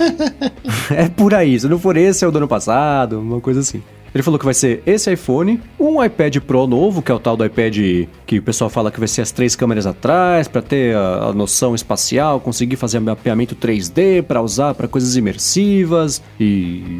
é 0.90 1.08
por 1.08 1.34
aí. 1.34 1.58
Se 1.58 1.68
não 1.68 1.78
for 1.78 1.96
esse, 1.96 2.24
é 2.24 2.28
o 2.28 2.30
do 2.30 2.38
ano 2.38 2.48
passado, 2.48 3.20
uma 3.20 3.40
coisa 3.40 3.60
assim. 3.60 3.82
Ele 4.14 4.22
falou 4.22 4.38
que 4.38 4.44
vai 4.44 4.54
ser 4.54 4.80
esse 4.86 5.12
iPhone, 5.12 5.60
um 5.78 6.02
iPad 6.02 6.36
Pro 6.38 6.68
novo, 6.68 7.02
que 7.02 7.10
é 7.10 7.14
o 7.14 7.18
tal 7.18 7.36
do 7.36 7.44
iPad 7.44 8.06
que 8.26 8.38
o 8.38 8.42
pessoal 8.42 8.70
fala 8.70 8.90
que 8.90 8.98
vai 8.98 9.06
ser 9.08 9.20
as 9.20 9.30
três 9.30 9.54
câmeras 9.54 9.86
atrás, 9.86 10.48
pra 10.48 10.62
ter 10.62 10.96
a, 10.96 11.26
a 11.26 11.32
noção 11.34 11.74
espacial, 11.74 12.40
conseguir 12.40 12.76
fazer 12.76 12.98
mapeamento 13.00 13.54
3D, 13.54 14.22
pra 14.22 14.40
usar 14.40 14.74
pra 14.74 14.88
coisas 14.88 15.14
imersivas 15.16 16.22
e, 16.40 16.44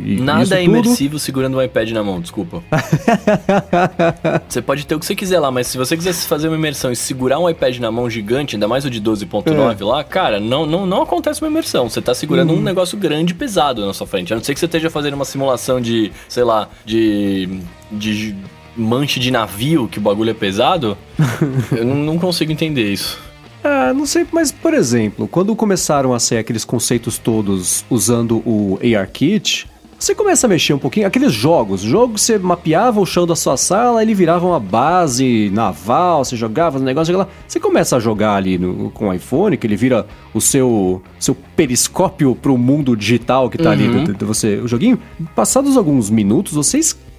e 0.06 0.18
Nada 0.20 0.42
é 0.60 0.64
tudo. 0.64 0.78
imersivo 0.78 1.18
segurando 1.18 1.56
um 1.56 1.62
iPad 1.62 1.90
na 1.92 2.02
mão, 2.04 2.20
desculpa. 2.20 2.62
você 4.48 4.60
pode 4.62 4.86
ter 4.86 4.94
o 4.94 5.00
que 5.00 5.06
você 5.06 5.14
quiser 5.14 5.38
lá, 5.40 5.50
mas 5.50 5.66
se 5.66 5.78
você 5.78 5.96
quisesse 5.96 6.26
fazer 6.26 6.48
uma 6.48 6.56
imersão 6.56 6.92
e 6.92 6.96
segurar 6.96 7.38
um 7.38 7.48
iPad 7.48 7.78
na 7.78 7.90
mão 7.90 8.08
gigante, 8.08 8.56
ainda 8.56 8.68
mais 8.68 8.84
o 8.84 8.90
de 8.90 9.00
12.9 9.00 9.80
É. 9.80 9.84
lá, 9.84 10.04
cara, 10.04 10.38
não, 10.40 10.66
não, 10.66 10.86
não 10.86 11.02
acontece 11.02 11.40
uma 11.42 11.48
imersão. 11.50 11.88
Você 11.88 12.00
tá 12.00 12.14
segurando 12.14 12.52
Uhum. 12.52 12.58
um 12.58 12.62
negócio 12.62 12.98
grande 12.98 13.32
e 13.32 13.34
pesado 13.34 13.86
na 13.86 13.92
sua 13.94 14.06
frente. 14.06 14.32
A 14.32 14.36
não 14.36 14.42
ser 14.44 14.52
que 14.54 14.60
você 14.60 14.66
esteja 14.66 14.90
fazendo 14.90 15.14
uma 15.14 15.24
simulação 15.24 15.80
de, 15.80 16.12
sei 16.28 16.44
lá, 16.44 16.68
de. 16.84 17.48
de 17.90 18.34
manche 18.76 19.18
de 19.20 19.30
navio, 19.30 19.88
que 19.88 19.98
o 19.98 20.02
bagulho 20.02 20.30
é 20.30 20.34
pesado. 20.34 20.96
eu 21.76 21.84
não, 21.84 21.96
não 21.96 22.18
consigo 22.18 22.52
entender 22.52 22.92
isso. 22.92 23.18
Ah, 23.62 23.92
não 23.94 24.04
sei, 24.04 24.26
mas 24.30 24.52
por 24.52 24.74
exemplo, 24.74 25.26
quando 25.26 25.56
começaram 25.56 26.12
a 26.12 26.20
ser 26.20 26.36
aqueles 26.36 26.64
conceitos 26.64 27.16
todos 27.16 27.84
usando 27.88 28.42
o 28.44 28.78
ARKit, 28.82 29.66
você 29.98 30.14
começa 30.14 30.46
a 30.46 30.50
mexer 30.50 30.74
um 30.74 30.78
pouquinho. 30.78 31.06
Aqueles 31.06 31.32
jogos, 31.32 31.80
jogos 31.80 32.20
você 32.20 32.38
mapeava 32.38 33.00
o 33.00 33.06
chão 33.06 33.26
da 33.26 33.34
sua 33.34 33.56
sala, 33.56 34.02
ele 34.02 34.12
virava 34.12 34.46
uma 34.46 34.60
base 34.60 35.48
naval, 35.50 36.22
você 36.22 36.36
jogava 36.36 36.76
os 36.76 36.82
negócios, 36.82 37.16
lá. 37.16 37.26
Você 37.48 37.58
começa 37.58 37.96
a 37.96 38.00
jogar 38.00 38.34
ali 38.34 38.58
no, 38.58 38.90
com 38.90 39.08
o 39.08 39.14
iPhone, 39.14 39.56
que 39.56 39.66
ele 39.66 39.76
vira 39.76 40.06
o 40.34 40.42
seu, 40.42 41.02
seu 41.18 41.34
periscópio 41.56 42.34
pro 42.34 42.58
mundo 42.58 42.94
digital 42.94 43.48
que 43.48 43.56
tá 43.56 43.70
ali 43.70 43.88
Uhum. 43.88 44.04
de, 44.04 44.12
de 44.14 44.24
você, 44.26 44.56
o 44.56 44.68
joguinho. 44.68 44.98
Passados 45.34 45.74
alguns 45.76 46.10
minutos, 46.10 46.52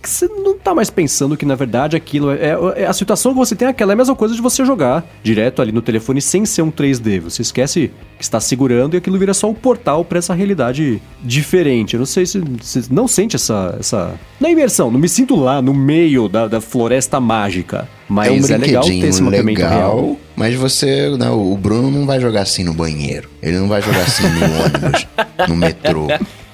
vocês 0.09 0.29
você 0.31 0.41
não 0.41 0.57
tá 0.57 0.73
mais 0.73 0.89
pensando 0.89 1.35
que 1.37 1.45
na 1.45 1.55
verdade 1.55 1.95
aquilo 1.95 2.31
é, 2.31 2.35
é- 2.35 2.83
é- 2.83 2.85
a 2.85 2.93
situação 2.93 3.31
que 3.33 3.37
você 3.37 3.55
tem 3.55 3.67
é 3.67 3.71
aquela 3.71 3.91
é 3.91 3.93
a 3.93 3.97
mesma 3.97 4.15
coisa 4.15 4.33
de 4.35 4.41
você 4.41 4.65
jogar 4.65 5.05
direto 5.23 5.61
ali 5.61 5.71
no 5.71 5.81
telefone 5.81 6.21
sem 6.21 6.45
ser 6.45 6.61
um 6.61 6.71
3D. 6.71 7.19
Você 7.19 7.41
esquece 7.41 7.91
que 8.17 8.23
está 8.23 8.39
segurando 8.39 8.93
e 8.95 8.97
aquilo 8.97 9.17
vira 9.19 9.33
só 9.33 9.49
o 9.49 9.53
portal 9.53 10.03
para 10.05 10.17
essa 10.19 10.33
realidade 10.33 11.01
diferente. 11.21 11.93
Eu 11.95 11.99
não 11.99 12.05
sei 12.05 12.25
se 12.25 12.39
você 12.39 12.81
não 12.89 13.07
sente 13.07 13.35
essa 13.35 13.75
essa 13.79 14.13
na 14.39 14.49
imersão, 14.49 14.89
não 14.91 14.99
me 14.99 15.09
sinto 15.09 15.35
lá 15.35 15.61
no 15.61 15.73
meio 15.73 16.27
da, 16.29 16.47
da 16.47 16.61
floresta 16.61 17.19
mágica. 17.19 17.87
Mas 18.07 18.49
é, 18.49 18.55
um 18.55 18.59
legal 18.59 18.83
ter 18.83 19.07
esse 19.07 19.21
mapeamento 19.21 19.61
legal, 19.61 19.71
real. 19.97 20.17
mas 20.35 20.53
você, 20.55 21.09
né, 21.17 21.29
o 21.31 21.57
Bruno 21.57 21.89
não 21.89 22.05
vai 22.05 22.19
jogar 22.19 22.41
assim 22.43 22.63
no 22.63 22.73
banheiro. 22.73 23.27
Ele 23.41 23.57
não 23.57 23.67
vai 23.67 23.81
jogar 23.81 24.01
assim 24.01 24.23
no 24.29 24.45
ônibus, 24.63 25.07
no 25.49 25.55
metrô. 25.55 26.07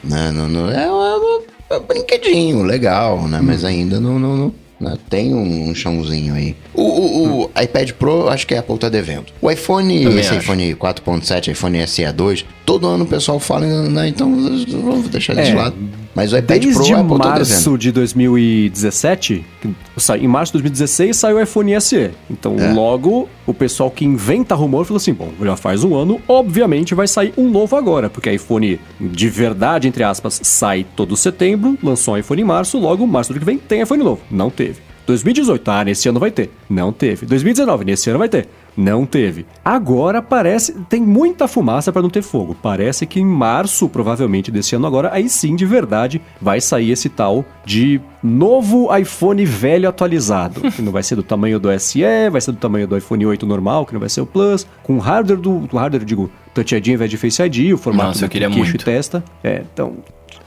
Né, 0.04 0.32
no, 0.32 0.48
no- 0.48 0.72
é, 0.72 0.90
um, 0.92 1.06
é 1.06 1.16
um 1.18 1.42
brinquedinho 1.80 2.64
legal, 2.64 3.28
né? 3.28 3.40
Hum. 3.40 3.44
Mas 3.46 3.64
ainda 3.64 4.00
não, 4.00 4.18
não, 4.20 4.36
não- 4.38 4.54
né, 4.80 4.98
tem 5.10 5.34
um 5.36 5.74
chãozinho 5.76 6.34
aí. 6.34 6.56
O, 6.74 6.82
o- 6.82 7.42
o 7.44 7.52
iPad 7.62 7.92
Pro, 7.92 8.28
acho 8.30 8.48
que 8.48 8.56
a 8.56 8.60
Apple 8.62 8.78
tá 8.80 8.90
devendo. 8.90 9.26
O 9.40 9.50
iPhone, 9.52 10.04
Também 10.04 10.20
esse 10.20 10.30
acho. 10.30 10.40
iPhone 10.40 10.74
4.7, 10.76 11.52
iPhone 11.52 11.78
SE2, 11.80 12.46
todo 12.66 12.88
ano 12.88 13.04
o 13.04 13.08
pessoal 13.08 13.40
fala, 13.40 13.68
né, 13.90 14.08
então 14.08 14.34
vamos 14.82 15.08
deixar 15.10 15.34
ele 15.34 15.44
de 15.44 15.52
É, 15.52 15.56
lado. 15.56 15.76
Mas 16.14 16.34
o 16.34 16.38
iPad 16.38 16.62
Pro, 16.62 16.74
Desde 16.74 16.94
a 16.94 17.00
Apple 17.00 17.18
tá 17.20 17.30
março 17.30 17.78
de 17.78 17.92
2017, 17.92 19.46
que 19.62 19.70
sa- 19.98 20.18
em 20.18 20.28
março 20.28 20.52
de 20.52 20.60
2016 20.60 21.16
saiu 21.16 21.38
o 21.38 21.42
iPhone 21.42 21.74
SE. 21.80 22.12
Então, 22.30 22.56
É. 22.60 22.74
logo, 22.74 23.30
o 23.46 23.54
pessoal 23.54 23.90
que 23.90 24.06
inventa 24.06 24.56
rumor 24.56 24.86
falou 24.86 24.98
assim: 24.98 25.14
bom, 25.14 25.30
já 25.42 25.56
faz 25.56 25.84
um 25.84 25.96
ano, 25.96 26.20
obviamente 26.28 26.94
vai 26.94 27.08
sair 27.08 27.34
um 27.38 27.50
novo 27.50 27.76
agora, 27.76 28.10
porque 28.10 28.32
iPhone 28.32 28.80
de 29.00 29.30
verdade, 29.30 29.88
entre 29.88 30.04
aspas, 30.04 30.40
sai 30.44 30.86
todo 30.96 31.16
setembro, 31.16 31.78
lançou 31.82 32.14
um 32.14 32.18
iPhone 32.18 32.42
em 32.42 32.46
março, 32.46 32.78
logo, 32.78 33.06
março 33.08 33.34
do 33.34 33.40
que 33.40 33.46
vem 33.46 33.58
tem 33.58 33.82
iPhone 33.82 34.04
novo. 34.04 34.22
Não 34.30 34.50
teve. 34.50 34.80
2018, 35.08 35.68
ah, 35.72 35.84
nesse 35.84 36.08
ano 36.08 36.20
vai 36.20 36.32
ter. 36.32 36.50
Não 36.70 36.94
teve. 36.94 37.26
2019, 37.26 37.84
nesse 37.84 38.10
ano 38.10 38.20
vai 38.20 38.30
ter. 38.30 38.48
Não 38.76 39.06
teve. 39.06 39.46
Agora 39.64 40.22
parece. 40.22 40.74
Tem 40.90 41.02
muita 41.02 41.48
fumaça 41.48 41.92
para 41.92 42.02
não 42.02 42.10
ter 42.10 42.22
fogo. 42.22 42.56
Parece 42.62 43.06
que 43.06 43.20
em 43.20 43.26
março, 43.26 43.90
provavelmente 43.90 44.50
desse 44.52 44.76
ano, 44.76 44.88
agora, 44.88 45.10
aí 45.14 45.28
sim, 45.30 45.56
de 45.56 45.66
verdade, 45.66 46.22
vai 46.42 46.62
sair 46.62 46.92
esse 46.92 47.10
tal 47.10 47.44
de 47.66 48.00
novo 48.24 48.96
iPhone 48.96 49.44
velho 49.46 49.90
atualizado. 49.90 50.62
que 50.72 50.82
não 50.82 50.92
vai 50.92 51.04
ser 51.04 51.16
do 51.16 51.24
tamanho 51.24 51.60
do 51.60 51.68
SE, 51.80 52.02
vai 52.32 52.40
ser 52.42 52.52
do 52.52 52.58
tamanho 52.58 52.88
do 52.88 52.98
iPhone 52.98 53.26
8 53.26 53.46
normal, 53.46 53.86
que 53.86 53.94
não 53.94 54.00
vai 54.00 54.10
ser 54.10 54.22
o 54.22 54.26
Plus. 54.26 54.66
Com 54.84 54.98
hardware 55.00 55.40
do. 55.40 55.60
do 55.60 55.78
hardware, 55.78 56.02
eu 56.02 56.06
digo, 56.06 56.32
Touch 56.54 56.74
ID 56.76 56.88
ao 56.90 56.94
invés 56.96 57.10
de 57.10 57.18
Face 57.18 57.42
ID, 57.44 57.74
o 57.74 57.78
formato 57.78 58.08
Nossa, 58.10 58.26
eu 58.26 58.30
do 58.30 58.32
queria 58.32 58.48
queixo 58.50 58.70
muito. 58.70 58.82
e 58.82 58.86
testa. 58.86 59.24
É, 59.44 59.64
então. 59.74 59.98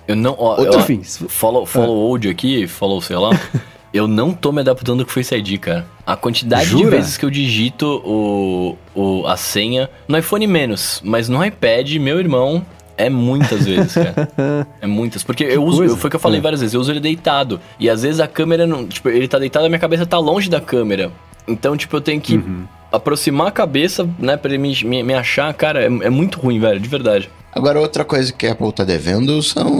Eu 0.08 0.16
não. 0.16 0.34
Ó, 0.38 0.58
Outro 0.60 0.80
ó, 0.80 0.82
fim, 0.82 1.02
Follow, 1.02 1.64
follow 1.66 1.96
old 1.96 2.28
aqui, 2.28 2.66
follow, 2.66 3.00
sei 3.00 3.16
lá. 3.16 3.30
eu 3.94 4.06
não 4.08 4.32
tô 4.32 4.50
me 4.52 4.60
adaptando 4.60 5.04
com 5.04 5.10
o 5.10 5.14
Face 5.14 5.34
ID, 5.34 5.58
cara. 5.60 5.86
A 6.06 6.16
quantidade 6.16 6.64
de 6.64 6.70
Jura? 6.72 6.90
vezes 6.96 7.16
que 7.16 7.24
eu 7.24 7.30
digito 7.30 8.02
o, 8.04 8.76
o, 8.94 9.26
a 9.26 9.36
senha. 9.36 9.88
No 10.08 10.18
iPhone 10.18 10.46
menos, 10.46 11.00
mas 11.04 11.28
no 11.28 11.42
iPad, 11.44 11.90
meu 11.96 12.18
irmão. 12.18 12.64
É 12.96 13.08
muitas 13.10 13.64
vezes, 13.66 13.94
cara. 13.94 14.28
É 14.80 14.86
muitas. 14.86 15.24
Porque 15.24 15.42
eu 15.44 15.64
uso, 15.64 15.78
coisa. 15.78 15.96
foi 15.96 16.06
o 16.08 16.10
que 16.10 16.16
eu 16.16 16.20
falei 16.20 16.38
É. 16.38 16.42
várias 16.42 16.60
vezes, 16.60 16.74
eu 16.74 16.80
uso 16.80 16.92
ele 16.92 17.00
deitado. 17.00 17.60
E 17.80 17.88
às 17.90 18.02
vezes 18.02 18.20
a 18.20 18.28
câmera 18.28 18.66
não. 18.66 18.86
Tipo, 18.86 19.08
ele 19.08 19.26
tá 19.26 19.38
deitado, 19.38 19.64
a 19.66 19.68
minha 19.68 19.78
cabeça 19.80 20.04
tá 20.06 20.18
longe 20.18 20.48
da 20.50 20.60
câmera. 20.60 21.10
Então, 21.48 21.76
tipo, 21.76 21.96
eu 21.96 22.00
tenho 22.00 22.20
que 22.20 22.36
Uhum. 22.36 22.64
aproximar 22.92 23.48
a 23.48 23.50
cabeça, 23.50 24.08
né, 24.18 24.36
pra 24.36 24.48
ele 24.50 24.58
me, 24.58 24.84
me, 24.84 25.02
me 25.02 25.12
achar. 25.14 25.52
Cara, 25.54 25.82
é, 25.82 25.86
é 25.86 26.10
muito 26.10 26.38
ruim, 26.38 26.60
velho, 26.60 26.78
de 26.78 26.88
verdade. 26.88 27.28
Agora, 27.54 27.80
outra 27.80 28.04
coisa 28.04 28.32
que 28.32 28.46
a 28.46 28.52
Apple 28.52 28.72
tá 28.72 28.82
devendo 28.84 29.40
são 29.42 29.70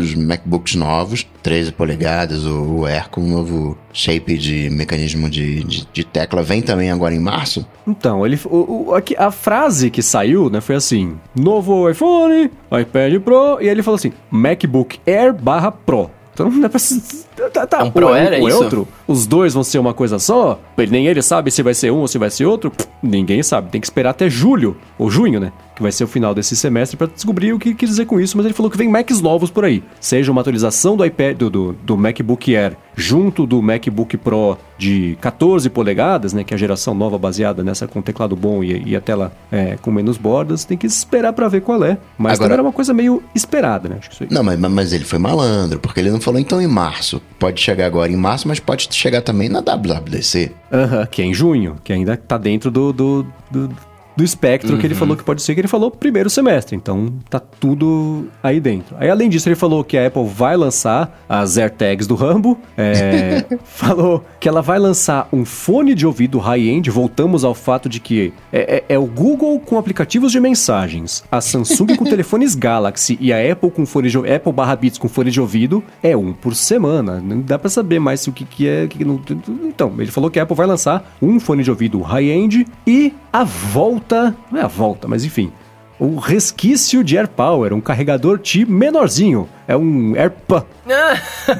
os 0.00 0.14
MacBooks 0.14 0.74
novos, 0.74 1.26
13 1.42 1.72
polegadas, 1.72 2.44
o 2.46 2.64
o 2.64 2.86
Air 2.86 3.08
com 3.10 3.20
um 3.20 3.28
novo 3.28 3.76
shape 3.92 4.36
de 4.38 4.70
mecanismo 4.70 5.28
de, 5.28 5.62
de, 5.64 5.86
de 5.92 6.04
tecla. 6.04 6.42
Vem 6.42 6.62
também 6.62 6.90
agora 6.90 7.14
em 7.14 7.18
março. 7.20 7.66
Então, 7.86 8.24
ele, 8.24 8.38
o, 8.46 8.88
o- 8.88 8.94
aqui, 8.94 9.14
a 9.18 9.30
frase 9.30 9.90
que 9.90 10.02
saiu, 10.02 10.48
né, 10.48 10.60
foi 10.60 10.74
assim: 10.76 11.16
novo 11.36 11.88
iPhone, 11.90 12.50
iPad 12.80 13.20
Pro, 13.22 13.58
e 13.60 13.64
aí 13.64 13.68
ele 13.68 13.82
falou 13.82 13.96
assim: 13.96 14.12
MacBook 14.30 14.98
Air 15.06 15.32
barra 15.34 15.70
Pro. 15.70 16.10
Então 16.32 16.48
não 16.50 16.64
é 16.64 16.68
pra. 16.68 16.78
se- 16.78 17.26
Tá, 17.52 17.66
tá, 17.66 17.78
É 17.80 17.82
um 17.82 17.90
Pro 17.90 18.14
é 18.14 18.38
ou 18.40 18.48
isso? 18.48 18.62
outro? 18.62 18.88
Os 19.08 19.26
dois 19.26 19.52
vão 19.54 19.64
ser 19.64 19.78
uma 19.78 19.92
coisa 19.92 20.18
só? 20.18 20.58
Ele- 20.78 20.90
Nem 20.90 21.06
ele 21.06 21.20
sabe 21.20 21.50
se 21.50 21.62
vai 21.62 21.74
ser 21.74 21.90
um 21.90 21.98
ou 21.98 22.08
se 22.08 22.16
vai 22.18 22.30
ser 22.30 22.46
outro? 22.46 22.70
Pff, 22.70 22.88
ninguém 23.02 23.42
sabe. 23.42 23.70
Tem 23.70 23.80
que 23.80 23.86
esperar 23.86 24.10
até 24.10 24.30
julho, 24.30 24.76
ou 24.98 25.10
junho, 25.10 25.40
né? 25.40 25.52
Que 25.74 25.82
vai 25.82 25.90
ser 25.90 26.04
o 26.04 26.06
final 26.06 26.32
desse 26.34 26.54
semestre 26.54 26.96
pra 26.96 27.08
descobrir 27.08 27.52
o 27.52 27.58
que 27.58 27.74
quis 27.74 27.90
dizer 27.90 28.06
com 28.06 28.20
isso. 28.20 28.36
Mas 28.36 28.46
ele 28.46 28.54
falou 28.54 28.70
que 28.70 28.78
vem 28.78 28.88
Macs 28.88 29.20
novos 29.20 29.50
por 29.50 29.64
aí. 29.64 29.82
Seja 30.00 30.30
uma 30.30 30.40
atualização 30.40 30.96
do 30.96 31.04
iPad, 31.04 31.36
do, 31.36 31.50
do, 31.50 31.72
do 31.72 31.96
MacBook 31.96 32.54
Air, 32.54 32.76
junto 32.94 33.44
do 33.46 33.60
MacBook 33.60 34.16
Pro 34.16 34.56
de 34.78 35.16
14 35.20 35.68
polegadas, 35.68 36.32
né? 36.32 36.44
Que 36.44 36.54
é 36.54 36.56
a 36.56 36.58
geração 36.58 36.94
nova 36.94 37.18
baseada 37.18 37.64
nessa 37.64 37.88
com 37.88 38.00
teclado 38.00 38.36
bom 38.36 38.62
e, 38.62 38.84
e 38.90 38.94
a 38.96 39.00
tela 39.00 39.32
é, 39.50 39.76
com 39.82 39.90
menos 39.90 40.16
bordas. 40.16 40.64
Tem 40.64 40.78
que 40.78 40.86
esperar 40.86 41.32
pra 41.32 41.48
ver 41.48 41.60
qual 41.62 41.82
é. 41.84 41.98
Mas 42.16 42.34
Agora- 42.34 42.36
também 42.38 42.52
era 42.54 42.62
uma 42.62 42.72
coisa 42.72 42.94
meio 42.94 43.20
esperada, 43.34 43.88
né? 43.88 43.96
Acho 43.98 44.08
que 44.10 44.14
isso 44.14 44.24
aí. 44.24 44.28
Não, 44.32 44.44
mas, 44.44 44.58
mas 44.60 44.92
ele 44.92 45.04
foi 45.04 45.18
malandro, 45.18 45.80
porque 45.80 45.98
ele 45.98 46.10
não 46.10 46.20
falou 46.20 46.38
então 46.38 46.60
em 46.62 46.68
março. 46.68 47.20
Pode 47.38 47.60
chegar 47.60 47.86
agora 47.86 48.10
em 48.10 48.16
março, 48.16 48.48
mas 48.48 48.60
pode 48.60 48.88
chegar 48.90 49.20
também 49.20 49.48
na 49.48 49.60
WWDC. 49.60 50.52
Aham, 50.72 51.06
que 51.06 51.20
é 51.20 51.24
em 51.24 51.34
junho, 51.34 51.76
que 51.82 51.92
ainda 51.92 52.16
tá 52.16 52.38
dentro 52.38 52.70
do, 52.70 52.92
do, 52.92 53.26
do, 53.50 53.76
do 54.16 54.22
espectro 54.22 54.78
que 54.78 54.86
ele 54.86 54.94
falou 54.94 55.16
que 55.16 55.24
pode 55.24 55.42
ser, 55.42 55.54
que 55.54 55.60
ele 55.60 55.68
falou 55.68 55.90
primeiro 55.90 56.30
semestre, 56.30 56.76
então 56.76 57.12
tá 57.28 57.40
tudo 57.40 58.28
aí 58.42 58.60
dentro. 58.60 58.94
Aí 58.98 59.10
além 59.10 59.28
disso, 59.28 59.48
ele 59.48 59.56
falou 59.56 59.82
que 59.82 59.96
a 59.98 60.06
Apple 60.06 60.24
vai 60.26 60.56
lançar 60.56 61.24
as 61.28 61.56
AirTags 61.56 62.06
do 62.06 62.14
Rambo, 62.14 62.58
é, 62.76 63.44
falou 63.64 64.24
que 64.38 64.48
ela 64.48 64.62
vai 64.62 64.78
lançar 64.78 65.28
um 65.32 65.44
fone 65.44 65.94
de 65.94 66.06
ouvido 66.06 66.38
high-end, 66.38 66.90
voltamos 66.90 67.44
ao 67.44 67.54
fato 67.54 67.88
de 67.88 68.00
que 68.00 68.32
é, 68.52 68.84
é- 68.88 68.94
é 68.94 68.98
o 68.98 69.06
Google 69.06 69.58
com 69.60 69.78
aplicativos 69.78 70.30
de 70.32 70.40
mensagens, 70.40 71.24
a 71.30 71.40
Samsung 71.40 71.96
com 71.96 72.04
telefones 72.04 72.54
Galaxy 72.54 73.18
e 73.20 73.32
a 73.32 73.52
Apple 73.52 73.70
com 73.70 73.84
fone 73.84 74.08
de 74.08 74.16
Apple 74.18 74.52
barra 74.52 74.76
Beats 74.76 74.98
com 74.98 75.08
fone 75.08 75.30
de 75.30 75.40
ouvido, 75.40 75.82
é 76.02 76.16
um 76.16 76.32
por 76.32 76.54
semana. 76.54 77.20
Não 77.20 77.40
dá 77.40 77.58
pra 77.58 77.68
saber 77.70 77.98
mais 77.98 78.26
o 78.26 78.32
que, 78.32 78.44
que 78.44 78.68
é. 78.68 78.86
que 78.86 79.04
não- 79.04 79.20
então, 79.64 79.92
ele 79.98 80.10
falou 80.10 80.30
que 80.30 80.38
a 80.38 80.42
Apple 80.44 80.56
vai 80.56 80.66
lançar 80.66 81.14
um 81.20 81.40
fone 81.40 81.62
de 81.62 81.70
ouvido 81.70 82.00
high-end 82.00 82.66
e 82.86 83.12
a 83.34 83.42
volta. 83.42 84.32
Não 84.48 84.60
é 84.60 84.62
a 84.62 84.68
volta, 84.68 85.08
mas 85.08 85.24
enfim. 85.24 85.50
O 85.98 86.18
resquício 86.18 87.02
de 87.02 87.16
AirPower, 87.16 87.72
um 87.72 87.80
carregador 87.80 88.38
T 88.38 88.64
menorzinho. 88.64 89.48
É 89.66 89.76
um 89.76 90.14
AirPod. 90.16 90.64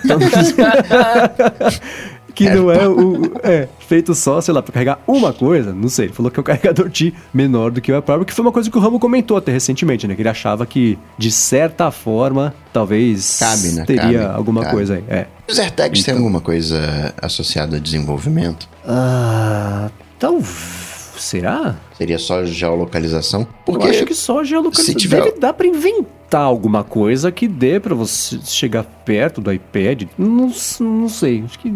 Então, 0.05 0.19
que 2.35 2.49
não 2.49 2.71
é 2.71 2.89
o. 2.89 3.33
É, 3.43 3.69
feito 3.81 4.15
só, 4.15 4.41
sei 4.41 4.55
lá, 4.55 4.63
pra 4.63 4.73
carregar 4.73 5.01
uma 5.07 5.33
coisa, 5.33 5.73
não 5.73 5.89
sei. 5.89 6.07
Ele 6.07 6.13
falou 6.13 6.31
que 6.31 6.39
é 6.39 6.41
um 6.41 6.45
carregador 6.45 6.91
T 6.91 7.13
menor 7.33 7.71
do 7.71 7.81
que 7.81 7.91
o 7.91 7.95
AirPower, 7.95 8.25
que 8.25 8.33
foi 8.33 8.45
uma 8.45 8.53
coisa 8.53 8.71
que 8.71 8.77
o 8.77 8.81
Ramo 8.81 9.01
comentou 9.01 9.37
até 9.37 9.53
recentemente, 9.53 10.07
né? 10.07 10.15
Que 10.15 10.23
ele 10.23 10.29
achava 10.29 10.67
que, 10.67 10.99
de 11.19 11.31
certa 11.31 11.91
forma, 11.91 12.55
talvez 12.73 13.39
Cabe, 13.39 13.73
né? 13.73 13.85
teria 13.85 14.03
Cabe, 14.03 14.37
alguma 14.37 14.63
cabe. 14.63 14.75
coisa 14.75 14.95
aí. 14.95 15.05
É. 15.09 15.27
Os 15.49 15.59
AirTags 15.59 16.05
têm 16.05 16.15
alguma 16.15 16.41
coisa 16.41 17.13
associada 17.21 17.77
a 17.77 17.81
desenvolvimento? 17.81 18.69
Ah. 18.87 19.91
Talvez. 20.19 20.84
Será? 21.25 21.77
Seria 21.97 22.19
só 22.19 22.45
geolocalização? 22.45 23.47
Porque 23.65 23.87
Eu 23.87 23.91
acho 23.91 24.05
que 24.05 24.15
só 24.15 24.45
geolocalização. 24.45 24.93
se 24.93 24.99
tiver- 24.99 25.23
Deve 25.25 25.39
dar 25.41 25.53
pra 25.55 25.67
inventar 25.67 26.43
alguma 26.43 26.85
coisa 26.85 27.33
que 27.33 27.49
dê 27.49 27.81
pra 27.81 27.95
você 27.95 28.39
chegar 28.45 28.85
perto 28.85 29.41
do 29.41 29.51
iPad. 29.53 30.03
Não, 30.19 30.53
não 30.81 31.09
sei. 31.09 31.43
Acho 31.45 31.59
que. 31.59 31.73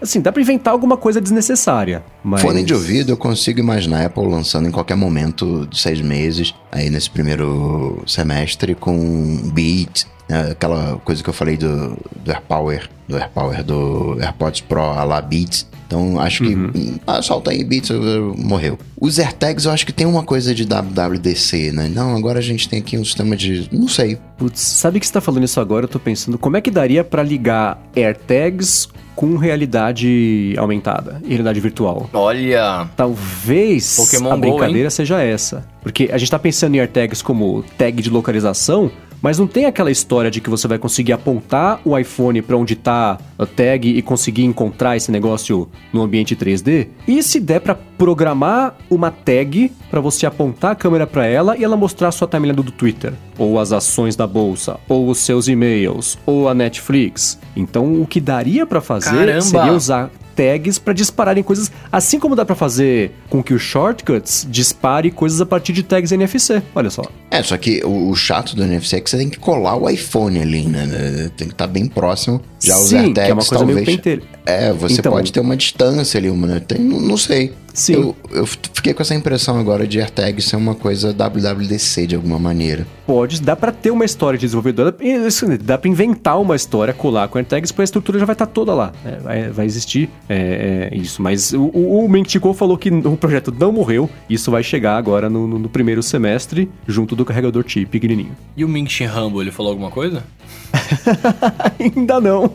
Assim, 0.00 0.20
dá 0.20 0.30
pra 0.30 0.40
inventar 0.40 0.72
alguma 0.72 0.96
coisa 0.96 1.20
desnecessária. 1.20 2.04
Mas... 2.22 2.40
Fone 2.40 2.62
de 2.62 2.72
ouvido 2.72 3.10
eu 3.10 3.16
consigo 3.16 3.58
imaginar 3.58 4.02
a 4.02 4.06
Apple 4.06 4.28
lançando 4.28 4.68
em 4.68 4.70
qualquer 4.70 4.94
momento 4.96 5.66
de 5.68 5.76
seis 5.76 6.00
meses, 6.00 6.54
aí 6.70 6.88
nesse 6.88 7.10
primeiro 7.10 8.00
semestre, 8.06 8.76
com 8.76 9.50
Beat, 9.52 10.04
aquela 10.28 10.96
coisa 11.04 11.22
que 11.22 11.28
eu 11.28 11.34
falei 11.34 11.56
do, 11.56 11.96
do 12.24 12.30
AirPower, 12.30 12.88
do 13.08 13.16
AirPower 13.16 13.62
do 13.64 14.16
AirPods 14.20 14.60
Pro 14.62 14.80
a 14.82 15.04
la 15.04 15.20
Beats. 15.20 15.66
Então 15.86 16.20
acho 16.20 16.42
que. 16.44 16.54
hum, 16.54 16.98
Ah, 17.06 17.22
solta 17.22 17.50
aí, 17.50 17.64
Beats, 17.64 17.88
eu- 17.88 18.02
eu- 18.04 18.34
morreu. 18.36 18.78
Os 19.00 19.18
AirTags 19.18 19.64
eu 19.64 19.72
acho 19.72 19.86
que 19.86 19.92
tem 19.92 20.06
uma 20.06 20.22
coisa 20.22 20.54
de 20.54 20.66
WWDC, 20.66 21.72
né? 21.72 21.88
Não, 21.92 22.14
agora 22.14 22.40
a 22.40 22.42
gente 22.42 22.68
tem 22.68 22.78
aqui 22.80 22.98
um 22.98 23.04
sistema 23.04 23.34
de. 23.34 23.68
Não 23.72 23.88
sei. 23.88 24.18
Putz, 24.36 24.60
sabe 24.60 25.00
que 25.00 25.06
você 25.06 25.12
tá 25.14 25.20
falando 25.22 25.44
isso 25.44 25.58
agora? 25.60 25.84
Eu 25.84 25.88
tô 25.88 25.98
pensando 25.98 26.36
como 26.36 26.58
é 26.58 26.60
que 26.60 26.70
daria 26.70 27.02
pra 27.02 27.22
ligar 27.22 27.82
AirTags 27.96 28.88
com 29.16 29.36
realidade 29.36 30.54
aumentada, 30.58 31.20
e 31.24 31.28
realidade 31.30 31.58
virtual. 31.58 32.08
Olha. 32.12 32.86
Talvez 32.94 33.96
Pokémon 33.96 34.30
a 34.30 34.34
Go, 34.36 34.40
brincadeira 34.42 34.90
seja 34.90 35.20
essa. 35.22 35.66
Porque 35.82 36.08
a 36.12 36.18
gente 36.18 36.30
tá 36.30 36.38
pensando 36.38 36.74
em 36.74 36.78
AirTags 36.80 37.22
como 37.22 37.64
tag 37.76 38.00
de 38.02 38.10
localização, 38.10 38.90
mas 39.22 39.38
não 39.38 39.46
tem 39.46 39.64
aquela 39.66 39.90
história 39.90 40.30
de 40.30 40.40
que 40.40 40.50
você 40.50 40.68
vai 40.68 40.78
conseguir 40.78 41.12
apontar 41.12 41.80
o 41.84 41.96
iPhone 41.98 42.40
pra 42.42 42.56
onde 42.56 42.76
tá 42.76 43.18
a 43.38 43.46
tag 43.46 43.88
e 43.88 44.02
conseguir 44.02 44.44
encontrar 44.44 44.96
esse 44.96 45.10
negócio 45.10 45.68
no 45.92 46.02
ambiente 46.02 46.36
3D? 46.36 46.88
E 47.06 47.22
se 47.22 47.40
der 47.40 47.60
pra 47.60 47.74
programar 47.74 48.76
uma 48.90 49.10
tag 49.10 49.72
pra 49.90 50.00
você 50.00 50.26
apontar 50.26 50.72
a 50.72 50.74
câmera 50.74 51.06
pra 51.06 51.26
ela 51.26 51.56
e 51.56 51.64
ela 51.64 51.76
mostrar 51.76 52.08
a 52.08 52.12
sua 52.12 52.28
timeline 52.28 52.56
do 52.62 52.70
Twitter, 52.70 53.12
ou 53.36 53.58
as 53.58 53.72
ações 53.72 54.14
da 54.14 54.26
bolsa, 54.26 54.78
ou 54.88 55.08
os 55.08 55.18
seus 55.18 55.48
e-mails, 55.48 56.18
ou 56.24 56.48
a 56.48 56.54
Netflix. 56.54 57.38
Então 57.56 58.00
o 58.00 58.06
que 58.06 58.20
daria 58.20 58.66
pra 58.66 58.80
fazer 58.80 59.10
Caramba! 59.10 59.40
seria 59.40 59.72
usar 59.72 60.10
tags 60.38 60.78
para 60.78 60.92
dispararem 60.92 61.42
coisas, 61.42 61.72
assim 61.90 62.20
como 62.20 62.36
dá 62.36 62.44
pra 62.44 62.54
fazer 62.54 63.10
com 63.28 63.42
que 63.42 63.52
o 63.52 63.58
Shortcuts 63.58 64.46
dispare 64.48 65.10
coisas 65.10 65.40
a 65.40 65.46
partir 65.46 65.72
de 65.72 65.82
tags 65.82 66.12
NFC. 66.12 66.62
Olha 66.76 66.90
só. 66.90 67.02
É, 67.28 67.42
só 67.42 67.56
que 67.56 67.82
o, 67.84 68.10
o 68.10 68.14
chato 68.14 68.54
do 68.54 68.62
NFC 68.62 68.96
é 68.96 69.00
que 69.00 69.10
você 69.10 69.18
tem 69.18 69.28
que 69.28 69.38
colar 69.38 69.74
o 69.74 69.90
iPhone 69.90 70.40
ali, 70.40 70.62
né? 70.62 71.30
Tem 71.36 71.48
que 71.48 71.54
estar 71.54 71.66
bem 71.66 71.86
próximo. 71.86 72.40
Já 72.60 72.76
os 72.76 72.88
Sim, 72.88 72.96
AirTags, 72.96 73.24
que 73.24 73.30
é 73.30 73.34
uma 73.34 73.44
coisa 73.44 73.64
meio 73.64 73.76
talvez. 73.78 73.96
pentelho. 73.96 74.22
É, 74.44 74.72
você 74.72 74.94
Então- 75.00 75.12
pode 75.12 75.32
ter 75.32 75.40
uma 75.40 75.56
distância 75.56 76.18
ali, 76.18 76.28
uma, 76.28 76.46
né? 76.46 76.60
Tem, 76.60 76.78
não, 76.78 77.00
não 77.00 77.16
sei. 77.16 77.52
Sim. 77.72 77.92
Eu, 77.92 78.16
eu 78.32 78.44
fiquei 78.46 78.92
com 78.92 79.00
essa 79.02 79.14
impressão 79.14 79.56
agora 79.56 79.86
de 79.86 80.00
AirTag 80.00 80.42
ser 80.42 80.56
uma 80.56 80.74
coisa 80.74 81.12
WWDC 81.12 82.08
de 82.08 82.16
alguma 82.16 82.36
maneira. 82.36 82.84
Pode, 83.06 83.40
dá 83.40 83.54
pra 83.54 83.70
ter 83.70 83.92
uma 83.92 84.04
história 84.04 84.36
de 84.36 84.44
desenvolvedor, 84.46 84.96
isso, 85.00 85.46
né, 85.46 85.56
dá 85.56 85.78
pra 85.78 85.88
inventar 85.88 86.40
uma 86.40 86.56
história, 86.56 86.92
colar 86.92 87.28
com 87.28 87.38
AirTags, 87.38 87.70
porque 87.70 87.82
a 87.82 87.84
estrutura 87.84 88.18
já 88.18 88.24
vai 88.24 88.32
estar 88.34 88.46
toda 88.46 88.74
lá. 88.74 88.92
É, 89.04 89.16
vai, 89.20 89.50
vai 89.50 89.66
existir 89.66 90.10
é, 90.28 90.88
é, 90.92 90.96
isso. 90.96 91.22
Mas 91.22 91.52
o, 91.52 91.62
o, 91.72 92.04
o 92.04 92.08
Mintico 92.08 92.52
falou 92.52 92.76
que 92.76 92.90
o 92.90 93.16
projeto 93.16 93.54
não 93.56 93.70
morreu, 93.70 94.10
isso 94.28 94.50
vai 94.50 94.64
chegar 94.64 94.96
agora 94.96 95.30
no, 95.30 95.46
no- 95.46 95.58
no 95.60 95.68
primeiro 95.68 96.02
semestre, 96.02 96.68
junto 96.88 97.14
do 97.14 97.24
carregador 97.24 97.62
chip 97.64 97.86
pequenininho. 97.86 98.36
E 98.56 98.64
o 98.64 98.68
Ming 98.68 98.88
Rambo, 99.04 99.40
ele 99.40 99.52
falou 99.52 99.70
alguma 99.70 99.90
coisa? 99.90 100.24
Ainda 101.78 102.20
não. 102.20 102.47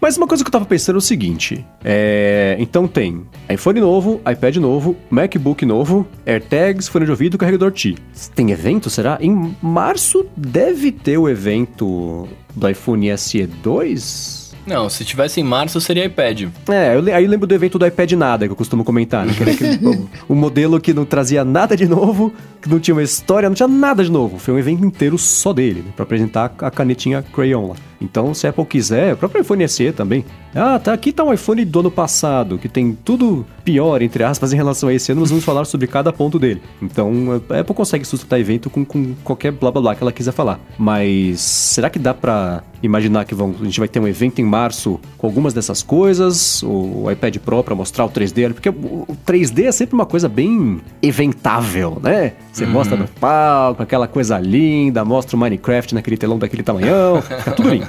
Mas 0.00 0.16
uma 0.16 0.26
coisa 0.26 0.44
que 0.44 0.48
eu 0.48 0.52
tava 0.52 0.64
pensando 0.66 0.96
é 0.96 0.98
o 0.98 1.00
seguinte: 1.00 1.64
é, 1.84 2.56
então 2.58 2.86
tem 2.86 3.22
iPhone 3.48 3.80
novo, 3.80 4.20
iPad 4.30 4.56
novo, 4.56 4.96
MacBook 5.10 5.64
novo, 5.64 6.06
AirTags, 6.26 6.88
fone 6.88 7.04
de 7.04 7.10
ouvido, 7.10 7.38
carregador 7.38 7.72
T. 7.72 7.94
Tem 8.34 8.50
evento, 8.50 8.90
será? 8.90 9.18
Em 9.20 9.54
março 9.62 10.26
deve 10.36 10.92
ter 10.92 11.18
o 11.18 11.28
evento 11.28 12.28
do 12.54 12.68
iPhone 12.68 13.16
SE 13.18 13.46
2? 13.46 14.46
Não, 14.66 14.88
se 14.90 15.04
tivesse 15.04 15.40
em 15.40 15.44
março 15.44 15.80
seria 15.80 16.04
iPad. 16.06 16.48
É, 16.68 16.96
eu, 16.96 17.14
aí 17.14 17.22
eu 17.24 17.30
lembro 17.30 17.46
do 17.46 17.54
evento 17.54 17.78
do 17.78 17.86
iPad 17.86 18.12
Nada, 18.14 18.46
que 18.46 18.52
eu 18.52 18.56
costumo 18.56 18.82
comentar, 18.82 19.24
né? 19.24 19.32
Que 19.32 19.42
era 19.44 19.52
aquele- 19.52 19.78
o, 19.86 20.08
o 20.30 20.34
modelo 20.34 20.80
que 20.80 20.92
não 20.92 21.04
trazia 21.04 21.44
nada 21.44 21.76
de 21.76 21.86
novo, 21.86 22.32
que 22.60 22.68
não 22.68 22.80
tinha 22.80 22.92
uma 22.92 23.02
história, 23.04 23.48
não 23.48 23.54
tinha 23.54 23.68
nada 23.68 24.02
de 24.02 24.10
novo. 24.10 24.38
Foi 24.40 24.52
um 24.52 24.58
evento 24.58 24.84
inteiro 24.84 25.16
só 25.18 25.52
dele, 25.52 25.84
né? 25.86 25.92
Pra 25.94 26.02
apresentar 26.02 26.52
a 26.58 26.68
canetinha 26.70 27.22
Crayon 27.22 27.68
lá. 27.68 27.76
Então, 28.00 28.34
se 28.34 28.46
a 28.46 28.50
Apple 28.50 28.64
quiser, 28.66 29.14
o 29.14 29.16
próprio 29.16 29.42
iPhone 29.42 29.66
SE 29.68 29.92
também. 29.92 30.24
Ah, 30.54 30.78
tá, 30.78 30.92
aqui 30.92 31.12
tá 31.12 31.24
um 31.24 31.32
iPhone 31.32 31.64
do 31.64 31.80
ano 31.80 31.90
passado, 31.90 32.58
que 32.58 32.68
tem 32.68 32.96
tudo 33.04 33.46
pior, 33.64 34.02
entre 34.02 34.24
aspas, 34.24 34.52
em 34.52 34.56
relação 34.56 34.88
a 34.88 34.94
esse 34.94 35.12
ano, 35.12 35.20
nós 35.20 35.30
vamos 35.30 35.44
falar 35.44 35.64
sobre 35.64 35.86
cada 35.86 36.12
ponto 36.12 36.38
dele. 36.38 36.62
Então, 36.80 37.42
a 37.50 37.60
Apple 37.60 37.74
consegue 37.74 38.04
sustentar 38.04 38.38
evento 38.38 38.70
com, 38.70 38.84
com 38.84 39.14
qualquer 39.24 39.52
blá 39.52 39.70
blá 39.70 39.82
blá 39.82 39.94
que 39.94 40.02
ela 40.02 40.12
quiser 40.12 40.32
falar. 40.32 40.60
Mas, 40.78 41.40
será 41.40 41.90
que 41.90 41.98
dá 41.98 42.14
pra 42.14 42.62
imaginar 42.82 43.24
que 43.24 43.34
vão, 43.34 43.54
a 43.60 43.64
gente 43.64 43.78
vai 43.78 43.88
ter 43.88 43.98
um 43.98 44.06
evento 44.08 44.40
em 44.40 44.44
março 44.44 45.00
com 45.16 45.26
algumas 45.26 45.52
dessas 45.52 45.82
coisas? 45.82 46.62
O 46.62 47.10
iPad 47.10 47.36
Pro 47.38 47.62
pra 47.62 47.74
mostrar 47.74 48.04
o 48.04 48.10
3D? 48.10 48.52
Porque 48.52 48.68
o 48.68 48.96
o 49.06 49.16
3D 49.26 49.64
é 49.64 49.72
sempre 49.72 49.94
uma 49.94 50.06
coisa 50.06 50.28
bem 50.28 50.80
eventável, 51.02 51.98
né? 52.02 52.32
Você 52.52 52.66
mostra 52.66 52.96
no 52.96 53.06
palco, 53.06 53.82
aquela 53.82 54.08
coisa 54.08 54.38
linda, 54.38 55.04
mostra 55.04 55.36
o 55.36 55.38
Minecraft 55.38 55.94
naquele 55.94 56.16
telão 56.16 56.38
daquele 56.38 56.62
tamanhão, 56.62 57.22
fica 57.22 57.50
tudo 57.52 57.70
lindo. 57.70 57.85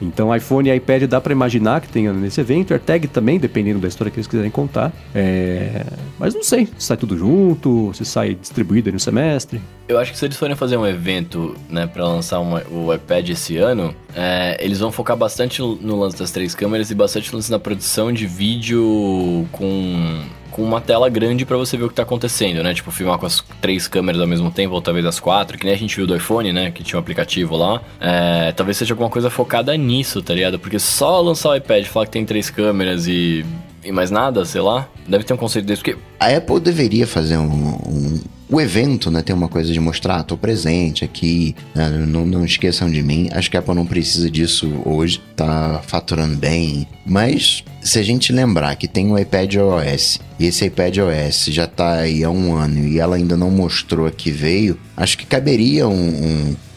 Então, 0.00 0.34
iPhone 0.34 0.68
e 0.68 0.74
iPad 0.74 1.02
dá 1.04 1.20
pra 1.20 1.32
imaginar 1.32 1.80
que 1.80 1.88
tenha 1.88 2.12
nesse 2.12 2.40
evento. 2.40 2.72
AirTag 2.72 3.08
também, 3.08 3.38
dependendo 3.38 3.78
da 3.80 3.88
história 3.88 4.10
que 4.10 4.18
eles 4.18 4.26
quiserem 4.26 4.50
contar. 4.50 4.92
É... 5.14 5.84
Mas 6.18 6.34
não 6.34 6.42
sei 6.42 6.66
se 6.66 6.86
sai 6.86 6.96
tudo 6.96 7.16
junto, 7.16 7.92
se 7.94 8.04
sai 8.04 8.34
distribuído 8.34 8.92
no 8.92 9.00
semestre. 9.00 9.60
Eu 9.88 9.98
acho 9.98 10.12
que 10.12 10.18
se 10.18 10.24
eles 10.24 10.36
forem 10.36 10.54
fazer 10.54 10.76
um 10.76 10.86
evento, 10.86 11.56
né, 11.68 11.86
pra 11.86 12.04
lançar 12.04 12.40
uma- 12.40 12.62
o 12.70 12.92
iPad 12.92 13.28
esse 13.30 13.56
ano, 13.56 13.94
é, 14.14 14.56
eles 14.60 14.78
vão 14.80 14.92
focar 14.92 15.16
bastante 15.16 15.60
no, 15.60 15.98
lance 15.98 16.18
das 16.18 16.30
três 16.30 16.54
câmeras 16.54 16.90
e 16.90 16.94
bastante 16.94 17.32
no 17.32 17.38
lance 17.38 17.50
da 17.50 17.58
produção 17.58 18.12
de 18.12 18.26
vídeo 18.26 19.46
com, 19.52 20.22
com 20.50 20.62
uma 20.62 20.80
tela 20.80 21.08
grande 21.08 21.44
pra 21.44 21.56
você 21.56 21.76
ver 21.76 21.84
o 21.84 21.88
que 21.88 21.94
tá 21.94 22.02
acontecendo, 22.02 22.62
né? 22.62 22.74
Tipo, 22.74 22.90
filmar 22.90 23.18
com 23.18 23.26
as 23.26 23.44
três 23.60 23.86
câmeras 23.88 24.20
ao 24.20 24.26
mesmo 24.26 24.50
tempo, 24.50 24.74
ou 24.74 24.82
talvez 24.82 25.04
as 25.06 25.20
quatro, 25.20 25.58
que 25.58 25.64
nem 25.64 25.74
a 25.74 25.78
gente 25.78 25.96
viu 25.96 26.06
do 26.06 26.16
iPhone, 26.16 26.52
né? 26.52 26.70
Que 26.70 26.82
tinha 26.82 26.98
um 26.98 27.00
aplicativo 27.00 27.56
lá. 27.56 27.80
É, 28.00 28.52
talvez 28.52 28.76
seja 28.76 28.94
alguma 28.94 29.10
coisa 29.10 29.30
focada 29.30 29.76
nisso, 29.76 30.22
tá 30.22 30.34
ligado? 30.34 30.58
Porque 30.58 30.78
só 30.78 31.20
lançar 31.20 31.50
o 31.50 31.56
iPad, 31.56 31.84
falar 31.86 32.06
que 32.06 32.12
tem 32.12 32.24
três 32.24 32.50
câmeras 32.50 33.06
e. 33.06 33.44
E 33.84 33.92
mais 33.92 34.10
nada, 34.10 34.44
sei 34.44 34.60
lá. 34.60 34.88
Deve 35.06 35.24
ter 35.24 35.32
um 35.34 35.36
conceito 35.36 35.66
desse, 35.66 35.82
porque 35.82 35.98
A 36.18 36.36
Apple 36.36 36.60
deveria 36.60 37.06
fazer 37.06 37.36
um, 37.38 37.44
um- 37.86 38.20
o 38.50 38.60
evento, 38.60 39.10
né? 39.10 39.20
Tem 39.22 39.36
uma 39.36 39.48
coisa 39.48 39.70
de 39.72 39.78
mostrar, 39.78 40.22
tô 40.22 40.34
presente 40.36 41.04
aqui, 41.04 41.54
né, 41.74 41.88
não, 42.08 42.24
não 42.24 42.44
esqueçam 42.46 42.90
de 42.90 43.02
mim. 43.02 43.28
Acho 43.32 43.50
que 43.50 43.56
a 43.56 43.60
Apple 43.60 43.74
não 43.74 43.84
precisa 43.86 44.30
disso 44.30 44.72
hoje, 44.86 45.20
tá 45.36 45.82
faturando 45.86 46.34
bem. 46.36 46.86
Mas 47.06 47.62
se 47.82 47.98
a 47.98 48.02
gente 48.02 48.32
lembrar 48.32 48.74
que 48.76 48.88
tem 48.88 49.12
o 49.12 49.18
iPad 49.18 49.54
OS 49.56 50.18
e 50.40 50.46
esse 50.46 50.64
iPad 50.64 50.96
OS 50.98 51.46
já 51.50 51.66
tá 51.66 51.92
aí 52.00 52.24
há 52.24 52.30
um 52.30 52.54
ano 52.54 52.86
e 52.86 52.98
ela 52.98 53.16
ainda 53.16 53.36
não 53.36 53.50
mostrou 53.50 54.10
que 54.10 54.30
veio, 54.30 54.78
acho 54.96 55.18
que 55.18 55.26
caberia 55.26 55.86
um, 55.86 55.92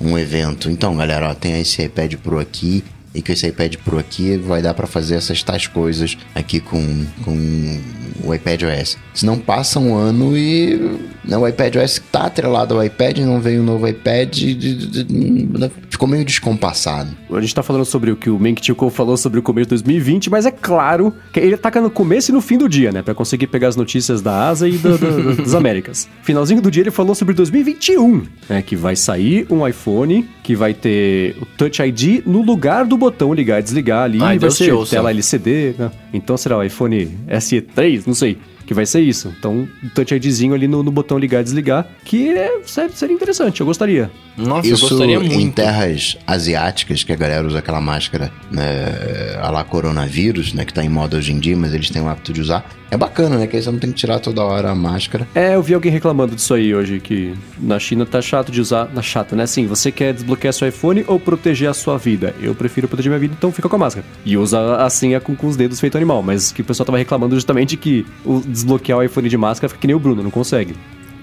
um, 0.01 0.09
um 0.09 0.17
evento. 0.19 0.69
Então, 0.69 0.95
galera, 0.97 1.29
ó, 1.29 1.33
tem 1.33 1.59
esse 1.61 1.81
iPad 1.81 2.15
Pro 2.15 2.37
aqui. 2.39 2.83
E 3.13 3.21
com 3.21 3.31
esse 3.31 3.47
iPad 3.47 3.75
Pro 3.83 3.99
aqui 3.99 4.37
vai 4.37 4.61
dar 4.61 4.73
pra 4.73 4.87
fazer 4.87 5.15
essas 5.15 5.43
tais 5.43 5.67
coisas 5.67 6.17
aqui 6.33 6.59
com, 6.59 7.05
com 7.23 7.81
o 8.23 8.33
iPad 8.33 8.63
OS. 8.63 8.97
Se 9.13 9.25
não 9.25 9.37
passa 9.37 9.79
um 9.79 9.95
ano 9.95 10.37
e 10.37 10.99
o 11.27 11.47
iPad 11.47 11.75
OS 11.77 12.01
tá 12.11 12.25
atrelado 12.25 12.73
ao 12.75 12.83
iPad, 12.83 13.19
não 13.19 13.39
veio 13.39 13.61
o 13.61 13.63
novo 13.65 13.87
iPad, 13.87 14.29
de- 14.35 15.71
ficou 15.89 16.07
meio 16.07 16.25
descompassado. 16.25 17.09
A 17.31 17.41
gente 17.41 17.53
tá 17.53 17.61
falando 17.63 17.85
sobre 17.85 18.11
o 18.11 18.15
que 18.15 18.29
o 18.29 18.39
Menk 18.39 18.63
Chico 18.65 18.89
falou 18.89 19.15
sobre 19.17 19.39
o 19.39 19.43
começo 19.43 19.65
de 19.65 19.69
2020, 19.69 20.29
mas 20.29 20.45
é 20.45 20.51
claro 20.51 21.13
que 21.31 21.39
ele 21.39 21.53
ataca 21.55 21.79
no 21.79 21.89
começo 21.89 22.31
e 22.31 22.33
no 22.33 22.41
fim 22.41 22.57
do 22.57 22.67
dia, 22.67 22.91
né? 22.91 23.01
Pra 23.01 23.13
conseguir 23.13 23.47
pegar 23.47 23.67
as 23.67 23.75
notícias 23.75 24.21
da 24.21 24.47
Asa 24.49 24.67
e 24.67 24.77
da- 24.77 24.97
da- 24.97 25.33
das 25.43 25.53
Américas. 25.53 26.09
Finalzinho 26.23 26.61
do 26.61 26.71
dia 26.71 26.83
ele 26.83 26.91
falou 26.91 27.13
sobre 27.15 27.33
2021, 27.35 28.23
né? 28.49 28.61
Que 28.61 28.75
vai 28.75 28.95
sair 28.95 29.45
um 29.49 29.67
iPhone 29.67 30.27
que 30.43 30.55
vai 30.55 30.73
ter 30.73 31.35
o 31.41 31.45
Touch 31.45 31.81
ID 31.81 32.25
no 32.25 32.41
lugar 32.41 32.85
do 32.85 32.97
botão 32.97 33.33
ligar 33.33 33.59
e 33.59 33.63
desligar 33.63 34.03
ali. 34.03 34.17
Ai, 34.21 34.35
e 34.35 34.39
vai 34.39 34.49
Deus 34.49 34.57
ser 34.57 34.73
tela 34.89 35.11
LCD, 35.11 35.75
né? 35.77 35.91
Então 36.13 36.35
será 36.35 36.57
o 36.57 36.63
iPhone 36.63 37.17
SE3? 37.29 38.03
Não 38.07 38.13
sei. 38.13 38.37
Que 38.71 38.75
vai 38.75 38.85
ser 38.85 39.01
isso. 39.01 39.35
Então, 39.37 39.67
um 39.83 39.89
Touch 39.89 40.15
IDzinho 40.15 40.53
ali 40.53 40.65
no, 40.65 40.81
no 40.81 40.91
botão 40.91 41.17
ligar 41.17 41.41
e 41.41 41.43
desligar. 41.43 41.85
Que 42.05 42.29
é, 42.29 42.61
sério, 42.65 42.95
seria 42.95 43.13
interessante, 43.13 43.59
eu 43.59 43.65
gostaria. 43.65 44.09
Nossa, 44.37 44.65
eu 44.65 44.75
Isso 44.75 44.87
gostaria 44.87 45.17
em 45.17 45.27
muito. 45.27 45.55
terras 45.55 46.17
asiáticas, 46.25 47.03
que 47.03 47.11
a 47.11 47.17
galera 47.17 47.45
usa 47.45 47.59
aquela 47.59 47.81
máscara, 47.81 48.31
né, 48.49 49.35
a 49.41 49.49
lá 49.49 49.65
coronavírus, 49.65 50.53
né, 50.53 50.63
que 50.63 50.73
tá 50.73 50.81
em 50.85 50.87
moda 50.87 51.17
hoje 51.17 51.33
em 51.33 51.39
dia, 51.39 51.57
mas 51.57 51.73
eles 51.73 51.89
têm 51.89 52.01
o 52.01 52.07
hábito 52.07 52.31
de 52.31 52.39
usar. 52.39 52.65
É 52.91 52.97
bacana, 52.97 53.37
né, 53.37 53.47
que 53.47 53.55
aí 53.55 53.63
você 53.63 53.71
não 53.71 53.79
tem 53.79 53.89
que 53.89 53.95
tirar 53.95 54.19
toda 54.19 54.43
hora 54.43 54.69
a 54.69 54.75
máscara. 54.75 55.25
É, 55.33 55.55
eu 55.55 55.63
vi 55.63 55.73
alguém 55.73 55.89
reclamando 55.89 56.35
disso 56.35 56.53
aí 56.53 56.75
hoje, 56.75 56.99
que 56.99 57.33
na 57.57 57.79
China 57.79 58.05
tá 58.05 58.21
chato 58.21 58.51
de 58.51 58.59
usar. 58.59 58.89
Na 58.93 59.01
chato, 59.01 59.33
né? 59.33 59.43
Assim, 59.43 59.65
você 59.65 59.93
quer 59.93 60.13
desbloquear 60.13 60.53
seu 60.53 60.67
iPhone 60.67 61.05
ou 61.07 61.17
proteger 61.17 61.69
a 61.69 61.73
sua 61.73 61.97
vida? 61.97 62.35
Eu 62.41 62.53
prefiro 62.53 62.89
proteger 62.89 63.09
minha 63.09 63.19
vida, 63.19 63.33
então 63.37 63.49
fica 63.49 63.69
com 63.69 63.77
a 63.77 63.79
máscara. 63.79 64.05
E 64.25 64.37
usa 64.37 64.75
a 64.75 64.89
senha 64.89 65.21
com, 65.21 65.33
com 65.33 65.47
os 65.47 65.55
dedos 65.55 65.79
feito 65.79 65.95
animal. 65.95 66.21
Mas 66.21 66.51
que 66.51 66.61
o 66.61 66.65
pessoal 66.65 66.85
tava 66.85 66.97
reclamando 66.97 67.33
justamente 67.33 67.77
que 67.77 68.05
o 68.25 68.41
desbloquear 68.41 68.99
o 68.99 69.03
iPhone 69.03 69.29
de 69.29 69.37
máscara 69.37 69.69
fica 69.69 69.79
que 69.79 69.87
nem 69.87 69.95
o 69.95 69.99
Bruno, 69.99 70.21
não 70.21 70.29
consegue. 70.29 70.75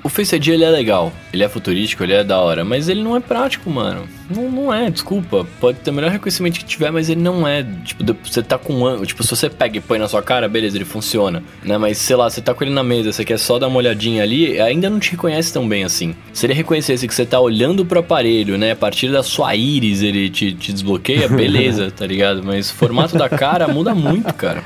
O 0.09 0.11
Face 0.11 0.35
ID 0.35 0.49
ele 0.49 0.65
é 0.65 0.71
legal, 0.71 1.13
ele 1.35 1.45
é 1.45 1.49
futurístico, 1.51 2.03
ele 2.03 2.15
é 2.15 2.25
da 2.25 2.41
hora, 2.41 2.65
mas 2.65 2.89
ele 2.89 3.03
não 3.03 3.15
é 3.15 3.21
prático, 3.21 3.69
mano. 3.69 4.09
Não, 4.35 4.51
não 4.51 4.73
é, 4.73 4.91
desculpa. 4.91 5.47
Pode 5.61 5.81
ter 5.81 5.91
o 5.91 5.93
melhor 5.93 6.11
reconhecimento 6.11 6.59
que 6.59 6.65
tiver, 6.65 6.91
mas 6.91 7.11
ele 7.11 7.21
não 7.21 7.47
é. 7.47 7.63
Tipo, 7.85 8.17
você 8.25 8.43
tá 8.43 8.57
com 8.57 8.73
um 8.73 8.87
ângulo. 8.87 9.05
Tipo, 9.05 9.23
se 9.23 9.29
você 9.29 9.51
pega 9.51 9.77
e 9.77 9.81
põe 9.83 9.99
na 9.99 10.09
sua 10.09 10.23
cara, 10.23 10.49
beleza, 10.49 10.79
ele 10.79 10.87
funciona. 10.87 11.43
Né? 11.63 11.77
Mas 11.77 11.99
sei 11.99 12.17
lá, 12.17 12.31
você 12.31 12.41
tá 12.41 12.55
com 12.55 12.65
ele 12.65 12.73
na 12.73 12.83
mesa, 12.83 13.13
você 13.13 13.23
quer 13.23 13.39
só 13.39 13.59
dar 13.59 13.69
uma 13.69 13.77
olhadinha 13.77 14.23
ali, 14.23 14.59
ainda 14.59 14.89
não 14.89 14.99
te 14.99 15.11
reconhece 15.11 15.53
tão 15.53 15.69
bem 15.69 15.85
assim. 15.85 16.15
Se 16.33 16.47
ele 16.47 16.55
reconhecesse 16.55 17.07
que 17.07 17.15
você 17.15 17.27
tá 17.27 17.39
olhando 17.39 17.85
pro 17.85 18.01
aparelho, 18.01 18.57
né? 18.57 18.71
A 18.71 18.77
partir 18.77 19.13
da 19.13 19.23
sua 19.23 19.55
íris 19.55 20.03
ele 20.03 20.31
te, 20.31 20.53
te 20.53 20.73
desbloqueia, 20.73 21.29
beleza, 21.29 21.91
tá 21.91 22.07
ligado? 22.07 22.43
Mas 22.43 22.71
o 22.71 22.75
formato 22.75 23.19
da 23.19 23.29
cara 23.29 23.69
muda 23.69 23.95
muito, 23.95 24.33
cara. 24.33 24.65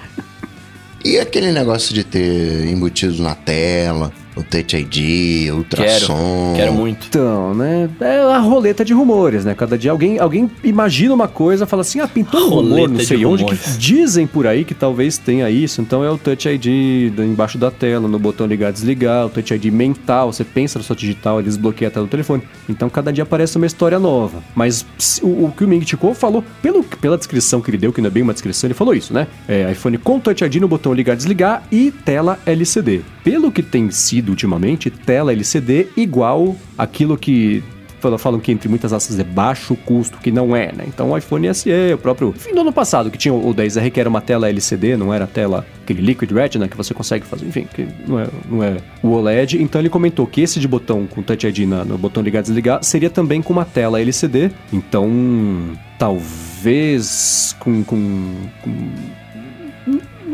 E 1.05 1.19
aquele 1.19 1.51
negócio 1.51 1.93
de 1.93 2.05
ter 2.05 2.65
embutido 2.69 3.21
na 3.21 3.35
tela, 3.35 4.13
o 4.35 4.43
Touch 4.43 4.77
ID, 4.77 5.53
ultrassom. 5.53 6.55
Quero 6.57 6.73
muito. 6.73 7.07
Então, 7.09 7.55
né? 7.55 7.89
É 8.01 8.21
a 8.21 8.39
roleta 8.39 8.85
de 8.85 8.93
rumores, 8.95 9.45
né? 9.45 9.55
Cada 9.55 9.77
dia 9.77 9.91
alguém, 9.91 10.19
alguém 10.19 10.51
imagina 10.65 11.15
uma 11.15 11.29
coisa, 11.29 11.67
fala 11.67 11.83
assim, 11.83 12.01
ah, 12.01 12.09
pintou 12.09 12.41
um 12.41 12.49
rumor, 12.49 12.89
não 12.89 13.01
sei 13.01 13.25
onde, 13.27 13.45
que 13.45 13.55
dizem 13.79 14.27
por 14.27 14.47
aí 14.47 14.65
que 14.65 14.75
talvez 14.75 15.19
tenha 15.19 15.51
isso. 15.51 15.81
Então 15.81 16.03
é 16.03 16.11
o 16.11 16.17
Touch 16.17 16.49
ID 16.49 16.67
embaixo 17.19 17.59
da 17.59 17.71
tela, 17.71 18.09
no 18.09 18.19
botão 18.19 18.47
ligar 18.47 18.71
e 18.71 18.73
desligar, 18.73 19.27
o 19.27 19.31
Touch 19.31 19.53
ID 19.53 19.67
mental, 19.67 20.33
você 20.33 20.45
pensa 20.45 20.79
na 20.79 20.85
sua 20.85 20.97
digital, 20.97 21.39
ele 21.39 21.49
desbloqueia 21.49 21.89
a 21.89 21.91
tela 21.91 22.07
do 22.07 22.11
telefone. 22.11 22.43
Então 22.69 22.89
cada 22.89 23.13
dia 23.13 23.25
aparece 23.25 23.57
uma 23.57 23.67
história 23.67 23.99
nova. 23.99 24.43
Mas 24.55 24.87
o, 25.23 25.47
o 25.47 25.55
que 25.57 25.65
o 25.65 25.69
Ming 25.69 25.87
Chico 25.87 26.15
falou, 26.15 26.43
pelo, 26.63 26.83
pela 26.83 27.19
descrição 27.19 27.61
que 27.61 27.71
ele 27.71 27.79
deu, 27.79 27.93
que 27.93 28.01
não 28.01 28.09
é 28.09 28.11
bem 28.11 28.23
uma 28.23 28.33
descrição, 28.33 28.67
ele 28.67 28.75
falou 28.75 28.95
isso, 28.95 29.13
né? 29.13 29.27
É, 29.47 29.71
iPhone 29.73 29.99
com 29.99 30.19
Touch 30.19 30.43
ID 30.43 30.57
no 30.57 30.69
botão 30.69 30.95
ligar 30.95 31.15
e 31.15 31.17
desligar 31.17 31.63
e 31.71 31.91
tela 31.91 32.39
LCD. 32.47 33.03
Pelo 33.23 33.53
que 33.53 33.63
tem 33.63 33.91
sido 33.91 34.22
ultimamente, 34.31 34.91
tela 34.91 35.33
LCD 35.33 35.89
igual 35.97 36.57
aquilo 36.77 37.17
que 37.17 37.63
falam, 38.19 38.41
que 38.41 38.51
entre 38.51 38.69
muitas 38.69 38.93
aspas 38.93 39.19
é 39.19 39.25
baixo 39.25 39.77
custo, 39.77 40.19
que 40.19 40.33
não 40.33 40.57
é, 40.57 40.73
né? 40.73 40.85
Então 40.87 41.11
o 41.11 41.17
iPhone 41.17 41.53
SE, 41.55 41.71
o 41.95 41.99
próprio. 41.99 42.33
Fim 42.33 42.53
do 42.55 42.61
ano 42.61 42.73
passado, 42.73 43.11
que 43.11 43.19
tinha 43.19 43.33
o 43.33 43.55
10R, 43.55 43.91
que 43.91 44.01
era 44.01 44.09
uma 44.09 44.21
tela 44.21 44.49
LCD, 44.49 44.97
não 44.97 45.15
era 45.15 45.27
tela, 45.27 45.65
aquele 45.83 46.03
Liquid 46.03 46.31
Retina 46.33 46.67
que 46.67 46.77
você 46.77 46.93
consegue 46.93 47.25
fazer, 47.25 47.47
enfim, 47.47 47.67
que 47.73 47.87
não 48.07 48.19
é, 48.19 48.27
não 48.51 48.63
é 48.63 48.77
o 49.03 49.11
OLED. 49.11 49.63
Então 49.63 49.81
ele 49.81 49.89
comentou 49.89 50.27
que 50.27 50.41
esse 50.41 50.59
de 50.59 50.67
botão 50.67 51.07
com 51.07 51.23
Touch 51.23 51.47
ID 51.47 51.61
na, 51.61 51.85
no 51.85 51.97
botão 51.97 52.23
ligar 52.23 52.41
e 52.41 52.43
desligar 52.43 52.83
seria 52.83 53.11
também 53.11 53.41
com 53.41 53.53
uma 53.53 53.65
tela 53.65 54.01
LCD. 54.01 54.51
Então, 54.73 55.11
talvez 55.99 57.55
com, 57.61 57.85
com, 57.85 58.33
com 58.63 58.91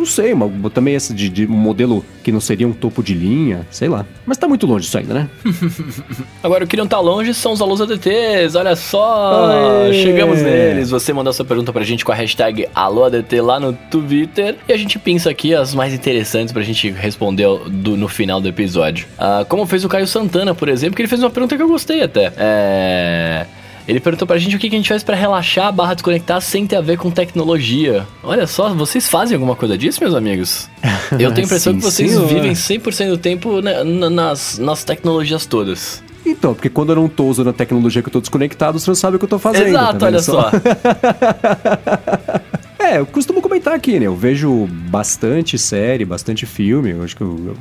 sei, 0.09 0.35
mas 0.35 0.51
também 0.73 0.95
esse 0.95 1.15
de, 1.15 1.29
de, 1.29 1.47
um 1.47 1.57
modelo 1.57 2.05
que 2.25 2.33
não 2.33 2.41
seria 2.41 2.67
um 2.67 2.73
topo 2.73 3.03
de 3.03 3.15
linha, 3.15 3.67
sei 3.71 3.89
lá. 3.89 4.05
Mas 4.27 4.37
tá 4.37 4.49
muito 4.49 4.67
longe 4.67 4.87
isso 4.87 4.99
ainda, 4.99 5.15
né? 5.15 5.29
Agora, 6.43 6.65
o 6.65 6.67
que 6.67 6.77
não 6.77 6.87
tá 6.87 6.99
longe 6.99 7.33
são 7.35 7.53
os 7.53 7.61
alunos 7.61 7.81
ADTs, 7.81 8.57
olha 8.57 8.75
só! 8.75 9.87
Aê. 9.87 10.03
Chegamos 10.03 10.43
neles. 10.43 10.91
Você 10.91 11.13
mandou 11.13 11.33
sua 11.33 11.45
pergunta 11.45 11.73
pra 11.73 11.85
gente 11.85 12.05
com 12.05 12.13
a 12.13 12.15
hashtag 12.15 12.67
AlôADT 12.75 13.41
lá 13.41 13.61
no 13.61 13.73
Twitter. 13.73 14.57
E 14.69 14.73
a 14.73 14.77
gente 14.77 14.99
pensa 14.99 15.31
aqui 15.31 15.55
as 15.55 15.75
mais 15.75 15.95
interessantes 15.95 16.53
pra 16.53 16.63
gente 16.63 16.91
responder 16.91 17.47
do, 17.69 17.97
no 17.97 18.09
final 18.09 18.41
do 18.41 18.49
episódio. 18.49 19.07
Uh, 19.19 19.45
como 19.47 19.67
fez 19.67 19.85
o 19.85 19.89
Caio 19.89 20.07
Santana, 20.07 20.55
por 20.55 20.69
exemplo, 20.69 20.97
que 20.97 21.03
ele 21.03 21.09
fez 21.09 21.23
uma 21.23 21.31
pergunta 21.31 21.57
que 21.57 21.63
eu 21.63 21.69
gostei 21.69 22.03
até. 22.03 22.33
É... 22.37 23.47
Ele 23.89 24.01
perguntou 24.01 24.29
pra 24.29 24.37
gente 24.37 24.55
o 24.55 24.59
que 24.59 24.67
a 24.67 24.71
gente 24.71 24.87
faz 24.87 25.03
para 25.03 25.17
relaxar 25.17 25.73
barra 25.73 25.95
desconectar 25.95 26.43
sem 26.43 26.67
ter 26.67 26.77
a 26.77 26.83
ver 26.83 26.99
com 26.99 27.11
tecnologia. 27.11 28.07
Olha 28.23 28.47
só, 28.47 28.69
vocês 28.75 29.09
fazem 29.09 29.35
alguma 29.35 29.57
coisa 29.57 29.79
disso, 29.79 29.99
meus 30.03 30.15
amigos? 30.15 30.69
Eu 31.13 31.33
tenho 31.33 31.39
a 31.39 31.47
impressão 31.47 31.73
sim, 31.73 31.79
que 31.79 31.85
vocês 31.85 32.11
senhor. 32.11 32.27
vivem 32.27 32.53
100% 32.53 33.09
do 33.09 33.17
tempo 33.17 33.63
né, 33.63 33.83
nas, 33.83 34.59
nas 34.59 34.85
tecnologias 34.85 35.47
todas. 35.47 36.03
Então, 36.27 36.53
porque 36.53 36.69
quando 36.69 36.91
eu 36.91 36.97
não 36.97 37.09
tô 37.09 37.25
usando 37.25 37.49
a 37.49 37.53
tecnologia 37.55 38.03
que 38.03 38.09
eu 38.09 38.13
tô 38.13 38.21
desconectado, 38.21 38.79
você 38.79 38.91
não 38.91 38.95
sabe 38.95 39.17
o 39.17 39.19
que 39.19 39.25
eu 39.25 39.29
tô 39.29 39.39
fazendo. 39.39 39.69
Exato, 39.69 39.99
tá 39.99 40.07
olha 40.07 40.19
só. 40.19 40.51
É, 42.89 42.97
eu 42.97 43.05
costumo 43.05 43.43
comentar 43.43 43.75
aqui, 43.75 44.01
né? 44.01 44.07
Eu 44.07 44.17
vejo 44.17 44.67
bastante 44.89 45.59
série, 45.59 46.07
bastante 46.07 46.47
filme. 46.47 46.93
Eu 46.93 47.03
acho 47.03 47.15
que 47.15 47.21
eu, 47.21 47.55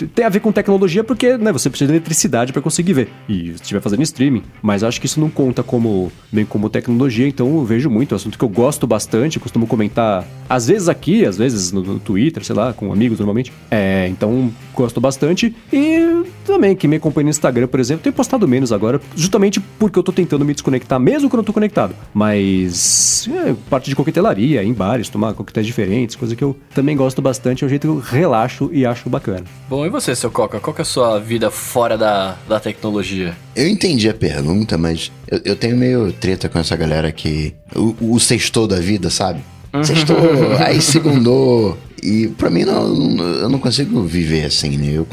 eu, 0.00 0.08
tem 0.08 0.22
a 0.22 0.28
ver 0.28 0.40
com 0.40 0.52
tecnologia 0.52 1.02
porque, 1.02 1.38
né, 1.38 1.50
você 1.50 1.70
precisa 1.70 1.90
de 1.90 1.96
eletricidade 1.96 2.52
para 2.52 2.60
conseguir 2.60 2.92
ver. 2.92 3.08
E 3.26 3.46
se 3.46 3.52
estiver 3.52 3.80
fazendo 3.80 4.02
streaming. 4.02 4.42
Mas 4.60 4.84
acho 4.84 5.00
que 5.00 5.06
isso 5.06 5.18
não 5.18 5.30
conta 5.30 5.62
como 5.62 6.12
bem 6.30 6.44
como 6.44 6.68
tecnologia, 6.68 7.26
então 7.26 7.56
eu 7.56 7.64
vejo 7.64 7.88
muito. 7.88 8.12
É 8.12 8.14
um 8.14 8.16
assunto 8.16 8.36
que 8.36 8.44
eu 8.44 8.50
gosto 8.50 8.86
bastante, 8.86 9.40
costumo 9.40 9.66
comentar 9.66 10.26
às 10.46 10.66
vezes 10.66 10.90
aqui, 10.90 11.24
às 11.24 11.38
vezes 11.38 11.72
no, 11.72 11.82
no 11.82 11.98
Twitter, 11.98 12.44
sei 12.44 12.54
lá, 12.54 12.74
com 12.74 12.92
amigos 12.92 13.18
normalmente. 13.18 13.50
É, 13.70 14.08
então 14.08 14.52
gosto 14.80 15.00
bastante. 15.00 15.54
E 15.72 16.24
também, 16.44 16.74
que 16.74 16.88
me 16.88 16.96
acompanha 16.96 17.24
no 17.24 17.30
Instagram, 17.30 17.66
por 17.68 17.80
exemplo, 17.80 18.02
tenho 18.02 18.14
postado 18.14 18.46
menos 18.48 18.72
agora, 18.72 19.00
justamente 19.14 19.60
porque 19.78 19.98
eu 19.98 20.02
tô 20.02 20.12
tentando 20.12 20.44
me 20.44 20.52
desconectar, 20.52 20.98
mesmo 20.98 21.28
quando 21.28 21.40
eu 21.40 21.44
tô 21.44 21.52
conectado. 21.52 21.94
Mas 22.12 23.28
é, 23.46 23.54
parte 23.68 23.88
de 23.88 23.96
coquetelaria 23.96 24.62
ir 24.62 24.66
em 24.66 24.72
bares, 24.72 25.08
tomar 25.08 25.34
coquetéis 25.34 25.66
diferentes, 25.66 26.16
coisa 26.16 26.34
que 26.34 26.42
eu 26.42 26.56
também 26.74 26.96
gosto 26.96 27.20
bastante, 27.20 27.62
é 27.62 27.66
um 27.66 27.70
jeito 27.70 27.82
que 27.82 27.88
eu 27.88 27.98
relaxo 27.98 28.70
e 28.72 28.86
acho 28.86 29.08
bacana. 29.08 29.44
Bom, 29.68 29.86
e 29.86 29.90
você, 29.90 30.14
seu 30.14 30.30
Coca? 30.30 30.60
Qual 30.60 30.74
que 30.74 30.80
é 30.80 30.82
a 30.82 30.86
sua 30.86 31.18
vida 31.18 31.50
fora 31.50 31.96
da, 31.96 32.36
da 32.48 32.58
tecnologia? 32.58 33.36
Eu 33.54 33.68
entendi 33.68 34.08
a 34.08 34.14
pergunta, 34.14 34.78
mas 34.78 35.12
eu, 35.28 35.40
eu 35.44 35.56
tenho 35.56 35.76
meio 35.76 36.12
treta 36.12 36.48
com 36.48 36.58
essa 36.58 36.76
galera 36.76 37.12
que. 37.12 37.54
O, 37.74 38.14
o 38.14 38.20
sextou 38.20 38.66
da 38.66 38.80
vida, 38.80 39.10
sabe? 39.10 39.40
Sextou, 39.84 40.16
aí 40.58 40.80
segundou. 40.80 41.78
E 42.02 42.28
pra 42.28 42.50
mim, 42.50 42.64
não, 42.64 43.16
eu 43.18 43.48
não 43.48 43.58
consigo 43.58 44.02
viver 44.02 44.46
assim, 44.46 44.76
né? 44.76 44.92
Eu, 44.92 45.06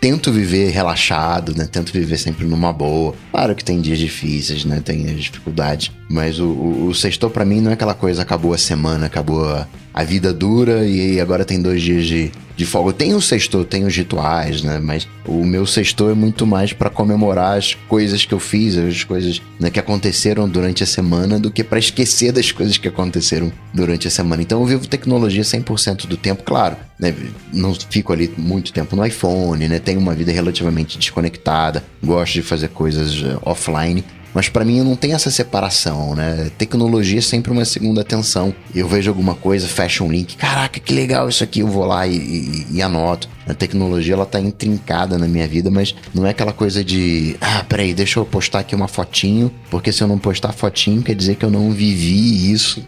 tento 0.00 0.30
viver 0.30 0.70
relaxado, 0.70 1.54
né? 1.56 1.66
Tento 1.70 1.90
viver 1.92 2.18
sempre 2.18 2.46
numa 2.46 2.72
boa. 2.72 3.14
Claro 3.30 3.54
que 3.54 3.64
tem 3.64 3.80
dias 3.80 3.98
difíceis, 3.98 4.64
né? 4.64 4.82
Tem 4.84 5.02
dificuldades. 5.16 5.90
Mas 6.10 6.38
o, 6.38 6.44
o, 6.46 6.86
o 6.88 6.94
sextou 6.94 7.30
para 7.30 7.44
mim 7.44 7.62
não 7.62 7.70
é 7.70 7.74
aquela 7.74 7.94
coisa, 7.94 8.20
acabou 8.20 8.52
a 8.52 8.58
semana, 8.58 9.06
acabou 9.06 9.66
a 9.94 10.02
vida 10.02 10.34
dura 10.34 10.84
e 10.84 11.20
agora 11.20 11.44
tem 11.44 11.62
dois 11.62 11.80
dias 11.80 12.04
de, 12.04 12.32
de 12.56 12.66
folga. 12.66 12.92
Tem 12.92 13.14
o 13.14 13.20
sexto, 13.20 13.64
tem 13.64 13.84
os 13.84 13.96
rituais, 13.96 14.60
né? 14.60 14.80
Mas 14.82 15.06
o 15.24 15.44
meu 15.44 15.64
sexto 15.64 16.10
é 16.10 16.14
muito 16.14 16.44
mais 16.44 16.72
para 16.72 16.90
comemorar 16.90 17.56
as 17.56 17.74
coisas 17.88 18.24
que 18.24 18.34
eu 18.34 18.40
fiz, 18.40 18.76
as 18.76 19.04
coisas 19.04 19.40
né, 19.60 19.70
que 19.70 19.78
aconteceram 19.78 20.48
durante 20.48 20.82
a 20.82 20.86
semana, 20.86 21.38
do 21.38 21.48
que 21.48 21.62
para 21.62 21.78
esquecer 21.78 22.32
das 22.32 22.50
coisas 22.50 22.76
que 22.76 22.88
aconteceram 22.88 23.52
durante 23.72 24.08
a 24.08 24.10
semana. 24.10 24.42
Então 24.42 24.60
eu 24.60 24.66
vivo 24.66 24.88
tecnologia 24.88 25.42
100% 25.42 26.06
do 26.06 26.16
tempo, 26.16 26.42
claro. 26.42 26.76
Né? 26.98 27.14
Não 27.52 27.72
fico 27.72 28.12
ali 28.12 28.32
muito 28.36 28.72
tempo 28.72 28.96
no 28.96 29.06
iPhone, 29.06 29.68
né? 29.68 29.78
Tenho 29.78 30.00
uma 30.00 30.14
vida 30.14 30.32
relativamente 30.32 30.98
desconectada, 30.98 31.84
gosto 32.02 32.34
de 32.34 32.42
fazer 32.42 32.68
coisas 32.68 33.22
uh, 33.22 33.40
offline. 33.42 34.04
Mas 34.34 34.48
para 34.48 34.64
mim 34.64 34.80
não 34.80 34.96
tenho 34.96 35.14
essa 35.14 35.30
separação, 35.30 36.14
né? 36.14 36.50
Tecnologia 36.58 37.20
é 37.20 37.22
sempre 37.22 37.52
uma 37.52 37.64
segunda 37.64 38.00
atenção. 38.00 38.52
Eu 38.74 38.88
vejo 38.88 39.08
alguma 39.10 39.34
coisa, 39.34 39.68
fecho 39.68 40.04
um 40.04 40.10
link, 40.10 40.36
caraca, 40.36 40.80
que 40.80 40.92
legal 40.92 41.28
isso 41.28 41.44
aqui, 41.44 41.60
eu 41.60 41.68
vou 41.68 41.86
lá 41.86 42.06
e, 42.06 42.16
e, 42.16 42.66
e 42.72 42.82
anoto. 42.82 43.28
A 43.46 43.54
tecnologia 43.54 44.14
ela 44.14 44.26
tá 44.26 44.40
intrincada 44.40 45.18
na 45.18 45.26
minha 45.26 45.46
vida, 45.46 45.70
mas 45.70 45.94
não 46.14 46.26
é 46.26 46.30
aquela 46.30 46.52
coisa 46.52 46.82
de, 46.82 47.36
ah, 47.40 47.64
peraí, 47.68 47.92
deixa 47.92 48.18
eu 48.18 48.24
postar 48.24 48.60
aqui 48.60 48.74
uma 48.74 48.88
fotinho, 48.88 49.52
porque 49.70 49.92
se 49.92 50.02
eu 50.02 50.08
não 50.08 50.18
postar 50.18 50.52
fotinho 50.52 51.02
quer 51.02 51.14
dizer 51.14 51.36
que 51.36 51.44
eu 51.44 51.50
não 51.50 51.70
vivi 51.70 52.50
isso. 52.50 52.86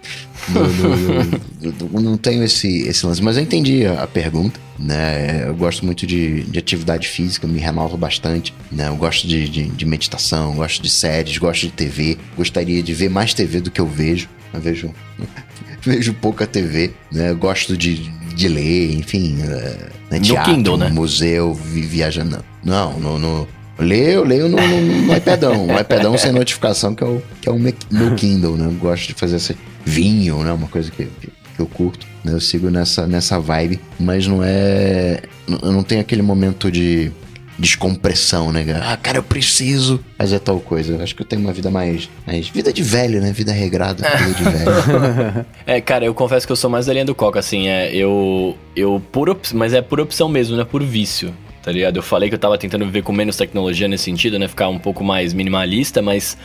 No, 0.49 0.61
no, 0.67 1.89
no, 1.91 2.01
não 2.01 2.17
tenho 2.17 2.45
esse, 2.45 2.83
esse 2.87 3.05
lance, 3.05 3.23
mas 3.23 3.37
eu 3.37 3.43
entendi 3.43 3.85
a, 3.85 4.05
a 4.05 4.07
pergunta 4.07 4.61
né? 4.79 5.49
Eu 5.49 5.55
gosto 5.55 5.85
muito 5.85 6.07
de, 6.07 6.43
de 6.43 6.59
atividade 6.59 7.09
física, 7.09 7.47
me 7.47 7.59
renovo 7.59 7.97
bastante, 7.97 8.55
né? 8.71 8.89
Eu 8.89 8.97
gosto 8.97 9.27
de, 9.27 9.49
de, 9.49 9.65
de, 9.69 9.87
meditação, 9.87 10.55
gosto 10.55 10.83
de 10.83 10.91
séries, 10.91 11.39
gosto 11.39 11.63
de 11.63 11.73
TV. 11.73 12.19
Gostaria 12.37 12.83
de 12.83 12.95
ver 12.95 13.09
mais 13.09 13.33
TV 13.35 13.61
do 13.61 13.71
que 13.71 13.81
eu 13.81 13.87
vejo. 13.87 14.29
Eu 14.53 14.61
vejo, 14.61 14.95
vejo 15.83 16.15
pouca 16.15 16.47
TV, 16.47 16.93
né? 17.11 17.31
Eu 17.31 17.37
gosto 17.37 17.77
de, 17.77 18.11
de 18.37 18.49
ler, 18.49 18.95
enfim, 18.95 19.39
é, 19.43 19.79
né? 20.11 20.21
teatro, 20.21 20.55
Kindle, 20.55 20.77
né? 20.77 20.91
museu, 20.91 21.55
vi, 21.55 21.81
viajando. 21.81 22.45
Não, 22.63 23.01
no, 23.01 23.19
no 23.19 23.49
Leio, 23.79 24.25
leio 24.25 24.49
no, 24.49 24.57
no, 24.57 24.81
no 25.07 25.17
iPadão. 25.17 25.67
Um 25.67 25.79
iPadão 25.79 26.17
sem 26.17 26.33
notificação, 26.33 26.95
que 26.95 27.05
é 27.05 27.07
o, 27.07 27.23
que 27.43 27.49
é 27.49 27.53
o 27.53 27.59
meu 27.59 28.15
Kindle, 28.15 28.57
né? 28.57 28.67
Eu 28.67 28.73
gosto 28.73 29.09
de 29.09 29.15
fazer 29.15 29.37
esse 29.37 29.57
vinho, 29.85 30.43
né? 30.43 30.53
Uma 30.53 30.69
coisa 30.69 30.91
que, 30.91 31.05
que, 31.05 31.27
que 31.27 31.61
eu 31.61 31.67
curto. 31.67 32.07
Né? 32.25 32.33
Eu 32.33 32.41
sigo 32.41 32.71
nessa, 32.71 33.07
nessa 33.07 33.39
vibe, 33.39 33.79
mas 34.01 34.27
não 34.27 34.43
é. 34.43 35.21
Eu 35.63 35.73
não 35.73 35.83
tenho 35.83 36.01
aquele 36.01 36.23
momento 36.23 36.71
de 36.71 37.13
descompressão, 37.59 38.53
né? 38.53 38.65
Ah, 38.83 38.97
cara, 38.97 39.19
eu 39.19 39.23
preciso 39.23 40.01
fazer 40.19 40.39
tal 40.41 40.61
coisa. 40.61 40.95
Eu 40.95 41.03
acho 41.03 41.15
que 41.15 41.23
eu 41.23 41.27
tenho 41.27 41.43
uma 41.43 41.53
vida 41.53 41.71
mais, 41.71 42.09
mais. 42.27 42.49
Vida 42.49 42.73
de 42.73 42.83
velho, 42.83 43.21
né? 43.21 43.33
Vida 43.33 43.53
regrada, 43.53 44.07
vida 44.19 44.35
de 44.35 44.45
velho. 44.45 45.47
é, 45.67 45.81
cara, 45.81 46.05
eu 46.05 46.15
confesso 46.15 46.47
que 46.47 46.53
eu 46.53 46.57
sou 46.57 46.71
mais 46.71 46.87
da 46.87 46.93
linha 46.93 47.05
do 47.05 47.15
Coca, 47.15 47.39
assim. 47.39 47.69
É, 47.69 47.95
eu. 47.95 48.57
Eu 48.75 49.03
por 49.11 49.31
op... 49.31 49.55
Mas 49.55 49.73
é 49.73 49.81
por 49.81 50.01
opção 50.01 50.29
mesmo, 50.29 50.57
não 50.57 50.63
é 50.63 50.67
por 50.67 50.83
vício. 50.83 51.33
Tá 51.63 51.73
ligado? 51.73 51.97
Eu 51.97 52.03
falei 52.03 52.29
que 52.29 52.35
eu 52.35 52.39
tava 52.39 52.57
tentando 52.57 52.85
viver 52.85 53.03
com 53.03 53.13
menos 53.13 53.37
tecnologia 53.37 53.89
nesse 53.89 54.05
sentido, 54.05 54.39
né? 54.39 54.47
Ficar 54.47 54.69
um 54.69 54.79
pouco 54.79 55.03
mais 55.03 55.33
minimalista, 55.33 56.01
mas 56.01 56.37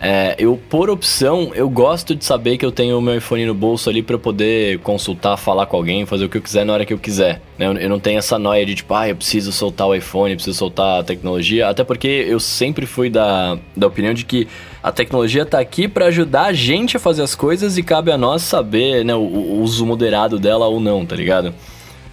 é, 0.00 0.36
eu, 0.38 0.60
por 0.68 0.90
opção, 0.90 1.52
eu 1.54 1.70
gosto 1.70 2.14
de 2.14 2.24
saber 2.24 2.58
que 2.58 2.66
eu 2.66 2.70
tenho 2.70 2.98
o 2.98 3.00
meu 3.00 3.16
iPhone 3.16 3.46
no 3.46 3.54
bolso 3.54 3.88
ali 3.88 4.02
para 4.02 4.18
poder 4.18 4.78
consultar, 4.80 5.36
falar 5.38 5.66
com 5.66 5.76
alguém, 5.76 6.04
fazer 6.04 6.26
o 6.26 6.28
que 6.28 6.36
eu 6.36 6.42
quiser 6.42 6.66
na 6.66 6.74
hora 6.74 6.84
que 6.84 6.92
eu 6.92 6.98
quiser. 6.98 7.40
Né? 7.58 7.66
Eu, 7.66 7.72
eu, 7.74 7.88
não 7.88 7.98
tenho 7.98 8.18
essa 8.18 8.38
noia 8.38 8.66
de 8.66 8.74
tipo, 8.74 8.92
ah, 8.92 9.08
eu 9.08 9.16
preciso 9.16 9.50
soltar 9.52 9.86
o 9.86 9.94
iPhone, 9.94 10.34
preciso 10.34 10.58
soltar 10.58 11.00
a 11.00 11.02
tecnologia. 11.02 11.68
Até 11.68 11.82
porque 11.82 12.08
eu 12.08 12.38
sempre 12.38 12.84
fui 12.84 13.08
da, 13.08 13.58
da 13.74 13.86
opinião 13.86 14.12
de 14.12 14.24
que 14.24 14.46
a 14.82 14.92
tecnologia 14.92 15.46
tá 15.46 15.58
aqui 15.58 15.88
para 15.88 16.06
ajudar 16.06 16.44
a 16.44 16.52
gente 16.52 16.96
a 16.96 17.00
fazer 17.00 17.22
as 17.22 17.34
coisas 17.34 17.78
e 17.78 17.82
cabe 17.82 18.12
a 18.12 18.18
nós 18.18 18.42
saber 18.42 19.04
né, 19.04 19.14
o, 19.14 19.20
o 19.20 19.62
uso 19.62 19.86
moderado 19.86 20.38
dela 20.38 20.66
ou 20.66 20.78
não, 20.78 21.06
tá 21.06 21.16
ligado? 21.16 21.54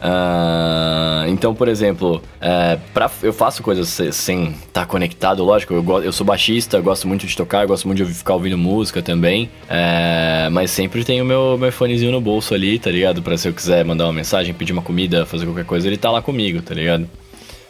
Uh, 0.03 1.29
então, 1.29 1.55
por 1.55 1.69
exemplo, 1.69 2.21
uh, 2.41 2.79
pra, 2.93 3.09
eu 3.21 3.31
faço 3.31 3.63
coisas 3.63 3.87
sem 4.11 4.49
estar 4.49 4.81
tá 4.81 4.85
conectado, 4.85 5.41
lógico. 5.43 5.73
Eu, 5.73 6.03
eu 6.03 6.11
sou 6.11 6.25
baixista, 6.25 6.81
gosto 6.81 7.07
muito 7.07 7.25
de 7.25 7.37
tocar, 7.37 7.65
gosto 7.65 7.87
muito 7.87 8.03
de 8.03 8.13
ficar 8.13 8.33
ouvindo 8.33 8.57
música 8.57 9.01
também. 9.01 9.45
Uh, 9.63 10.51
mas 10.51 10.71
sempre 10.71 11.05
tenho 11.05 11.23
meu, 11.23 11.57
meu 11.57 11.71
fonezinho 11.71 12.11
no 12.11 12.19
bolso 12.19 12.53
ali, 12.53 12.77
tá 12.77 12.91
ligado? 12.91 13.21
Pra 13.21 13.37
se 13.37 13.47
eu 13.47 13.53
quiser 13.53 13.85
mandar 13.85 14.05
uma 14.05 14.13
mensagem, 14.13 14.53
pedir 14.53 14.73
uma 14.73 14.81
comida, 14.81 15.25
fazer 15.25 15.45
qualquer 15.45 15.65
coisa, 15.65 15.87
ele 15.87 15.97
tá 15.97 16.11
lá 16.11 16.21
comigo, 16.21 16.61
tá 16.61 16.75
ligado? 16.75 17.07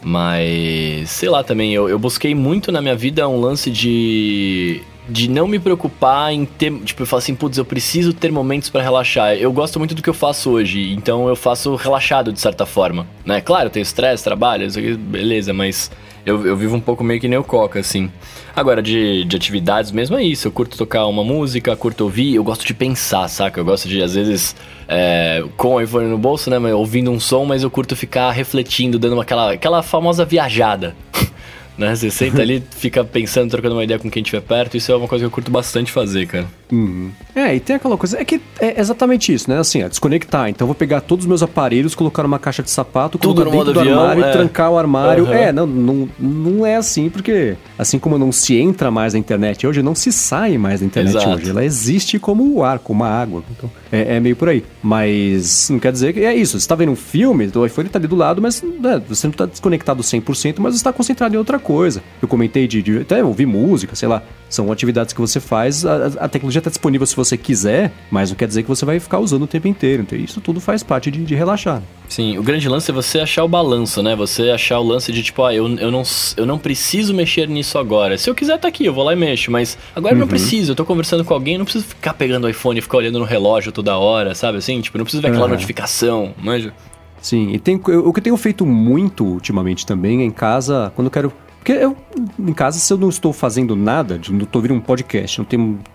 Mas, 0.02 1.10
sei 1.12 1.30
lá 1.30 1.44
também, 1.44 1.74
eu, 1.74 1.88
eu 1.88 2.00
busquei 2.00 2.34
muito 2.34 2.72
na 2.72 2.82
minha 2.82 2.96
vida 2.96 3.28
um 3.30 3.40
lance 3.40 3.70
de 3.70 4.82
de 5.08 5.30
não 5.30 5.48
me 5.48 5.60
preocupar 5.60 6.34
em 6.34 6.46
ter, 6.46 6.72
tipo, 6.82 7.02
eu 7.02 7.06
falo 7.06 7.20
assim, 7.20 7.36
putz, 7.36 7.58
eu 7.58 7.66
preciso 7.66 8.14
ter 8.14 8.32
momentos 8.32 8.70
para 8.70 8.82
relaxar. 8.82 9.34
Eu 9.34 9.52
gosto 9.52 9.80
muito 9.80 9.94
do 9.94 10.02
que 10.02 10.10
eu 10.10 10.14
faço 10.14 10.50
hoje, 10.52 10.94
então 10.94 11.28
eu 11.28 11.36
faço 11.36 11.76
relaxado 11.76 12.32
de 12.32 12.40
certa 12.40 12.66
forma, 12.66 13.06
né? 13.26 13.42
Claro, 13.42 13.68
eu 13.68 13.70
tenho 13.70 13.84
estresse, 13.84 14.24
trabalho, 14.24 14.68
beleza, 14.98 15.54
mas 15.54 15.92
eu, 16.26 16.46
eu 16.46 16.56
vivo 16.56 16.76
um 16.76 16.80
pouco 16.80 17.04
meio 17.04 17.20
que 17.20 17.28
nem 17.28 17.38
o 17.38 17.44
Coca, 17.44 17.80
assim. 17.80 18.10
Agora, 18.56 18.82
de, 18.82 19.26
de 19.26 19.36
atividades 19.36 19.92
mesmo 19.92 20.18
é 20.18 20.24
isso. 20.24 20.48
Eu 20.48 20.52
curto 20.52 20.78
tocar 20.78 21.06
uma 21.08 21.24
música, 21.24 21.76
curto 21.76 22.06
ouvir, 22.06 22.36
eu 22.36 22.44
gosto 22.44 22.66
de 22.66 22.74
pensar, 22.74 23.28
saca? 23.28 23.60
Eu 23.60 23.66
gosto 23.66 23.90
de, 23.90 24.02
às 24.02 24.16
vezes, 24.16 24.56
é, 24.88 25.44
com 25.58 25.76
o 25.76 25.82
iPhone 25.82 26.08
no 26.08 26.18
bolso, 26.18 26.50
né? 26.50 26.58
Ouvindo 26.74 27.12
um 27.12 27.20
som, 27.20 27.44
mas 27.46 27.64
eu 27.64 27.70
curto 27.70 27.96
ficar 27.96 28.32
refletindo, 28.32 28.98
dando 28.98 29.20
aquela, 29.20 29.52
aquela 29.52 29.84
famosa 29.84 30.24
viajada. 30.24 30.96
né? 31.78 31.96
Você 31.96 32.10
senta 32.10 32.42
ali, 32.42 32.64
fica 32.78 33.04
pensando, 33.04 33.50
trocando 33.50 33.76
uma 33.76 33.84
ideia 33.84 34.00
com 34.00 34.10
quem 34.10 34.22
estiver 34.22 34.42
perto. 34.42 34.78
Isso 34.78 34.92
é 34.92 34.96
uma 34.96 35.08
coisa 35.08 35.24
que 35.24 35.28
eu 35.28 35.32
curto 35.32 35.52
bastante 35.52 35.92
fazer, 35.92 36.28
cara. 36.28 36.48
Uhum. 36.74 37.12
É, 37.36 37.56
e 37.56 37.60
tem 37.60 37.76
aquela 37.76 37.96
coisa, 37.96 38.20
é 38.20 38.26
que 38.26 38.42
é 38.60 38.80
exatamente 38.80 39.32
isso, 39.32 39.48
né? 39.48 39.60
Assim, 39.60 39.84
é 39.84 39.88
desconectar. 39.88 40.50
Então 40.50 40.66
eu 40.66 40.68
vou 40.68 40.76
pegar 40.76 41.02
todos 41.02 41.26
os 41.26 41.30
meus 41.30 41.44
aparelhos, 41.44 41.94
colocar 41.94 42.24
numa 42.24 42.40
caixa 42.40 42.64
de 42.64 42.72
sapato, 42.72 43.20
Tudo 43.20 43.44
colocar 43.44 43.58
dentro 43.58 43.74
do 43.74 43.80
avião, 43.80 44.00
armário, 44.02 44.26
é. 44.26 44.32
trancar 44.32 44.72
o 44.72 44.78
armário. 44.78 45.26
Uhum. 45.26 45.34
É, 45.34 45.52
não, 45.52 45.68
não, 45.68 46.10
não 46.20 46.66
é 46.66 46.76
assim, 46.76 47.12
porque 47.12 47.56
assim 47.78 48.00
como 48.00 48.18
não 48.18 48.32
se 48.32 48.56
entra 48.56 48.90
mais 48.90 49.14
na 49.14 49.20
internet 49.20 49.68
hoje, 49.68 49.84
não 49.84 49.94
se 49.94 50.12
sai 50.12 50.58
mais 50.58 50.80
da 50.80 50.88
internet 50.88 51.16
Exato. 51.16 51.36
hoje. 51.36 51.50
Ela 51.52 51.64
existe 51.64 52.18
como 52.18 52.56
o 52.56 52.64
ar, 52.64 52.80
como 52.80 53.04
a 53.04 53.10
água. 53.10 53.44
Então, 53.56 53.70
é, 53.92 54.16
é 54.16 54.20
meio 54.20 54.36
por 54.36 54.50
aí. 54.50 54.64
Mas 54.82 55.70
não 55.70 55.78
quer 55.78 55.92
dizer 55.92 56.12
que 56.14 56.22
é 56.22 56.34
isso. 56.36 56.60
Você 56.60 56.68
tá 56.68 56.74
vendo 56.74 56.92
um 56.92 56.96
filme, 56.96 57.52
o 57.54 57.66
iPhone 57.66 57.88
tá 57.88 58.00
ali 58.00 58.08
do 58.08 58.16
lado, 58.16 58.42
mas 58.42 58.64
né, 58.64 59.00
você 59.08 59.28
não 59.28 59.34
tá 59.34 59.46
desconectado 59.46 60.02
100%, 60.02 60.56
mas 60.58 60.76
você 60.76 60.84
tá 60.84 60.92
concentrado 60.92 61.36
em 61.36 61.38
outra 61.38 61.60
coisa. 61.60 62.02
Eu 62.20 62.28
comentei 62.28 62.68
de, 62.68 62.82
de 62.82 62.98
até 63.00 63.24
ouvir 63.24 63.46
música, 63.46 63.96
sei 63.96 64.08
lá. 64.08 64.24
São 64.54 64.72
atividades 64.72 65.14
que 65.16 65.20
você 65.20 65.40
faz, 65.40 65.84
a, 65.84 66.06
a 66.20 66.30
tecnologia 66.30 66.60
está 66.60 66.70
disponível 66.70 67.08
se 67.08 67.16
você 67.16 67.36
quiser, 67.36 67.92
mas 68.12 68.30
não 68.30 68.38
quer 68.38 68.48
dizer 68.48 68.62
que 68.62 68.70
você 68.70 68.86
vai 68.86 69.00
ficar 69.00 69.18
usando 69.18 69.42
o 69.42 69.48
tempo 69.48 69.68
inteiro. 69.68 70.04
Então 70.04 70.16
isso 70.16 70.40
tudo 70.40 70.60
faz 70.60 70.84
parte 70.84 71.10
de, 71.10 71.24
de 71.26 71.34
relaxar. 71.34 71.82
Sim, 72.08 72.38
o 72.38 72.44
grande 72.44 72.70
lance 72.70 72.92
é 72.92 72.94
você 72.94 73.20
achar 73.20 73.44
o 73.44 73.48
balanço, 73.48 74.04
né? 74.04 74.16
Você 74.16 74.52
achar 74.52 74.78
o 74.78 74.84
lance 74.84 75.12
de 75.12 75.24
tipo, 75.24 75.44
ah, 75.44 75.52
eu, 75.56 75.68
eu, 75.80 75.90
não, 75.90 76.04
eu 76.38 76.46
não 76.46 76.60
preciso 76.60 77.16
mexer 77.16 77.48
nisso 77.50 77.80
agora. 77.80 78.16
Se 78.16 78.30
eu 78.30 78.36
quiser, 78.36 78.60
tá 78.60 78.68
aqui, 78.68 78.86
eu 78.86 78.94
vou 78.94 79.04
lá 79.04 79.14
e 79.14 79.16
mexo. 79.16 79.50
Mas 79.50 79.76
agora 79.96 80.14
eu 80.14 80.20
não 80.20 80.28
preciso, 80.28 80.74
eu 80.74 80.76
tô 80.76 80.86
conversando 80.86 81.26
com 81.26 81.34
alguém, 81.34 81.58
não 81.58 81.66
preciso 81.66 81.86
ficar 81.86 82.14
pegando 82.14 82.44
o 82.44 82.50
iPhone 82.50 82.78
e 82.78 82.82
ficar 82.84 82.98
olhando 82.98 83.18
no 83.18 83.26
relógio 83.26 83.72
toda 83.72 83.98
hora, 83.98 84.36
sabe 84.36 84.60
assim? 84.60 84.80
Tipo, 84.82 85.00
não 85.00 85.06
preciso 85.06 85.24
ver 85.24 85.30
aquela 85.30 85.46
Aham. 85.46 85.54
notificação, 85.56 86.32
manja? 86.38 86.72
Sim, 87.20 87.54
e 87.54 87.58
tem, 87.58 87.82
eu- 87.88 88.08
o 88.08 88.14
que 88.14 88.20
eu 88.20 88.24
tenho 88.24 88.38
feito 88.38 88.66
muito 88.68 89.24
ultimamente 89.26 89.84
também 89.84 90.22
é 90.22 90.26
em 90.26 90.30
casa, 90.30 90.92
quando 90.94 91.08
eu 91.08 91.12
quero. 91.12 91.34
Porque 91.64 91.72
eu, 91.72 91.96
em 92.38 92.54
casa, 92.54 92.78
se 92.78 92.92
eu 92.92 92.98
não 92.98 93.08
estou 93.08 93.32
fazendo 93.32 93.74
nada, 93.74 94.20
não 94.30 94.40
estou 94.40 94.62
vendo 94.62 94.74
um 94.74 94.82
podcast, 94.82 95.40
não 95.40 95.46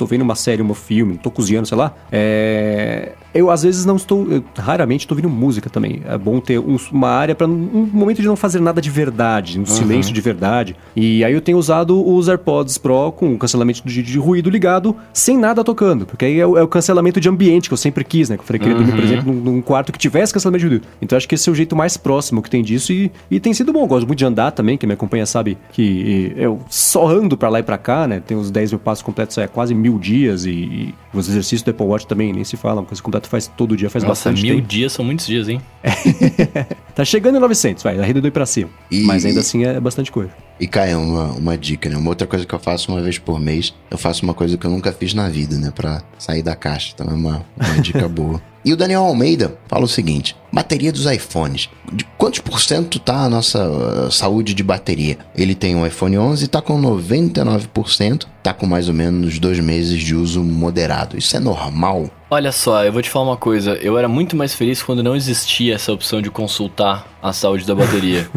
vendo 0.09 0.23
uma 0.23 0.35
série, 0.35 0.63
um 0.63 0.73
filme, 0.73 1.13
não 1.13 1.31
cozinhando, 1.31 1.69
sei 1.69 1.77
lá, 1.77 1.95
é, 2.11 3.13
eu 3.39 3.51
às 3.51 3.63
vezes 3.63 3.85
não 3.85 3.97
estou, 3.97 4.27
eu, 4.31 4.43
raramente 4.57 5.05
estou 5.05 5.17
ouvindo 5.17 5.31
música 5.33 5.69
também. 5.71 6.03
É 6.07 6.17
bom 6.19 6.41
ter 6.41 6.59
um- 6.59 6.77
uma 6.93 7.09
área 7.09 7.35
para 7.35 7.47
um 7.47 7.89
momento 7.93 8.21
de 8.21 8.27
não 8.27 8.37
fazer 8.37 8.61
nada 8.61 8.81
de 8.81 8.91
verdade, 8.91 9.59
um 9.59 9.67
silêncio 9.67 10.13
de 10.13 10.21
verdade. 10.21 10.77
E 10.97 11.25
aí 11.25 11.33
eu 11.33 11.41
tenho 11.41 11.59
usado 11.59 12.07
os 12.07 12.29
AirPods 12.29 12.79
Pro 12.79 13.13
com 13.13 13.37
cancelamento 13.39 13.83
de, 13.85 14.03
de 14.03 14.19
ruído 14.19 14.51
ligado, 14.51 14.95
sem 15.13 15.37
nada 15.39 15.63
tocando, 15.65 16.07
porque 16.07 16.25
aí 16.25 16.41
é 16.41 16.47
o, 16.47 16.57
é 16.59 16.63
o 16.63 16.69
cancelamento 16.69 17.21
de 17.21 17.29
ambiente 17.29 17.69
que 17.69 17.73
eu 17.75 17.79
sempre 17.79 18.05
quis, 18.05 18.29
né? 18.29 18.37
Que 18.37 18.43
eu 18.43 18.47
falei 18.47 18.59
que 18.61 18.67
queria 18.67 18.79
dormir, 18.79 18.93
por 19.01 19.05
exemplo, 19.05 19.33
num, 19.33 19.41
num 19.41 19.63
quarto 19.63 19.93
que 19.93 19.99
tivesse 19.99 20.33
cancelamento 20.33 20.65
de 20.65 20.69
ruído. 20.69 20.87
Então 21.01 21.17
acho 21.17 21.29
que 21.29 21.35
esse 21.35 21.49
é 21.49 21.53
o 21.53 21.55
jeito 21.55 21.75
mais 21.77 21.97
próximo 21.97 22.43
que 22.43 22.51
tem 22.51 22.63
disso 22.63 22.93
e, 22.93 23.11
e 23.31 23.39
tem 23.41 23.53
sido 23.55 23.73
bom. 23.73 23.83
Eu 23.83 23.87
gosto 23.87 24.07
muito 24.07 24.19
de 24.19 24.25
andar 24.25 24.51
também, 24.53 24.77
quem 24.77 24.87
me 24.87 24.95
acompanha 24.95 25.27
sabe 25.27 25.57
que 25.73 26.33
eu 26.37 26.59
só 26.69 27.07
ando 27.09 27.37
pra 27.37 27.49
lá 27.49 27.61
e 27.61 27.63
pra 27.63 27.79
cá, 27.79 28.07
né? 28.07 28.21
Tem 28.25 28.37
os 28.37 28.51
10 28.51 28.73
mil 28.73 28.79
passos 28.81 29.03
completos 29.03 29.37
é 29.39 29.47
quase 29.47 29.75
mil 29.75 29.99
dias 29.99 30.45
e, 30.45 30.51
e 30.51 30.95
os 31.13 31.29
exercícios 31.29 31.63
do 31.63 31.71
Apple 31.71 31.87
Watch 31.87 32.07
também 32.07 32.33
nem 32.33 32.45
se 32.45 32.57
fala, 32.57 32.81
uma 32.81 32.87
coisa 32.87 33.03
completa 33.03 33.28
faz 33.29 33.47
todo 33.47 33.77
dia, 33.77 33.89
faz 33.91 34.03
Nossa, 34.05 34.31
bastante 34.31 34.43
mil 34.43 34.57
tempo. 34.57 34.69
dias 34.69 34.93
são 34.93 35.05
muitos 35.05 35.27
dias, 35.27 35.49
hein? 35.49 35.61
Tá 36.95 37.05
chegando 37.05 37.37
em 37.37 37.41
900, 37.41 37.83
vai, 37.85 37.99
arredondei 38.01 38.31
pra 38.31 38.45
cima. 38.45 38.71
E- 38.91 39.05
Mas 39.05 39.25
ainda 39.25 39.39
assim 39.41 39.65
é 39.65 39.79
bastante 39.79 40.11
coisa. 40.11 40.33
E 40.61 40.67
Caio, 40.67 40.99
uma, 41.01 41.25
uma 41.33 41.59
dica, 41.59 41.89
né? 41.89 41.97
Uma 41.97 42.11
outra 42.11 42.27
coisa 42.27 42.45
que 42.45 42.55
eu 42.55 42.59
faço 42.59 42.91
uma 42.91 43.01
vez 43.01 43.19
por 43.19 43.39
mês, 43.39 43.73
eu 43.91 43.99
faço 43.99 44.25
uma 44.25 44.35
coisa 44.35 44.57
que 44.57 44.67
eu 44.67 44.71
nunca 44.71 44.93
fiz 44.93 45.15
na 45.15 45.29
vida, 45.29 45.57
né? 45.57 45.73
Pra 45.75 46.03
sair 46.19 46.43
da 46.43 46.57
caixa. 46.57 46.93
Então 46.95 47.07
é 47.09 47.15
uma, 47.15 47.45
uma 47.57 47.81
dica 47.81 48.07
boa. 48.09 48.43
E 48.65 48.73
o 48.73 48.77
Daniel 48.77 49.05
Almeida 49.05 49.57
fala 49.69 49.85
o 49.85 49.89
seguinte: 49.89 50.37
bateria 50.53 50.93
dos 50.93 51.07
iPhones. 51.07 51.71
De 51.93 52.05
quantos 52.17 52.41
por 52.41 52.61
cento 52.61 52.99
tá 52.99 53.25
a 53.25 53.29
nossa 53.29 53.67
uh, 53.67 54.11
saúde 54.11 54.53
de 54.53 54.63
bateria? 54.63 55.17
Ele 55.35 55.55
tem 55.55 55.75
um 55.75 55.87
iPhone 55.87 56.19
11 56.19 56.45
e 56.45 56.49
tá 56.49 56.61
com 56.61 56.81
99%, 56.81 58.27
tá 58.43 58.53
com 58.53 58.67
mais 58.67 58.89
ou 58.89 58.95
menos 58.95 59.39
dois 59.39 59.59
meses 59.61 60.03
de 60.03 60.15
uso 60.15 60.43
moderado. 60.43 61.17
Isso 61.17 61.37
é 61.37 61.41
normal? 61.41 62.11
Olha 62.31 62.53
só, 62.53 62.85
eu 62.85 62.93
vou 62.93 63.01
te 63.01 63.09
falar 63.09 63.25
uma 63.25 63.37
coisa. 63.37 63.73
Eu 63.75 63.97
era 63.97 64.07
muito 64.07 64.37
mais 64.37 64.53
feliz 64.53 64.83
quando 64.83 65.03
não 65.03 65.17
existia 65.17 65.75
essa 65.75 65.93
opção 65.93 66.21
de 66.21 66.31
consultar 66.31 67.07
a 67.23 67.33
saúde 67.33 67.65
da 67.65 67.75
bateria. 67.75 68.29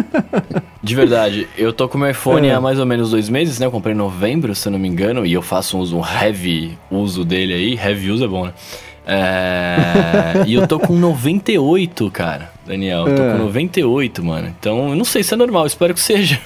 de 0.82 0.94
verdade, 0.94 1.47
eu 1.56 1.72
tô 1.72 1.88
com 1.88 1.96
meu 1.98 2.10
iPhone 2.10 2.46
É. 2.48 2.54
há 2.54 2.60
mais 2.60 2.78
ou 2.78 2.86
menos 2.86 3.10
dois 3.10 3.28
meses, 3.28 3.58
né? 3.58 3.66
Eu 3.66 3.70
comprei 3.70 3.94
em 3.94 3.98
novembro, 3.98 4.54
se 4.54 4.68
eu 4.68 4.72
não 4.72 4.78
me 4.78 4.88
engano, 4.88 5.24
e 5.24 5.32
eu 5.32 5.42
faço 5.42 5.76
um 5.76 5.80
uso, 5.80 5.96
um 5.96 6.02
heavy 6.04 6.78
uso 6.90 7.24
dele 7.24 7.54
aí. 7.54 7.74
Heavy 7.74 8.10
uso 8.10 8.24
é 8.24 8.28
bom, 8.28 8.46
né? 8.46 8.52
É... 9.10 10.44
e 10.46 10.52
eu 10.54 10.66
tô 10.66 10.78
com 10.78 10.92
98, 10.94 12.10
cara, 12.10 12.52
Daniel. 12.66 13.06
Eu 13.08 13.16
tô 13.16 13.22
É. 13.22 13.32
com 13.32 13.38
98, 13.38 14.22
mano. 14.24 14.52
Então, 14.58 14.90
eu 14.90 14.94
não 14.96 15.04
sei 15.04 15.22
se 15.22 15.32
é 15.32 15.36
normal, 15.36 15.66
espero 15.66 15.94
que 15.94 16.00
seja. 16.00 16.38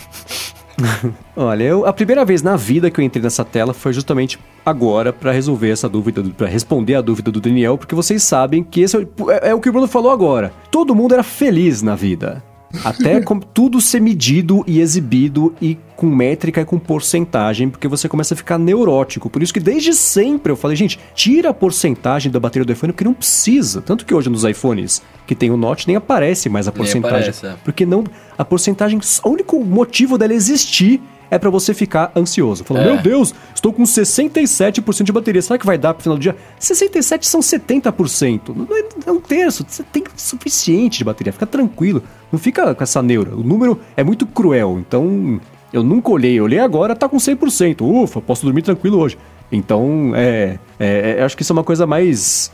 Olha, 1.36 1.64
eu, 1.64 1.86
a 1.86 1.92
primeira 1.92 2.24
vez 2.24 2.42
na 2.42 2.56
vida 2.56 2.90
que 2.90 3.00
eu 3.00 3.04
entrei 3.04 3.22
nessa 3.22 3.44
tela 3.44 3.74
foi 3.74 3.92
justamente 3.92 4.38
agora 4.64 5.12
pra 5.12 5.32
resolver 5.32 5.70
essa 5.70 5.88
dúvida, 5.88 6.22
para 6.36 6.46
responder 6.46 6.94
a 6.94 7.00
dúvida 7.00 7.30
do 7.30 7.40
Daniel, 7.40 7.76
porque 7.76 7.94
vocês 7.94 8.22
sabem 8.22 8.62
que 8.62 8.80
esse 8.80 8.96
é, 8.96 9.00
é- 9.00 9.50
é 9.50 9.54
o 9.54 9.60
que 9.60 9.68
o 9.68 9.72
Bruno 9.72 9.88
falou 9.88 10.10
agora. 10.12 10.52
Todo 10.70 10.94
mundo 10.94 11.14
era 11.14 11.22
feliz 11.22 11.82
na 11.82 11.94
vida. 11.94 12.42
Até 12.84 13.20
com 13.20 13.38
tudo 13.38 13.80
ser 13.80 14.00
medido 14.00 14.64
e 14.66 14.80
exibido 14.80 15.54
e 15.60 15.78
com 15.96 16.06
métrica 16.06 16.60
e 16.60 16.64
com 16.64 16.78
porcentagem, 16.78 17.68
porque 17.68 17.86
você 17.86 18.08
começa 18.08 18.34
a 18.34 18.36
ficar 18.36 18.58
neurótico. 18.58 19.30
Por 19.30 19.42
isso 19.42 19.52
que 19.52 19.60
desde 19.60 19.92
sempre 19.94 20.52
eu 20.52 20.56
falei, 20.56 20.76
gente, 20.76 20.98
tira 21.14 21.50
a 21.50 21.54
porcentagem 21.54 22.32
da 22.32 22.40
bateria 22.40 22.64
do 22.64 22.72
iPhone, 22.72 22.92
porque 22.92 23.04
não 23.04 23.14
precisa. 23.14 23.80
Tanto 23.82 24.04
que 24.04 24.14
hoje 24.14 24.28
nos 24.28 24.44
iPhones 24.44 25.02
que 25.26 25.34
tem 25.34 25.50
o 25.50 25.56
Note 25.56 25.86
nem 25.86 25.96
aparece 25.96 26.48
mais 26.48 26.66
a 26.66 26.72
porcentagem. 26.72 27.18
aparece, 27.18 27.46
é. 27.46 27.54
Porque 27.64 27.86
não. 27.86 28.04
A 28.36 28.44
porcentagem. 28.44 28.98
O 29.22 29.28
único 29.28 29.62
motivo 29.64 30.18
dela 30.18 30.34
existir 30.34 31.00
é 31.32 31.38
pra 31.38 31.48
você 31.48 31.72
ficar 31.72 32.12
ansioso. 32.14 32.62
Falando, 32.62 32.82
É. 32.84 32.92
meu 32.92 33.02
Deus, 33.02 33.34
estou 33.54 33.72
com 33.72 33.82
67% 33.84 35.02
de 35.02 35.12
bateria. 35.12 35.40
Será 35.40 35.58
que 35.58 35.64
vai 35.64 35.78
dar 35.78 35.94
pro 35.94 36.02
final 36.02 36.18
do 36.18 36.20
dia? 36.20 36.36
67 36.58 37.26
são 37.26 37.40
70%. 37.40 38.54
Não 38.54 38.68
é, 38.76 38.84
é 39.06 39.10
um 39.10 39.18
terço. 39.20 39.64
Você 39.66 39.82
tem 39.82 40.04
suficiente 40.14 40.98
de 40.98 41.04
bateria. 41.04 41.32
Fica 41.32 41.46
tranquilo. 41.46 42.02
Não 42.30 42.38
fica 42.38 42.74
com 42.74 42.82
essa 42.84 43.02
neura. 43.02 43.34
O 43.34 43.42
número 43.42 43.80
é 43.96 44.04
muito 44.04 44.26
cruel. 44.26 44.78
Então. 44.78 45.40
Eu 45.72 45.82
nunca 45.82 46.10
olhei, 46.10 46.38
eu 46.38 46.44
olhei 46.44 46.58
agora, 46.58 46.94
tá 46.94 47.08
com 47.08 47.16
100%. 47.16 47.80
Ufa, 47.80 48.20
posso 48.20 48.44
dormir 48.44 48.60
tranquilo 48.60 48.98
hoje. 48.98 49.16
Então, 49.50 50.12
é, 50.14 50.58
é, 50.78 51.16
é, 51.18 51.22
acho 51.24 51.34
que 51.34 51.42
isso 51.42 51.50
é 51.52 51.54
uma 51.54 51.64
coisa 51.64 51.86
mais 51.86 52.52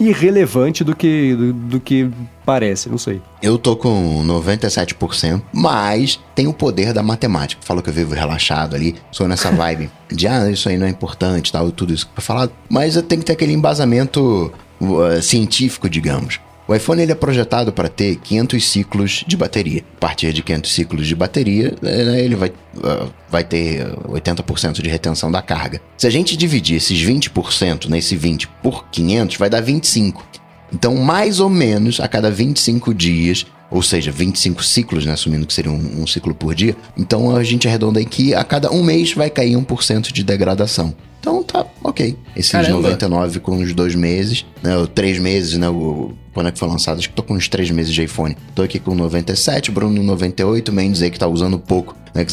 irrelevante 0.00 0.82
do 0.82 0.96
que, 0.96 1.34
do, 1.34 1.52
do 1.52 1.80
que 1.80 2.10
parece, 2.44 2.88
não 2.88 2.96
sei. 2.98 3.20
Eu 3.42 3.58
tô 3.58 3.76
com 3.76 4.24
97%, 4.24 5.42
mas 5.52 6.18
tem 6.34 6.46
o 6.46 6.54
poder 6.54 6.92
da 6.92 7.02
matemática. 7.02 7.60
Falo 7.64 7.82
que 7.82 7.90
eu 7.90 7.94
vivo 7.94 8.14
relaxado 8.14 8.74
ali, 8.74 8.96
sou 9.12 9.28
nessa 9.28 9.50
vibe 9.52 9.90
de, 10.10 10.26
ah, 10.26 10.50
isso 10.50 10.68
aí 10.68 10.78
não 10.78 10.86
é 10.86 10.90
importante, 10.90 11.52
tal, 11.52 11.70
tudo 11.70 11.92
isso 11.92 12.06
que 12.06 12.14
foi 12.14 12.24
falado. 12.24 12.52
Mas 12.68 12.96
eu 12.96 13.02
tenho 13.02 13.20
que 13.20 13.26
ter 13.26 13.34
aquele 13.34 13.52
embasamento 13.52 14.52
uh, 14.80 15.22
científico, 15.22 15.88
digamos. 15.88 16.40
O 16.70 16.74
iPhone 16.76 17.02
ele 17.02 17.10
é 17.10 17.16
projetado 17.16 17.72
para 17.72 17.88
ter 17.88 18.14
500 18.14 18.64
ciclos 18.64 19.24
de 19.26 19.36
bateria. 19.36 19.82
A 19.96 19.98
partir 19.98 20.32
de 20.32 20.40
500 20.40 20.72
ciclos 20.72 21.08
de 21.08 21.16
bateria, 21.16 21.74
eh, 21.82 22.24
ele 22.24 22.36
vai, 22.36 22.50
uh, 22.50 23.12
vai 23.28 23.42
ter 23.42 23.84
uh, 23.88 24.12
80% 24.12 24.80
de 24.80 24.88
retenção 24.88 25.32
da 25.32 25.42
carga. 25.42 25.80
Se 25.98 26.06
a 26.06 26.10
gente 26.10 26.36
dividir 26.36 26.76
esses 26.76 26.96
20%, 26.96 27.88
nesse 27.88 28.14
20 28.14 28.46
por 28.62 28.88
500, 28.88 29.36
vai 29.36 29.50
dar 29.50 29.60
25. 29.60 30.24
Então, 30.72 30.94
mais 30.94 31.40
ou 31.40 31.48
menos 31.48 31.98
a 31.98 32.06
cada 32.06 32.30
25 32.30 32.94
dias, 32.94 33.44
ou 33.68 33.82
seja, 33.82 34.12
25 34.12 34.62
ciclos, 34.62 35.04
né, 35.04 35.14
assumindo 35.14 35.48
que 35.48 35.52
seria 35.52 35.72
um, 35.72 36.02
um 36.02 36.06
ciclo 36.06 36.32
por 36.32 36.54
dia, 36.54 36.76
então 36.96 37.34
a 37.34 37.42
gente 37.42 37.66
arredonda 37.66 37.98
aí 37.98 38.06
que 38.06 38.32
a 38.32 38.44
cada 38.44 38.70
um 38.70 38.84
mês 38.84 39.12
vai 39.12 39.28
cair 39.28 39.56
1% 39.56 40.12
de 40.12 40.22
degradação. 40.22 40.94
Então 41.20 41.42
tá, 41.42 41.66
ok. 41.84 42.16
Esses 42.34 42.50
Caramba. 42.50 42.76
99 42.76 43.40
com 43.40 43.58
os 43.58 43.74
dois 43.74 43.94
meses, 43.94 44.46
né, 44.62 44.76
ou 44.76 44.86
três 44.86 45.18
meses, 45.18 45.58
né, 45.58 45.68
o, 45.68 46.12
quando 46.32 46.48
é 46.48 46.52
que 46.52 46.58
foi 46.58 46.66
lançado? 46.66 46.98
Acho 46.98 47.10
que 47.10 47.14
tô 47.14 47.22
com 47.22 47.34
uns 47.34 47.46
três 47.46 47.70
meses 47.70 47.92
de 47.92 48.02
iPhone. 48.02 48.36
Tô 48.54 48.62
aqui 48.62 48.78
com 48.78 48.94
97, 48.94 49.70
Bruno 49.70 50.02
98, 50.02 50.72
Mendes 50.72 51.02
aí 51.02 51.10
que 51.10 51.18
tá 51.18 51.26
usando 51.26 51.58
pouco, 51.58 51.94
né, 52.14 52.24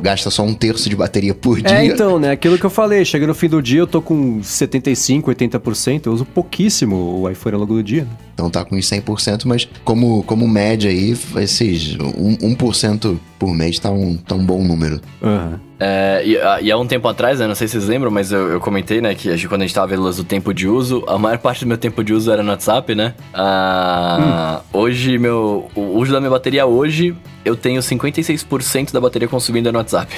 gasta 0.00 0.30
só 0.30 0.44
um 0.44 0.54
terço 0.54 0.88
de 0.88 0.94
bateria 0.94 1.34
por 1.34 1.60
dia. 1.60 1.78
É, 1.78 1.86
então, 1.86 2.20
né? 2.20 2.30
Aquilo 2.30 2.56
que 2.56 2.64
eu 2.64 2.70
falei, 2.70 3.04
chega 3.04 3.26
no 3.26 3.34
fim 3.34 3.48
do 3.48 3.60
dia, 3.60 3.80
eu 3.80 3.86
tô 3.86 4.00
com 4.00 4.40
75, 4.40 5.30
80%, 5.32 6.06
eu 6.06 6.12
uso 6.12 6.24
pouquíssimo 6.24 7.20
o 7.20 7.28
iPhone 7.28 7.54
ao 7.54 7.60
longo 7.62 7.74
do 7.74 7.82
dia. 7.82 8.04
né? 8.04 8.10
Então 8.32 8.48
tá 8.48 8.64
com 8.64 8.76
uns 8.76 8.88
100%, 8.88 9.42
mas 9.44 9.68
como, 9.84 10.22
como 10.22 10.46
média 10.46 10.88
aí, 10.88 11.10
esses 11.36 11.96
1%, 11.96 12.38
1% 12.56 13.18
por 13.38 13.52
mês 13.52 13.78
tá 13.78 13.90
um, 13.90 14.16
tá 14.16 14.36
um 14.36 14.44
bom 14.44 14.62
número. 14.62 15.00
Aham. 15.20 15.60
É, 15.82 16.22
e, 16.26 16.36
a- 16.38 16.60
e 16.60 16.70
há 16.70 16.76
um 16.76 16.86
tempo 16.86 17.08
atrás, 17.08 17.40
né, 17.40 17.46
não 17.46 17.54
sei 17.54 17.66
se 17.66 17.72
vocês 17.72 17.86
lembram, 17.88 18.10
mas 18.10 18.30
eu, 18.30 18.48
eu 18.50 18.60
comentei, 18.60 19.00
né, 19.00 19.14
que 19.14 19.30
a 19.30 19.36
gente- 19.36 19.48
quando 19.48 19.62
a 19.62 19.66
gente 19.66 19.74
tava 19.74 19.86
vendo 19.86 20.04
o 20.04 20.24
tempo 20.24 20.52
de 20.52 20.68
uso, 20.68 21.02
a 21.08 21.16
maior 21.16 21.38
parte 21.38 21.64
do 21.64 21.68
meu 21.68 21.78
tempo 21.78 22.04
de 22.04 22.12
uso 22.12 22.30
era 22.30 22.42
no 22.42 22.50
WhatsApp, 22.50 22.94
né? 22.94 23.14
Ah, 23.32 24.60
Hoje, 24.72 25.16
meu, 25.18 25.70
o 25.74 25.80
uso 25.98 26.12
da 26.12 26.20
minha 26.20 26.30
bateria 26.30 26.66
hoje, 26.66 27.16
eu 27.44 27.56
tenho 27.56 27.80
56% 27.82 28.92
da 28.92 29.00
bateria 29.00 29.26
consumida 29.26 29.72
no 29.72 29.78
WhatsApp. 29.78 30.12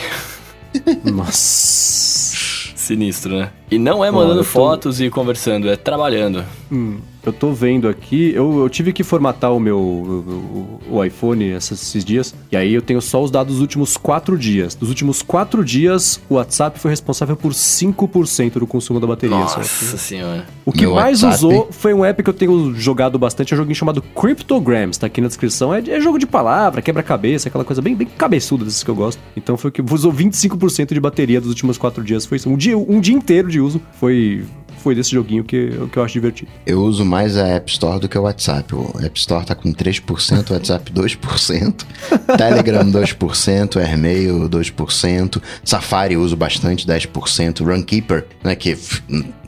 Nossa. 1.05 2.73
Sinistro, 2.75 3.39
né? 3.39 3.51
E 3.73 3.79
não 3.79 4.05
é 4.05 4.11
mandando 4.11 4.39
tô- 4.41 4.45
fotos 4.45 5.01
e 5.01 5.09
conversando, 5.11 5.69
é 5.71 5.77
trabalhando. 5.77 6.45
Hum, 6.71 6.99
eu 7.25 7.33
tô 7.33 7.53
vendo 7.53 7.89
aqui, 7.89 8.33
eu, 8.35 8.61
eu 8.61 8.69
tive 8.69 8.93
que 8.93 9.03
formatar 9.05 9.53
o 9.55 9.61
meu 9.61 9.79
o, 9.79 10.79
o- 10.91 10.97
o 10.99 11.05
iPhone 11.05 11.45
esses, 11.45 11.81
esses 11.83 12.05
dias, 12.05 12.35
e 12.51 12.57
aí 12.57 12.75
eu 12.75 12.83
tenho 12.83 13.01
só 13.01 13.23
os 13.23 13.31
dados 13.31 13.55
dos 13.55 13.61
últimos 13.63 13.97
quatro 13.97 14.37
dias. 14.37 14.75
Dos 14.75 14.89
últimos 14.89 15.23
quatro 15.23 15.65
dias, 15.65 16.21
o 16.29 16.35
WhatsApp 16.35 16.79
foi 16.79 16.91
responsável 16.91 17.37
por 17.37 17.53
5% 17.55 18.59
do 18.59 18.67
consumo 18.67 18.99
da 19.01 19.07
bateria. 19.07 19.37
Nossa 19.37 19.63
senhora. 19.97 20.47
O 20.67 20.73
que 20.73 20.83
Meu 20.83 20.95
mais 20.95 21.23
WhatsApp- 21.23 21.45
usou 21.47 21.69
foi 21.71 21.95
um 21.95 22.05
app 22.05 22.23
que 22.23 22.29
eu 22.31 22.35
tenho 22.35 22.75
jogado 22.75 23.19
bastante, 23.19 23.53
é 23.53 23.55
um 23.55 23.59
joguinho 23.59 23.75
chamado 23.77 24.03
Cryptograms, 24.03 24.99
tá 24.99 25.07
aqui 25.07 25.21
na 25.21 25.29
descrição. 25.29 25.73
É, 25.73 25.79
é 25.89 26.01
jogo 26.01 26.19
de 26.19 26.27
palavra, 26.27 26.83
quebra-cabeça, 26.83 27.49
aquela 27.49 27.65
coisa 27.65 27.81
bem, 27.81 27.95
bem 27.95 28.07
cabeçuda 28.19 28.65
desses 28.65 28.83
que 28.83 28.91
eu 28.91 28.95
gosto. 28.95 29.21
Então 29.37 29.57
foi 29.57 29.69
o 29.71 29.73
que 29.73 29.83
usou 29.83 30.13
25% 30.13 30.93
de 30.93 31.01
bateria 31.01 31.41
dos 31.41 31.49
últimos 31.51 31.79
quatro 31.79 32.03
dias. 32.03 32.27
Foi 32.27 32.37
isso. 32.37 32.49
Um 32.51 32.57
dia, 32.57 32.77
um 32.77 33.01
dia 33.01 33.15
inteiro 33.15 33.49
de 33.49 33.61
uso 33.65 33.81
foi, 33.93 34.45
foi 34.79 34.95
desse 34.95 35.11
joguinho 35.11 35.45
que, 35.45 35.71
que 35.91 35.97
eu 35.99 36.03
acho 36.03 36.13
divertido. 36.15 36.51
Eu 36.67 36.83
uso 36.83 37.05
mais 37.05 37.37
a 37.37 37.47
App 37.49 37.71
Store 37.71 38.01
do 38.01 38.09
que 38.09 38.19
o 38.19 38.23
WhatsApp. 38.23 38.75
O 38.75 38.93
App 39.03 39.19
Store 39.19 39.45
tá 39.45 39.55
com 39.55 39.73
3%, 39.73 40.51
o 40.51 40.53
WhatsApp 40.53 40.93
2%, 40.93 41.85
Telegram 42.37 42.85
2%, 42.85 43.77
Airmail 43.77 44.49
2%, 44.49 45.43
Safari 45.65 46.15
eu 46.15 46.23
uso 46.23 46.37
bastante, 46.37 46.87
10%, 46.87 47.65
Runkeeper, 47.65 48.27
né, 48.43 48.55
que 48.55 48.77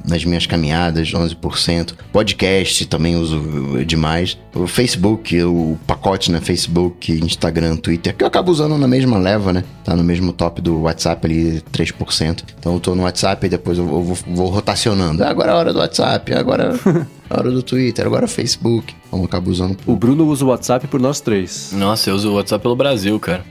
nas 0.07 0.25
minhas 0.25 0.47
caminhadas, 0.47 1.11
11%, 1.13 1.95
podcast 2.13 2.87
também 2.87 3.17
uso 3.17 3.85
demais, 3.87 4.39
o 4.55 4.67
Facebook, 4.67 5.43
o 5.43 5.79
pacote 5.87 6.31
na 6.31 6.41
Facebook, 6.41 7.13
Instagram, 7.13 7.77
Twitter, 7.77 8.15
que 8.15 8.23
eu 8.23 8.29
acabo 8.29 8.53
usando 8.53 8.77
na 8.77 8.87
mesma 8.87 9.19
leva, 9.19 9.53
né, 9.53 9.65
tá 9.85 9.97
no 9.97 10.05
mesmo 10.05 10.33
top 10.33 10.61
do 10.61 10.83
WhatsApp 10.83 11.27
ali, 11.27 11.63
3%. 11.73 12.43
Então 12.59 12.75
eu 12.75 12.81
tô 12.81 12.95
no 12.95 13.03
WhatsApp 13.03 13.47
e 13.47 13.49
depois 13.49 13.79
eu 13.79 13.87
vou, 13.87 14.03
vou 14.03 14.49
rotacionando. 14.49 15.23
Ah, 15.25 15.31
Agora 15.31 15.51
é 15.51 15.55
a 15.55 15.59
hora 15.59 15.73
do 15.73 15.79
WhatsApp, 15.79 16.33
agora 16.35 16.79
hora 17.39 17.51
do 17.51 17.63
Twitter, 17.63 18.07
agora 18.07 18.25
o 18.25 18.29
Facebook. 18.29 18.95
Eu 19.13 19.25
acabo 19.25 19.51
usando 19.51 19.77
O 19.87 19.95
Bruno 19.95 20.27
usa 20.27 20.45
o 20.45 20.49
WhatsApp 20.49 20.87
por 20.89 21.01
nós 21.01 21.21
três. 21.21 21.71
Nossa, 21.73 22.11
eu 22.11 22.15
uso 22.15 22.31
o 22.31 22.35
WhatsApp 22.35 22.63
pelo 22.63 22.75
Brasil, 22.75 23.19
cara. 23.21 23.45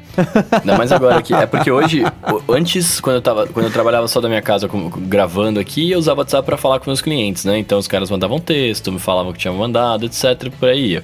Ainda 0.51 0.77
mais 0.77 0.91
agora 0.91 1.17
aqui. 1.17 1.33
É 1.33 1.45
porque 1.45 1.71
hoje, 1.71 2.03
antes, 2.49 2.99
quando 2.99 3.17
eu, 3.17 3.21
tava, 3.21 3.47
quando 3.47 3.65
eu 3.65 3.71
trabalhava 3.71 4.07
só 4.07 4.21
da 4.21 4.27
minha 4.27 4.41
casa 4.41 4.69
gravando 5.07 5.59
aqui, 5.59 5.91
eu 5.91 5.99
usava 5.99 6.19
o 6.19 6.21
WhatsApp 6.21 6.45
pra 6.45 6.57
falar 6.57 6.79
com 6.79 6.89
meus 6.89 7.01
clientes, 7.01 7.45
né? 7.45 7.57
Então 7.57 7.79
os 7.79 7.87
caras 7.87 8.09
mandavam 8.09 8.39
texto, 8.39 8.91
me 8.91 8.99
falavam 8.99 9.31
que 9.33 9.39
tinham 9.39 9.55
mandado, 9.55 10.05
etc. 10.05 10.51
Por 10.59 10.69
aí 10.69 10.91
ia. 10.93 11.03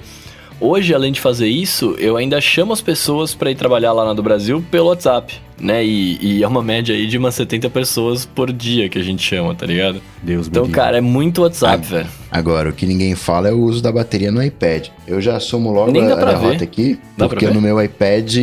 Hoje, 0.60 0.92
além 0.94 1.10
de 1.10 1.20
fazer 1.20 1.48
isso, 1.48 1.94
eu 1.98 2.16
ainda 2.18 2.38
chamo 2.40 2.72
as 2.72 2.82
pessoas 2.82 3.34
pra 3.34 3.50
ir 3.50 3.54
trabalhar 3.54 3.92
lá 3.92 4.04
na 4.04 4.12
do 4.12 4.22
Brasil 4.22 4.62
pelo 4.70 4.88
WhatsApp, 4.88 5.34
né? 5.58 5.82
E, 5.82 6.18
e 6.20 6.42
é 6.42 6.46
uma 6.46 6.62
média 6.62 6.94
aí 6.94 7.06
de 7.06 7.16
umas 7.16 7.34
70 7.34 7.70
pessoas 7.70 8.26
por 8.26 8.52
dia 8.52 8.86
que 8.88 8.98
a 8.98 9.02
gente 9.02 9.22
chama, 9.22 9.54
tá 9.54 9.64
ligado? 9.64 10.02
Deus 10.22 10.48
Então, 10.48 10.64
livre. 10.64 10.76
cara, 10.78 10.98
é 10.98 11.00
muito 11.00 11.40
WhatsApp, 11.42 11.82
velho. 11.86 12.06
Agora, 12.30 12.68
o 12.68 12.72
que 12.74 12.84
ninguém 12.84 13.14
fala 13.14 13.48
é 13.48 13.52
o 13.52 13.58
uso 13.58 13.82
da 13.82 13.90
bateria 13.90 14.30
no 14.30 14.42
iPad. 14.42 14.88
Eu 15.06 15.18
já 15.20 15.36
assumo 15.36 15.72
logo 15.72 15.90
Nem 15.90 16.10
a, 16.10 16.12
a 16.12 16.24
derrota 16.24 16.62
aqui, 16.62 16.98
Dá 17.16 17.26
porque 17.26 17.46
no 17.48 17.60
meu 17.62 17.82
iPad 17.82 18.36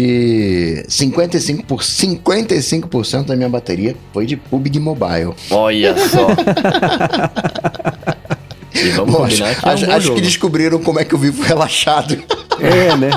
55%, 0.89 1.65
por, 1.65 1.81
55% 1.81 3.25
da 3.25 3.35
minha 3.35 3.47
bateria 3.49 3.95
foi 4.11 4.25
de 4.25 4.35
PUBG 4.35 4.79
Mobile. 4.79 5.33
Olha 5.51 5.95
só. 6.09 6.27
e 8.85 8.89
vamos 8.91 9.11
Bom, 9.13 9.19
combinar 9.21 9.47
acho 9.49 9.59
que 9.61 9.67
é 9.85 9.93
um 9.93 9.97
acho- 9.97 10.13
que 10.15 10.21
descobriram 10.21 10.79
como 10.83 10.99
é 10.99 11.05
que 11.05 11.13
eu 11.13 11.19
vivo 11.19 11.41
relaxado. 11.43 12.17
É, 12.59 12.95
né? 12.95 13.09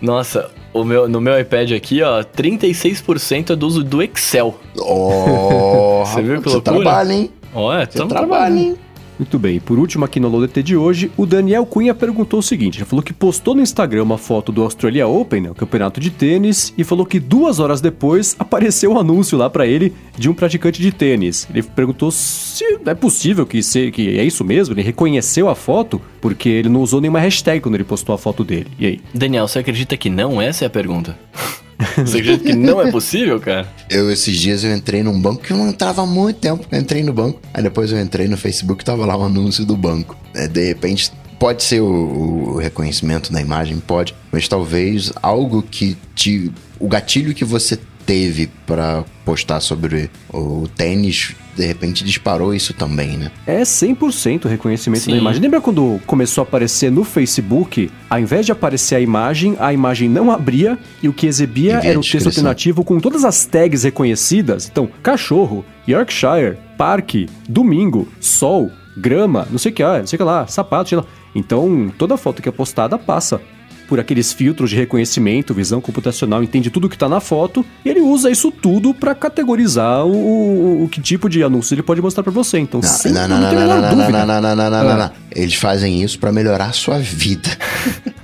Nossa, 0.00 0.50
o 0.72 0.84
meu, 0.84 1.08
no 1.08 1.20
meu 1.20 1.38
iPad 1.38 1.72
aqui, 1.72 2.02
ó, 2.02 2.22
36% 2.22 3.50
é 3.52 3.56
do 3.56 3.66
uso 3.66 3.82
do 3.82 4.02
Excel. 4.02 4.58
Oh, 4.78 6.04
Você 6.06 6.22
viu 6.22 6.36
que 6.42 6.48
você 6.48 6.54
loucura? 6.56 6.80
trabalha, 6.82 7.12
hein? 7.12 7.30
Ó, 7.54 7.72
é, 7.74 7.86
Você 7.86 8.04
trabalha, 8.06 8.58
hein? 8.58 8.76
Muito 9.18 9.38
bem, 9.38 9.58
por 9.58 9.78
último 9.78 10.04
aqui 10.04 10.20
no 10.20 10.28
LoDT 10.28 10.62
de 10.62 10.76
hoje, 10.76 11.10
o 11.16 11.24
Daniel 11.24 11.64
Cunha 11.64 11.94
perguntou 11.94 12.40
o 12.40 12.42
seguinte: 12.42 12.78
ele 12.78 12.84
falou 12.84 13.02
que 13.02 13.12
postou 13.12 13.54
no 13.54 13.62
Instagram 13.62 14.02
uma 14.02 14.18
foto 14.18 14.52
do 14.52 14.62
Australia 14.62 15.06
Open, 15.06 15.40
né, 15.40 15.50
o 15.50 15.54
campeonato 15.54 15.98
de 15.98 16.10
tênis, 16.10 16.74
e 16.76 16.84
falou 16.84 17.06
que 17.06 17.18
duas 17.18 17.58
horas 17.58 17.80
depois 17.80 18.36
apareceu 18.38 18.92
um 18.92 18.98
anúncio 18.98 19.38
lá 19.38 19.48
pra 19.48 19.66
ele 19.66 19.94
de 20.18 20.28
um 20.28 20.34
praticante 20.34 20.82
de 20.82 20.92
tênis. 20.92 21.46
Ele 21.50 21.62
perguntou 21.62 22.10
se 22.10 22.64
é 22.84 22.94
possível 22.94 23.46
que, 23.46 23.62
se, 23.62 23.90
que 23.90 24.18
é 24.18 24.24
isso 24.24 24.44
mesmo, 24.44 24.74
ele 24.74 24.82
reconheceu 24.82 25.48
a 25.48 25.54
foto, 25.54 26.00
porque 26.20 26.48
ele 26.48 26.68
não 26.68 26.82
usou 26.82 27.00
nenhuma 27.00 27.20
hashtag 27.20 27.60
quando 27.60 27.74
ele 27.74 27.84
postou 27.84 28.14
a 28.14 28.18
foto 28.18 28.44
dele. 28.44 28.66
E 28.78 28.86
aí? 28.86 29.00
Daniel, 29.14 29.48
você 29.48 29.60
acredita 29.60 29.96
que 29.96 30.10
não? 30.10 30.40
Essa 30.40 30.64
é 30.64 30.66
a 30.66 30.70
pergunta. 30.70 31.18
Você 31.96 32.18
acredita 32.18 32.44
que 32.44 32.54
não 32.54 32.80
é 32.80 32.90
possível, 32.90 33.38
cara? 33.38 33.68
Eu, 33.90 34.10
esses 34.10 34.38
dias, 34.38 34.64
eu 34.64 34.74
entrei 34.74 35.02
num 35.02 35.20
banco 35.20 35.42
que 35.42 35.52
eu 35.52 35.56
não 35.56 35.68
entrava 35.68 36.02
há 36.02 36.06
muito 36.06 36.38
tempo. 36.40 36.66
Eu 36.70 36.78
entrei 36.78 37.02
no 37.02 37.12
banco. 37.12 37.40
Aí 37.52 37.62
depois 37.62 37.92
eu 37.92 38.00
entrei 38.00 38.28
no 38.28 38.36
Facebook 38.36 38.84
tava 38.84 39.04
lá 39.04 39.16
um 39.16 39.24
anúncio 39.24 39.64
do 39.64 39.76
banco. 39.76 40.16
É, 40.34 40.48
de 40.48 40.66
repente, 40.66 41.12
pode 41.38 41.62
ser 41.62 41.80
o, 41.80 42.54
o 42.54 42.58
reconhecimento 42.58 43.32
da 43.32 43.40
imagem, 43.40 43.78
pode. 43.78 44.14
Mas 44.32 44.48
talvez 44.48 45.12
algo 45.22 45.62
que 45.62 45.96
te... 46.14 46.50
O 46.78 46.88
gatilho 46.88 47.34
que 47.34 47.44
você 47.44 47.78
teve 48.06 48.48
pra 48.64 49.04
postar 49.24 49.60
sobre 49.60 50.08
o 50.32 50.68
tênis, 50.76 51.34
de 51.56 51.66
repente 51.66 52.04
disparou 52.04 52.54
isso 52.54 52.72
também, 52.72 53.16
né? 53.16 53.30
É 53.46 53.62
100% 53.62 54.44
o 54.44 54.48
reconhecimento 54.48 55.02
Sim. 55.02 55.10
da 55.10 55.16
imagem. 55.16 55.42
Lembra 55.42 55.60
quando 55.60 56.00
começou 56.06 56.42
a 56.42 56.46
aparecer 56.46 56.90
no 56.90 57.02
Facebook, 57.02 57.90
ao 58.08 58.20
invés 58.20 58.46
de 58.46 58.52
aparecer 58.52 58.94
a 58.94 59.00
imagem, 59.00 59.56
a 59.58 59.72
imagem 59.72 60.08
não 60.08 60.30
abria 60.30 60.78
e 61.02 61.08
o 61.08 61.12
que 61.12 61.26
exibia 61.26 61.80
era 61.82 61.98
o 61.98 62.02
texto 62.02 62.26
alternativo 62.26 62.84
com 62.84 63.00
todas 63.00 63.24
as 63.24 63.44
tags 63.44 63.82
reconhecidas? 63.82 64.68
Então, 64.70 64.88
cachorro, 65.02 65.64
Yorkshire, 65.88 66.56
parque, 66.78 67.28
domingo, 67.48 68.06
sol, 68.20 68.70
grama, 68.96 69.46
não 69.50 69.58
sei 69.58 69.72
o 69.72 69.74
que, 69.74 69.82
ah, 69.82 69.98
não 69.98 70.06
sei 70.06 70.16
o 70.16 70.18
que 70.18 70.24
lá, 70.24 70.46
sapato, 70.46 70.90
sei 70.90 70.98
lá. 70.98 71.04
Então, 71.34 71.92
toda 71.98 72.16
foto 72.16 72.40
que 72.40 72.48
é 72.48 72.52
postada 72.52 72.96
passa 72.96 73.40
por 73.88 74.00
aqueles 74.00 74.32
filtros 74.32 74.70
de 74.70 74.76
reconhecimento, 74.76 75.54
visão 75.54 75.80
computacional, 75.80 76.42
entende 76.42 76.70
tudo 76.70 76.88
que 76.88 76.98
tá 76.98 77.08
na 77.08 77.20
foto, 77.20 77.64
e 77.84 77.88
ele 77.88 78.00
usa 78.00 78.30
isso 78.30 78.50
tudo 78.50 78.92
pra 78.92 79.14
categorizar 79.14 80.04
o, 80.04 80.10
o, 80.12 80.84
o 80.84 80.88
que 80.88 81.00
tipo 81.00 81.28
de 81.28 81.42
anúncio 81.42 81.74
ele 81.74 81.82
pode 81.82 82.00
mostrar 82.02 82.22
pra 82.22 82.32
você. 82.32 82.58
Então, 82.58 82.82
sem 82.82 83.12
Não, 83.12 83.28
não, 83.28 83.40
não, 83.40 83.52
não, 83.52 83.60
não, 83.60 83.66
não, 83.68 83.80
não, 83.82 83.90
dúvida. 83.96 84.10
não, 84.10 84.26
não, 84.26 84.40
não, 84.40 84.56
não, 84.56 84.70
não, 84.70 84.84
não, 84.84 84.90
Ah. 84.90 84.96
não. 84.96 85.10
Eles 85.34 85.54
fazem 85.54 86.02
isso 86.02 86.18
pra 86.18 86.32
melhorar 86.32 86.66
a 86.66 86.72
sua 86.72 86.98
vida. 86.98 87.48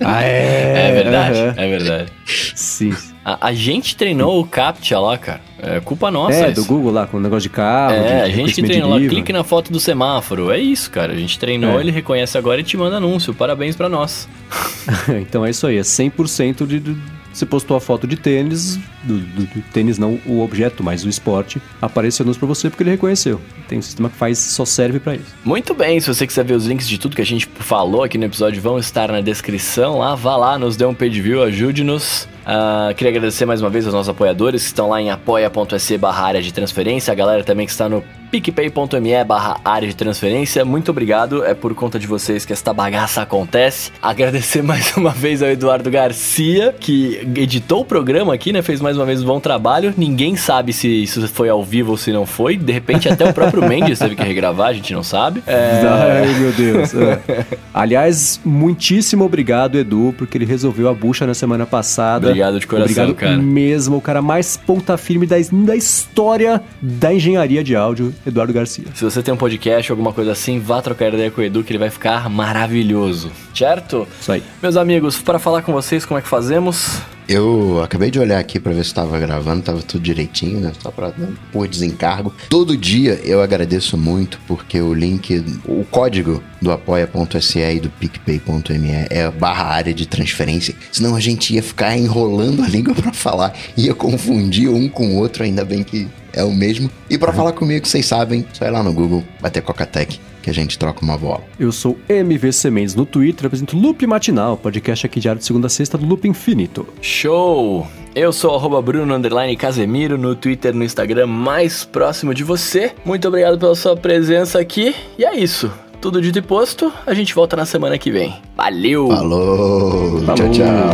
Ah, 0.01 0.23
é? 0.23 0.63
É 0.93 0.93
verdade, 0.93 1.39
é 1.61 1.69
verdade. 1.69 2.13
Sim. 2.55 2.93
A, 3.25 3.49
a 3.49 3.53
gente 3.53 3.95
treinou 3.97 4.41
o 4.41 4.47
CAPTCHA 4.47 4.99
lá, 4.99 5.17
cara. 5.19 5.41
É 5.61 5.79
culpa 5.79 6.11
nossa 6.11 6.37
é, 6.37 6.51
isso. 6.51 6.61
do 6.61 6.67
Google 6.67 6.91
lá, 6.91 7.07
com 7.07 7.19
o 7.19 7.21
negócio 7.21 7.49
de 7.49 7.55
carro. 7.55 7.95
de 7.95 8.01
É, 8.01 8.23
a 8.23 8.29
gente 8.29 8.53
que 8.53 8.63
de 8.63 8.67
treinou 8.67 8.91
lá, 8.91 8.99
clique 8.99 9.33
na 9.33 9.45
foto 9.45 9.73
do 9.73 9.79
semáforo. 9.79 10.51
É 10.51 10.59
isso, 10.59 10.91
cara. 10.91 11.13
A 11.13 11.17
gente 11.17 11.39
treinou, 11.39 11.79
É. 11.79 11.81
ele 11.81 11.93
reconhece 11.93 12.37
agora 12.37 12.61
e 12.61 12.65
te 12.65 12.77
manda 12.77 12.97
anúncio. 12.97 13.33
Parabéns 13.33 13.77
pra 13.77 13.89
nós. 13.89 14.29
então 15.21 15.47
é 15.47 15.51
isso 15.51 15.67
aí, 15.67 15.79
é 15.79 15.83
100% 15.83 16.67
de, 16.67 16.81
de. 16.81 16.97
Você 17.33 17.47
postou 17.47 17.77
a 17.77 17.81
foto 17.81 18.07
de 18.07 18.17
tênis, 18.17 18.79
do, 19.05 19.19
do- 19.19 19.47
do 19.47 19.63
tênis 19.73 19.99
não 19.99 20.19
o 20.27 20.43
objeto, 20.43 20.83
mas 20.85 21.05
o 21.05 21.09
esporte, 21.09 21.61
apareceu 21.81 22.25
anúncio 22.25 22.39
pra 22.39 22.47
você 22.47 22.69
porque 22.69 22.83
ele 22.83 22.91
reconheceu. 22.91 23.41
Tem 23.69 23.79
um 23.79 23.83
sistema 23.83 24.11
que 24.11 24.17
faz, 24.17 24.39
só 24.39 24.65
serve 24.65 25.01
pra 25.01 25.15
isso. 25.15 25.25
Muito 25.45 25.73
bem, 25.73 25.99
se 25.99 26.07
você 26.13 26.27
quiser 26.27 26.45
ver 26.45 26.55
os 26.55 26.67
links 26.67 26.87
de 26.89 26.99
tudo 26.99 27.17
que 27.17 27.23
a 27.23 27.27
gente 27.27 27.47
falou 27.61 28.03
aqui 28.03 28.19
no 28.19 28.25
episódio, 28.27 28.61
vão 28.61 28.79
estar 28.79 29.11
na 29.11 29.21
descrição 29.21 29.99
lá. 29.99 30.15
Vá 30.15 30.37
lá, 30.37 30.59
nos 30.59 30.77
dê 30.77 30.85
um 30.85 30.95
page 30.95 31.21
view, 31.23 31.43
ajude-nos. 31.43 32.29
Ah, 32.45 32.93
queria 32.97 33.11
agradecer 33.11 33.47
mais 33.47 33.61
uma 33.63 33.71
vez 33.71 33.87
aos 33.87 33.95
nossos 33.95 34.09
apoiadores 34.11 34.63
que 34.63 34.67
estão 34.69 34.89
lá 34.91 35.01
em 35.01 35.11
apoia.se 35.11 35.97
barra 35.97 36.27
área 36.27 36.43
de 36.43 36.53
transferência. 36.53 37.11
A 37.13 37.15
galera 37.15 37.43
também 37.45 37.65
que 37.67 37.73
está 37.73 37.89
no 37.89 38.05
picpay.me 38.33 39.25
barra 39.27 39.61
área 39.63 39.87
de 39.87 39.95
transferência. 39.95 40.65
Muito 40.65 40.91
obrigado, 40.91 41.45
é 41.45 41.53
por 41.53 41.75
conta 41.75 41.99
de 41.99 42.07
vocês 42.07 42.47
que 42.47 42.53
esta 42.55 42.73
bagaça 42.73 43.21
acontece. 43.21 43.93
Agradecer 44.01 44.63
mais 44.65 44.97
uma 44.97 45.11
vez 45.11 45.43
ao 45.43 45.51
Eduardo 45.51 45.91
Garcia, 45.91 46.75
que 46.81 47.21
editou 47.37 47.83
o 47.83 47.85
programa 47.85 48.33
aqui, 48.33 48.51
né? 48.51 48.63
Fez 48.63 48.81
mais 48.81 48.97
uma 48.97 49.05
vez 49.05 49.23
um 49.23 49.27
bom 49.27 49.39
trabalho. 49.39 49.93
Ninguém 49.99 50.35
sabe 50.35 50.73
se 50.73 50.89
isso 50.89 51.29
foi 51.29 51.51
ao 51.51 51.63
vivo 51.63 51.91
ou 51.91 51.97
se 51.99 52.11
não 52.11 52.25
foi. 52.25 52.57
De 52.57 52.73
repente 52.73 53.07
até 53.07 53.29
o 53.29 53.35
próprio 53.35 53.63
Mendes 53.69 53.99
teve 53.99 54.17
que 54.17 54.23
regravar, 54.23 54.69
a 54.69 54.73
gente 54.73 54.95
não 54.95 55.03
sabe. 55.03 55.43
É... 55.47 55.83
Ai, 55.87 56.35
meu 56.41 56.53
Deus. 56.53 56.95
É. 56.95 57.45
Aliás, 57.75 58.41
muitíssimo 58.43 59.27
obrigado, 59.27 59.77
Edu, 59.77 60.15
porque 60.17 60.39
ele 60.39 60.47
resolveu 60.47 60.89
a 60.89 60.95
bucha 60.95 61.27
na 61.27 61.35
semana 61.35 61.67
passada. 61.67 62.29
Obrigado 62.29 62.59
de 62.59 62.67
coração, 62.67 63.05
obrigado 63.05 63.15
cara. 63.15 63.37
mesmo, 63.37 63.99
o 63.99 64.01
cara 64.01 64.23
mais 64.23 64.57
ponta 64.57 64.97
firme 64.97 65.27
da, 65.27 65.37
da 65.53 65.77
história 65.77 66.63
da 66.81 67.13
engenharia 67.13 67.63
de 67.63 67.77
áudio, 67.77 68.15
Eduardo 68.27 68.53
Garcia. 68.53 68.85
Se 68.95 69.05
você 69.05 69.23
tem 69.23 69.33
um 69.33 69.37
podcast 69.37 69.91
ou 69.91 69.95
alguma 69.95 70.13
coisa 70.13 70.33
assim, 70.33 70.59
vá 70.59 70.81
trocar 70.81 71.09
ideia 71.09 71.31
com 71.31 71.41
o 71.41 71.45
Edu 71.45 71.65
que 71.65 71.73
ele 71.73 71.79
vai 71.79 71.91
ficar 71.91 72.29
maravilhoso. 72.29 73.31
Certo? 73.55 74.07
Isso 74.21 74.33
aí. 74.33 74.43
Meus 74.63 74.77
amigos, 74.77 75.21
para 75.21 75.39
falar 75.39 75.63
com 75.63 75.73
vocês, 75.73 76.05
como 76.05 76.19
é 76.19 76.23
que 76.23 76.29
fazemos? 76.29 77.01
Eu 77.29 77.81
acabei 77.83 78.11
de 78.11 78.19
olhar 78.19 78.39
aqui 78.39 78.59
pra 78.59 78.73
ver 78.73 78.85
se 78.85 78.93
tava 78.93 79.19
gravando, 79.19 79.63
tava 79.63 79.81
tudo 79.81 80.03
direitinho, 80.03 80.61
né? 80.61 80.73
Só 80.81 80.91
pra 80.91 81.13
por 81.53 81.69
desencargo. 81.69 82.35
Todo 82.49 82.77
dia 82.77 83.21
eu 83.25 83.41
agradeço 83.41 83.97
muito 83.97 84.39
porque 84.47 84.81
o 84.81 84.93
link, 84.93 85.43
o 85.65 85.85
código 85.85 86.43
do 86.61 86.71
apoia.se 86.71 87.59
e 87.59 87.81
do 87.81 87.89
picpay.me 87.91 89.07
é 89.09 89.31
barra 89.31 89.65
área 89.67 89.95
de 89.95 90.07
transferência. 90.07 90.75
Senão 90.91 91.15
a 91.15 91.21
gente 91.21 91.55
ia 91.55 91.63
ficar 91.63 91.97
enrolando 91.97 92.63
a 92.63 92.69
língua 92.69 92.95
pra 92.95 93.13
falar, 93.13 93.55
ia 93.77 93.95
confundir 93.95 94.69
um 94.69 94.89
com 94.89 95.15
o 95.15 95.17
outro. 95.17 95.45
Ainda 95.45 95.65
bem 95.65 95.83
que 95.83 96.09
é 96.33 96.45
o 96.45 96.53
mesmo. 96.53 96.91
E 97.09 97.19
pra 97.19 97.33
falar 97.33 97.53
comigo, 97.53 97.87
vocês 97.87 98.07
sabem, 98.07 98.47
só 98.53 98.65
ir 98.65 98.71
lá 98.71 98.83
no 98.83 98.93
Google, 98.93 99.23
bater 99.41 99.63
Coca-Tech, 99.63 100.21
que 100.43 100.51
a 100.51 100.55
gente 100.55 100.79
troca 100.79 101.03
uma 101.03 101.17
bola. 101.17 101.43
Eu 101.59 101.73
sou 101.73 101.99
MVC 102.09 102.71
Mendes 102.71 102.95
no 102.95 103.07
Twitter, 103.07 103.47
apresento 103.47 103.77
Loop 103.77 104.07
Matinal, 104.07 104.57
podcast 104.57 105.07
aqui 105.07 105.21
diário 105.21 105.39
de 105.39 105.45
segunda 105.45 105.67
a 105.67 105.71
sexta 105.71 105.97
do 105.97 106.07
Loop 106.07 106.27
Infinito. 106.27 106.87
Show! 107.01 107.87
Eu 108.15 108.31
sou 108.31 108.55
arroba 108.55 108.83
Bruno 108.83 109.15
Underline 109.15 109.57
Casemiro 109.57 110.19
no 110.19 110.35
Twitter, 110.35 110.75
no 110.75 110.85
Instagram 110.85 111.27
mais 111.27 111.85
próximo 111.85 112.35
de 112.35 112.45
você. 112.45 112.93
Muito 113.07 113.27
obrigado 113.27 113.59
pela 113.59 113.75
sua 113.75 113.97
presença 113.97 114.61
aqui. 114.61 114.95
E 115.19 115.25
é 115.25 115.35
isso. 115.35 115.73
Tudo 115.99 116.21
dito 116.21 116.39
e 116.39 116.43
posto, 116.43 116.93
a 117.07 117.15
gente 117.15 117.35
volta 117.35 117.57
na 117.57 117.65
semana 117.65 117.97
que 117.97 118.11
vem. 118.11 118.35
Valeu! 118.57 119.09
Falou! 119.09 120.21
Falou. 120.21 120.35
Tchau, 120.35 120.51
tchau! 120.51 120.93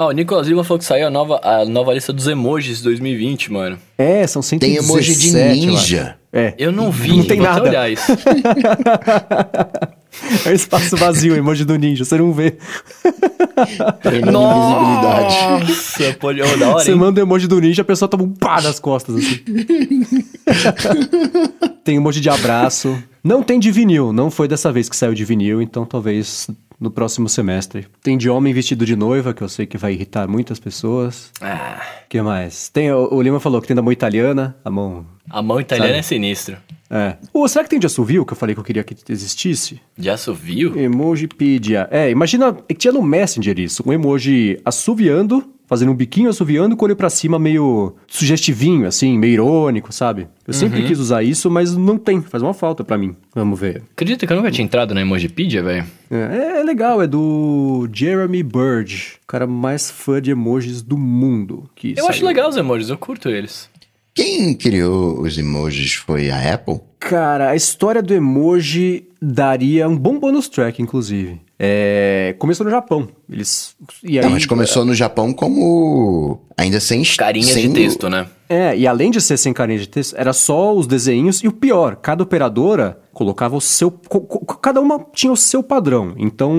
Ó, 0.00 0.08
o 0.08 0.12
Nicolas 0.12 0.46
Lima 0.48 0.64
falou 0.64 0.78
que 0.78 0.84
saiu 0.86 1.08
a 1.08 1.10
nova, 1.10 1.38
a 1.44 1.62
nova 1.66 1.92
lista 1.92 2.10
dos 2.10 2.26
emojis 2.26 2.80
2020, 2.80 3.52
mano. 3.52 3.78
É, 3.98 4.26
são 4.26 4.40
117, 4.40 4.58
Tem 4.58 4.82
emoji 4.82 5.14
de 5.14 5.28
eu 5.36 5.54
ninja. 5.54 6.16
É. 6.32 6.54
Eu 6.56 6.72
não 6.72 6.90
vi, 6.90 7.18
Não 7.18 7.24
tem 7.26 7.38
nada. 7.38 7.62
olhar 7.68 7.90
isso. 7.90 8.10
É 10.44 10.52
espaço 10.52 10.96
vazio, 10.96 11.36
emoji 11.36 11.64
do 11.64 11.76
ninja, 11.76 12.04
você 12.04 12.18
não 12.18 12.32
vê. 12.32 12.56
Invisibilidade. 14.04 14.32
Nossa, 14.32 16.16
pode... 16.18 16.42
Oh, 16.42 16.56
da 16.56 16.68
hora, 16.70 16.84
Você 16.84 16.90
hein? 16.90 16.96
manda 16.98 17.20
o 17.20 17.24
emoji 17.24 17.46
do 17.46 17.60
ninja, 17.60 17.82
a 17.82 17.84
pessoa 17.84 18.08
toma 18.08 18.24
um 18.24 18.34
pá 18.34 18.60
nas 18.60 18.80
costas, 18.80 19.14
assim. 19.14 19.38
tem 21.84 21.96
emoji 21.96 22.20
de 22.20 22.28
abraço. 22.28 23.00
Não 23.22 23.40
tem 23.42 23.60
de 23.60 23.70
vinil, 23.70 24.12
não 24.12 24.32
foi 24.32 24.48
dessa 24.48 24.72
vez 24.72 24.88
que 24.88 24.96
saiu 24.96 25.14
de 25.14 25.24
vinil, 25.24 25.62
então 25.62 25.86
talvez 25.86 26.48
no 26.80 26.90
próximo 26.90 27.28
semestre. 27.28 27.86
Tem 28.02 28.16
de 28.16 28.30
homem 28.30 28.54
vestido 28.54 28.86
de 28.86 28.96
noiva, 28.96 29.34
que 29.34 29.42
eu 29.42 29.48
sei 29.48 29.66
que 29.66 29.76
vai 29.76 29.92
irritar 29.92 30.26
muitas 30.26 30.58
pessoas. 30.58 31.30
Ah, 31.40 31.80
que 32.08 32.22
mais? 32.22 32.70
Tem, 32.70 32.90
o, 32.90 33.12
o 33.12 33.20
Lima 33.20 33.38
falou 33.38 33.60
que 33.60 33.68
tem 33.68 33.76
da 33.76 33.82
mão 33.82 33.92
italiana, 33.92 34.56
a 34.64 34.70
mão... 34.70 35.06
a 35.28 35.42
mão 35.42 35.60
italiana 35.60 35.88
Sabe? 35.88 35.98
é 35.98 36.02
sinistra. 36.02 36.62
É. 36.90 37.16
Ô, 37.32 37.46
será 37.46 37.62
que 37.62 37.70
tem 37.70 37.78
de 37.78 37.86
assovio, 37.86 38.26
que 38.26 38.32
eu 38.32 38.36
falei 38.36 38.54
que 38.54 38.60
eu 38.60 38.64
queria 38.64 38.82
que 38.82 38.94
existisse? 39.08 39.80
Já 39.96 40.16
viu? 40.34 40.76
Emojipedia. 40.76 41.86
É, 41.90 42.10
imagina 42.10 42.52
que 42.52 42.74
tinha 42.74 42.92
no 42.92 43.02
Messenger 43.02 43.58
isso. 43.60 43.82
Um 43.86 43.92
emoji 43.92 44.58
assoviando, 44.64 45.44
fazendo 45.68 45.92
um 45.92 45.94
biquinho 45.94 46.28
assoviando 46.28 46.76
com 46.76 46.84
o 46.84 46.88
olho 46.88 46.96
pra 46.96 47.08
cima 47.08 47.38
meio 47.38 47.94
sugestivinho, 48.08 48.88
assim, 48.88 49.16
meio 49.16 49.34
irônico, 49.34 49.92
sabe? 49.92 50.26
Eu 50.46 50.52
sempre 50.52 50.82
quis 50.84 50.98
usar 50.98 51.22
isso, 51.22 51.48
mas 51.48 51.76
não 51.76 51.96
tem. 51.96 52.20
Faz 52.20 52.42
uma 52.42 52.52
falta 52.52 52.82
pra 52.82 52.98
mim. 52.98 53.14
Vamos 53.32 53.58
ver. 53.60 53.82
Acredita 53.92 54.26
que 54.26 54.32
eu 54.32 54.36
nunca 54.36 54.50
tinha 54.50 54.64
entrado 54.64 54.92
na 54.92 55.00
Emojipedia, 55.00 55.62
velho? 55.62 55.84
É, 56.10 56.58
é 56.60 56.62
legal, 56.64 57.00
é 57.00 57.06
do 57.06 57.88
Jeremy 57.92 58.42
Bird, 58.42 59.12
o 59.22 59.26
cara 59.28 59.46
mais 59.46 59.88
fã 59.88 60.20
de 60.20 60.32
emojis 60.32 60.82
do 60.82 60.98
mundo. 60.98 61.70
Que 61.76 61.94
Eu 61.96 62.08
acho 62.08 62.18
saiu. 62.18 62.26
legal 62.28 62.48
os 62.48 62.56
emojis, 62.56 62.88
eu 62.90 62.98
curto 62.98 63.28
eles. 63.28 63.70
Quem 64.12 64.54
criou 64.54 65.20
os 65.20 65.38
emojis 65.38 65.94
foi 65.94 66.30
a 66.30 66.54
Apple? 66.54 66.80
Cara, 67.00 67.50
a 67.50 67.56
história 67.56 68.02
do 68.02 68.12
emoji 68.12 69.08
daria 69.20 69.88
um 69.88 69.96
bom 69.96 70.18
bonus 70.18 70.48
track, 70.48 70.82
inclusive. 70.82 71.40
É, 71.58 72.34
começou 72.38 72.64
no 72.64 72.70
Japão. 72.70 73.08
Eles. 73.28 73.74
E 74.02 74.18
aí, 74.18 74.24
Não, 74.24 74.30
mas 74.30 74.46
começou 74.46 74.84
no 74.84 74.94
Japão 74.94 75.32
como. 75.32 76.40
Ainda 76.56 76.78
sem. 76.80 77.02
Carinhas 77.18 77.50
sem 77.50 77.68
de 77.68 77.74
texto, 77.74 78.08
né? 78.08 78.26
É, 78.48 78.76
e 78.76 78.86
além 78.86 79.10
de 79.10 79.20
ser 79.20 79.36
sem 79.36 79.52
carinha 79.52 79.78
de 79.78 79.88
texto, 79.88 80.16
era 80.16 80.32
só 80.32 80.74
os 80.74 80.86
desenhos. 80.86 81.42
E 81.44 81.46
o 81.46 81.52
pior, 81.52 81.96
cada 81.96 82.22
operadora 82.22 82.98
colocava 83.12 83.56
o 83.56 83.60
seu. 83.60 83.92
cada 84.60 84.80
uma 84.80 84.98
tinha 85.14 85.32
o 85.32 85.36
seu 85.36 85.62
padrão. 85.62 86.14
Então, 86.16 86.52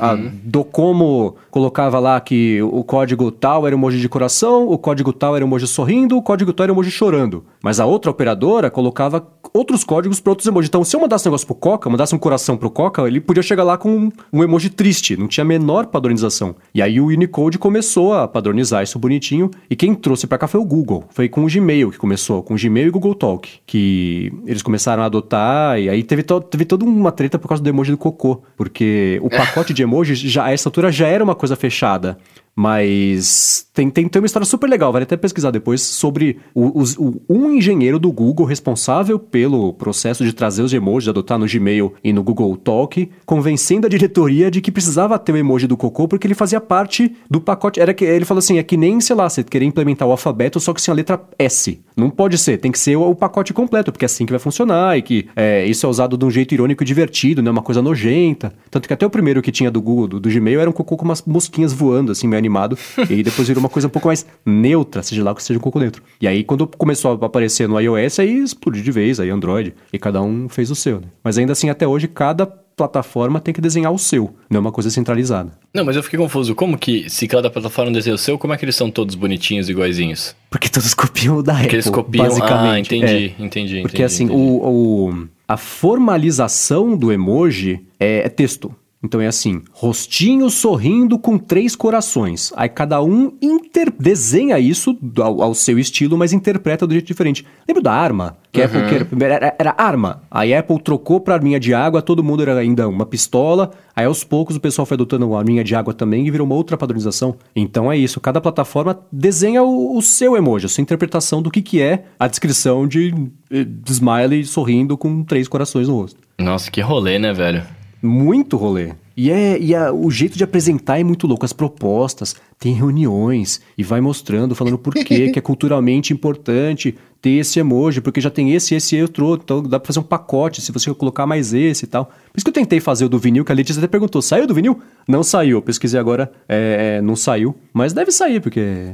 a 0.00 0.14
Docomo 0.14 1.36
colocava 1.50 1.98
lá 1.98 2.20
que 2.20 2.60
o 2.60 2.82
código 2.84 3.30
tal 3.30 3.66
era 3.66 3.74
emoji 3.74 4.00
de 4.00 4.08
coração, 4.08 4.68
o 4.68 4.76
código 4.76 5.12
tal 5.12 5.36
era 5.36 5.44
emoji 5.44 5.66
sorrindo, 5.66 6.16
o 6.16 6.22
código 6.22 6.52
tal 6.52 6.64
era 6.64 6.72
emoji 6.72 6.90
chorando. 6.90 7.44
Mas 7.62 7.80
a 7.80 7.86
outra 7.86 8.10
operadora 8.10 8.70
colocava 8.70 9.26
outros 9.54 9.84
códigos 9.88 10.20
para 10.20 10.32
outros 10.32 10.46
emojis. 10.46 10.68
Então, 10.68 10.84
se 10.84 10.94
eu 10.94 11.00
mandasse 11.00 11.26
um 11.26 11.30
negócio 11.30 11.46
pro 11.46 11.56
Coca, 11.56 11.88
mandasse 11.88 12.14
um 12.14 12.18
coração 12.18 12.58
pro 12.58 12.68
Coca, 12.68 13.08
ele 13.08 13.22
podia 13.22 13.42
chegar 13.42 13.64
lá 13.64 13.78
com 13.78 14.10
um 14.30 14.44
emoji 14.44 14.68
triste. 14.68 15.16
Não 15.16 15.26
tinha 15.26 15.42
a 15.42 15.48
menor 15.48 15.86
padronização. 15.86 16.54
E 16.74 16.82
aí 16.82 17.00
o 17.00 17.06
Unicode 17.06 17.58
começou 17.58 18.12
a 18.12 18.28
padronizar 18.28 18.82
isso 18.82 18.98
bonitinho. 18.98 19.50
E 19.70 19.74
quem 19.74 19.94
trouxe 19.94 20.26
pra 20.26 20.36
cá 20.36 20.46
foi 20.46 20.60
o 20.60 20.64
Google. 20.64 21.04
Foi 21.08 21.26
com 21.26 21.42
o 21.42 21.46
Gmail 21.46 21.90
que 21.90 21.96
começou, 21.96 22.42
com 22.42 22.52
o 22.52 22.58
Gmail 22.58 22.88
e 22.88 22.90
Google 22.90 23.14
Talk. 23.14 23.48
Que 23.64 24.30
eles 24.44 24.60
começaram 24.60 25.02
a 25.02 25.06
adotar. 25.06 25.80
E 25.80 25.88
aí 25.88 26.02
teve, 26.02 26.22
to 26.22 26.38
teve 26.42 26.66
toda 26.66 26.84
uma 26.84 27.10
treta 27.10 27.38
por 27.38 27.48
causa 27.48 27.62
do 27.62 27.68
emoji 27.70 27.90
do 27.90 27.96
cocô. 27.96 28.42
Porque 28.58 29.18
o 29.22 29.30
pacote 29.30 29.72
de 29.72 29.82
emojis, 29.82 30.18
já, 30.18 30.44
a 30.44 30.52
essa 30.52 30.68
altura, 30.68 30.92
já 30.92 31.06
era 31.06 31.24
uma 31.24 31.34
coisa 31.34 31.56
fechada. 31.56 32.18
Mas 32.60 33.66
tem, 33.72 33.88
tem, 33.88 34.08
tem 34.08 34.20
uma 34.20 34.26
história 34.26 34.44
super 34.44 34.68
legal, 34.68 34.92
vale 34.92 35.04
até 35.04 35.16
pesquisar 35.16 35.52
depois, 35.52 35.80
sobre 35.80 36.38
o, 36.52 36.82
o- 36.82 37.22
um 37.28 37.52
engenheiro 37.52 37.98
do 38.00 38.10
Google 38.10 38.44
responsável 38.44 39.16
pelo 39.16 39.72
processo 39.72 40.24
de 40.24 40.32
trazer 40.32 40.62
os 40.62 40.72
emojis, 40.72 41.08
adotar 41.08 41.38
no 41.38 41.46
Gmail 41.46 41.94
e 42.02 42.12
no 42.12 42.22
Google 42.22 42.56
Talk, 42.56 43.08
convencendo 43.24 43.86
a 43.86 43.88
diretoria 43.90 44.50
de 44.50 44.60
que 44.60 44.72
precisava 44.72 45.18
ter 45.18 45.32
o 45.32 45.36
emoji 45.36 45.68
do 45.68 45.76
cocô 45.76 46.08
porque 46.08 46.26
ele 46.26 46.34
fazia 46.34 46.60
parte 46.60 47.14
do 47.30 47.40
pacote. 47.40 47.78
Era 47.80 47.94
que 47.94 48.04
Ele 48.04 48.24
falou 48.24 48.40
assim: 48.40 48.58
é 48.58 48.62
que 48.64 48.76
nem, 48.76 49.00
sei 49.00 49.14
lá, 49.14 49.28
você 49.28 49.44
querer 49.44 49.64
implementar 49.64 50.08
o 50.08 50.10
alfabeto 50.10 50.58
só 50.58 50.72
que 50.74 50.82
sem 50.82 50.90
a 50.90 50.94
letra 50.96 51.20
S. 51.38 51.80
Não 51.96 52.10
pode 52.10 52.38
ser, 52.38 52.58
tem 52.58 52.72
que 52.72 52.78
ser 52.78 52.96
o, 52.96 53.08
o 53.08 53.14
pacote 53.14 53.52
completo, 53.54 53.92
porque 53.92 54.04
é 54.04 54.06
assim 54.06 54.26
que 54.26 54.32
vai 54.32 54.40
funcionar 54.40 54.98
e 54.98 55.02
que 55.02 55.26
é, 55.36 55.64
isso 55.66 55.86
é 55.86 55.88
usado 55.88 56.16
de 56.18 56.24
um 56.24 56.30
jeito 56.30 56.52
irônico 56.54 56.82
e 56.82 56.86
divertido, 56.86 57.40
não 57.42 57.50
é 57.50 57.52
uma 57.52 57.62
coisa 57.62 57.80
nojenta. 57.80 58.52
Tanto 58.70 58.88
que 58.88 58.94
até 58.94 59.06
o 59.06 59.10
primeiro 59.10 59.40
que 59.40 59.52
tinha 59.52 59.70
do 59.70 59.80
Google, 59.80 60.08
do, 60.08 60.20
do 60.20 60.28
Gmail, 60.28 60.60
era 60.60 60.68
um 60.70 60.72
cocô 60.72 60.96
com 60.96 61.04
umas 61.04 61.22
mosquinhas 61.22 61.72
voando, 61.72 62.10
assim, 62.12 62.26
meio 62.26 62.38
animado. 62.48 62.76
e 63.08 63.14
aí 63.14 63.22
depois 63.22 63.46
virou 63.46 63.62
uma 63.62 63.68
coisa 63.68 63.86
um 63.88 63.90
pouco 63.90 64.08
mais 64.08 64.26
neutra, 64.44 65.02
seja 65.02 65.22
lá 65.22 65.34
que 65.34 65.42
seja 65.42 65.58
um 65.58 65.62
cocô 65.62 65.78
neutro. 65.78 66.02
E 66.20 66.26
aí 66.26 66.42
quando 66.42 66.66
começou 66.66 67.12
a 67.20 67.26
aparecer 67.26 67.68
no 67.68 67.78
iOS, 67.80 68.18
aí 68.18 68.38
explodiu 68.38 68.82
de 68.82 68.90
vez, 68.90 69.20
aí 69.20 69.30
Android. 69.30 69.74
E 69.92 69.98
cada 69.98 70.20
um 70.22 70.48
fez 70.48 70.70
o 70.70 70.74
seu, 70.74 71.00
né? 71.00 71.06
Mas 71.22 71.36
ainda 71.38 71.52
assim, 71.52 71.68
até 71.70 71.86
hoje, 71.86 72.08
cada 72.08 72.46
plataforma 72.46 73.40
tem 73.40 73.52
que 73.52 73.60
desenhar 73.60 73.92
o 73.92 73.98
seu, 73.98 74.32
não 74.48 74.58
é 74.58 74.60
uma 74.60 74.70
coisa 74.70 74.88
centralizada. 74.88 75.50
Não, 75.74 75.84
mas 75.84 75.96
eu 75.96 76.02
fiquei 76.02 76.16
confuso. 76.16 76.54
Como 76.54 76.78
que, 76.78 77.10
se 77.10 77.26
cada 77.26 77.50
plataforma 77.50 77.90
desenha 77.90 78.14
o 78.14 78.18
seu, 78.18 78.38
como 78.38 78.52
é 78.52 78.56
que 78.56 78.64
eles 78.64 78.76
são 78.76 78.88
todos 78.88 79.16
bonitinhos, 79.16 79.68
iguaizinhos? 79.68 80.36
Porque 80.48 80.68
todos 80.68 80.94
copiam 80.94 81.38
o 81.38 81.42
da 81.42 81.54
Porque 81.54 81.66
Apple, 81.66 81.76
eles 81.78 81.90
copiam... 81.90 82.24
basicamente. 82.24 82.94
Ah, 82.94 82.96
entendi, 82.96 83.06
É. 83.06 83.16
entendi, 83.16 83.44
entendi. 83.44 83.82
Porque 83.82 84.02
assim, 84.04 84.24
entendi. 84.26 84.40
O, 84.40 85.08
o- 85.10 85.28
a 85.48 85.56
formalização 85.56 86.96
do 86.96 87.12
emoji 87.12 87.80
é, 87.98 88.20
é 88.24 88.28
texto. 88.28 88.74
Então 89.02 89.20
é 89.20 89.28
assim, 89.28 89.62
rostinho 89.72 90.50
sorrindo 90.50 91.18
com 91.20 91.38
três 91.38 91.76
corações. 91.76 92.52
Aí 92.56 92.68
cada 92.68 93.00
um 93.00 93.32
inter- 93.40 93.92
desenha 93.96 94.58
isso 94.58 94.98
ao, 95.20 95.40
ao 95.40 95.54
seu 95.54 95.78
estilo, 95.78 96.18
mas 96.18 96.32
interpreta 96.32 96.84
do 96.84 96.92
jeito 96.92 97.06
diferente. 97.06 97.46
Lembra 97.68 97.82
da 97.82 97.92
arma? 97.92 98.36
Que 98.50 98.60
a 98.60 98.64
Apple 98.64 98.80
que 99.06 99.24
era, 99.24 99.54
era- 99.56 99.74
arma. 99.78 100.22
Aí 100.28 100.52
a 100.52 100.58
Apple 100.58 100.80
trocou 100.82 101.20
pra 101.20 101.34
arminha 101.34 101.60
de 101.60 101.72
água, 101.72 102.02
todo 102.02 102.24
mundo 102.24 102.42
era 102.42 102.58
ainda 102.58 102.88
uma 102.88 103.06
pistola. 103.06 103.70
Aí 103.94 104.04
aos 104.04 104.24
poucos 104.24 104.56
o 104.56 104.60
pessoal 104.60 104.84
foi 104.84 104.96
adotando 104.96 105.32
a 105.32 105.38
arminha 105.38 105.62
de 105.62 105.76
água 105.76 105.94
também 105.94 106.26
e 106.26 106.30
virou 106.30 106.44
uma 106.44 106.56
outra 106.56 106.76
padronização. 106.76 107.36
Então 107.54 107.92
é 107.92 107.96
isso, 107.96 108.20
cada 108.20 108.40
plataforma 108.40 108.98
desenha 109.12 109.62
o, 109.62 109.96
o 109.96 110.02
seu 110.02 110.36
emoji, 110.36 110.66
a 110.66 110.68
sua 110.68 110.82
interpretação 110.82 111.40
do 111.40 111.52
que, 111.52 111.62
que 111.62 111.80
é 111.80 112.04
a 112.18 112.26
descrição 112.26 112.86
de, 112.88 113.14
eh, 113.48 113.62
de 113.64 113.92
smiley 113.92 114.44
sorrindo 114.44 114.98
com 114.98 115.22
três 115.22 115.46
corações 115.46 115.86
no 115.86 115.94
rosto. 116.00 116.18
Nossa, 116.36 116.68
que 116.68 116.80
rolê, 116.80 117.18
né, 117.18 117.32
velho? 117.32 117.62
Muito 118.02 118.56
rolê. 118.56 118.92
E, 119.16 119.30
é, 119.32 119.58
e 119.60 119.74
a- 119.74 119.92
o 119.92 120.08
jeito 120.10 120.38
de 120.38 120.44
apresentar 120.44 121.00
é 121.00 121.04
muito 121.04 121.26
louco. 121.26 121.44
As 121.44 121.52
propostas, 121.52 122.36
tem 122.58 122.72
reuniões 122.72 123.60
e 123.76 123.82
vai 123.82 124.00
mostrando, 124.00 124.54
falando 124.54 124.78
por 124.78 124.94
quê, 124.94 125.02
que 125.32 125.38
é 125.38 125.42
culturalmente 125.42 126.12
importante 126.12 126.94
ter 127.20 127.30
esse 127.30 127.58
emoji, 127.58 128.00
porque 128.00 128.20
já 128.20 128.30
tem 128.30 128.52
esse, 128.54 128.76
esse 128.76 128.94
e 128.94 129.02
outro. 129.02 129.34
Então 129.42 129.60
dá 129.62 129.80
pra 129.80 129.86
fazer 129.88 129.98
um 129.98 130.04
pacote 130.04 130.60
se 130.62 130.70
você 130.70 130.94
colocar 130.94 131.26
mais 131.26 131.52
esse 131.52 131.84
e 131.84 131.88
tal. 131.88 132.04
Por 132.06 132.36
isso 132.36 132.44
que 132.44 132.50
eu 132.50 132.54
tentei 132.54 132.78
fazer 132.78 133.06
o 133.06 133.08
do 133.08 133.18
vinil, 133.18 133.44
que 133.44 133.50
a 133.50 133.54
Letícia 133.54 133.80
até 133.80 133.88
perguntou: 133.88 134.22
saiu 134.22 134.46
do 134.46 134.54
vinil? 134.54 134.78
Não 135.08 135.24
saiu. 135.24 135.58
Eu 135.58 135.62
pesquisei 135.62 135.98
agora, 135.98 136.30
é, 136.48 137.00
não 137.02 137.16
saiu. 137.16 137.56
Mas 137.72 137.92
deve 137.92 138.12
sair, 138.12 138.40
porque 138.40 138.92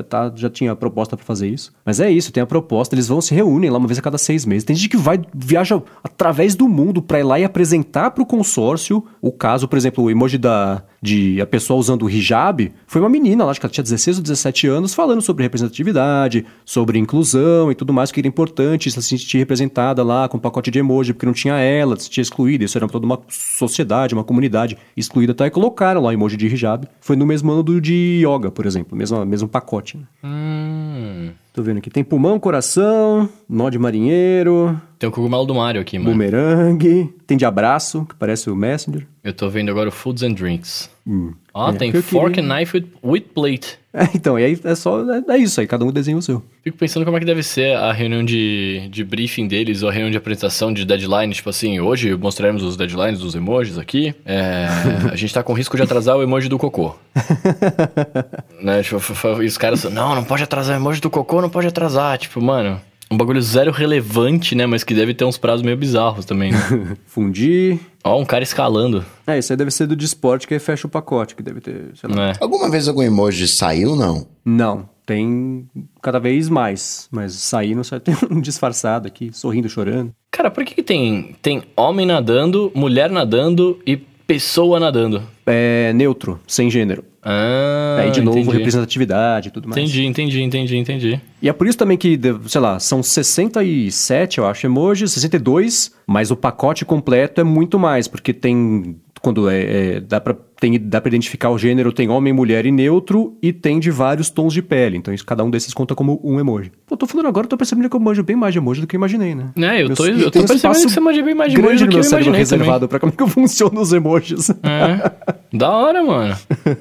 tá, 0.00 0.32
já 0.36 0.48
tinha 0.48 0.76
proposta 0.76 1.16
para 1.16 1.26
fazer 1.26 1.48
isso. 1.48 1.72
Mas 1.84 1.98
é 1.98 2.08
isso, 2.08 2.30
tem 2.30 2.42
a 2.42 2.46
proposta, 2.46 2.94
eles 2.94 3.08
vão 3.08 3.20
se 3.20 3.34
reúnem 3.34 3.68
lá 3.68 3.78
uma 3.78 3.88
vez 3.88 3.98
a 3.98 4.02
cada 4.02 4.18
seis 4.18 4.46
meses. 4.46 4.62
Tem 4.62 4.76
gente 4.76 4.88
que 4.88 4.96
vai, 4.96 5.20
viaja 5.34 5.82
através 6.04 6.54
do 6.54 6.68
mundo 6.68 7.02
para 7.02 7.18
ir 7.18 7.24
lá 7.24 7.40
e 7.40 7.44
apresentar 7.44 8.12
para 8.12 8.22
o 8.22 8.26
consórcio 8.26 9.04
o 9.20 9.32
caso, 9.32 9.66
por 9.66 9.76
exemplo, 9.76 10.04
o 10.04 10.10
emoji 10.10 10.38
da, 10.38 10.84
de 11.02 11.40
a 11.40 11.46
pessoa 11.46 11.80
usando 11.80 12.04
o 12.04 12.10
hijab, 12.10 12.72
foi 12.86 13.00
uma 13.00 13.10
menina 13.10 13.44
acho 13.46 13.58
que 13.58 13.66
ela 13.66 13.72
tinha 13.72 13.82
16 13.82 14.18
ou 14.18 14.22
17 14.22 14.66
anos, 14.68 14.94
falando 14.94 15.20
sobre 15.20 15.42
representatividade, 15.42 16.46
sobre 16.64 16.98
inclusão 16.98 17.72
e 17.72 17.74
tudo 17.74 17.92
mais, 17.92 18.12
que 18.12 18.20
era 18.20 18.28
importante 18.28 18.90
se 18.90 19.02
sentir 19.02 19.38
representada 19.38 20.04
lá 20.04 20.28
com 20.28 20.36
um 20.36 20.40
pacote 20.40 20.70
de 20.70 20.78
emoji, 20.78 21.12
porque 21.12 21.26
não 21.26 21.32
tinha 21.32 21.58
ela, 21.58 21.98
se 21.98 22.08
tinha 22.08 22.22
excluído, 22.22 22.64
isso 22.64 22.78
era 22.78 22.86
toda 22.86 23.04
uma 23.04 23.20
sociedade, 23.28 24.14
uma 24.14 24.24
comunidade 24.24 24.78
excluída, 24.96 25.34
tá? 25.34 25.46
E 25.46 25.50
colocaram 25.50 26.00
lá 26.00 26.10
o 26.10 26.12
emoji 26.12 26.36
de 26.36 26.46
hijab. 26.46 26.86
Foi 27.00 27.16
no 27.16 27.26
mesmo 27.26 27.50
ano 27.50 27.62
do 27.62 27.80
de 27.80 28.22
yoga, 28.24 28.50
por 28.50 28.64
exemplo, 28.64 28.96
mesmo, 28.96 29.24
mesmo 29.26 29.48
pacote. 29.48 29.96
Né? 29.96 30.04
Hum. 30.22 31.30
Tô 31.52 31.62
vendo 31.62 31.78
aqui. 31.78 31.90
Tem 31.90 32.02
pulmão, 32.02 32.40
coração, 32.40 33.28
nó 33.46 33.68
de 33.68 33.78
marinheiro. 33.78 34.80
Tem 35.02 35.08
o 35.08 35.12
cogumelo 35.12 35.44
do 35.44 35.52
Mario 35.52 35.80
aqui, 35.80 35.98
mano. 35.98 36.12
Bumerangue. 36.12 37.12
Tem 37.26 37.36
de 37.36 37.44
abraço, 37.44 38.06
que 38.08 38.14
parece 38.14 38.48
o 38.48 38.54
Messenger. 38.54 39.04
Eu 39.24 39.32
tô 39.32 39.48
vendo 39.48 39.68
agora 39.68 39.88
o 39.88 39.90
Foods 39.90 40.22
and 40.22 40.30
Drinks. 40.34 40.88
Hum. 41.04 41.32
Ó, 41.52 41.70
É, 41.70 41.72
tem 41.72 41.90
fork 42.00 42.34
queria- 42.36 42.48
and 42.48 42.56
knife 42.56 42.76
with, 42.76 42.86
with 43.02 43.20
plate. 43.34 43.78
É, 43.92 44.04
então, 44.14 44.38
e 44.38 44.44
aí 44.44 44.56
é 44.62 44.74
só. 44.76 45.02
É, 45.12 45.34
é 45.34 45.38
isso 45.38 45.60
aí, 45.60 45.66
cada 45.66 45.84
um 45.84 45.90
desenha 45.90 46.16
o 46.16 46.22
seu. 46.22 46.40
Fico 46.62 46.78
pensando 46.78 47.04
como 47.04 47.16
é 47.16 47.20
que 47.20 47.26
deve 47.26 47.42
ser 47.42 47.76
a 47.76 47.92
reunião 47.92 48.24
de, 48.24 48.88
de 48.92 49.02
briefing 49.02 49.48
deles, 49.48 49.82
ou 49.82 49.88
a 49.88 49.92
reunião 49.92 50.10
de 50.12 50.16
apresentação 50.16 50.72
de 50.72 50.84
deadline, 50.84 51.34
tipo 51.34 51.50
assim, 51.50 51.80
hoje 51.80 52.14
mostraremos 52.14 52.62
os 52.62 52.76
deadlines 52.76 53.18
dos 53.18 53.34
emojis 53.34 53.78
aqui. 53.78 54.14
É, 54.24 54.68
a 55.10 55.16
gente 55.16 55.34
tá 55.34 55.42
com 55.42 55.52
risco 55.52 55.76
de 55.76 55.82
atrasar 55.82 56.16
o 56.16 56.22
emoji 56.22 56.48
do 56.48 56.58
cocô. 56.58 56.94
né? 58.62 58.82
Tipo, 58.84 58.98
e 59.42 59.46
os 59.46 59.58
caras, 59.58 59.82
não, 59.84 60.14
não 60.14 60.22
pode 60.22 60.44
atrasar 60.44 60.76
o 60.76 60.80
emoji 60.80 61.00
do 61.00 61.10
cocô, 61.10 61.42
não 61.42 61.50
pode 61.50 61.66
atrasar. 61.66 62.16
Tipo, 62.18 62.40
mano, 62.40 62.80
um 63.12 63.16
bagulho 63.16 63.40
zero 63.42 63.70
relevante, 63.70 64.54
né? 64.54 64.66
Mas 64.66 64.82
que 64.82 64.94
deve 64.94 65.14
ter 65.14 65.24
uns 65.24 65.38
prazos 65.38 65.62
meio 65.62 65.76
bizarros 65.76 66.24
também. 66.24 66.52
Né? 66.52 66.96
Fundir. 67.06 67.78
Ó, 68.04 68.20
um 68.20 68.24
cara 68.24 68.42
escalando, 68.42 69.04
É, 69.26 69.38
isso 69.38 69.52
aí 69.52 69.56
deve 69.56 69.70
ser 69.70 69.86
do 69.86 69.94
de 69.94 70.04
esporte, 70.04 70.48
que 70.48 70.54
aí 70.54 70.58
fecha 70.60 70.86
o 70.88 70.90
pacote, 70.90 71.36
que 71.36 71.42
deve 71.42 71.60
ter, 71.60 71.90
sei 71.94 72.10
lá. 72.10 72.16
né? 72.16 72.32
Alguma 72.40 72.68
vez 72.68 72.88
algum 72.88 73.02
emoji 73.02 73.46
saiu, 73.46 73.94
não? 73.94 74.26
Não, 74.44 74.88
tem 75.06 75.68
cada 76.02 76.18
vez 76.18 76.48
mais. 76.48 77.06
Mas 77.12 77.34
sair 77.34 77.74
não 77.76 77.84
sai. 77.84 78.00
Tem 78.02 78.16
um 78.30 78.40
disfarçado 78.40 79.06
aqui, 79.06 79.30
sorrindo, 79.32 79.68
chorando. 79.68 80.12
Cara, 80.32 80.50
por 80.50 80.64
que, 80.64 80.74
que 80.74 80.82
tem, 80.82 81.36
tem 81.40 81.62
homem 81.76 82.06
nadando, 82.06 82.72
mulher 82.74 83.10
nadando 83.10 83.78
e 83.86 83.96
pessoa 83.96 84.80
nadando? 84.80 85.22
É 85.46 85.92
neutro, 85.92 86.40
sem 86.46 86.70
gênero. 86.70 87.04
Ah, 87.24 87.98
aí, 88.00 88.10
de 88.10 88.20
novo, 88.20 88.38
entendi. 88.38 88.56
representatividade 88.56 89.48
e 89.48 89.50
tudo 89.52 89.68
mais. 89.68 89.80
Entendi, 89.80 90.04
entendi, 90.06 90.42
entendi, 90.42 90.76
entendi. 90.76 91.20
E 91.40 91.48
é 91.48 91.52
por 91.52 91.68
isso 91.68 91.78
também 91.78 91.96
que, 91.96 92.18
sei 92.48 92.60
lá, 92.60 92.80
são 92.80 93.00
67, 93.02 94.38
eu 94.38 94.46
acho, 94.46 94.66
emojis, 94.66 95.12
62, 95.12 95.92
mas 96.06 96.30
o 96.32 96.36
pacote 96.36 96.84
completo 96.84 97.40
é 97.40 97.44
muito 97.44 97.78
mais, 97.78 98.08
porque 98.08 98.32
tem. 98.32 98.96
Quando 99.20 99.48
é. 99.48 99.96
é- 99.96 100.00
dá, 100.00 100.20
pra, 100.20 100.36
tem, 100.62 100.78
dá 100.80 101.00
pra 101.00 101.08
identificar 101.08 101.50
o 101.50 101.58
gênero, 101.58 101.92
tem 101.92 102.08
homem, 102.08 102.32
mulher 102.32 102.64
e 102.64 102.70
neutro, 102.70 103.36
e 103.42 103.52
tem 103.52 103.80
de 103.80 103.90
vários 103.90 104.30
tons 104.30 104.52
de 104.54 104.62
pele. 104.62 104.96
Então, 104.96 105.12
isso, 105.12 105.26
cada 105.26 105.42
um 105.42 105.50
desses 105.50 105.74
conta 105.74 105.92
como 105.92 106.20
um 106.22 106.38
emoji. 106.38 106.70
Pô, 106.86 106.96
tô 106.96 107.04
falando 107.04 107.26
agora, 107.26 107.48
tô 107.48 107.56
percebendo 107.56 107.90
que 107.90 107.96
eu 107.96 108.00
manjo 108.00 108.22
bem 108.22 108.36
mais 108.36 108.52
de 108.52 108.58
emoji 108.60 108.80
do 108.80 108.86
que 108.86 108.94
eu 108.94 108.98
imaginei, 108.98 109.34
né? 109.34 109.46
É, 109.56 109.82
eu 109.82 109.92
tô, 109.92 110.06
eu 110.06 110.16
eu 110.18 110.30
tô 110.30 110.38
percebendo 110.44 110.74
que 110.76 110.88
você 110.90 111.00
manja 111.00 111.20
bem 111.22 111.34
mais 111.34 111.52
de 111.52 111.58
emoji 111.58 111.84
do 111.84 111.90
que 111.90 111.96
eu 111.96 112.02
imaginei 112.04 112.38
reservado 112.38 112.86
pra 112.86 113.00
como 113.00 113.12
é 113.12 113.16
que 113.16 113.26
funcionam 113.28 113.82
os 113.82 113.92
emojis. 113.92 114.50
É, 114.50 115.10
da 115.52 115.70
hora, 115.70 116.02
mano. 116.04 116.36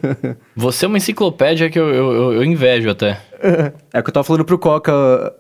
Você 0.56 0.86
é 0.86 0.88
uma 0.88 0.98
enciclopédia 0.98 1.70
que 1.70 1.80
eu, 1.80 1.90
eu, 1.90 2.12
eu- 2.12 2.34
eu 2.34 2.44
invejo 2.44 2.90
até. 2.90 3.20
É 3.94 4.00
o 4.00 4.04
que 4.04 4.10
eu 4.10 4.14
tava 4.14 4.24
falando 4.24 4.46
pro 4.46 4.58
Coca 4.60 4.92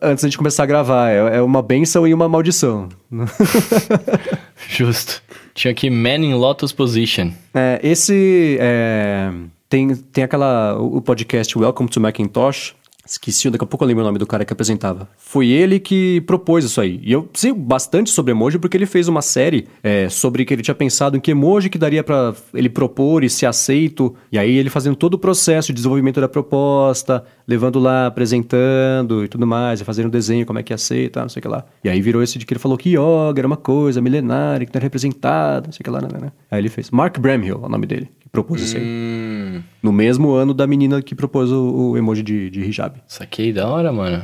antes 0.01 0.29
de 0.29 0.37
começar 0.37 0.63
a 0.63 0.65
gravar. 0.65 1.09
É, 1.11 1.37
é 1.37 1.41
uma 1.41 1.61
benção 1.61 2.07
e 2.07 2.13
uma 2.13 2.27
maldição. 2.27 2.89
Justo. 4.67 5.21
Tinha 5.53 5.71
aqui 5.71 5.89
Man 5.89 6.17
in 6.17 6.33
Lotus 6.33 6.71
Position. 6.71 7.31
É, 7.53 7.79
esse 7.83 8.57
é, 8.59 9.31
tem, 9.69 9.95
tem 9.95 10.23
aquela 10.23 10.77
o 10.79 11.01
podcast 11.01 11.57
Welcome 11.57 11.89
to 11.89 11.99
Macintosh. 11.99 12.75
Esqueci, 13.05 13.49
daqui 13.49 13.63
a 13.63 13.67
pouco 13.67 13.83
eu 13.83 13.87
lembro 13.87 14.03
o 14.03 14.05
nome 14.05 14.19
do 14.19 14.27
cara 14.27 14.45
que 14.45 14.53
apresentava. 14.53 15.09
Foi 15.17 15.47
ele 15.47 15.79
que 15.79 16.21
propôs 16.21 16.63
isso 16.63 16.79
aí. 16.79 16.99
E 17.03 17.11
eu 17.11 17.27
sei 17.33 17.51
bastante 17.51 18.09
sobre 18.11 18.31
emoji 18.31 18.59
porque 18.59 18.77
ele 18.77 18.85
fez 18.85 19.07
uma 19.07 19.21
série 19.21 19.67
é, 19.83 20.07
sobre 20.07 20.45
que 20.45 20.53
ele 20.53 20.61
tinha 20.61 20.75
pensado 20.75 21.17
em 21.17 21.19
que 21.19 21.31
emoji 21.31 21.69
que 21.69 21.77
daria 21.77 22.03
pra 22.03 22.33
ele 22.53 22.69
propor 22.69 23.23
e 23.23 23.29
ser 23.29 23.47
aceito. 23.47 24.15
E 24.31 24.37
aí 24.37 24.55
ele 24.55 24.69
fazendo 24.69 24.95
todo 24.95 25.15
o 25.15 25.17
processo 25.17 25.67
de 25.67 25.73
desenvolvimento 25.73 26.21
da 26.21 26.29
proposta, 26.29 27.23
levando 27.47 27.79
lá, 27.79 28.07
apresentando 28.07 29.25
e 29.25 29.27
tudo 29.27 29.47
mais, 29.47 29.81
e 29.81 29.83
fazendo 29.83 30.05
o 30.05 30.11
desenho, 30.11 30.45
como 30.45 30.59
é 30.59 30.63
que 30.63 30.71
ia 30.71 30.77
ser 30.77 31.05
e 31.05 31.09
tal, 31.09 31.23
não 31.23 31.29
sei 31.29 31.39
o 31.39 31.43
que 31.43 31.47
lá. 31.47 31.65
E 31.83 31.89
aí 31.89 32.01
virou 32.01 32.21
esse 32.21 32.37
de 32.37 32.45
que 32.45 32.53
ele 32.53 32.59
falou 32.59 32.77
que 32.77 32.91
yoga 32.91 33.39
era 33.39 33.47
uma 33.47 33.57
coisa 33.57 33.99
milenária, 33.99 34.65
que 34.65 34.73
não 34.73 34.79
era 34.79 34.85
representada, 34.85 35.67
não 35.67 35.73
sei 35.73 35.81
o 35.81 35.83
que 35.83 35.89
lá, 35.89 36.01
né, 36.01 36.07
né, 36.13 36.19
né. 36.19 36.31
Aí 36.49 36.59
ele 36.59 36.69
fez. 36.69 36.91
Mark 36.91 37.17
Bramhill 37.19 37.59
é 37.63 37.65
o 37.65 37.69
nome 37.69 37.85
dele, 37.85 38.09
propôs 38.31 38.61
isso 38.61 38.77
aí. 38.77 38.83
Hum. 38.83 39.61
No 39.81 39.91
mesmo 39.91 40.31
ano 40.31 40.53
da 40.53 40.65
menina 40.65 41.01
que 41.01 41.13
propôs 41.13 41.51
o, 41.51 41.91
o 41.91 41.97
emoji 41.97 42.23
de, 42.23 42.49
de 42.49 42.61
hijab. 42.61 43.01
Saquei 43.07 43.51
da 43.51 43.67
hora, 43.67 43.91
mano. 43.91 44.23